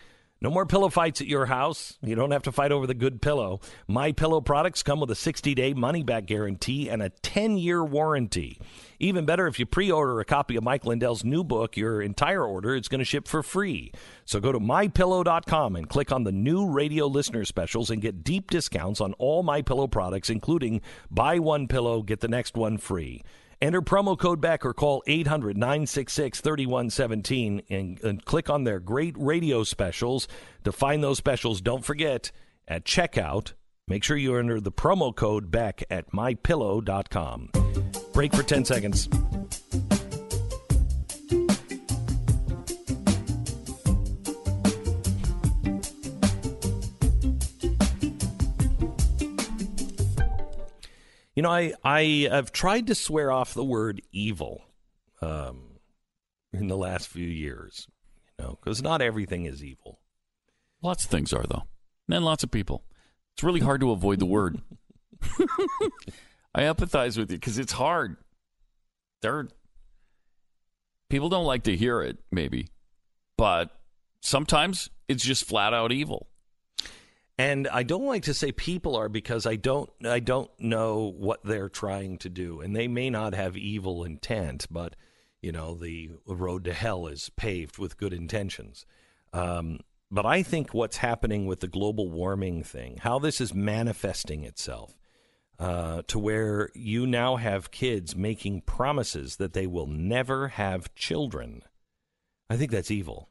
No 0.45 0.51
more 0.51 0.67
pillow 0.67 0.91
fights 0.91 1.23
at 1.23 1.27
your 1.27 1.47
house. 1.47 1.97
You 2.03 2.15
don't 2.15 2.33
have 2.33 2.43
to 2.43 2.53
fight 2.53 2.71
over 2.71 2.87
the 2.87 2.93
good 2.93 3.23
pillow. 3.23 3.61
My 3.89 4.13
Pillow 4.13 4.43
products 4.43 4.83
come 4.83 5.01
with 5.01 5.11
a 5.11 5.15
60-day 5.15 5.73
money-back 5.73 6.27
guarantee 6.27 6.91
and 6.91 7.03
a 7.03 7.09
10-year 7.09 7.83
warranty. 7.83 8.61
Even 8.99 9.25
better, 9.25 9.47
if 9.47 9.59
you 9.59 9.65
pre-order 9.65 10.21
a 10.21 10.25
copy 10.27 10.57
of 10.57 10.63
Mike 10.63 10.85
Lindell's 10.85 11.25
new 11.25 11.45
book, 11.45 11.79
your 11.79 12.03
entire 12.03 12.45
order 12.45 12.75
is 12.75 12.89
going 12.89 12.99
to 12.99 13.07
ship 13.07 13.27
for 13.27 13.43
free. 13.43 13.91
So 14.27 14.39
go 14.39 14.53
to 14.53 14.61
mypillow.com 14.61 15.77
and 15.77 15.89
click 15.89 16.13
on 16.13 16.25
the 16.25 16.33
new 16.33 16.69
radio 16.69 17.07
listener 17.07 17.47
specials 17.47 17.89
and 17.89 18.03
get 18.03 18.23
deep 18.23 18.51
discounts 18.51 19.01
on 19.01 19.15
all 19.15 19.43
My 19.43 19.63
Pillow 19.63 19.87
products, 19.87 20.29
including 20.29 20.83
buy 21.11 21.39
one 21.39 21.69
pillow, 21.69 22.03
get 22.03 22.21
the 22.21 22.29
next 22.29 22.55
one 22.55 22.77
free. 22.77 23.25
Enter 23.65 23.81
promo 23.81 24.19
code 24.19 24.43
BECK 24.43 24.67
or 24.67 24.75
call 24.75 25.03
800 25.07 25.57
966 25.57 26.43
3117 26.43 27.63
and 27.71 28.23
click 28.27 28.51
on 28.51 28.65
their 28.65 28.79
great 28.79 29.15
radio 29.17 29.65
specials 29.65 30.29
to 30.65 30.71
find 30.71 31.03
those 31.03 31.17
specials. 31.17 31.63
Don't 31.63 31.83
forget, 31.83 32.31
at 32.69 32.85
checkout, 32.85 33.55
make 33.89 34.05
sure 34.05 34.19
you 34.19 34.37
enter 34.37 34.61
the 34.61 34.71
promo 34.71 35.17
code 35.17 35.51
BECK 35.51 35.83
at 35.89 36.13
mypillow.com. 36.13 37.49
Break 38.13 38.35
for 38.35 38.43
10 38.43 38.67
seconds. 38.67 39.09
You 51.35 51.43
know, 51.43 51.51
I, 51.51 51.73
I 51.83 52.29
have 52.31 52.53
tried 52.53 52.87
to 52.87 52.95
swear 52.95 53.33
off 53.33 53.55
the 53.55 53.65
word 53.65 54.03
evil 54.13 54.65
um, 55.21 55.79
in 56.53 56.69
the 56.69 56.77
last 56.77 57.09
few 57.09 57.27
years, 57.27 57.89
you 58.39 58.45
know, 58.45 58.59
because 58.63 58.83
not 58.83 59.03
everything 59.03 59.45
is 59.45 59.65
evil. 59.65 60.01
Lots 60.83 61.05
of 61.05 61.11
things 61.11 61.33
are, 61.33 61.45
though. 61.49 61.65
And 62.09 62.25
lots 62.25 62.45
of 62.45 62.51
people. 62.51 62.85
It's 63.35 63.43
really 63.43 63.61
hard 63.61 63.81
to 63.81 63.91
avoid 63.91 64.21
the 64.21 64.27
word. 64.27 64.61
I 66.55 66.63
empathize 66.63 67.19
with 67.19 67.31
you 67.31 67.39
because 67.39 67.59
it's 67.59 67.73
hard. 67.73 68.17
There, 69.23 69.49
people 71.09 71.29
don't 71.29 71.47
like 71.47 71.65
to 71.65 71.77
hear 71.77 72.03
it, 72.03 72.19
maybe, 72.31 72.69
but 73.37 73.71
sometimes 74.21 74.91
it's 75.09 75.25
just 75.25 75.47
flat 75.47 75.75
out 75.75 75.91
evil. 75.91 76.29
And 77.37 77.67
I 77.69 77.83
don't 77.83 78.07
like 78.07 78.25
to 78.25 78.35
say 78.35 78.53
people 78.53 78.95
are 78.97 79.09
because 79.09 79.45
I 79.45 79.57
don't 79.57 79.91
I 80.05 80.21
don't 80.21 80.51
know 80.59 81.13
what 81.17 81.43
they're 81.45 81.69
trying 81.69 82.19
to 82.19 82.29
do, 82.29 82.61
and 82.61 82.77
they 82.77 82.87
may 82.87 83.11
not 83.11 83.35
have 83.35 83.57
evil 83.57 84.05
intent, 84.05 84.67
but 84.71 84.95
you 85.43 85.51
know 85.51 85.75
the 85.75 86.13
road 86.27 86.65
to 86.65 86.73
hell 86.73 87.09
is 87.09 87.31
paved 87.37 87.79
with 87.79 87.97
good 87.97 88.13
intentions. 88.13 88.87
Um, 89.33 89.81
but 90.13 90.25
I 90.25 90.45
think 90.45 90.73
what's 90.73 90.99
happening 90.99 91.47
with 91.47 91.59
the 91.59 91.67
global 91.67 92.09
warming 92.09 92.63
thing, 92.63 92.99
how 92.99 93.19
this 93.19 93.41
is 93.41 93.53
manifesting 93.53 94.45
itself, 94.45 94.97
uh, 95.59 96.03
to 96.07 96.21
where 96.21 96.71
you 96.73 97.05
now 97.05 97.35
have 97.35 97.73
kids 97.73 98.15
making 98.15 98.61
promises 98.61 99.37
that 99.37 99.55
they 99.55 99.67
will 99.67 99.89
never 99.89 100.49
have 100.49 100.95
children. 100.95 101.63
I 102.49 102.57
think 102.57 102.71
that's 102.71 102.93
evil. 102.93 103.29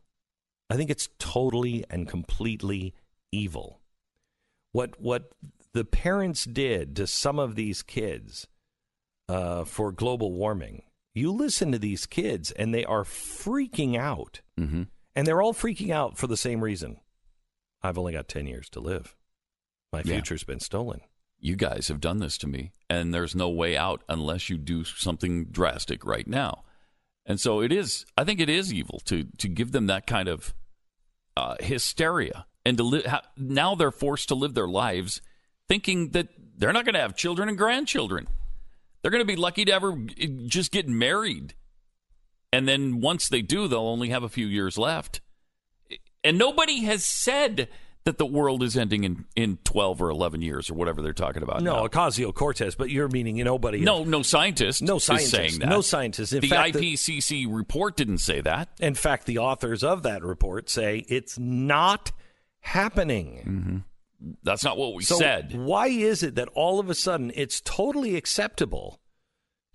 I 0.70 0.76
think 0.76 0.90
it's 0.90 1.08
totally 1.20 1.86
and 1.90 2.06
completely 2.06 2.94
evil 3.32 3.80
what 4.74 5.00
what 5.00 5.30
the 5.74 5.86
parents 5.86 6.44
did 6.44 6.96
to 6.98 7.08
some 7.08 7.40
of 7.40 7.56
these 7.56 7.82
kids 7.82 8.48
uh, 9.30 9.64
for 9.64 9.92
global 9.92 10.34
warming. 10.34 10.84
You 11.16 11.32
listen 11.32 11.72
to 11.72 11.80
these 11.80 12.06
kids, 12.06 12.52
and 12.52 12.74
they 12.74 12.84
are 12.84 13.04
freaking 13.04 13.96
out, 13.96 14.42
mm-hmm. 14.60 14.84
and 15.16 15.28
they're 15.28 15.42
all 15.42 15.54
freaking 15.54 15.92
out 15.92 16.18
for 16.18 16.28
the 16.28 16.38
same 16.38 16.64
reason. 16.64 16.98
I've 17.82 17.98
only 17.98 18.14
got 18.14 18.28
ten 18.28 18.48
years 18.48 18.70
to 18.72 18.80
live. 18.80 19.16
My 19.92 20.02
future's 20.02 20.42
yeah. 20.42 20.54
been 20.54 20.60
stolen. 20.60 21.02
You 21.40 21.56
guys 21.56 21.88
have 21.90 22.02
done 22.02 22.18
this 22.18 22.38
to 22.40 22.48
me, 22.48 22.72
and 22.90 23.14
there's 23.14 23.36
no 23.36 23.50
way 23.50 23.78
out 23.78 24.02
unless 24.10 24.50
you 24.50 24.58
do 24.58 24.84
something 24.84 25.46
drastic 25.46 26.06
right 26.06 26.28
now. 26.28 26.64
And 27.26 27.40
so 27.40 27.62
it 27.62 27.72
is. 27.72 28.06
I 28.18 28.24
think 28.24 28.40
it 28.40 28.50
is 28.50 28.74
evil 28.74 29.00
to 29.06 29.26
to 29.38 29.48
give 29.48 29.72
them 29.72 29.88
that 29.88 30.08
kind 30.08 30.28
of 30.28 30.56
uh, 31.38 31.56
hysteria 31.60 32.48
and 32.66 32.78
to 32.78 32.84
li- 32.84 33.06
now 33.38 33.76
they're 33.76 33.92
forced 33.92 34.30
to 34.30 34.36
live 34.36 34.54
their 34.54 34.68
lives 34.68 35.22
thinking 35.68 36.10
that 36.12 36.28
they're 36.58 36.74
not 36.74 36.86
going 36.86 36.96
to 36.96 37.02
have 37.02 37.16
children 37.16 37.50
and 37.50 37.58
grandchildren. 37.58 38.28
They're 39.02 39.12
going 39.12 39.22
to 39.22 39.26
be 39.26 39.36
lucky 39.36 39.66
to 39.66 39.74
ever 39.74 39.98
just 40.46 40.72
get 40.72 40.88
married. 40.88 41.56
And 42.52 42.68
then 42.68 43.02
once 43.02 43.28
they 43.28 43.42
do, 43.42 43.68
they'll 43.68 43.80
only 43.80 44.10
have 44.10 44.24
a 44.24 44.30
few 44.30 44.46
years 44.46 44.78
left. 44.78 45.22
And 46.24 46.38
nobody 46.38 46.84
has 46.84 47.04
said 47.04 47.68
that 48.06 48.18
the 48.18 48.26
world 48.26 48.64
is 48.64 48.78
ending 48.78 49.04
in, 49.04 49.26
in 49.36 49.58
12 49.64 50.02
or 50.02 50.10
11 50.10 50.42
years 50.42 50.70
or 50.70 50.74
whatever 50.74 51.02
they're 51.02 51.14
talking 51.14 51.42
about. 51.42 51.62
No, 51.62 51.88
Ocasio 51.88 52.34
Cortez, 52.34 52.76
but 52.76 52.90
you're 52.90 53.08
meaning 53.08 53.38
nobody. 53.38 53.80
No, 53.80 54.04
no 54.04 54.22
scientist. 54.22 54.82
No 54.82 55.00
scientist 55.00 55.32
saying 55.32 55.60
that. 55.60 55.70
No 55.70 55.82
scientist. 55.82 56.34
In 56.34 56.42
the 56.42 56.50
fact, 56.50 56.76
IPCC 56.76 57.30
the, 57.30 57.46
report 57.48 57.96
didn't 57.96 58.20
say 58.20 58.42
that. 58.42 58.70
In 58.80 58.96
fact, 58.96 59.26
the 59.26 59.40
authors 59.40 59.84
of 59.84 60.04
that 60.04 60.24
report 60.24 60.70
say 60.70 61.06
it's 61.08 61.40
not 61.40 62.12
happening. 62.64 63.44
Mm-hmm. 63.46 64.36
That's 64.42 64.64
not 64.64 64.78
what 64.78 64.96
we 64.96 65.04
so 65.04 65.18
said. 65.18 65.54
Why 65.54 65.88
is 65.88 66.24
it 66.24 66.36
that 66.36 66.48
all 66.56 66.80
of 66.80 66.90
a 66.90 66.96
sudden 66.96 67.32
it's 67.36 67.62
totally 67.62 68.16
acceptable 68.16 69.00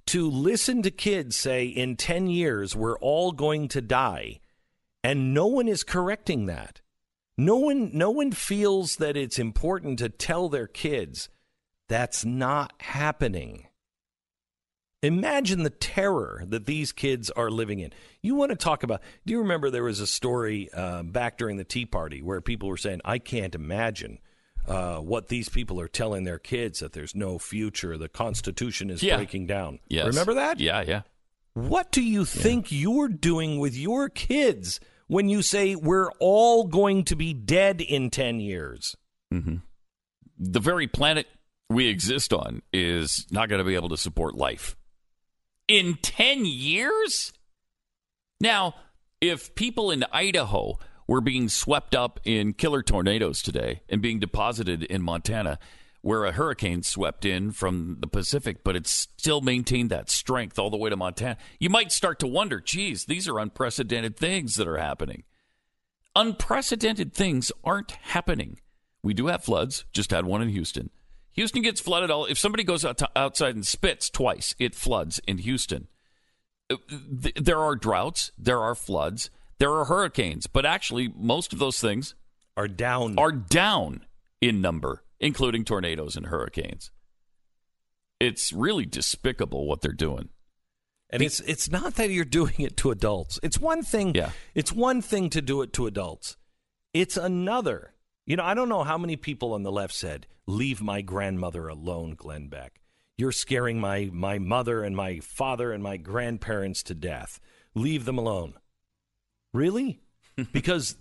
to 0.07 0.29
listen 0.29 0.83
to 0.83 0.91
kids 0.91 1.37
say, 1.37 1.67
in 1.67 1.97
10 1.97 2.29
years, 2.29 2.75
we're 2.75 2.99
all 2.99 3.33
going 3.33 3.69
to 3.69 3.83
die, 3.83 4.41
and 5.05 5.35
no 5.35 5.47
one 5.47 5.69
is 5.69 5.85
correcting 5.85 6.47
that? 6.47 6.81
No 7.37 7.57
one, 7.57 7.91
no 7.93 8.11
one 8.11 8.33
feels 8.33 8.97
that 8.97 9.17
it's 9.17 9.39
important 9.39 9.99
to 10.01 10.09
tell 10.09 10.49
their 10.49 10.67
kids 10.67 11.29
that's 11.89 12.25
not 12.25 12.73
happening. 12.81 13.68
Imagine 15.03 15.63
the 15.63 15.71
terror 15.71 16.43
that 16.49 16.67
these 16.67 16.91
kids 16.91 17.31
are 17.31 17.51
living 17.51 17.79
in. 17.79 17.93
You 18.21 18.35
want 18.35 18.51
to 18.51 18.57
talk 18.57 18.83
about? 18.83 19.01
Do 19.25 19.33
you 19.33 19.39
remember 19.39 19.71
there 19.71 19.85
was 19.85 20.01
a 20.01 20.09
story 20.09 20.69
uh, 20.73 21.05
back 21.05 21.39
during 21.39 21.57
the 21.57 21.65
Tea 21.65 21.87
Party 21.87 22.21
where 22.21 22.41
people 22.41 22.69
were 22.69 22.77
saying, 22.77 23.01
"I 23.05 23.19
can't 23.19 23.55
imagine 23.55 24.19
uh, 24.67 24.97
what 24.97 25.29
these 25.29 25.49
people 25.49 25.81
are 25.81 25.87
telling 25.87 26.25
their 26.25 26.41
kids 26.41 26.81
that 26.81 26.95
there's 26.95 27.15
no 27.15 27.39
future, 27.39 27.97
the 27.97 28.09
Constitution 28.09 28.91
is 28.91 29.01
yeah. 29.01 29.17
breaking 29.17 29.47
down." 29.47 29.79
Yes. 29.87 30.07
Remember 30.07 30.35
that? 30.35 30.59
Yeah, 30.59 30.83
yeah. 30.83 31.03
What 31.55 31.93
do 31.93 32.03
you 32.03 32.25
think 32.25 32.73
yeah. 32.73 32.79
you're 32.79 33.09
doing 33.09 33.61
with 33.61 33.77
your 33.77 34.09
kids 34.09 34.81
when 35.07 35.29
you 35.29 35.43
say 35.43 35.77
we're 35.77 36.11
all 36.19 36.65
going 36.65 37.05
to 37.05 37.15
be 37.15 37.33
dead 37.35 37.81
in 37.81 38.11
ten 38.11 38.41
years? 38.41 38.97
Mm-hmm. 39.33 39.57
The 40.41 40.61
very 40.61 40.89
planet 40.89 41.29
we 41.71 41.87
exist 41.87 42.33
on 42.33 42.63
is 42.73 43.29
not 43.31 43.49
going 43.49 43.59
to 43.59 43.65
be 43.65 43.77
able 43.77 43.91
to 43.91 43.97
support 43.97 44.35
life 44.35 44.75
in 45.69 45.99
10 46.03 46.47
years? 46.47 47.33
Now, 48.41 48.75
if 49.21 49.55
people 49.55 49.91
in 49.91 50.05
Idaho 50.13 50.79
were 51.07 51.21
being 51.21 51.49
swept 51.49 51.95
up 51.95 52.21
in 52.25 52.53
killer 52.53 52.83
tornadoes 52.83 53.43
today 53.43 53.83
and 53.89 54.03
being 54.03 54.19
deposited 54.19 54.83
in 54.83 55.03
Montana, 55.03 55.59
where 56.01 56.25
a 56.25 56.33
hurricane 56.33 56.83
swept 56.83 57.25
in 57.25 57.51
from 57.51 57.97
the 58.01 58.07
Pacific, 58.07 58.63
but 58.63 58.77
it 58.77 58.87
still 58.87 59.41
maintained 59.41 59.91
that 59.91 60.11
strength 60.11 60.59
all 60.59 60.71
the 60.71 60.77
way 60.77 60.91
to 60.91 60.97
Montana, 60.97 61.37
you 61.59 61.69
might 61.69 61.93
start 61.93 62.19
to 62.21 62.27
wonder 62.27 62.61
geez, 62.61 63.07
these 63.07 63.27
are 63.27 63.39
unprecedented 63.39 64.17
things 64.17 64.55
that 64.55 64.69
are 64.69 64.79
happening. 64.79 65.25
Unprecedented 66.15 67.15
things 67.15 67.51
aren't 67.65 67.93
happening. 67.93 68.61
We 69.03 69.15
do 69.15 69.27
have 69.27 69.45
floods, 69.45 69.85
just 69.93 70.11
had 70.11 70.25
one 70.25 70.43
in 70.43 70.49
Houston. 70.49 70.91
Houston 71.39 71.63
gets 71.63 71.81
flooded 71.81 72.11
all. 72.11 72.25
If 72.25 72.37
somebody 72.37 72.65
goes 72.65 72.85
out 72.85 72.99
to, 72.99 73.09
outside 73.15 73.55
and 73.55 73.65
spits 73.65 74.11
twice, 74.11 74.57
it 74.59 74.75
floods 74.75 75.21
in 75.29 75.39
Houston. 75.39 75.87
Uh, 76.69 76.79
there 76.91 77.61
are 77.61 77.77
droughts, 77.77 78.33
there 78.37 78.59
are 78.59 78.75
floods, 78.75 79.31
there 79.59 79.73
are 79.73 79.85
hurricanes, 79.85 80.49
but 80.49 80.67
actually 80.67 81.13
most 81.17 81.53
of 81.53 81.61
those 81.61 81.81
things 81.81 82.17
are 82.57 82.67
down 82.67 83.17
are 83.21 83.31
down 83.31 84.05
in 84.41 84.61
number, 84.61 85.05
including 85.21 85.65
tornadoes 85.65 86.17
and 86.17 86.27
hurricanes. 86.27 86.91
It's 88.19 88.53
really 88.53 88.85
despicable 88.85 89.69
what 89.69 89.81
they're 89.81 89.93
doing. 89.93 90.31
And 91.09 91.23
it's 91.23 91.39
it's 91.39 91.71
not 91.71 91.95
that 91.95 92.11
you're 92.11 92.25
doing 92.25 92.55
it 92.59 92.77
to 92.79 92.91
adults. 92.91 93.39
It's 93.45 93.61
one 93.61 93.85
thing. 93.85 94.17
Yeah. 94.17 94.31
It's 94.57 94.73
one 94.73 95.01
thing 95.03 95.31
to 95.31 95.41
do 95.41 95.63
it 95.63 95.73
to 95.75 95.87
adults. 95.87 96.37
It's 96.93 97.17
another 97.17 97.95
you 98.29 98.37
know, 98.37 98.45
I 98.45 98.53
don't 98.53 98.69
know 98.69 98.85
how 98.85 98.99
many 98.99 99.17
people 99.17 99.55
on 99.55 99.63
the 99.63 99.73
left 99.73 99.95
said, 99.95 100.27
"Leave 100.47 100.83
my 100.83 101.01
grandmother 101.01 101.67
alone, 101.67 102.15
Glenn 102.15 102.49
Beck. 102.49 102.83
You're 103.17 103.33
scaring 103.33 103.81
my 103.81 104.11
my 104.13 104.39
mother 104.39 104.85
and 104.85 104.95
my 104.95 105.21
father 105.21 105.73
and 105.73 105.83
my 105.83 105.97
grandparents 105.97 106.83
to 106.85 106.95
death. 106.95 107.41
Leave 107.75 108.05
them 108.05 108.19
alone." 108.19 108.53
Really? 109.55 110.01
because 110.53 110.97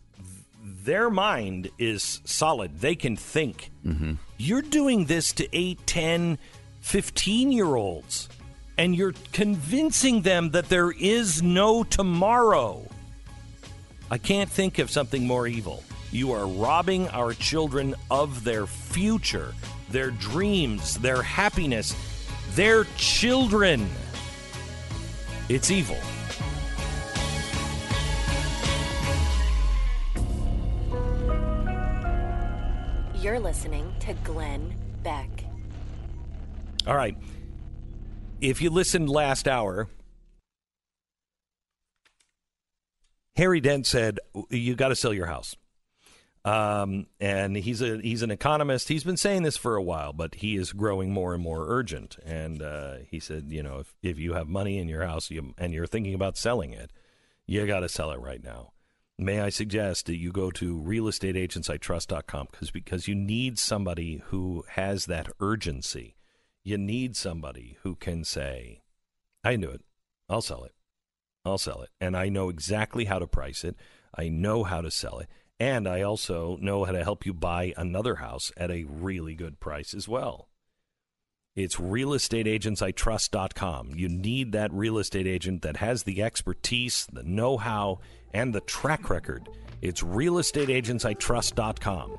their 0.64 1.10
mind 1.10 1.70
is 1.78 2.22
solid. 2.24 2.80
They 2.80 2.96
can 2.96 3.18
think. 3.18 3.72
Mm-hmm. 3.86 4.14
You're 4.38 4.62
doing 4.62 5.06
this 5.06 5.34
to 5.34 5.48
8, 5.52 5.86
10, 5.86 6.38
15 6.80 7.52
year 7.52 7.76
olds, 7.76 8.30
and 8.78 8.96
you're 8.96 9.14
convincing 9.34 10.22
them 10.22 10.52
that 10.52 10.70
there 10.70 10.92
is 10.92 11.44
no 11.44 11.84
tomorrow. 11.84 12.88
I 14.10 14.18
can't 14.18 14.50
think 14.50 14.80
of 14.80 14.90
something 14.90 15.28
more 15.28 15.46
evil. 15.46 15.84
You 16.12 16.32
are 16.32 16.48
robbing 16.48 17.10
our 17.10 17.34
children 17.34 17.94
of 18.10 18.44
their 18.44 18.66
future, 18.66 19.54
their 19.90 20.12
dreams, 20.12 20.98
their 20.98 21.22
happiness, 21.22 21.96
their 22.52 22.86
children. 22.96 23.88
It's 25.50 25.70
evil. 25.70 25.98
You're 33.22 33.40
listening 33.40 33.94
to 34.00 34.14
Glenn 34.24 34.74
Beck. 35.04 35.30
All 36.86 36.96
right. 36.96 37.18
If 38.40 38.62
you 38.62 38.70
listened 38.70 39.10
last 39.10 39.48
hour, 39.48 39.90
Harry 43.36 43.60
Dent 43.60 43.86
said 43.86 44.20
you 44.50 44.76
got 44.76 44.90
to 44.90 44.96
sell 44.96 45.14
your 45.14 45.26
house. 45.26 45.56
Um, 46.48 47.08
and 47.20 47.58
he's 47.58 47.82
a 47.82 47.98
he's 47.98 48.22
an 48.22 48.32
economist. 48.32 48.88
He's 48.88 49.04
been 49.04 49.18
saying 49.18 49.44
this 49.44 49.58
for 49.58 49.76
a 49.76 49.84
while, 49.84 50.14
but 50.14 50.36
he 50.36 50.56
is 50.56 50.72
growing 50.72 51.12
more 51.12 51.34
and 51.34 51.44
more 51.44 51.66
urgent. 51.68 52.16
And 52.26 52.62
uh, 52.62 53.00
he 53.10 53.20
said, 53.20 53.48
you 53.50 53.62
know, 53.62 53.80
if 53.80 53.94
if 54.02 54.18
you 54.18 54.34
have 54.34 54.48
money 54.48 54.78
in 54.78 54.88
your 54.88 55.06
house 55.06 55.30
you, 55.30 55.54
and 55.58 55.74
you're 55.74 55.86
thinking 55.86 56.14
about 56.14 56.38
selling 56.38 56.72
it, 56.72 56.94
you 57.48 57.68
got 57.68 57.82
to 57.82 57.90
sell 57.90 58.12
it 58.12 58.22
right 58.22 58.42
now. 58.42 58.72
May 59.20 59.42
I 59.42 59.50
suggest 59.50 60.06
that 60.06 60.16
you 60.16 60.32
go 60.32 60.50
to 60.52 60.80
realestateagentsitrust.com 60.80 62.48
because 62.50 62.72
because 62.72 63.10
you 63.10 63.16
need 63.16 63.60
somebody 63.60 64.22
who 64.28 64.64
has 64.70 65.06
that 65.08 65.28
urgency. 65.42 66.16
You 66.64 66.78
need 66.78 67.18
somebody 67.18 67.78
who 67.84 67.96
can 67.96 68.24
say, 68.24 68.84
"I 69.44 69.58
knew 69.58 69.70
it. 69.70 69.82
I'll 70.30 70.42
sell 70.42 70.64
it. 70.64 70.76
I'll 71.44 71.58
sell 71.58 71.82
it, 71.82 71.90
and 72.00 72.16
I 72.16 72.30
know 72.30 72.48
exactly 72.48 73.04
how 73.04 73.20
to 73.20 73.28
price 73.28 73.66
it. 73.66 73.76
I 74.18 74.30
know 74.30 74.64
how 74.64 74.80
to 74.80 74.92
sell 74.92 75.20
it, 75.20 75.28
and 75.60 75.88
I 75.88 76.02
also 76.02 76.58
know 76.62 76.86
how 76.86 76.92
to 76.92 77.04
help 77.04 77.26
you 77.26 77.34
buy 77.34 77.74
another 77.78 78.16
house 78.16 78.52
at 78.58 78.72
a 78.72 78.86
really 78.86 79.36
good 79.36 79.60
price 79.60 79.94
as 79.94 80.08
well." 80.08 80.50
It's 81.56 81.76
realestateagentsitrust.com. 81.78 83.92
You 83.96 84.10
need 84.10 84.52
that 84.52 84.72
real 84.72 85.00
estate 85.00 85.26
agent 85.26 85.64
that 85.64 85.78
has 85.78 86.04
the 86.04 86.22
expertise, 86.22 87.08
the 87.12 87.24
know 87.24 87.58
how, 87.58 87.98
and 88.32 88.54
the 88.54 88.62
track 88.62 89.10
record. 89.10 89.50
It's 89.82 90.04
realestateagentsitrust.com. 90.04 92.18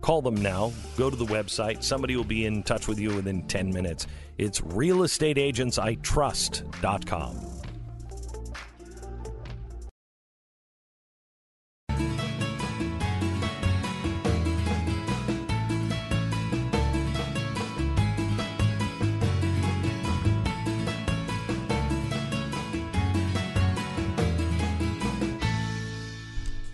Call 0.00 0.22
them 0.22 0.36
now. 0.36 0.72
Go 0.96 1.10
to 1.10 1.16
the 1.16 1.24
website. 1.24 1.82
Somebody 1.82 2.14
will 2.16 2.22
be 2.24 2.46
in 2.46 2.62
touch 2.62 2.86
with 2.86 3.00
you 3.00 3.12
within 3.14 3.48
10 3.48 3.72
minutes. 3.72 4.06
It's 4.38 4.60
realestateagentsitrust.com. 4.60 7.51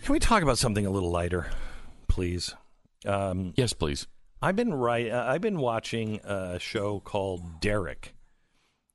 Can 0.09 0.15
we 0.15 0.21
talk 0.21 0.43
about 0.43 0.57
something 0.57 0.87
a 0.87 0.91
little 0.91 1.11
lighter, 1.11 1.49
please? 2.09 2.55
Um, 3.05 3.53
yes, 3.59 3.75
please. 3.75 4.07
I've 4.41 4.57
been 4.57 4.73
right. 4.73 5.11
Uh, 5.11 5.27
I've 5.29 5.43
been 5.43 5.59
watching 5.59 6.21
a 6.25 6.59
show 6.59 7.01
called 7.01 7.61
Derek, 7.61 8.15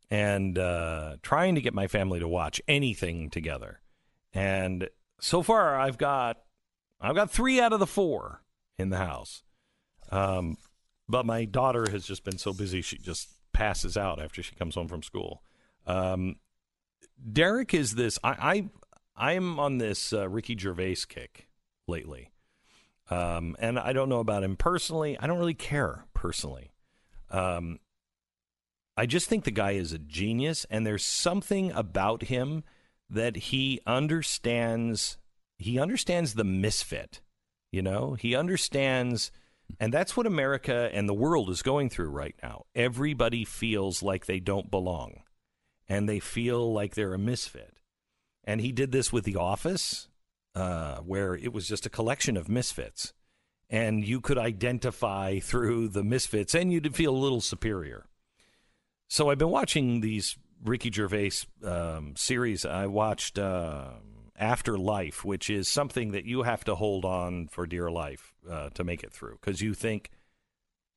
and 0.09 0.57
uh, 0.57 1.17
trying 1.21 1.53
to 1.53 1.61
get 1.61 1.75
my 1.75 1.85
family 1.85 2.19
to 2.19 2.27
watch 2.27 2.59
anything 2.67 3.29
together. 3.29 3.79
And 4.33 4.89
so 5.19 5.43
far, 5.43 5.79
I've 5.79 5.99
got 5.99 6.37
I've 6.99 7.13
got 7.13 7.29
three 7.29 7.61
out 7.61 7.73
of 7.73 7.79
the 7.79 7.85
four 7.85 8.41
in 8.79 8.89
the 8.89 8.97
house. 8.97 9.43
Um, 10.09 10.57
but 11.07 11.27
my 11.27 11.45
daughter 11.45 11.85
has 11.91 12.07
just 12.07 12.23
been 12.23 12.39
so 12.39 12.53
busy; 12.53 12.81
she 12.81 12.97
just 12.97 13.29
passes 13.53 13.95
out 13.95 14.19
after 14.19 14.41
she 14.41 14.55
comes 14.55 14.73
home 14.73 14.87
from 14.87 15.03
school. 15.03 15.43
Um, 15.85 16.37
Derek 17.31 17.75
is 17.75 17.93
this. 17.93 18.17
I, 18.23 18.29
I 18.31 18.69
I'm 19.15 19.59
on 19.59 19.77
this 19.77 20.13
uh, 20.13 20.27
Ricky 20.27 20.57
Gervais 20.57 20.97
kick 21.07 21.47
lately. 21.87 22.31
Um, 23.09 23.55
and 23.59 23.77
I 23.77 23.93
don't 23.93 24.09
know 24.09 24.19
about 24.19 24.43
him 24.43 24.55
personally. 24.55 25.17
I 25.19 25.27
don't 25.27 25.37
really 25.39 25.53
care 25.53 26.05
personally. 26.13 26.71
Um, 27.29 27.79
I 28.95 29.05
just 29.05 29.27
think 29.27 29.43
the 29.43 29.51
guy 29.51 29.71
is 29.71 29.91
a 29.91 29.99
genius, 29.99 30.65
and 30.69 30.85
there's 30.85 31.03
something 31.03 31.71
about 31.71 32.23
him 32.23 32.63
that 33.09 33.35
he 33.35 33.81
understands. 33.85 35.17
He 35.57 35.79
understands 35.79 36.33
the 36.33 36.43
misfit. 36.43 37.21
You 37.71 37.81
know, 37.81 38.13
he 38.13 38.35
understands, 38.35 39.31
and 39.79 39.91
that's 39.91 40.15
what 40.15 40.27
America 40.27 40.89
and 40.93 41.09
the 41.09 41.13
world 41.13 41.49
is 41.49 41.63
going 41.63 41.89
through 41.89 42.09
right 42.09 42.35
now. 42.43 42.65
Everybody 42.75 43.45
feels 43.45 44.03
like 44.03 44.27
they 44.27 44.39
don't 44.39 44.69
belong, 44.69 45.23
and 45.89 46.07
they 46.07 46.19
feel 46.19 46.71
like 46.71 46.93
they're 46.93 47.15
a 47.15 47.19
misfit. 47.19 47.77
And 48.43 48.61
he 48.61 48.71
did 48.71 48.91
this 48.91 49.11
with 49.13 49.23
The 49.23 49.37
Office 49.37 50.09
uh, 50.55 50.97
where 50.97 51.35
it 51.35 51.53
was 51.53 51.67
just 51.67 51.85
a 51.85 51.89
collection 51.89 52.37
of 52.37 52.49
misfits, 52.49 53.13
and 53.69 54.05
you 54.05 54.21
could 54.21 54.37
identify 54.37 55.39
through 55.39 55.87
the 55.87 56.03
misfits, 56.03 56.53
and 56.53 56.71
you'd 56.71 56.95
feel 56.95 57.15
a 57.15 57.17
little 57.17 57.41
superior. 57.41 58.05
So 59.07 59.29
I've 59.29 59.37
been 59.37 59.49
watching 59.49 60.01
these 60.01 60.37
Ricky 60.63 60.91
Gervais 60.91 61.31
um, 61.63 62.15
series. 62.15 62.65
I 62.65 62.87
watched 62.87 63.39
uh, 63.39 63.93
Afterlife, 64.37 65.25
which 65.25 65.49
is 65.49 65.67
something 65.67 66.11
that 66.11 66.25
you 66.25 66.43
have 66.43 66.63
to 66.65 66.75
hold 66.75 67.05
on 67.05 67.47
for 67.47 67.65
dear 67.65 67.89
life 67.89 68.33
uh, 68.49 68.69
to 68.71 68.83
make 68.83 69.03
it 69.03 69.11
through, 69.11 69.39
because 69.41 69.61
you 69.61 69.73
think 69.73 70.11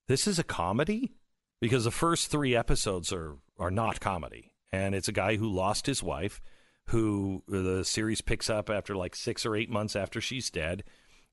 this 0.09 0.27
is 0.27 0.39
a 0.39 0.45
comedy, 0.45 1.15
because 1.61 1.85
the 1.85 1.91
first 1.91 2.31
three 2.31 2.55
episodes 2.55 3.13
are 3.13 3.37
are 3.59 3.71
not 3.71 4.01
comedy, 4.01 4.53
and 4.71 4.95
it's 4.95 5.09
a 5.09 5.13
guy 5.13 5.37
who 5.37 5.49
lost 5.49 5.87
his 5.87 6.03
wife 6.03 6.43
who 6.89 7.43
the 7.49 7.85
series 7.85 8.21
picks 8.21 8.49
up 8.49 8.71
after 8.71 8.95
like 8.95 9.17
six 9.17 9.45
or 9.45 9.57
eight 9.57 9.71
months 9.71 9.97
after 9.97 10.21
she's 10.21 10.51
dead, 10.51 10.85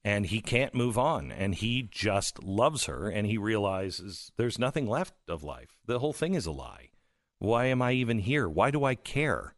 and 0.04 0.26
he 0.26 0.42
can't 0.42 0.76
move 0.76 0.98
on, 0.98 1.32
and 1.32 1.56
he 1.56 1.88
just 1.90 2.44
loves 2.44 2.86
her, 2.86 3.10
and 3.10 3.28
he 3.28 3.38
realizes 3.38 4.32
there's 4.38 4.60
nothing 4.60 4.88
left 4.88 5.14
of 5.28 5.44
life. 5.44 5.78
The 5.86 6.00
whole 6.00 6.14
thing 6.14 6.34
is 6.34 6.46
a 6.46 6.52
lie. 6.52 6.90
Why 7.40 7.66
am 7.66 7.82
I 7.82 7.94
even 7.94 8.20
here? 8.20 8.48
Why 8.50 8.72
do 8.72 8.84
I 8.84 8.96
care? 8.96 9.56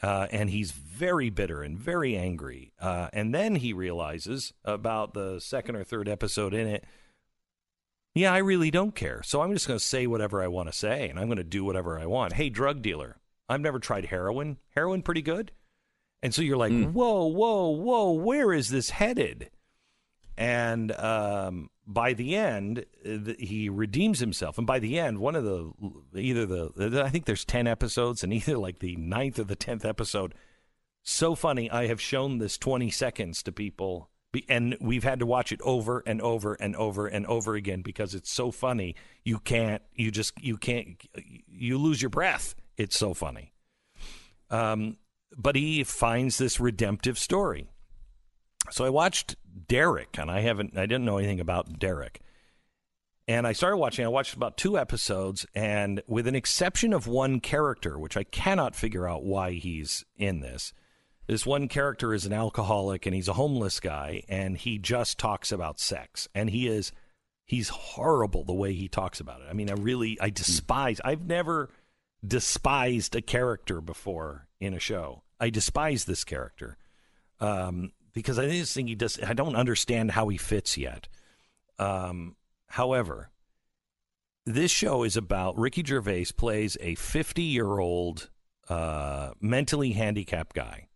Uh, 0.00 0.28
and 0.30 0.50
he's 0.50 0.70
very 0.70 1.28
bitter 1.30 1.62
and 1.62 1.78
very 1.78 2.16
angry. 2.16 2.72
Uh, 2.80 3.08
and 3.12 3.34
then 3.34 3.56
he 3.56 3.72
realizes 3.72 4.52
about 4.64 5.14
the 5.14 5.40
second 5.40 5.74
or 5.74 5.84
third 5.84 6.08
episode 6.08 6.54
in 6.54 6.68
it, 6.68 6.84
yeah, 8.14 8.32
I 8.32 8.38
really 8.38 8.70
don't 8.70 8.94
care. 8.94 9.22
So 9.22 9.42
I'm 9.42 9.52
just 9.52 9.66
going 9.66 9.78
to 9.78 9.84
say 9.84 10.06
whatever 10.06 10.42
I 10.42 10.48
want 10.48 10.68
to 10.68 10.72
say, 10.72 11.08
and 11.08 11.18
I'm 11.18 11.26
going 11.26 11.38
to 11.38 11.44
do 11.44 11.64
whatever 11.64 11.98
I 11.98 12.06
want. 12.06 12.34
Hey, 12.34 12.48
drug 12.48 12.82
dealer, 12.82 13.16
I've 13.48 13.60
never 13.60 13.78
tried 13.78 14.06
heroin. 14.06 14.58
Heroin 14.74 15.02
pretty 15.02 15.22
good. 15.22 15.52
And 16.22 16.34
so 16.34 16.42
you're 16.42 16.56
like, 16.56 16.72
Mm. 16.72 16.92
whoa, 16.92 17.26
whoa, 17.26 17.68
whoa, 17.70 18.12
where 18.12 18.52
is 18.52 18.70
this 18.70 18.90
headed? 18.90 19.50
And 20.36 20.92
um, 20.92 21.70
by 21.86 22.12
the 22.12 22.36
end, 22.36 22.84
uh, 23.04 23.24
th- 23.24 23.36
he 23.40 23.68
redeems 23.68 24.20
himself. 24.20 24.56
And 24.58 24.66
by 24.66 24.78
the 24.78 24.98
end, 24.98 25.18
one 25.18 25.34
of 25.34 25.44
the 25.44 25.72
either 26.14 26.46
the 26.46 27.02
I 27.04 27.08
think 27.08 27.24
there's 27.24 27.44
ten 27.44 27.66
episodes, 27.66 28.22
and 28.22 28.32
either 28.32 28.56
like 28.56 28.78
the 28.78 28.94
ninth 28.96 29.38
or 29.38 29.44
the 29.44 29.56
tenth 29.56 29.84
episode, 29.84 30.34
so 31.02 31.34
funny. 31.34 31.70
I 31.70 31.86
have 31.88 32.00
shown 32.00 32.38
this 32.38 32.56
twenty 32.56 32.88
seconds 32.90 33.42
to 33.44 33.52
people, 33.52 34.10
and 34.48 34.76
we've 34.80 35.02
had 35.04 35.18
to 35.18 35.26
watch 35.26 35.50
it 35.50 35.60
over 35.62 36.04
and 36.06 36.20
over 36.20 36.54
and 36.54 36.76
over 36.76 37.08
and 37.08 37.26
over 37.26 37.56
again 37.56 37.82
because 37.82 38.14
it's 38.14 38.30
so 38.30 38.52
funny. 38.52 38.94
You 39.24 39.40
can't, 39.40 39.82
you 39.94 40.12
just, 40.12 40.40
you 40.40 40.56
can't, 40.56 41.02
you 41.48 41.78
lose 41.78 42.00
your 42.00 42.10
breath. 42.10 42.54
It's 42.78 42.96
so 42.96 43.12
funny. 43.12 43.52
Um, 44.50 44.96
but 45.36 45.56
he 45.56 45.84
finds 45.84 46.38
this 46.38 46.58
redemptive 46.58 47.18
story. 47.18 47.66
So 48.70 48.84
I 48.84 48.90
watched 48.90 49.36
Derek, 49.66 50.16
and 50.18 50.30
I 50.30 50.40
haven't, 50.40 50.78
I 50.78 50.86
didn't 50.86 51.04
know 51.04 51.18
anything 51.18 51.40
about 51.40 51.78
Derek. 51.78 52.20
And 53.26 53.46
I 53.46 53.52
started 53.52 53.76
watching, 53.76 54.06
I 54.06 54.08
watched 54.08 54.34
about 54.34 54.56
two 54.56 54.78
episodes, 54.78 55.44
and 55.54 56.02
with 56.06 56.26
an 56.26 56.34
exception 56.34 56.94
of 56.94 57.06
one 57.06 57.40
character, 57.40 57.98
which 57.98 58.16
I 58.16 58.24
cannot 58.24 58.74
figure 58.74 59.06
out 59.06 59.24
why 59.24 59.52
he's 59.52 60.04
in 60.16 60.40
this, 60.40 60.72
this 61.26 61.44
one 61.44 61.68
character 61.68 62.14
is 62.14 62.24
an 62.24 62.32
alcoholic 62.32 63.04
and 63.04 63.14
he's 63.14 63.28
a 63.28 63.34
homeless 63.34 63.80
guy, 63.80 64.22
and 64.30 64.56
he 64.56 64.78
just 64.78 65.18
talks 65.18 65.52
about 65.52 65.78
sex. 65.78 66.26
And 66.34 66.48
he 66.48 66.68
is, 66.68 66.90
he's 67.44 67.68
horrible 67.68 68.44
the 68.44 68.54
way 68.54 68.72
he 68.72 68.88
talks 68.88 69.20
about 69.20 69.42
it. 69.42 69.46
I 69.50 69.52
mean, 69.52 69.68
I 69.68 69.74
really, 69.74 70.18
I 70.20 70.30
despise, 70.30 70.98
I've 71.04 71.26
never 71.26 71.68
despised 72.26 73.14
a 73.14 73.22
character 73.22 73.80
before 73.80 74.48
in 74.60 74.74
a 74.74 74.80
show. 74.80 75.22
I 75.40 75.50
despise 75.50 76.04
this 76.04 76.24
character 76.24 76.76
um, 77.40 77.92
because 78.12 78.38
I 78.38 78.48
just 78.48 78.74
think 78.74 78.88
he 78.88 78.94
does. 78.94 79.18
I 79.22 79.34
don't 79.34 79.56
understand 79.56 80.12
how 80.12 80.28
he 80.28 80.36
fits 80.36 80.76
yet. 80.76 81.08
Um, 81.78 82.36
however, 82.66 83.30
this 84.44 84.70
show 84.70 85.04
is 85.04 85.16
about 85.16 85.58
Ricky 85.58 85.84
Gervais 85.84 86.26
plays 86.36 86.76
a 86.80 86.94
50 86.96 87.42
year 87.42 87.78
old 87.78 88.30
uh, 88.68 89.30
mentally 89.40 89.92
handicapped 89.92 90.54
guy. 90.54 90.88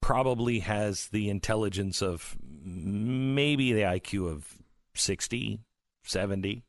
Probably 0.00 0.58
has 0.60 1.08
the 1.08 1.30
intelligence 1.30 2.02
of 2.02 2.36
maybe 2.42 3.72
the 3.72 3.82
IQ 3.82 4.30
of 4.30 4.46
60, 4.94 5.60
70. 6.04 6.64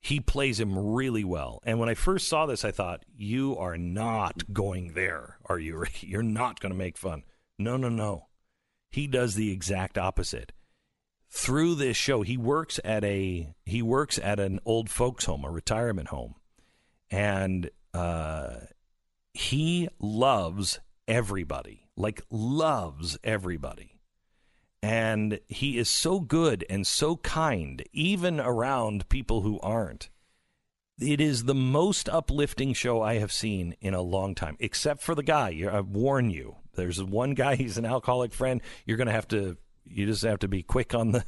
He 0.00 0.20
plays 0.20 0.60
him 0.60 0.78
really 0.78 1.24
well. 1.24 1.60
And 1.64 1.78
when 1.78 1.88
I 1.88 1.94
first 1.94 2.28
saw 2.28 2.46
this, 2.46 2.64
I 2.64 2.70
thought, 2.70 3.04
you 3.16 3.56
are 3.58 3.76
not 3.76 4.52
going 4.52 4.92
there, 4.92 5.38
are 5.46 5.58
you? 5.58 5.84
You're 6.00 6.22
not 6.22 6.60
going 6.60 6.72
to 6.72 6.78
make 6.78 6.96
fun. 6.96 7.24
No, 7.58 7.76
no, 7.76 7.88
no. 7.88 8.28
He 8.90 9.06
does 9.06 9.34
the 9.34 9.50
exact 9.50 9.98
opposite 9.98 10.52
through 11.30 11.74
this 11.74 11.96
show 11.96 12.22
he 12.22 12.36
works 12.36 12.80
at 12.84 13.04
a 13.04 13.54
he 13.66 13.82
works 13.82 14.18
at 14.18 14.40
an 14.40 14.58
old 14.64 14.88
folks 14.88 15.26
home 15.26 15.44
a 15.44 15.50
retirement 15.50 16.08
home 16.08 16.34
and 17.10 17.70
uh, 17.94 18.56
he 19.34 19.88
loves 19.98 20.80
everybody 21.06 21.86
like 21.96 22.22
loves 22.30 23.18
everybody 23.22 23.97
and 24.82 25.40
he 25.48 25.78
is 25.78 25.88
so 25.88 26.20
good 26.20 26.64
and 26.70 26.86
so 26.86 27.16
kind 27.16 27.82
even 27.92 28.40
around 28.40 29.08
people 29.08 29.42
who 29.42 29.58
aren't 29.60 30.08
it 31.00 31.20
is 31.20 31.44
the 31.44 31.54
most 31.54 32.08
uplifting 32.08 32.72
show 32.72 33.02
I 33.02 33.18
have 33.18 33.30
seen 33.30 33.76
in 33.80 33.94
a 33.94 34.02
long 34.02 34.34
time, 34.34 34.56
except 34.58 35.00
for 35.00 35.14
the 35.14 35.22
guy. 35.22 35.56
I 35.70 35.80
warn 35.80 36.30
you. 36.30 36.56
There's 36.74 37.00
one 37.00 37.34
guy, 37.34 37.54
he's 37.54 37.78
an 37.78 37.84
alcoholic 37.84 38.32
friend. 38.32 38.60
You're 38.84 38.96
going 38.96 39.06
to 39.06 39.12
have 39.12 39.28
to 39.28 39.56
you 39.90 40.06
just 40.06 40.22
have 40.22 40.40
to 40.40 40.48
be 40.48 40.62
quick 40.62 40.94
on 40.94 41.12
the, 41.12 41.24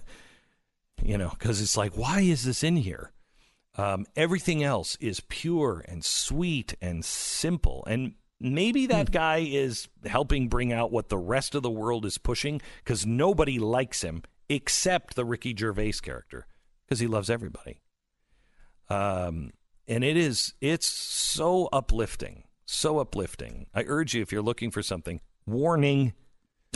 you 1.03 1.17
know, 1.17 1.31
because 1.31 1.61
it's 1.61 1.77
like, 1.77 1.97
why 1.97 2.21
is 2.21 2.45
this 2.45 2.63
in 2.63 2.77
here? 2.77 3.13
Um, 3.77 4.07
everything 4.17 4.63
else 4.63 4.97
is 5.01 5.21
pure 5.29 5.85
and 5.89 6.05
sweet 6.05 6.75
and 6.81 7.05
simple. 7.05 7.85
And 7.87 8.15
maybe 8.41 8.87
that 8.87 9.09
Hmm. 9.09 9.13
guy 9.13 9.37
is 9.39 9.89
helping 10.07 10.49
bring 10.49 10.73
out 10.73 10.91
what 10.91 11.09
the 11.11 11.19
rest 11.19 11.55
of 11.55 11.63
the 11.63 11.71
world 11.71 12.05
is 12.07 12.19
pushing 12.19 12.61
because 12.83 13.05
nobody 13.07 13.59
likes 13.59 14.03
him 14.03 14.23
except 14.49 15.15
the 15.15 15.25
Ricky 15.25 15.55
Gervais 15.57 15.93
character 16.03 16.47
because 16.87 17.01
he 17.01 17.07
loves 17.07 17.31
everybody. 17.31 17.81
Um, 18.89 19.53
and 19.87 20.03
it 20.05 20.17
is, 20.17 20.55
it's 20.61 20.87
so 20.87 21.69
uplifting, 21.73 22.45
so 22.67 22.99
uplifting. 22.99 23.67
I 23.75 23.85
urge 23.87 24.15
you, 24.15 24.23
if 24.23 24.33
you're 24.33 24.43
looking 24.43 24.71
for 24.71 24.83
something, 24.83 25.21
warning. 25.47 26.15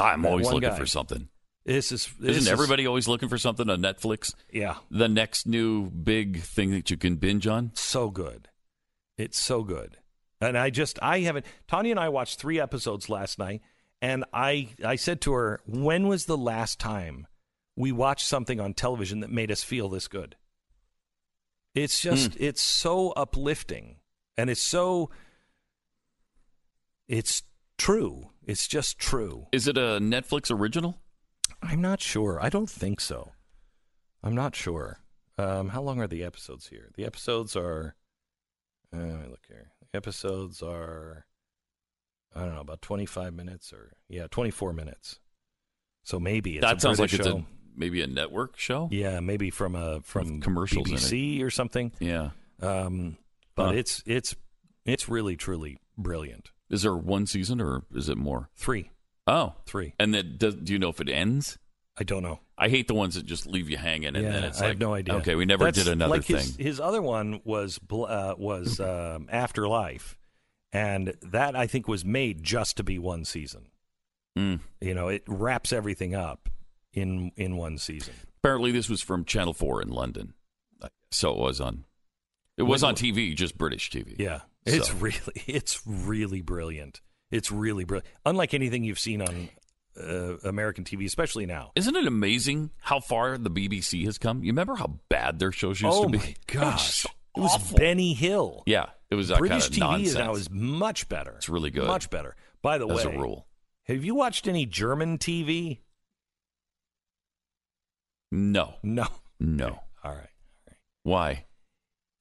I'm 0.01 0.25
always 0.27 0.47
looking 0.47 0.71
guy. 0.71 0.79
for 0.79 0.87
something. 0.87 1.29
This 1.65 1.93
is 1.93 2.09
this 2.21 2.31
Isn't 2.37 2.43
is- 2.43 2.49
everybody 2.49 2.87
always 2.87 3.09
looking 3.09 3.29
for 3.29 3.39
something 3.39 3.71
on 3.71 3.81
Netflix? 3.81 4.35
Yeah. 4.53 4.77
The 4.91 5.09
next 5.09 5.47
new 5.47 5.89
big 5.91 6.43
thing 6.43 6.71
that 6.73 6.91
you 6.91 6.97
can 6.97 7.17
binge 7.17 7.47
on? 7.47 7.71
so 7.75 8.11
good. 8.11 8.49
It's 9.17 9.39
so 9.39 9.63
good. 9.63 9.97
And 10.45 10.59
I 10.59 10.71
just 10.71 10.99
I 11.03 11.21
haven't 11.21 11.47
Tanya 11.67 11.93
and 11.93 12.01
I 12.01 12.09
watched 12.09 12.39
3 12.39 12.61
episodes 12.61 13.09
last 13.09 13.39
night 13.39 13.63
and 14.01 14.25
I 14.33 14.69
I 14.85 14.97
said 14.97 15.21
to 15.23 15.33
her, 15.33 15.61
"When 15.67 16.09
was 16.09 16.27
the 16.27 16.37
last 16.37 16.79
time 16.79 17.27
we 17.77 17.93
watched 17.93 18.27
something 18.27 18.61
on 18.61 18.75
television 18.75 19.21
that 19.21 19.31
made 19.31 19.51
us 19.51 19.63
feel 19.63 19.89
this 19.89 20.09
good?" 20.09 20.37
It's 21.75 22.01
just 22.01 22.37
it's 22.39 22.63
so 22.63 23.11
uplifting 23.13 23.97
and 24.37 24.49
it's 24.51 24.63
so 24.63 25.11
it's 27.09 27.43
true. 27.79 28.31
It's 28.47 28.69
just 28.69 28.99
true. 28.99 29.47
Is 29.53 29.67
it 29.67 29.77
a 29.77 29.99
Netflix 30.01 30.51
original? 30.51 31.01
I'm 31.63 31.81
not 31.81 32.01
sure. 32.01 32.39
I 32.41 32.49
don't 32.49 32.71
think 32.71 33.01
so. 33.01 33.33
I'm 34.23 34.35
not 34.35 34.55
sure. 34.55 35.01
Um, 35.37 35.71
how 35.71 35.83
long 35.83 36.01
are 36.01 36.07
the 36.07 36.25
episodes 36.25 36.69
here? 36.69 36.91
The 36.95 37.05
episodes 37.05 37.57
are. 37.57 37.97
Uh, 38.95 38.99
let 38.99 39.21
me 39.23 39.29
look 39.29 39.45
here. 39.49 39.73
Episodes 39.95 40.63
are. 40.63 41.25
I 42.37 42.41
don't 42.41 42.55
know 42.55 42.61
about 42.61 42.83
25 42.83 43.33
minutes 43.33 43.73
or 43.73 43.93
yeah, 44.09 44.27
24 44.29 44.73
minutes. 44.73 45.21
So 46.03 46.19
maybe 46.19 46.57
it's 46.57 46.63
that 46.63 46.81
sounds 46.81 46.99
British 46.99 47.19
like 47.21 47.21
it's 47.21 47.29
show. 47.29 47.39
a 47.39 47.47
maybe 47.77 48.03
a 48.03 48.07
network 48.09 48.59
show. 48.59 48.89
yeah, 48.91 49.21
maybe 49.21 49.51
from 49.51 49.75
a 49.77 50.01
from 50.03 50.41
commercials 50.41 50.89
in 50.89 50.95
it. 50.97 50.99
BBC 51.01 51.43
or 51.43 51.51
something. 51.51 51.93
Yeah. 52.01 52.31
Um, 52.61 53.17
but 53.55 53.67
Huh. 53.69 53.73
it's 53.75 54.03
it's 54.05 54.35
it's 54.85 55.09
really 55.09 55.37
truly 55.37 55.79
brilliant. 55.97 56.51
Is 56.71 56.83
there 56.83 56.97
one 56.97 57.27
season 57.27 57.61
or 57.61 57.85
is 57.95 58.09
it 58.09 58.19
more? 58.19 58.51
Three, 58.57 58.91
Oh, 59.29 59.55
three. 59.65 59.95
and 60.01 60.13
then 60.13 60.35
does, 60.37 60.57
do 60.57 60.73
you 60.73 60.79
know 60.79 60.89
if 60.89 61.01
it 61.01 61.09
ends? 61.09 61.57
I 61.97 62.05
don't 62.05 62.23
know. 62.23 62.41
I 62.59 62.69
hate 62.69 62.89
the 62.89 62.95
ones 62.95 63.15
that 63.15 63.25
just 63.25 63.47
leave 63.47 63.71
you 63.71 63.77
hanging 63.77 64.17
and 64.17 64.25
yeah, 64.25 64.33
then 64.33 64.45
it's 64.45 64.59
I 64.59 64.63
like 64.63 64.69
have 64.71 64.79
no 64.81 64.95
idea. 64.95 65.15
Okay, 65.17 65.35
we 65.35 65.45
never 65.45 65.65
That's 65.65 65.79
did 65.79 65.89
another 65.89 66.11
like 66.17 66.25
thing. 66.25 66.37
His, 66.37 66.57
his 66.57 66.81
other 66.81 67.01
one 67.01 67.41
was 67.45 67.79
uh, 67.91 68.35
was 68.37 68.81
um, 68.81 69.29
Afterlife, 69.31 70.19
and 70.73 71.15
that 71.23 71.55
I 71.55 71.67
think 71.67 71.87
was 71.87 72.05
made 72.05 72.43
just 72.43 72.77
to 72.79 72.83
be 72.83 72.99
one 72.99 73.25
season. 73.25 73.69
Mm. 74.37 74.61
You 74.81 74.95
know, 74.95 75.09
it 75.09 75.23
wraps 75.29 75.73
everything 75.73 76.15
up 76.15 76.49
in 76.93 77.31
in 77.37 77.57
one 77.57 77.79
season. 77.79 78.15
Apparently, 78.43 78.73
this 78.73 78.89
was 78.89 79.01
from 79.01 79.25
Channel 79.25 79.55
Four 79.55 79.81
in 79.81 79.89
London, 79.89 80.35
so 81.11 81.31
it 81.31 81.39
was 81.39 81.61
on. 81.61 81.85
It 82.57 82.63
was 82.63 82.85
on 82.85 82.95
TV, 82.95 83.35
just 83.35 83.59
British 83.59 83.91
TV. 83.91 84.17
Yeah, 84.19 84.41
it's 84.65 84.89
So- 84.89 84.95
really 84.97 85.19
it's 85.47 85.85
really 85.87 86.41
brilliant. 86.41 87.01
It's 87.31 87.51
really 87.51 87.85
brilliant. 87.85 88.09
Unlike 88.27 88.55
anything 88.55 88.85
you've 88.85 88.99
seen 88.99 89.21
on 89.23 89.49
uh, 90.01 90.37
American 90.49 90.85
TV, 90.85 91.05
especially 91.05 91.47
now. 91.47 91.73
Isn't 91.75 91.95
it 91.97 92.07
amazing 92.07 92.71
how 92.81 93.01
far 93.01 93.39
the 93.39 93.51
BBC 93.51 94.05
has 94.07 94.19
come? 94.19 94.43
You 94.43 94.53
remember 94.53 94.75
how 94.77 94.99
bad 95.09 95.39
their 95.39 95.53
shows 95.53 95.81
used 95.81 95.97
oh 95.97 96.05
to 96.05 96.11
be? 96.11 96.19
Oh 96.19 96.21
my 96.21 96.27
It 96.55 96.55
was 96.55 96.63
gosh, 96.73 97.05
it 97.37 97.41
was 97.41 97.53
awful. 97.55 97.79
Benny 97.79 98.15
Hill. 98.15 98.63
Yeah, 98.67 98.87
it 99.11 99.15
was 99.17 99.29
that 99.29 99.39
British 99.39 99.69
kind 99.71 99.73
of 99.73 99.79
TV 99.79 99.91
nonsense. 99.91 100.09
is 100.11 100.15
now 100.19 100.33
is 100.35 100.51
much 100.51 101.09
better. 101.09 101.33
It's 101.37 101.49
really 101.49 101.71
good. 101.71 101.87
much 101.87 102.11
better. 102.11 102.37
By 102.63 102.79
the 102.79 102.87
as 102.89 103.05
way, 103.05 103.15
a 103.15 103.19
rule. 103.19 103.47
have 103.85 104.05
you 104.05 104.15
watched 104.15 104.47
any 104.49 104.67
German 104.67 105.19
TV? 105.19 105.81
No, 108.33 108.75
No. 108.83 109.07
no. 109.39 109.81
All 110.03 110.13
right. 110.13 110.29
Why? 111.03 111.45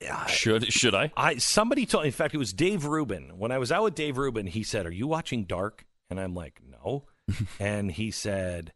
Yeah, 0.01 0.25
Should 0.25 0.71
should 0.73 0.93
I? 0.93 1.11
I 1.15 1.37
somebody 1.37 1.85
told. 1.85 2.05
In 2.05 2.11
fact, 2.11 2.33
it 2.35 2.37
was 2.37 2.51
Dave 2.51 2.85
Rubin. 2.85 3.37
When 3.37 3.51
I 3.53 3.57
was 3.57 3.71
out 3.71 3.83
with 3.85 3.95
Dave 3.95 4.17
Rubin, 4.17 4.47
he 4.47 4.61
said, 4.61 4.85
"Are 4.85 4.91
you 4.91 5.07
watching 5.07 5.45
Dark?" 5.45 5.85
And 6.09 6.19
I'm 6.19 6.35
like, 6.35 6.59
"No." 6.69 7.05
and 7.59 7.91
he 7.91 8.11
said, 8.11 8.73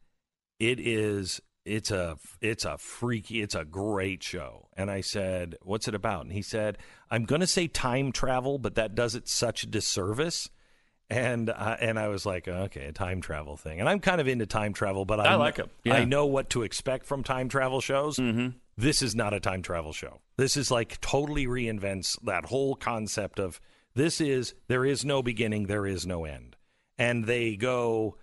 "It 0.59 0.79
is. 0.79 1.41
It's 1.65 1.91
a. 1.91 2.17
It's 2.41 2.65
a 2.65 2.77
freaky. 2.77 3.41
It's 3.41 3.55
a 3.55 3.65
great 3.65 4.23
show." 4.23 4.69
And 4.75 4.89
I 4.89 5.01
said, 5.01 5.55
"What's 5.61 5.87
it 5.87 5.95
about?" 5.95 6.23
And 6.23 6.33
he 6.33 6.41
said, 6.41 6.77
"I'm 7.09 7.25
going 7.25 7.41
to 7.41 7.47
say 7.47 7.67
time 7.67 8.11
travel, 8.11 8.57
but 8.57 8.75
that 8.75 8.95
does 8.95 9.15
it 9.15 9.27
such 9.27 9.63
a 9.63 9.67
disservice." 9.67 10.49
And 11.09 11.49
uh, 11.49 11.77
and 11.79 11.97
I 11.97 12.09
was 12.09 12.25
like, 12.25 12.49
okay, 12.49 12.85
a 12.85 12.91
time 12.91 13.21
travel 13.21 13.55
thing. 13.55 13.79
And 13.79 13.87
I'm 13.87 13.99
kind 14.01 14.19
of 14.19 14.27
into 14.27 14.45
time 14.45 14.73
travel, 14.73 15.05
but 15.05 15.21
I 15.21 15.25
I 15.27 15.35
like 15.35 15.57
'em. 15.57 15.69
Yeah. 15.85 15.93
I 15.95 16.03
know 16.03 16.25
what 16.25 16.49
to 16.49 16.63
expect 16.63 17.05
from 17.05 17.23
time 17.23 17.47
travel 17.47 17.79
shows. 17.79 18.17
Mm-hmm. 18.17 18.57
This 18.77 19.01
is 19.01 19.15
not 19.15 19.33
a 19.33 19.39
time 19.39 19.61
travel 19.61 19.93
show. 19.93 20.19
This 20.35 20.57
is 20.57 20.69
like 20.69 20.99
totally 20.99 21.47
reinvents 21.47 22.21
that 22.25 22.45
whole 22.45 22.75
concept 22.75 23.39
of 23.39 23.61
this 23.95 24.19
is 24.19 24.53
there 24.67 24.85
is 24.85 25.05
no 25.05 25.23
beginning, 25.23 25.67
there 25.67 25.87
is 25.87 26.05
no 26.05 26.25
end. 26.25 26.57
And 26.97 27.25
they 27.25 27.55
go 27.55 28.17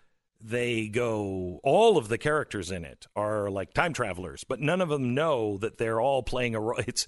they 0.44 0.88
go 0.88 1.58
all 1.64 1.96
of 1.96 2.08
the 2.08 2.18
characters 2.18 2.70
in 2.70 2.84
it 2.84 3.06
are 3.16 3.50
like 3.50 3.72
time 3.72 3.94
travelers, 3.94 4.44
but 4.44 4.60
none 4.60 4.82
of 4.82 4.90
them 4.90 5.14
know 5.14 5.56
that 5.58 5.78
they're 5.78 6.00
all 6.00 6.22
playing 6.22 6.54
a 6.54 6.60
role. 6.60 6.80
It's 6.86 7.06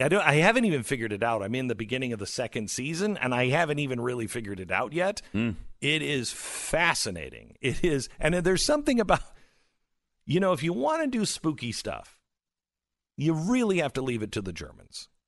I 0.00 0.08
don't 0.08 0.24
I 0.24 0.34
haven't 0.34 0.64
even 0.64 0.84
figured 0.84 1.12
it 1.12 1.24
out. 1.24 1.42
I'm 1.42 1.56
in 1.56 1.66
the 1.66 1.74
beginning 1.74 2.12
of 2.12 2.20
the 2.20 2.26
second 2.26 2.70
season 2.70 3.16
and 3.16 3.34
I 3.34 3.48
haven't 3.48 3.80
even 3.80 4.00
really 4.00 4.28
figured 4.28 4.60
it 4.60 4.70
out 4.70 4.92
yet. 4.92 5.22
Hmm. 5.32 5.50
It 5.80 6.02
is 6.02 6.30
fascinating. 6.32 7.56
It 7.60 7.84
is 7.84 8.08
and 8.20 8.32
there's 8.34 8.64
something 8.64 9.00
about 9.00 9.22
you 10.24 10.38
know, 10.38 10.52
if 10.52 10.62
you 10.62 10.72
want 10.72 11.02
to 11.02 11.18
do 11.18 11.24
spooky 11.24 11.72
stuff, 11.72 12.20
you 13.16 13.32
really 13.32 13.78
have 13.78 13.94
to 13.94 14.02
leave 14.02 14.22
it 14.22 14.32
to 14.32 14.42
the 14.42 14.52
Germans. 14.52 15.08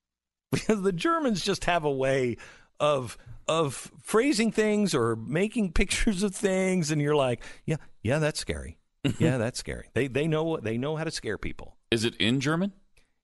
Because 0.52 0.82
the 0.82 0.92
Germans 0.92 1.44
just 1.44 1.66
have 1.66 1.84
a 1.84 1.90
way 1.90 2.36
of 2.80 3.16
of 3.50 3.90
phrasing 4.02 4.52
things 4.52 4.94
or 4.94 5.16
making 5.16 5.72
pictures 5.80 6.22
of 6.22 6.34
things 6.34 6.90
and 6.90 7.00
you're 7.02 7.16
like, 7.16 7.42
yeah, 7.66 7.76
yeah, 8.02 8.18
that's 8.18 8.38
scary. 8.40 8.78
Mm-hmm. 9.04 9.22
Yeah, 9.24 9.38
that's 9.38 9.58
scary. 9.58 9.88
They 9.94 10.08
they 10.08 10.26
know 10.28 10.58
they 10.58 10.76
know 10.78 10.96
how 10.96 11.04
to 11.04 11.10
scare 11.10 11.38
people. 11.38 11.76
Is 11.90 12.04
it 12.04 12.14
in 12.16 12.40
German? 12.40 12.72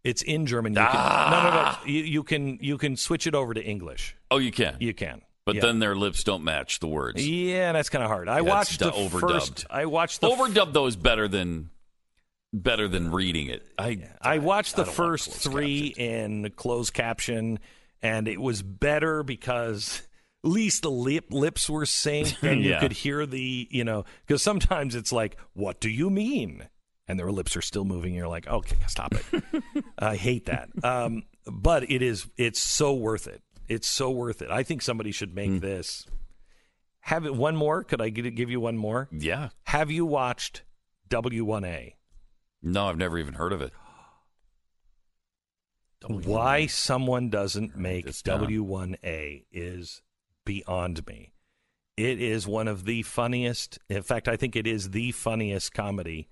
It's 0.04 0.22
in 0.22 0.46
German. 0.46 0.72
You 0.72 0.78
can, 0.80 0.88
ah! 0.88 1.28
no, 1.30 1.50
no, 1.50 1.62
no. 1.72 1.92
You, 1.98 2.04
you 2.04 2.22
can 2.22 2.58
you 2.60 2.78
can 2.78 2.96
switch 2.96 3.26
it 3.26 3.34
over 3.34 3.52
to 3.54 3.62
English. 3.62 4.16
Oh, 4.30 4.38
you 4.38 4.52
can. 4.52 4.76
You 4.80 4.94
can. 4.94 5.20
but 5.44 5.56
Yeah. 5.56 5.62
then 5.62 5.78
their 5.80 5.94
lips 5.94 6.24
don't 6.24 6.44
match 6.44 6.78
the 6.80 6.86
words. 6.88 7.26
yeah, 7.26 7.72
that's 7.72 7.88
kind 7.90 8.02
of 8.04 8.08
hard. 8.10 8.28
I 8.28 8.36
Yeah, 8.36 8.40
watched 8.42 8.78
the 8.80 8.90
du- 8.90 9.08
first. 9.10 9.20
overdubbed. 9.22 9.66
I 9.70 9.86
watched 9.86 10.20
the 10.20 10.28
Overdubbed 10.30 10.72
though 10.72 10.86
is 10.86 10.96
better 10.96 11.28
than 11.28 11.70
better 12.52 12.88
than 12.88 13.12
reading 13.12 13.48
it. 13.48 13.66
I 13.78 13.98
I 14.22 14.38
watched 14.38 14.76
the 14.76 14.82
I 14.86 14.90
first 14.90 15.30
three 15.30 15.88
in 15.96 16.50
closed 16.56 16.94
caption, 16.94 17.58
and 18.02 18.28
it 18.28 18.40
was 18.40 18.62
better 18.62 19.22
because 19.22 20.02
least 20.47 20.82
the 20.82 20.90
lip 20.90 21.27
lips 21.31 21.68
were 21.68 21.85
synced 21.85 22.43
and 22.48 22.62
you 22.62 22.77
could 22.81 22.93
hear 22.93 23.27
the 23.27 23.68
you 23.70 23.85
know 23.85 24.05
because 24.27 24.43
sometimes 24.43 24.94
it's 24.94 25.12
like 25.12 25.36
what 25.55 25.81
do 25.81 25.89
you 25.90 26.10
mean? 26.10 26.68
And 27.09 27.18
their 27.18 27.31
lips 27.31 27.56
are 27.56 27.62
still 27.62 27.85
moving 27.85 28.10
And 28.10 28.16
you're 28.16 28.28
like 28.28 28.47
okay 28.47 28.77
stop 28.89 29.14
it. 29.14 29.44
I 29.98 30.16
hate 30.16 30.47
that. 30.47 30.68
Um, 30.82 31.23
but 31.47 31.90
it 31.90 32.02
is 32.02 32.27
it's 32.36 32.60
so 32.60 32.93
worth 32.94 33.27
it. 33.27 33.43
It's 33.68 33.86
so 33.89 34.10
worth 34.10 34.43
it. 34.43 34.51
I 34.51 34.62
think 34.62 34.82
somebody 34.82 35.12
should 35.12 35.35
make 35.35 35.51
Hmm. 35.51 35.59
this. 35.59 36.06
Have 37.01 37.24
it 37.27 37.35
one 37.36 37.55
more? 37.56 37.85
Could 37.85 38.01
i 38.02 38.09
give 38.09 38.51
you 38.51 38.59
one 38.60 38.77
more? 38.77 39.09
Yeah. 39.12 39.51
have 39.64 39.90
you 39.90 40.05
watched 40.05 40.62
w1a 41.09 41.93
No, 42.62 42.86
I've 42.89 42.97
never 42.98 43.16
even 43.18 43.35
heard 43.35 43.52
of 43.52 43.62
it. 43.62 43.73
why 46.09 46.66
someone 46.66 47.31
doesn't 47.31 47.77
make 47.77 48.05
this. 48.06 48.23
W1A 48.23 49.44
is 49.52 50.02
beyond 50.47 51.06
me. 51.06 51.35
It 51.98 52.20
is 52.20 52.47
one 52.47 52.68
of 52.68 52.85
the 52.85 53.02
funniest. 53.02 53.78
In 53.90 54.02
fact, 54.02 54.28
I 54.28 54.36
think 54.36 54.56
it 54.56 54.66
is 54.66 54.90
the 54.90 55.12
funniest 55.12 55.74
comedy 55.74 56.28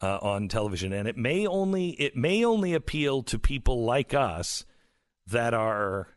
uh, 0.00 0.18
on 0.22 0.48
television, 0.48 0.92
and 0.92 1.08
it 1.08 1.16
may 1.16 1.46
only 1.46 1.90
it 1.90 2.16
may 2.16 2.44
only 2.44 2.74
appeal 2.74 3.22
to 3.24 3.38
people 3.38 3.84
like 3.84 4.14
us 4.14 4.64
that 5.26 5.54
are 5.54 6.08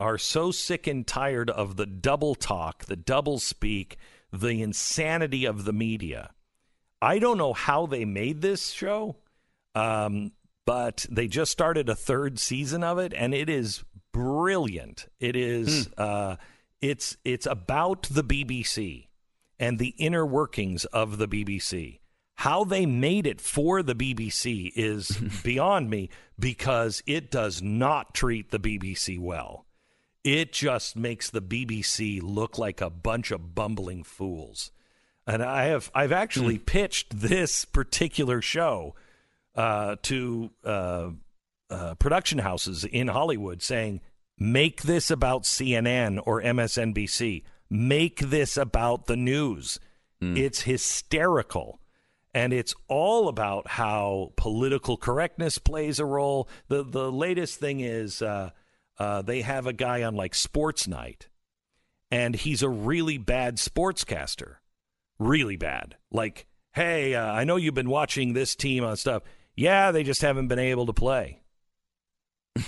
are 0.00 0.18
so 0.18 0.50
sick 0.50 0.88
and 0.88 1.06
tired 1.06 1.50
of 1.50 1.76
the 1.76 1.86
double 1.86 2.34
talk, 2.34 2.86
the 2.86 2.96
double 2.96 3.38
speak, 3.38 3.96
the 4.32 4.60
insanity 4.62 5.44
of 5.44 5.64
the 5.64 5.72
media. 5.72 6.30
I 7.00 7.20
don't 7.20 7.38
know 7.38 7.52
how 7.52 7.86
they 7.86 8.04
made 8.04 8.40
this 8.42 8.70
show, 8.70 9.16
um, 9.76 10.32
but 10.66 11.06
they 11.08 11.28
just 11.28 11.52
started 11.52 11.88
a 11.88 11.94
third 11.94 12.40
season 12.40 12.82
of 12.82 12.98
it, 12.98 13.12
and 13.14 13.34
it 13.34 13.48
is 13.48 13.84
brilliant. 14.12 15.06
It 15.20 15.36
is. 15.36 15.88
Uh, 15.96 16.36
it's 16.82 17.16
it's 17.24 17.46
about 17.46 18.02
the 18.10 18.24
BBC 18.24 19.06
and 19.58 19.78
the 19.78 19.94
inner 19.98 20.26
workings 20.26 20.84
of 20.86 21.16
the 21.16 21.28
BBC. 21.28 22.00
How 22.34 22.64
they 22.64 22.84
made 22.84 23.26
it 23.26 23.40
for 23.40 23.82
the 23.82 23.94
BBC 23.94 24.72
is 24.74 25.16
beyond 25.44 25.88
me 25.88 26.10
because 26.38 27.02
it 27.06 27.30
does 27.30 27.62
not 27.62 28.14
treat 28.14 28.50
the 28.50 28.58
BBC 28.58 29.18
well. 29.18 29.64
It 30.24 30.52
just 30.52 30.96
makes 30.96 31.30
the 31.30 31.42
BBC 31.42 32.20
look 32.22 32.58
like 32.58 32.80
a 32.80 32.90
bunch 32.90 33.30
of 33.30 33.54
bumbling 33.54 34.02
fools. 34.02 34.72
And 35.26 35.42
I 35.42 35.66
have 35.66 35.90
I've 35.94 36.12
actually 36.12 36.58
pitched 36.58 37.20
this 37.20 37.64
particular 37.64 38.42
show 38.42 38.96
uh, 39.54 39.96
to 40.02 40.50
uh, 40.64 41.10
uh, 41.70 41.94
production 41.94 42.38
houses 42.38 42.84
in 42.84 43.06
Hollywood, 43.08 43.62
saying, 43.62 44.00
"Make 44.42 44.82
this 44.82 45.10
about 45.10 45.44
CNN 45.44 46.20
or 46.24 46.42
MSNBC. 46.42 47.44
Make 47.70 48.18
this 48.20 48.56
about 48.56 49.06
the 49.06 49.16
news. 49.16 49.78
It's 50.20 50.62
hysterical." 50.62 51.80
And 52.34 52.52
it's 52.52 52.74
all 52.88 53.28
about 53.28 53.68
how 53.68 54.32
political 54.36 54.96
correctness 54.96 55.58
plays 55.58 55.98
a 55.98 56.04
role. 56.04 56.48
The 56.68 56.82
the 56.82 57.10
latest 57.12 57.58
thing 57.60 57.80
is 57.80 58.22
uh, 58.22 58.50
uh, 58.98 59.22
they 59.22 59.42
have 59.42 59.66
a 59.66 59.72
guy 59.72 60.02
on 60.02 60.14
like 60.14 60.34
Sports 60.34 60.88
Night, 60.88 61.28
and 62.10 62.34
he's 62.34 62.62
a 62.62 62.68
really 62.68 63.18
bad 63.18 63.56
sportscaster 63.56 64.56
really 65.22 65.56
bad. 65.56 65.96
Like, 66.10 66.46
hey, 66.72 67.14
uh, 67.14 67.32
I 67.32 67.44
know 67.44 67.56
you've 67.56 67.74
been 67.74 67.88
watching 67.88 68.32
this 68.32 68.54
team 68.54 68.84
on 68.84 68.96
stuff. 68.96 69.22
Yeah, 69.54 69.92
they 69.92 70.02
just 70.02 70.22
haven't 70.22 70.48
been 70.48 70.58
able 70.58 70.86
to 70.86 70.92
play. 70.92 71.42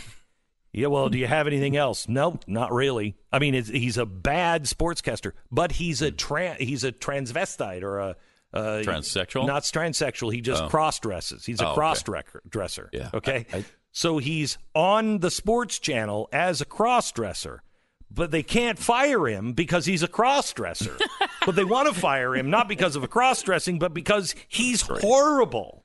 yeah, 0.74 0.88
well, 0.88 1.08
do 1.08 1.16
you 1.18 1.26
have 1.26 1.46
anything 1.46 1.76
else? 1.76 2.08
Nope, 2.08 2.44
not 2.46 2.72
really. 2.72 3.16
I 3.32 3.38
mean, 3.38 3.54
it's, 3.54 3.68
he's 3.68 3.96
a 3.96 4.04
bad 4.06 4.64
sportscaster, 4.64 5.32
but 5.50 5.72
he's 5.72 6.02
a 6.02 6.10
tran 6.12 6.58
he's 6.58 6.84
a 6.84 6.92
transvestite 6.92 7.82
or 7.82 7.98
a 7.98 8.16
uh, 8.52 8.82
Transsexual? 8.82 9.46
Not 9.48 9.62
transsexual. 9.64 10.32
He 10.32 10.40
just 10.40 10.62
Oh. 10.62 10.68
cross 10.68 11.00
dresses. 11.00 11.44
He's 11.44 11.60
a 11.60 11.64
Oh, 11.64 11.68
okay. 11.70 11.74
cross 11.74 12.04
dresser. 12.48 12.88
Yeah. 12.92 13.10
Okay. 13.12 13.46
I- 13.52 13.56
I- 13.58 13.64
so 13.90 14.18
he's 14.18 14.58
on 14.74 15.18
the 15.20 15.30
sports 15.30 15.78
channel 15.80 16.28
as 16.32 16.60
a 16.60 16.64
cross 16.64 17.10
dresser. 17.12 17.62
But 18.10 18.30
they 18.30 18.44
can't 18.44 18.78
fire 18.78 19.26
him 19.26 19.54
because 19.54 19.86
he's 19.86 20.04
a 20.04 20.08
cross 20.08 20.52
dresser. 20.52 20.96
but 21.46 21.56
they 21.56 21.64
want 21.64 21.92
to 21.92 22.00
fire 22.00 22.36
him 22.36 22.48
not 22.48 22.68
because 22.68 22.94
of 22.94 23.02
a 23.02 23.08
cross 23.08 23.42
dressing, 23.42 23.80
but 23.80 23.92
because 23.92 24.36
he's 24.46 24.82
horrible. 24.82 25.84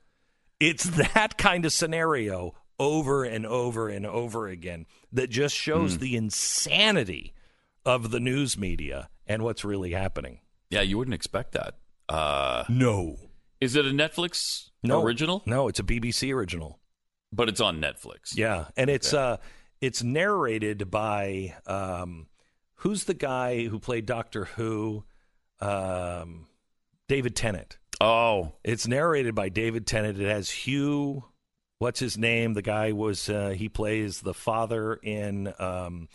It's 0.60 0.84
that 0.84 1.38
kind 1.40 1.66
of 1.66 1.74
scenario 1.74 2.54
over 2.80 3.24
and 3.26 3.46
over 3.46 3.90
and 3.90 4.06
over 4.06 4.48
again 4.48 4.86
that 5.12 5.30
just 5.30 5.56
shows 5.56 5.96
Hmm. 5.96 6.00
the 6.00 6.16
insanity 6.16 7.34
of 7.86 8.12
the 8.12 8.20
news 8.20 8.58
media 8.58 9.10
and 9.28 9.42
what's 9.44 9.64
really 9.66 9.92
happening. 9.92 10.40
Yeah, 10.70 10.82
you 10.82 10.98
wouldn't 10.98 11.14
expect 11.16 11.52
that. 11.54 11.78
Uh, 12.08 12.64
No. 12.70 13.18
is 13.62 13.76
it 13.76 13.86
a 13.86 13.90
Netflix 13.90 14.70
No. 14.84 15.04
original? 15.04 15.44
No, 15.46 15.68
it's 15.68 15.80
a 15.80 15.84
BBC 15.84 16.32
original. 16.34 16.80
But 17.32 17.50
it's 17.50 17.62
on 17.62 17.80
Netflix. 17.80 18.36
Yeah, 18.36 18.70
and 18.76 18.90
it's 18.90 19.14
uh 19.14 19.38
it's 19.82 20.02
narrated 20.04 20.90
by 20.90 21.56
um 21.68 22.28
who's 22.78 23.04
the 23.04 23.14
guy 23.14 23.66
who 23.66 23.78
played 23.80 24.06
Doctor 24.08 24.46
Who? 24.46 25.04
Um 25.60 26.48
David 27.08 27.36
Tennant. 27.36 27.78
Oh, 28.02 28.54
It's 28.64 28.88
narrated 28.88 29.36
by 29.36 29.50
David 29.50 29.86
Tennant. 29.86 30.20
It 30.20 30.28
has 30.30 30.50
Hugh 30.50 31.26
what's 31.80 32.00
his 32.00 32.18
name? 32.18 32.54
The 32.54 32.62
guy 32.62 32.92
was 32.92 33.28
uh, 33.30 33.50
he 33.50 33.68
plays 33.70 34.22
the 34.22 34.34
father 34.34 34.94
in 34.96 35.52
um 35.60 36.08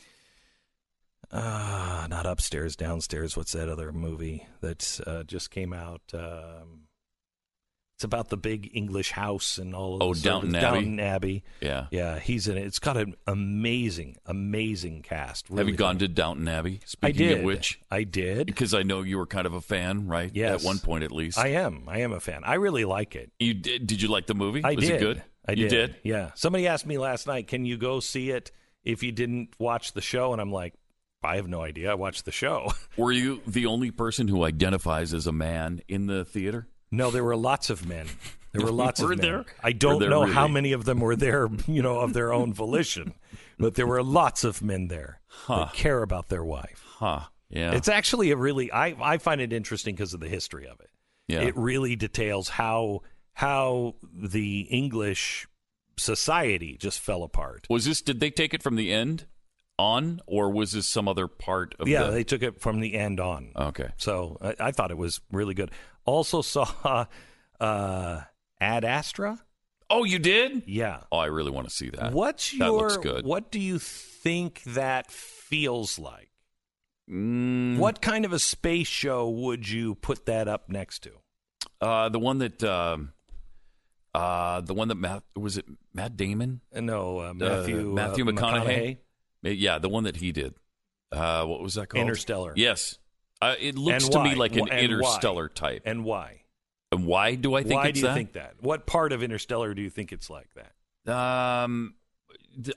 uh 1.30 2.06
not 2.08 2.26
upstairs, 2.26 2.76
downstairs. 2.76 3.36
What's 3.36 3.52
that 3.52 3.68
other 3.68 3.92
movie 3.92 4.46
that 4.60 5.00
uh, 5.06 5.24
just 5.24 5.50
came 5.50 5.72
out? 5.72 6.02
Um 6.12 6.82
it's 7.96 8.02
about 8.02 8.28
the 8.28 8.36
big 8.36 8.70
English 8.74 9.12
house 9.12 9.56
and 9.56 9.72
all 9.72 9.94
of 9.94 10.02
Oh, 10.02 10.14
Downton 10.14 10.52
Abbey? 10.56 10.60
Downton 10.64 10.98
Abbey. 11.00 11.44
yeah. 11.60 11.86
Yeah, 11.92 12.18
he's 12.18 12.48
in 12.48 12.58
it. 12.58 12.66
It's 12.66 12.80
got 12.80 12.96
an 12.96 13.14
amazing, 13.28 14.16
amazing 14.26 15.02
cast. 15.02 15.46
Have 15.46 15.68
you 15.68 15.76
gone 15.76 15.94
fun. 15.94 15.98
to 16.00 16.08
Downton 16.08 16.48
Abbey? 16.48 16.80
I 17.04 17.12
did. 17.12 17.38
of 17.38 17.44
which, 17.44 17.78
I 17.92 18.02
did. 18.02 18.48
because 18.48 18.74
I 18.74 18.82
know 18.82 19.02
you 19.02 19.16
were 19.16 19.26
kind 19.26 19.46
of 19.46 19.54
a 19.54 19.60
fan, 19.60 20.08
right? 20.08 20.28
Yes. 20.34 20.60
At 20.62 20.66
one 20.66 20.80
point, 20.80 21.04
at 21.04 21.12
least. 21.12 21.38
I 21.38 21.48
am. 21.50 21.84
I 21.86 22.00
am 22.00 22.12
a 22.12 22.18
fan. 22.18 22.42
I 22.42 22.54
really 22.54 22.84
like 22.84 23.14
it. 23.14 23.30
you 23.38 23.54
did? 23.54 23.86
Did 23.86 24.02
you 24.02 24.08
like 24.08 24.26
the 24.26 24.34
movie? 24.34 24.62
I 24.64 24.72
Was 24.74 24.84
did. 24.84 24.96
it 24.96 24.98
good? 25.00 25.22
I 25.46 25.52
you 25.52 25.68
did. 25.68 25.92
did. 25.92 25.96
Yeah. 26.04 26.30
Somebody 26.34 26.66
asked 26.66 26.86
me 26.86 26.98
last 26.98 27.26
night, 27.26 27.46
"Can 27.48 27.64
you 27.64 27.76
go 27.76 28.00
see 28.00 28.30
it 28.30 28.50
if 28.84 29.02
you 29.02 29.12
didn't 29.12 29.50
watch 29.58 29.92
the 29.92 30.00
show?" 30.00 30.32
And 30.32 30.40
I'm 30.40 30.52
like, 30.52 30.74
I 31.22 31.36
have 31.36 31.48
no 31.48 31.62
idea. 31.62 31.90
I 31.90 31.94
watched 31.94 32.24
the 32.26 32.32
show. 32.32 32.72
Were 32.96 33.12
you 33.12 33.40
the 33.46 33.66
only 33.66 33.90
person 33.90 34.28
who 34.28 34.44
identifies 34.44 35.14
as 35.14 35.26
a 35.26 35.32
man 35.32 35.80
in 35.88 36.06
the 36.06 36.24
theater? 36.24 36.68
no, 36.90 37.10
there 37.10 37.24
were 37.24 37.34
lots 37.36 37.70
of 37.70 37.86
men. 37.88 38.06
There 38.52 38.62
were 38.64 38.70
lots 38.84 39.00
Were 39.00 39.12
of 39.12 39.18
men. 39.18 39.26
there? 39.32 39.44
I 39.62 39.72
don't 39.72 39.98
there 39.98 40.10
know 40.10 40.26
how 40.26 40.46
many 40.46 40.72
of 40.72 40.84
them 40.84 41.00
were 41.00 41.16
there, 41.16 41.48
you 41.66 41.82
know, 41.82 41.98
of 42.00 42.12
their 42.12 42.32
own 42.32 42.52
volition, 42.52 43.14
but 43.58 43.74
there 43.74 43.86
were 43.86 44.02
lots 44.02 44.44
of 44.44 44.62
men 44.62 44.86
there 44.88 45.20
Huh. 45.26 45.64
that 45.64 45.72
care 45.74 46.02
about 46.02 46.28
their 46.28 46.44
wife. 46.44 46.84
Huh. 46.86 47.20
Yeah. 47.48 47.72
It's 47.72 47.88
actually 47.88 48.30
a 48.30 48.36
really 48.36 48.70
I 48.70 48.94
I 49.00 49.18
find 49.18 49.40
it 49.40 49.52
interesting 49.52 49.94
because 49.96 50.14
of 50.14 50.20
the 50.20 50.28
history 50.28 50.66
of 50.68 50.78
it. 50.80 50.90
yeah. 51.26 51.40
It 51.40 51.56
really 51.56 51.96
details 51.96 52.48
how 52.48 53.00
how 53.34 53.94
the 54.12 54.60
English 54.62 55.46
society 55.96 56.76
just 56.78 57.00
fell 57.00 57.22
apart. 57.22 57.66
was 57.70 57.84
this? 57.84 58.00
Did 58.00 58.20
they 58.20 58.30
take 58.30 58.54
it 58.54 58.62
from 58.62 58.76
the 58.76 58.92
end 58.92 59.26
on, 59.78 60.20
or 60.26 60.50
was 60.50 60.72
this 60.72 60.86
some 60.86 61.08
other 61.08 61.26
part 61.28 61.74
of 61.78 61.88
yeah, 61.88 62.04
the? 62.04 62.10
they 62.12 62.24
took 62.24 62.42
it 62.42 62.60
from 62.60 62.80
the 62.80 62.94
end 62.94 63.20
on. 63.20 63.50
okay. 63.56 63.88
So 63.96 64.38
I, 64.40 64.54
I 64.68 64.70
thought 64.72 64.90
it 64.90 64.98
was 64.98 65.20
really 65.32 65.54
good. 65.54 65.70
Also 66.04 66.42
saw 66.42 67.06
uh, 67.60 68.20
Ad 68.60 68.84
Astra. 68.84 69.40
Oh, 69.90 70.04
you 70.04 70.18
did? 70.18 70.62
Yeah. 70.66 71.00
Oh, 71.12 71.18
I 71.18 71.26
really 71.26 71.50
want 71.50 71.68
to 71.68 71.74
see 71.74 71.90
that. 71.90 72.12
What's 72.12 72.50
That 72.52 72.56
your 72.66 72.82
looks 72.82 72.96
good. 72.96 73.24
what 73.26 73.50
do 73.52 73.60
you 73.60 73.78
think 73.78 74.62
that 74.64 75.10
feels 75.10 75.98
like? 75.98 76.30
Mm, 77.10 77.76
What 77.78 78.00
kind 78.00 78.24
of 78.24 78.32
a 78.32 78.38
space 78.38 78.86
show 78.88 79.28
would 79.28 79.68
you 79.68 79.94
put 79.96 80.24
that 80.26 80.48
up 80.48 80.68
next 80.70 81.00
to? 81.00 81.10
Uh, 81.80 82.08
the 82.08 82.18
one 82.18 82.38
that, 82.38 82.62
um, 82.64 83.12
uh, 84.14 84.60
the 84.60 84.74
one 84.74 84.88
that 84.88 84.94
Matt 84.96 85.22
was 85.36 85.56
it 85.58 85.64
Matt 85.92 86.16
Damon? 86.16 86.60
Uh, 86.74 86.80
No, 86.80 87.18
uh, 87.20 87.34
Matthew 87.34 87.80
uh, 87.90 87.94
Matthew 87.94 88.24
McConaughey? 88.24 88.96
Uh, 89.44 89.48
Yeah, 89.50 89.78
the 89.78 89.88
one 89.88 90.04
that 90.04 90.16
he 90.16 90.32
did. 90.32 90.54
Uh, 91.12 91.44
what 91.44 91.60
was 91.62 91.74
that 91.74 91.88
called? 91.88 92.00
Interstellar. 92.02 92.52
Yes. 92.56 92.98
Uh, 93.42 93.54
it 93.60 93.76
looks 93.76 94.04
And 94.04 94.12
to 94.12 94.18
why? 94.18 94.30
me 94.30 94.34
like 94.36 94.52
an 94.56 94.60
and 94.60 94.70
why? 94.70 94.78
interstellar 94.78 95.48
type. 95.48 95.82
And 95.84 96.04
why? 96.04 96.42
And 96.92 97.06
why 97.06 97.34
do 97.34 97.54
I 97.54 97.62
think 97.62 97.74
why 97.74 97.90
do 97.90 98.00
you 98.00 98.06
that? 98.06 98.14
think 98.14 98.32
that? 98.34 98.54
What 98.60 98.86
part 98.86 99.12
of 99.12 99.22
Interstellar 99.22 99.74
do 99.74 99.82
you 99.82 99.90
think 99.90 100.12
it's 100.12 100.30
like 100.30 100.48
that? 100.54 101.12
Um, 101.12 101.94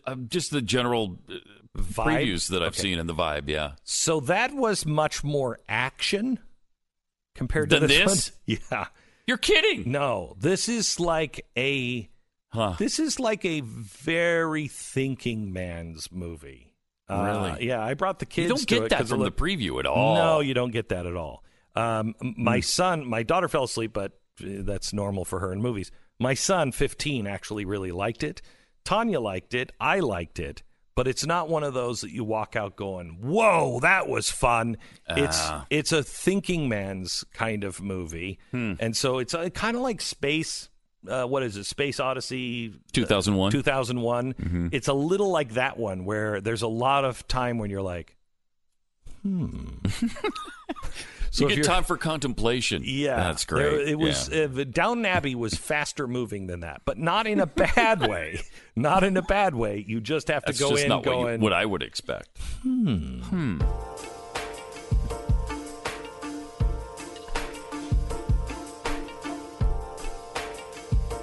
uh, 0.05 0.15
just 0.27 0.49
the 0.51 0.61
general 0.61 1.19
uh, 1.29 1.33
Vibe? 1.77 2.05
previews 2.25 2.49
that 2.49 2.61
I've 2.63 2.69
Okay. 2.73 2.81
seen 2.81 2.99
in 2.99 3.05
the 3.07 3.13
vibe. 3.13 3.47
Yeah. 3.47 3.73
So 3.83 4.19
that 4.21 4.53
was 4.53 4.85
much 4.87 5.23
more 5.23 5.59
action 5.69 6.39
compared 7.35 7.69
to 7.69 7.79
this. 7.81 7.91
this? 7.91 8.31
one? 8.31 8.57
Yeah. 8.71 8.87
You're 9.27 9.37
kidding. 9.37 9.91
No, 9.91 10.35
this 10.39 10.69
is 10.69 10.99
like 10.99 11.45
a 11.57 12.09
Huh. 12.53 12.75
this 12.79 12.97
is 12.97 13.19
like 13.19 13.43
a 13.43 13.59
very 13.61 14.67
thinking 14.69 15.51
man's 15.51 16.11
movie. 16.11 16.73
Uh, 17.09 17.49
Really? 17.53 17.67
yeah, 17.67 17.83
I 17.83 17.93
brought 17.93 18.19
the 18.19 18.25
kids. 18.25 18.49
You 18.49 18.55
don't 18.55 18.67
get 18.67 18.89
that 18.97 19.07
from 19.07 19.19
the 19.21 19.31
preview 19.31 19.79
at 19.79 19.85
all. 19.85 20.15
No, 20.15 20.39
you 20.39 20.53
don't 20.53 20.71
get 20.71 20.89
that 20.89 21.05
at 21.05 21.15
all. 21.15 21.43
Um, 21.75 22.15
my 22.21 22.59
son, 22.61 23.05
my 23.05 23.23
daughter 23.23 23.47
fell 23.47 23.65
asleep, 23.65 23.91
but 23.93 24.13
uh, 24.41 24.45
that's 24.63 24.93
normal 24.93 25.25
for 25.25 25.39
her 25.39 25.51
in 25.53 25.61
movies. 25.61 25.91
My 26.19 26.33
son, 26.33 26.71
15, 26.71 27.27
actually 27.27 27.65
really 27.65 27.91
liked 27.91 28.23
it. 28.23 28.41
Tanya 28.83 29.19
liked 29.19 29.53
it. 29.53 29.71
I 29.79 29.99
liked 29.99 30.39
it. 30.39 30.63
But 30.97 31.07
it's 31.07 31.27
not 31.27 31.47
one 31.47 31.63
of 31.63 31.75
those 31.75 32.01
that 32.01 32.09
you 32.11 32.23
walk 32.23 32.55
out 32.55 32.75
going, 32.75 33.19
"Whoa, 33.21 33.79
that 33.81 34.09
was 34.09 34.31
fun." 34.31 34.77
It's 35.07 35.37
Ah. 35.39 35.67
it's 35.69 35.91
a 35.91 36.01
thinking 36.01 36.67
man's 36.67 37.23
kind 37.33 37.63
of 37.63 37.79
movie, 37.79 38.39
Hmm. 38.49 38.73
and 38.79 38.97
so 38.97 39.19
it's 39.19 39.35
uh, 39.35 39.49
kind 39.49 39.77
of 39.77 39.83
like 39.83 40.01
space. 40.01 40.69
Uh, 41.07 41.25
what 41.25 41.43
is 41.43 41.55
it? 41.55 41.65
Space 41.65 41.99
Odyssey 41.99 42.73
2001? 42.93 43.51
2001. 43.51 44.33
Mhm. 44.33 44.69
It's 44.73 44.87
a 44.87 44.93
little 44.93 45.29
like 45.29 45.53
that 45.53 45.77
one 45.77 46.03
where 46.03 46.41
there's 46.41 46.63
a 46.63 46.67
lot 46.67 47.05
of 47.05 47.27
time 47.27 47.59
when 47.59 47.69
you're 47.69 47.83
like, 47.83 48.17
hmm. 49.21 49.67
you 51.41 51.49
if 51.49 51.55
get 51.57 51.65
time 51.65 51.83
for 51.83 51.97
contemplation. 51.97 52.81
Yeah, 52.85 53.15
That's 53.17 53.45
great. 53.45 53.63
There- 53.63 53.79
it 53.81 53.99
was 53.99 54.29
Yeah. 54.29 54.43
uh, 54.45 54.63
Downton 54.69 55.05
Abbey 55.05 55.35
was 55.35 55.53
faster 55.55 56.07
moving 56.07 56.47
than 56.47 56.61
that, 56.61 56.81
but 56.85 56.97
not 56.97 57.27
in 57.27 57.39
a 57.39 57.45
bad 57.47 58.01
way. 58.07 58.39
Not 58.75 59.03
in 59.03 59.17
a 59.17 59.21
bad 59.21 59.55
way. 59.55 59.83
You 59.87 59.99
just 60.01 60.27
have 60.27 60.43
That's 60.45 60.57
to 60.59 60.63
go 60.63 60.75
in 60.75 60.87
not 60.89 61.05
what, 61.05 61.05
you- 61.15 61.23
going. 61.23 61.41
what 61.41 61.53
I 61.53 61.65
would 61.65 61.81
expect. 61.83 62.37
Hmm. 62.63 63.19
Hmm. 63.21 63.61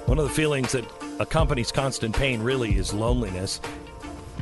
One 0.05 0.19
of 0.19 0.25
the 0.27 0.33
feelings 0.33 0.71
that 0.73 0.85
accompanies 1.19 1.71
constant 1.71 2.15
pain 2.15 2.41
really 2.41 2.75
is 2.77 2.93
loneliness. 2.93 3.59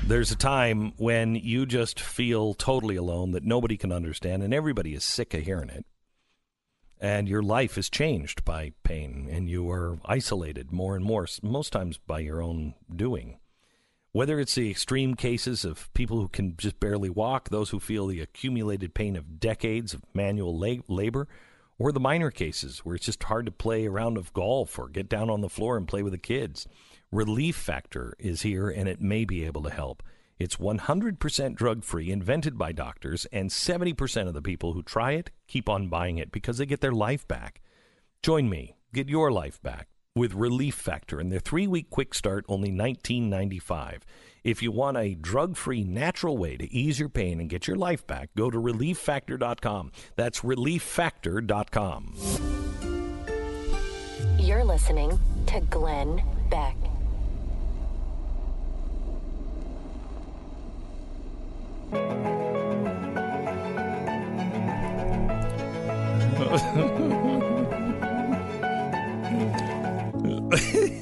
There's 0.05 0.31
a 0.31 0.35
time 0.35 0.91
when 0.97 1.35
you 1.35 1.65
just 1.65 1.97
feel 1.97 2.53
totally 2.53 2.97
alone 2.97 3.31
that 3.31 3.45
nobody 3.45 3.77
can 3.77 3.93
understand, 3.93 4.43
and 4.43 4.53
everybody 4.53 4.93
is 4.93 5.05
sick 5.05 5.33
of 5.33 5.43
hearing 5.43 5.69
it. 5.69 5.85
And 6.99 7.29
your 7.29 7.41
life 7.41 7.77
is 7.77 7.89
changed 7.89 8.43
by 8.43 8.73
pain, 8.83 9.29
and 9.31 9.49
you 9.49 9.71
are 9.71 9.99
isolated 10.03 10.73
more 10.73 10.97
and 10.97 11.05
more, 11.05 11.25
most 11.41 11.71
times 11.71 11.97
by 11.97 12.19
your 12.19 12.41
own 12.41 12.73
doing. 12.93 13.39
Whether 14.11 14.41
it's 14.41 14.55
the 14.55 14.69
extreme 14.69 15.15
cases 15.15 15.63
of 15.63 15.91
people 15.93 16.19
who 16.19 16.27
can 16.27 16.57
just 16.57 16.81
barely 16.81 17.09
walk, 17.09 17.47
those 17.47 17.69
who 17.69 17.79
feel 17.79 18.07
the 18.07 18.19
accumulated 18.19 18.93
pain 18.93 19.15
of 19.15 19.39
decades 19.39 19.93
of 19.93 20.03
manual 20.13 20.57
la- 20.59 20.83
labor, 20.89 21.29
or 21.79 21.93
the 21.93 22.01
minor 22.01 22.29
cases 22.29 22.79
where 22.79 22.95
it's 22.95 23.05
just 23.05 23.23
hard 23.23 23.45
to 23.45 23.53
play 23.53 23.85
a 23.85 23.89
round 23.89 24.17
of 24.17 24.33
golf 24.33 24.77
or 24.77 24.89
get 24.89 25.07
down 25.07 25.29
on 25.29 25.39
the 25.39 25.49
floor 25.49 25.77
and 25.77 25.87
play 25.87 26.03
with 26.03 26.11
the 26.11 26.17
kids. 26.17 26.67
Relief 27.13 27.55
Factor 27.55 28.15
is 28.17 28.41
here 28.41 28.71
and 28.71 28.89
it 28.89 28.99
may 28.99 29.23
be 29.23 29.45
able 29.45 29.61
to 29.61 29.69
help. 29.69 30.01
It's 30.39 30.55
100% 30.55 31.53
drug 31.55 31.83
free, 31.83 32.09
invented 32.09 32.57
by 32.57 32.71
doctors, 32.71 33.27
and 33.31 33.51
70% 33.51 34.27
of 34.27 34.33
the 34.33 34.41
people 34.41 34.73
who 34.73 34.81
try 34.81 35.11
it 35.11 35.29
keep 35.47 35.69
on 35.69 35.89
buying 35.89 36.17
it 36.17 36.31
because 36.31 36.57
they 36.57 36.65
get 36.65 36.81
their 36.81 36.91
life 36.91 37.27
back. 37.27 37.61
Join 38.23 38.49
me, 38.49 38.77
get 38.95 39.09
your 39.09 39.31
life 39.31 39.61
back 39.61 39.89
with 40.15 40.33
Relief 40.33 40.73
Factor 40.73 41.19
and 41.19 41.31
their 41.31 41.39
three 41.39 41.67
week 41.67 41.91
quick 41.91 42.15
start, 42.15 42.45
only 42.49 42.71
$19.95. 42.71 43.99
If 44.43 44.63
you 44.63 44.71
want 44.71 44.97
a 44.97 45.13
drug 45.13 45.55
free, 45.55 45.83
natural 45.83 46.35
way 46.35 46.57
to 46.57 46.73
ease 46.73 46.99
your 46.99 47.09
pain 47.09 47.39
and 47.39 47.47
get 47.47 47.67
your 47.67 47.77
life 47.77 48.07
back, 48.07 48.31
go 48.35 48.49
to 48.49 48.57
relieffactor.com. 48.57 49.91
That's 50.15 50.41
relieffactor.com. 50.41 52.15
You're 54.39 54.63
listening 54.63 55.19
to 55.45 55.59
Glenn 55.69 56.23
Beck. 56.49 56.75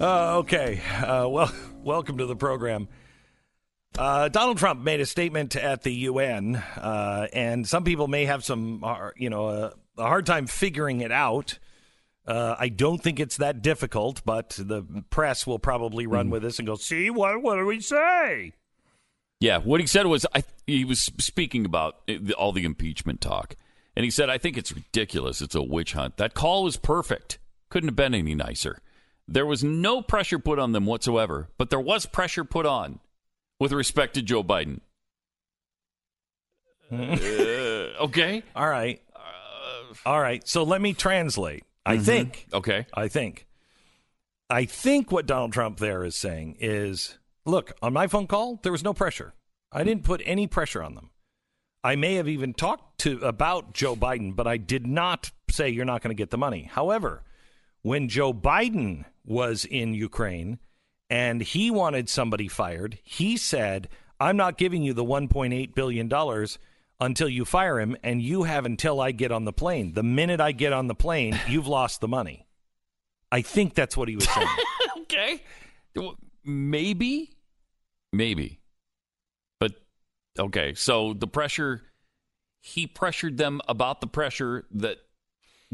Uh, 0.00 0.38
okay. 0.38 0.80
Uh, 1.02 1.28
well, 1.28 1.52
welcome 1.84 2.16
to 2.16 2.24
the 2.24 2.34
program. 2.34 2.88
Uh, 3.98 4.28
Donald 4.28 4.56
Trump 4.56 4.80
made 4.80 5.00
a 5.00 5.04
statement 5.04 5.56
at 5.56 5.82
the 5.82 5.92
UN, 5.92 6.56
uh, 6.56 7.26
and 7.34 7.68
some 7.68 7.84
people 7.84 8.08
may 8.08 8.24
have 8.24 8.42
some, 8.42 8.82
uh, 8.82 9.10
you 9.14 9.28
know, 9.28 9.48
a, 9.48 9.74
a 9.98 10.04
hard 10.04 10.24
time 10.24 10.46
figuring 10.46 11.02
it 11.02 11.12
out. 11.12 11.58
Uh, 12.26 12.56
I 12.58 12.70
don't 12.70 13.02
think 13.02 13.20
it's 13.20 13.36
that 13.38 13.60
difficult, 13.60 14.22
but 14.24 14.58
the 14.58 14.84
press 15.10 15.46
will 15.46 15.58
probably 15.58 16.06
run 16.06 16.30
with 16.30 16.42
this 16.42 16.58
and 16.58 16.66
go, 16.66 16.76
"See 16.76 17.10
what? 17.10 17.42
What 17.42 17.56
do 17.56 17.66
we 17.66 17.80
say?" 17.80 18.54
Yeah, 19.40 19.58
what 19.58 19.80
he 19.80 19.86
said 19.86 20.06
was 20.06 20.26
I, 20.34 20.44
he 20.66 20.84
was 20.84 21.00
speaking 21.18 21.64
about 21.64 21.96
all 22.36 22.52
the 22.52 22.64
impeachment 22.64 23.20
talk, 23.22 23.56
and 23.96 24.04
he 24.04 24.10
said, 24.10 24.28
"I 24.28 24.36
think 24.38 24.58
it's 24.58 24.70
ridiculous. 24.72 25.40
It's 25.40 25.54
a 25.54 25.62
witch 25.62 25.94
hunt. 25.94 26.18
That 26.18 26.34
call 26.34 26.64
was 26.64 26.76
perfect. 26.76 27.38
Couldn't 27.70 27.88
have 27.88 27.96
been 27.96 28.14
any 28.14 28.34
nicer. 28.34 28.80
There 29.26 29.46
was 29.46 29.64
no 29.64 30.02
pressure 30.02 30.38
put 30.38 30.58
on 30.58 30.72
them 30.72 30.84
whatsoever, 30.86 31.48
but 31.56 31.70
there 31.70 31.80
was 31.80 32.04
pressure 32.04 32.44
put 32.44 32.66
on 32.66 32.98
with 33.58 33.72
respect 33.72 34.14
to 34.14 34.22
Joe 34.22 34.44
Biden." 34.44 34.80
Uh, 36.92 36.96
okay. 38.02 38.42
All 38.56 38.68
right. 38.68 39.00
All 40.04 40.20
right. 40.20 40.46
So 40.48 40.64
let 40.64 40.80
me 40.80 40.92
translate. 40.92 41.62
I 41.86 41.98
Mhm. 41.98 42.04
think. 42.04 42.46
Okay. 42.52 42.84
I 42.92 43.06
think. 43.06 43.46
I 44.48 44.64
think 44.64 45.12
what 45.12 45.24
Donald 45.26 45.52
Trump 45.52 45.78
there 45.78 46.02
is 46.04 46.16
saying 46.16 46.56
is 46.58 47.16
look, 47.44 47.72
on 47.82 47.92
my 47.92 48.06
phone 48.06 48.26
call, 48.26 48.60
there 48.62 48.72
was 48.72 48.84
no 48.84 48.94
pressure. 48.94 49.34
I 49.72 49.84
didn't 49.84 50.04
put 50.04 50.22
any 50.24 50.46
pressure 50.46 50.82
on 50.82 50.94
them. 50.94 51.10
I 51.82 51.96
may 51.96 52.16
have 52.16 52.28
even 52.28 52.52
talked 52.52 52.98
to 53.00 53.18
about 53.20 53.72
Joe 53.72 53.96
Biden, 53.96 54.36
but 54.36 54.46
I 54.46 54.58
did 54.58 54.86
not 54.86 55.30
say 55.50 55.70
you're 55.70 55.84
not 55.84 56.02
going 56.02 56.14
to 56.14 56.20
get 56.20 56.30
the 56.30 56.38
money. 56.38 56.68
However, 56.70 57.22
when 57.82 58.08
Joe 58.08 58.34
Biden 58.34 59.06
was 59.24 59.64
in 59.64 59.94
Ukraine 59.94 60.58
and 61.08 61.40
he 61.40 61.70
wanted 61.70 62.08
somebody 62.08 62.48
fired, 62.48 62.98
he 63.02 63.36
said, 63.36 63.88
I'm 64.18 64.36
not 64.36 64.58
giving 64.58 64.82
you 64.82 64.92
the 64.92 65.04
$1.8 65.04 65.74
billion 65.74 66.46
until 67.00 67.28
you 67.28 67.46
fire 67.46 67.80
him, 67.80 67.96
and 68.02 68.20
you 68.20 68.42
have 68.42 68.66
until 68.66 69.00
I 69.00 69.12
get 69.12 69.32
on 69.32 69.46
the 69.46 69.52
plane. 69.54 69.94
The 69.94 70.02
minute 70.02 70.40
I 70.40 70.52
get 70.52 70.74
on 70.74 70.86
the 70.86 70.94
plane, 70.94 71.40
you've 71.48 71.66
lost 71.66 72.02
the 72.02 72.08
money. 72.08 72.46
I 73.32 73.40
think 73.40 73.74
that's 73.74 73.96
what 73.96 74.08
he 74.08 74.16
was 74.16 74.28
saying. 74.28 74.46
okay. 74.98 75.42
Maybe, 76.44 77.30
maybe, 78.12 78.60
but 79.58 79.72
okay. 80.38 80.74
So 80.74 81.12
the 81.14 81.26
pressure 81.26 81.82
he 82.60 82.86
pressured 82.86 83.36
them 83.38 83.60
about 83.68 84.00
the 84.00 84.06
pressure 84.06 84.66
that 84.72 84.98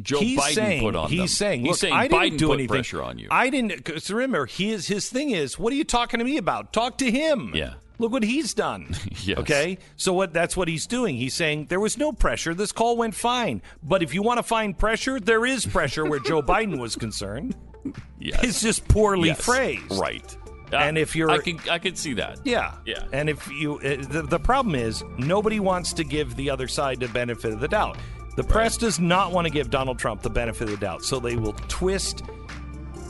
Joe 0.01 0.21
he's 0.21 0.39
Biden 0.39 0.55
saying, 0.55 0.83
put 0.83 0.95
on 0.97 1.09
he's 1.09 1.19
them. 1.21 1.29
saying, 1.29 1.61
he's 1.63 1.69
look, 1.71 1.79
saying 1.79 1.95
I 1.95 2.09
didn't 2.09 2.35
Biden 2.35 2.39
do 2.39 2.47
put 2.49 2.53
anything. 2.55 2.69
pressure 2.69 3.03
on 3.03 3.19
you. 3.19 3.29
I 3.31 3.49
didn't. 3.51 3.85
Cause 3.85 4.11
remember, 4.11 4.47
his 4.47 4.87
his 4.89 5.09
thing 5.09 5.31
is, 5.31 5.59
what 5.59 5.73
are 5.73 5.77
you 5.77 5.85
talking 5.85 6.19
to 6.19 6.25
me 6.25 6.37
about? 6.37 6.73
Talk 6.73 6.99
to 6.99 7.11
him. 7.11 7.53
Yeah. 7.55 7.75
Look 7.99 8.13
what 8.13 8.23
he's 8.25 8.53
done. 8.55 8.95
Yes. 9.23 9.39
Okay. 9.39 9.79
So 9.97 10.13
what? 10.13 10.33
That's 10.33 10.57
what 10.57 10.69
he's 10.69 10.87
doing. 10.87 11.17
He's 11.17 11.35
saying 11.35 11.67
there 11.69 11.81
was 11.81 11.97
no 11.99 12.13
pressure. 12.13 12.55
This 12.55 12.71
call 12.71 12.97
went 12.97 13.15
fine. 13.17 13.61
But 13.83 14.03
if 14.05 14.15
you 14.15 14.23
want 14.23 14.37
to 14.39 14.43
find 14.45 14.79
pressure, 14.79 15.19
there 15.19 15.45
is 15.47 15.65
pressure 15.67 16.05
where 16.05 16.21
Joe 16.21 16.43
Biden 16.43 16.79
was 16.79 16.95
concerned. 16.97 17.55
Yes. 18.19 18.43
It's 18.43 18.61
just 18.61 18.89
poorly 18.89 19.29
Yes. 19.29 19.45
phrased. 19.45 19.93
right? 19.93 20.37
And 20.73 20.99
if 20.99 21.15
you're- 21.15 21.33
I 21.33 21.39
can 21.39 21.61
I 21.71 21.79
can 21.79 21.95
see 21.97 22.15
that. 22.15 22.39
Yeah. 22.45 22.75
Yeah. 22.85 23.05
And 23.13 23.29
if 23.31 23.47
you, 23.51 23.77
uh, 23.79 23.97
the, 24.09 24.23
the 24.29 24.39
problem 24.39 24.75
is 24.75 25.05
nobody 25.19 25.61
wants 25.61 25.93
to 25.95 26.05
give 26.05 26.35
the 26.37 26.51
other 26.51 26.67
side 26.69 27.01
the 27.01 27.09
benefit 27.09 27.53
of 27.53 27.61
the 27.61 27.69
doubt. 27.69 27.99
The 28.37 28.45
press 28.45 28.77
does 28.77 28.99
not 29.01 29.33
want 29.33 29.47
to 29.47 29.51
give 29.53 29.71
Donald 29.71 29.99
Trump 29.99 30.23
the 30.23 30.31
benefit 30.31 30.65
of 30.65 30.71
the 30.71 30.77
doubt, 30.77 31.05
so 31.05 31.19
they 31.21 31.37
will 31.37 31.55
twist 31.69 32.23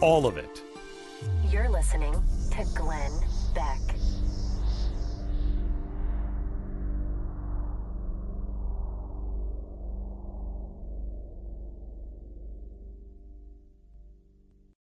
all 0.01 0.27
of 0.27 0.37
it. 0.37 0.63
You're 1.51 1.69
listening 1.71 2.13
to 2.53 2.65
Glenn 2.77 3.11
Beck. 3.55 3.81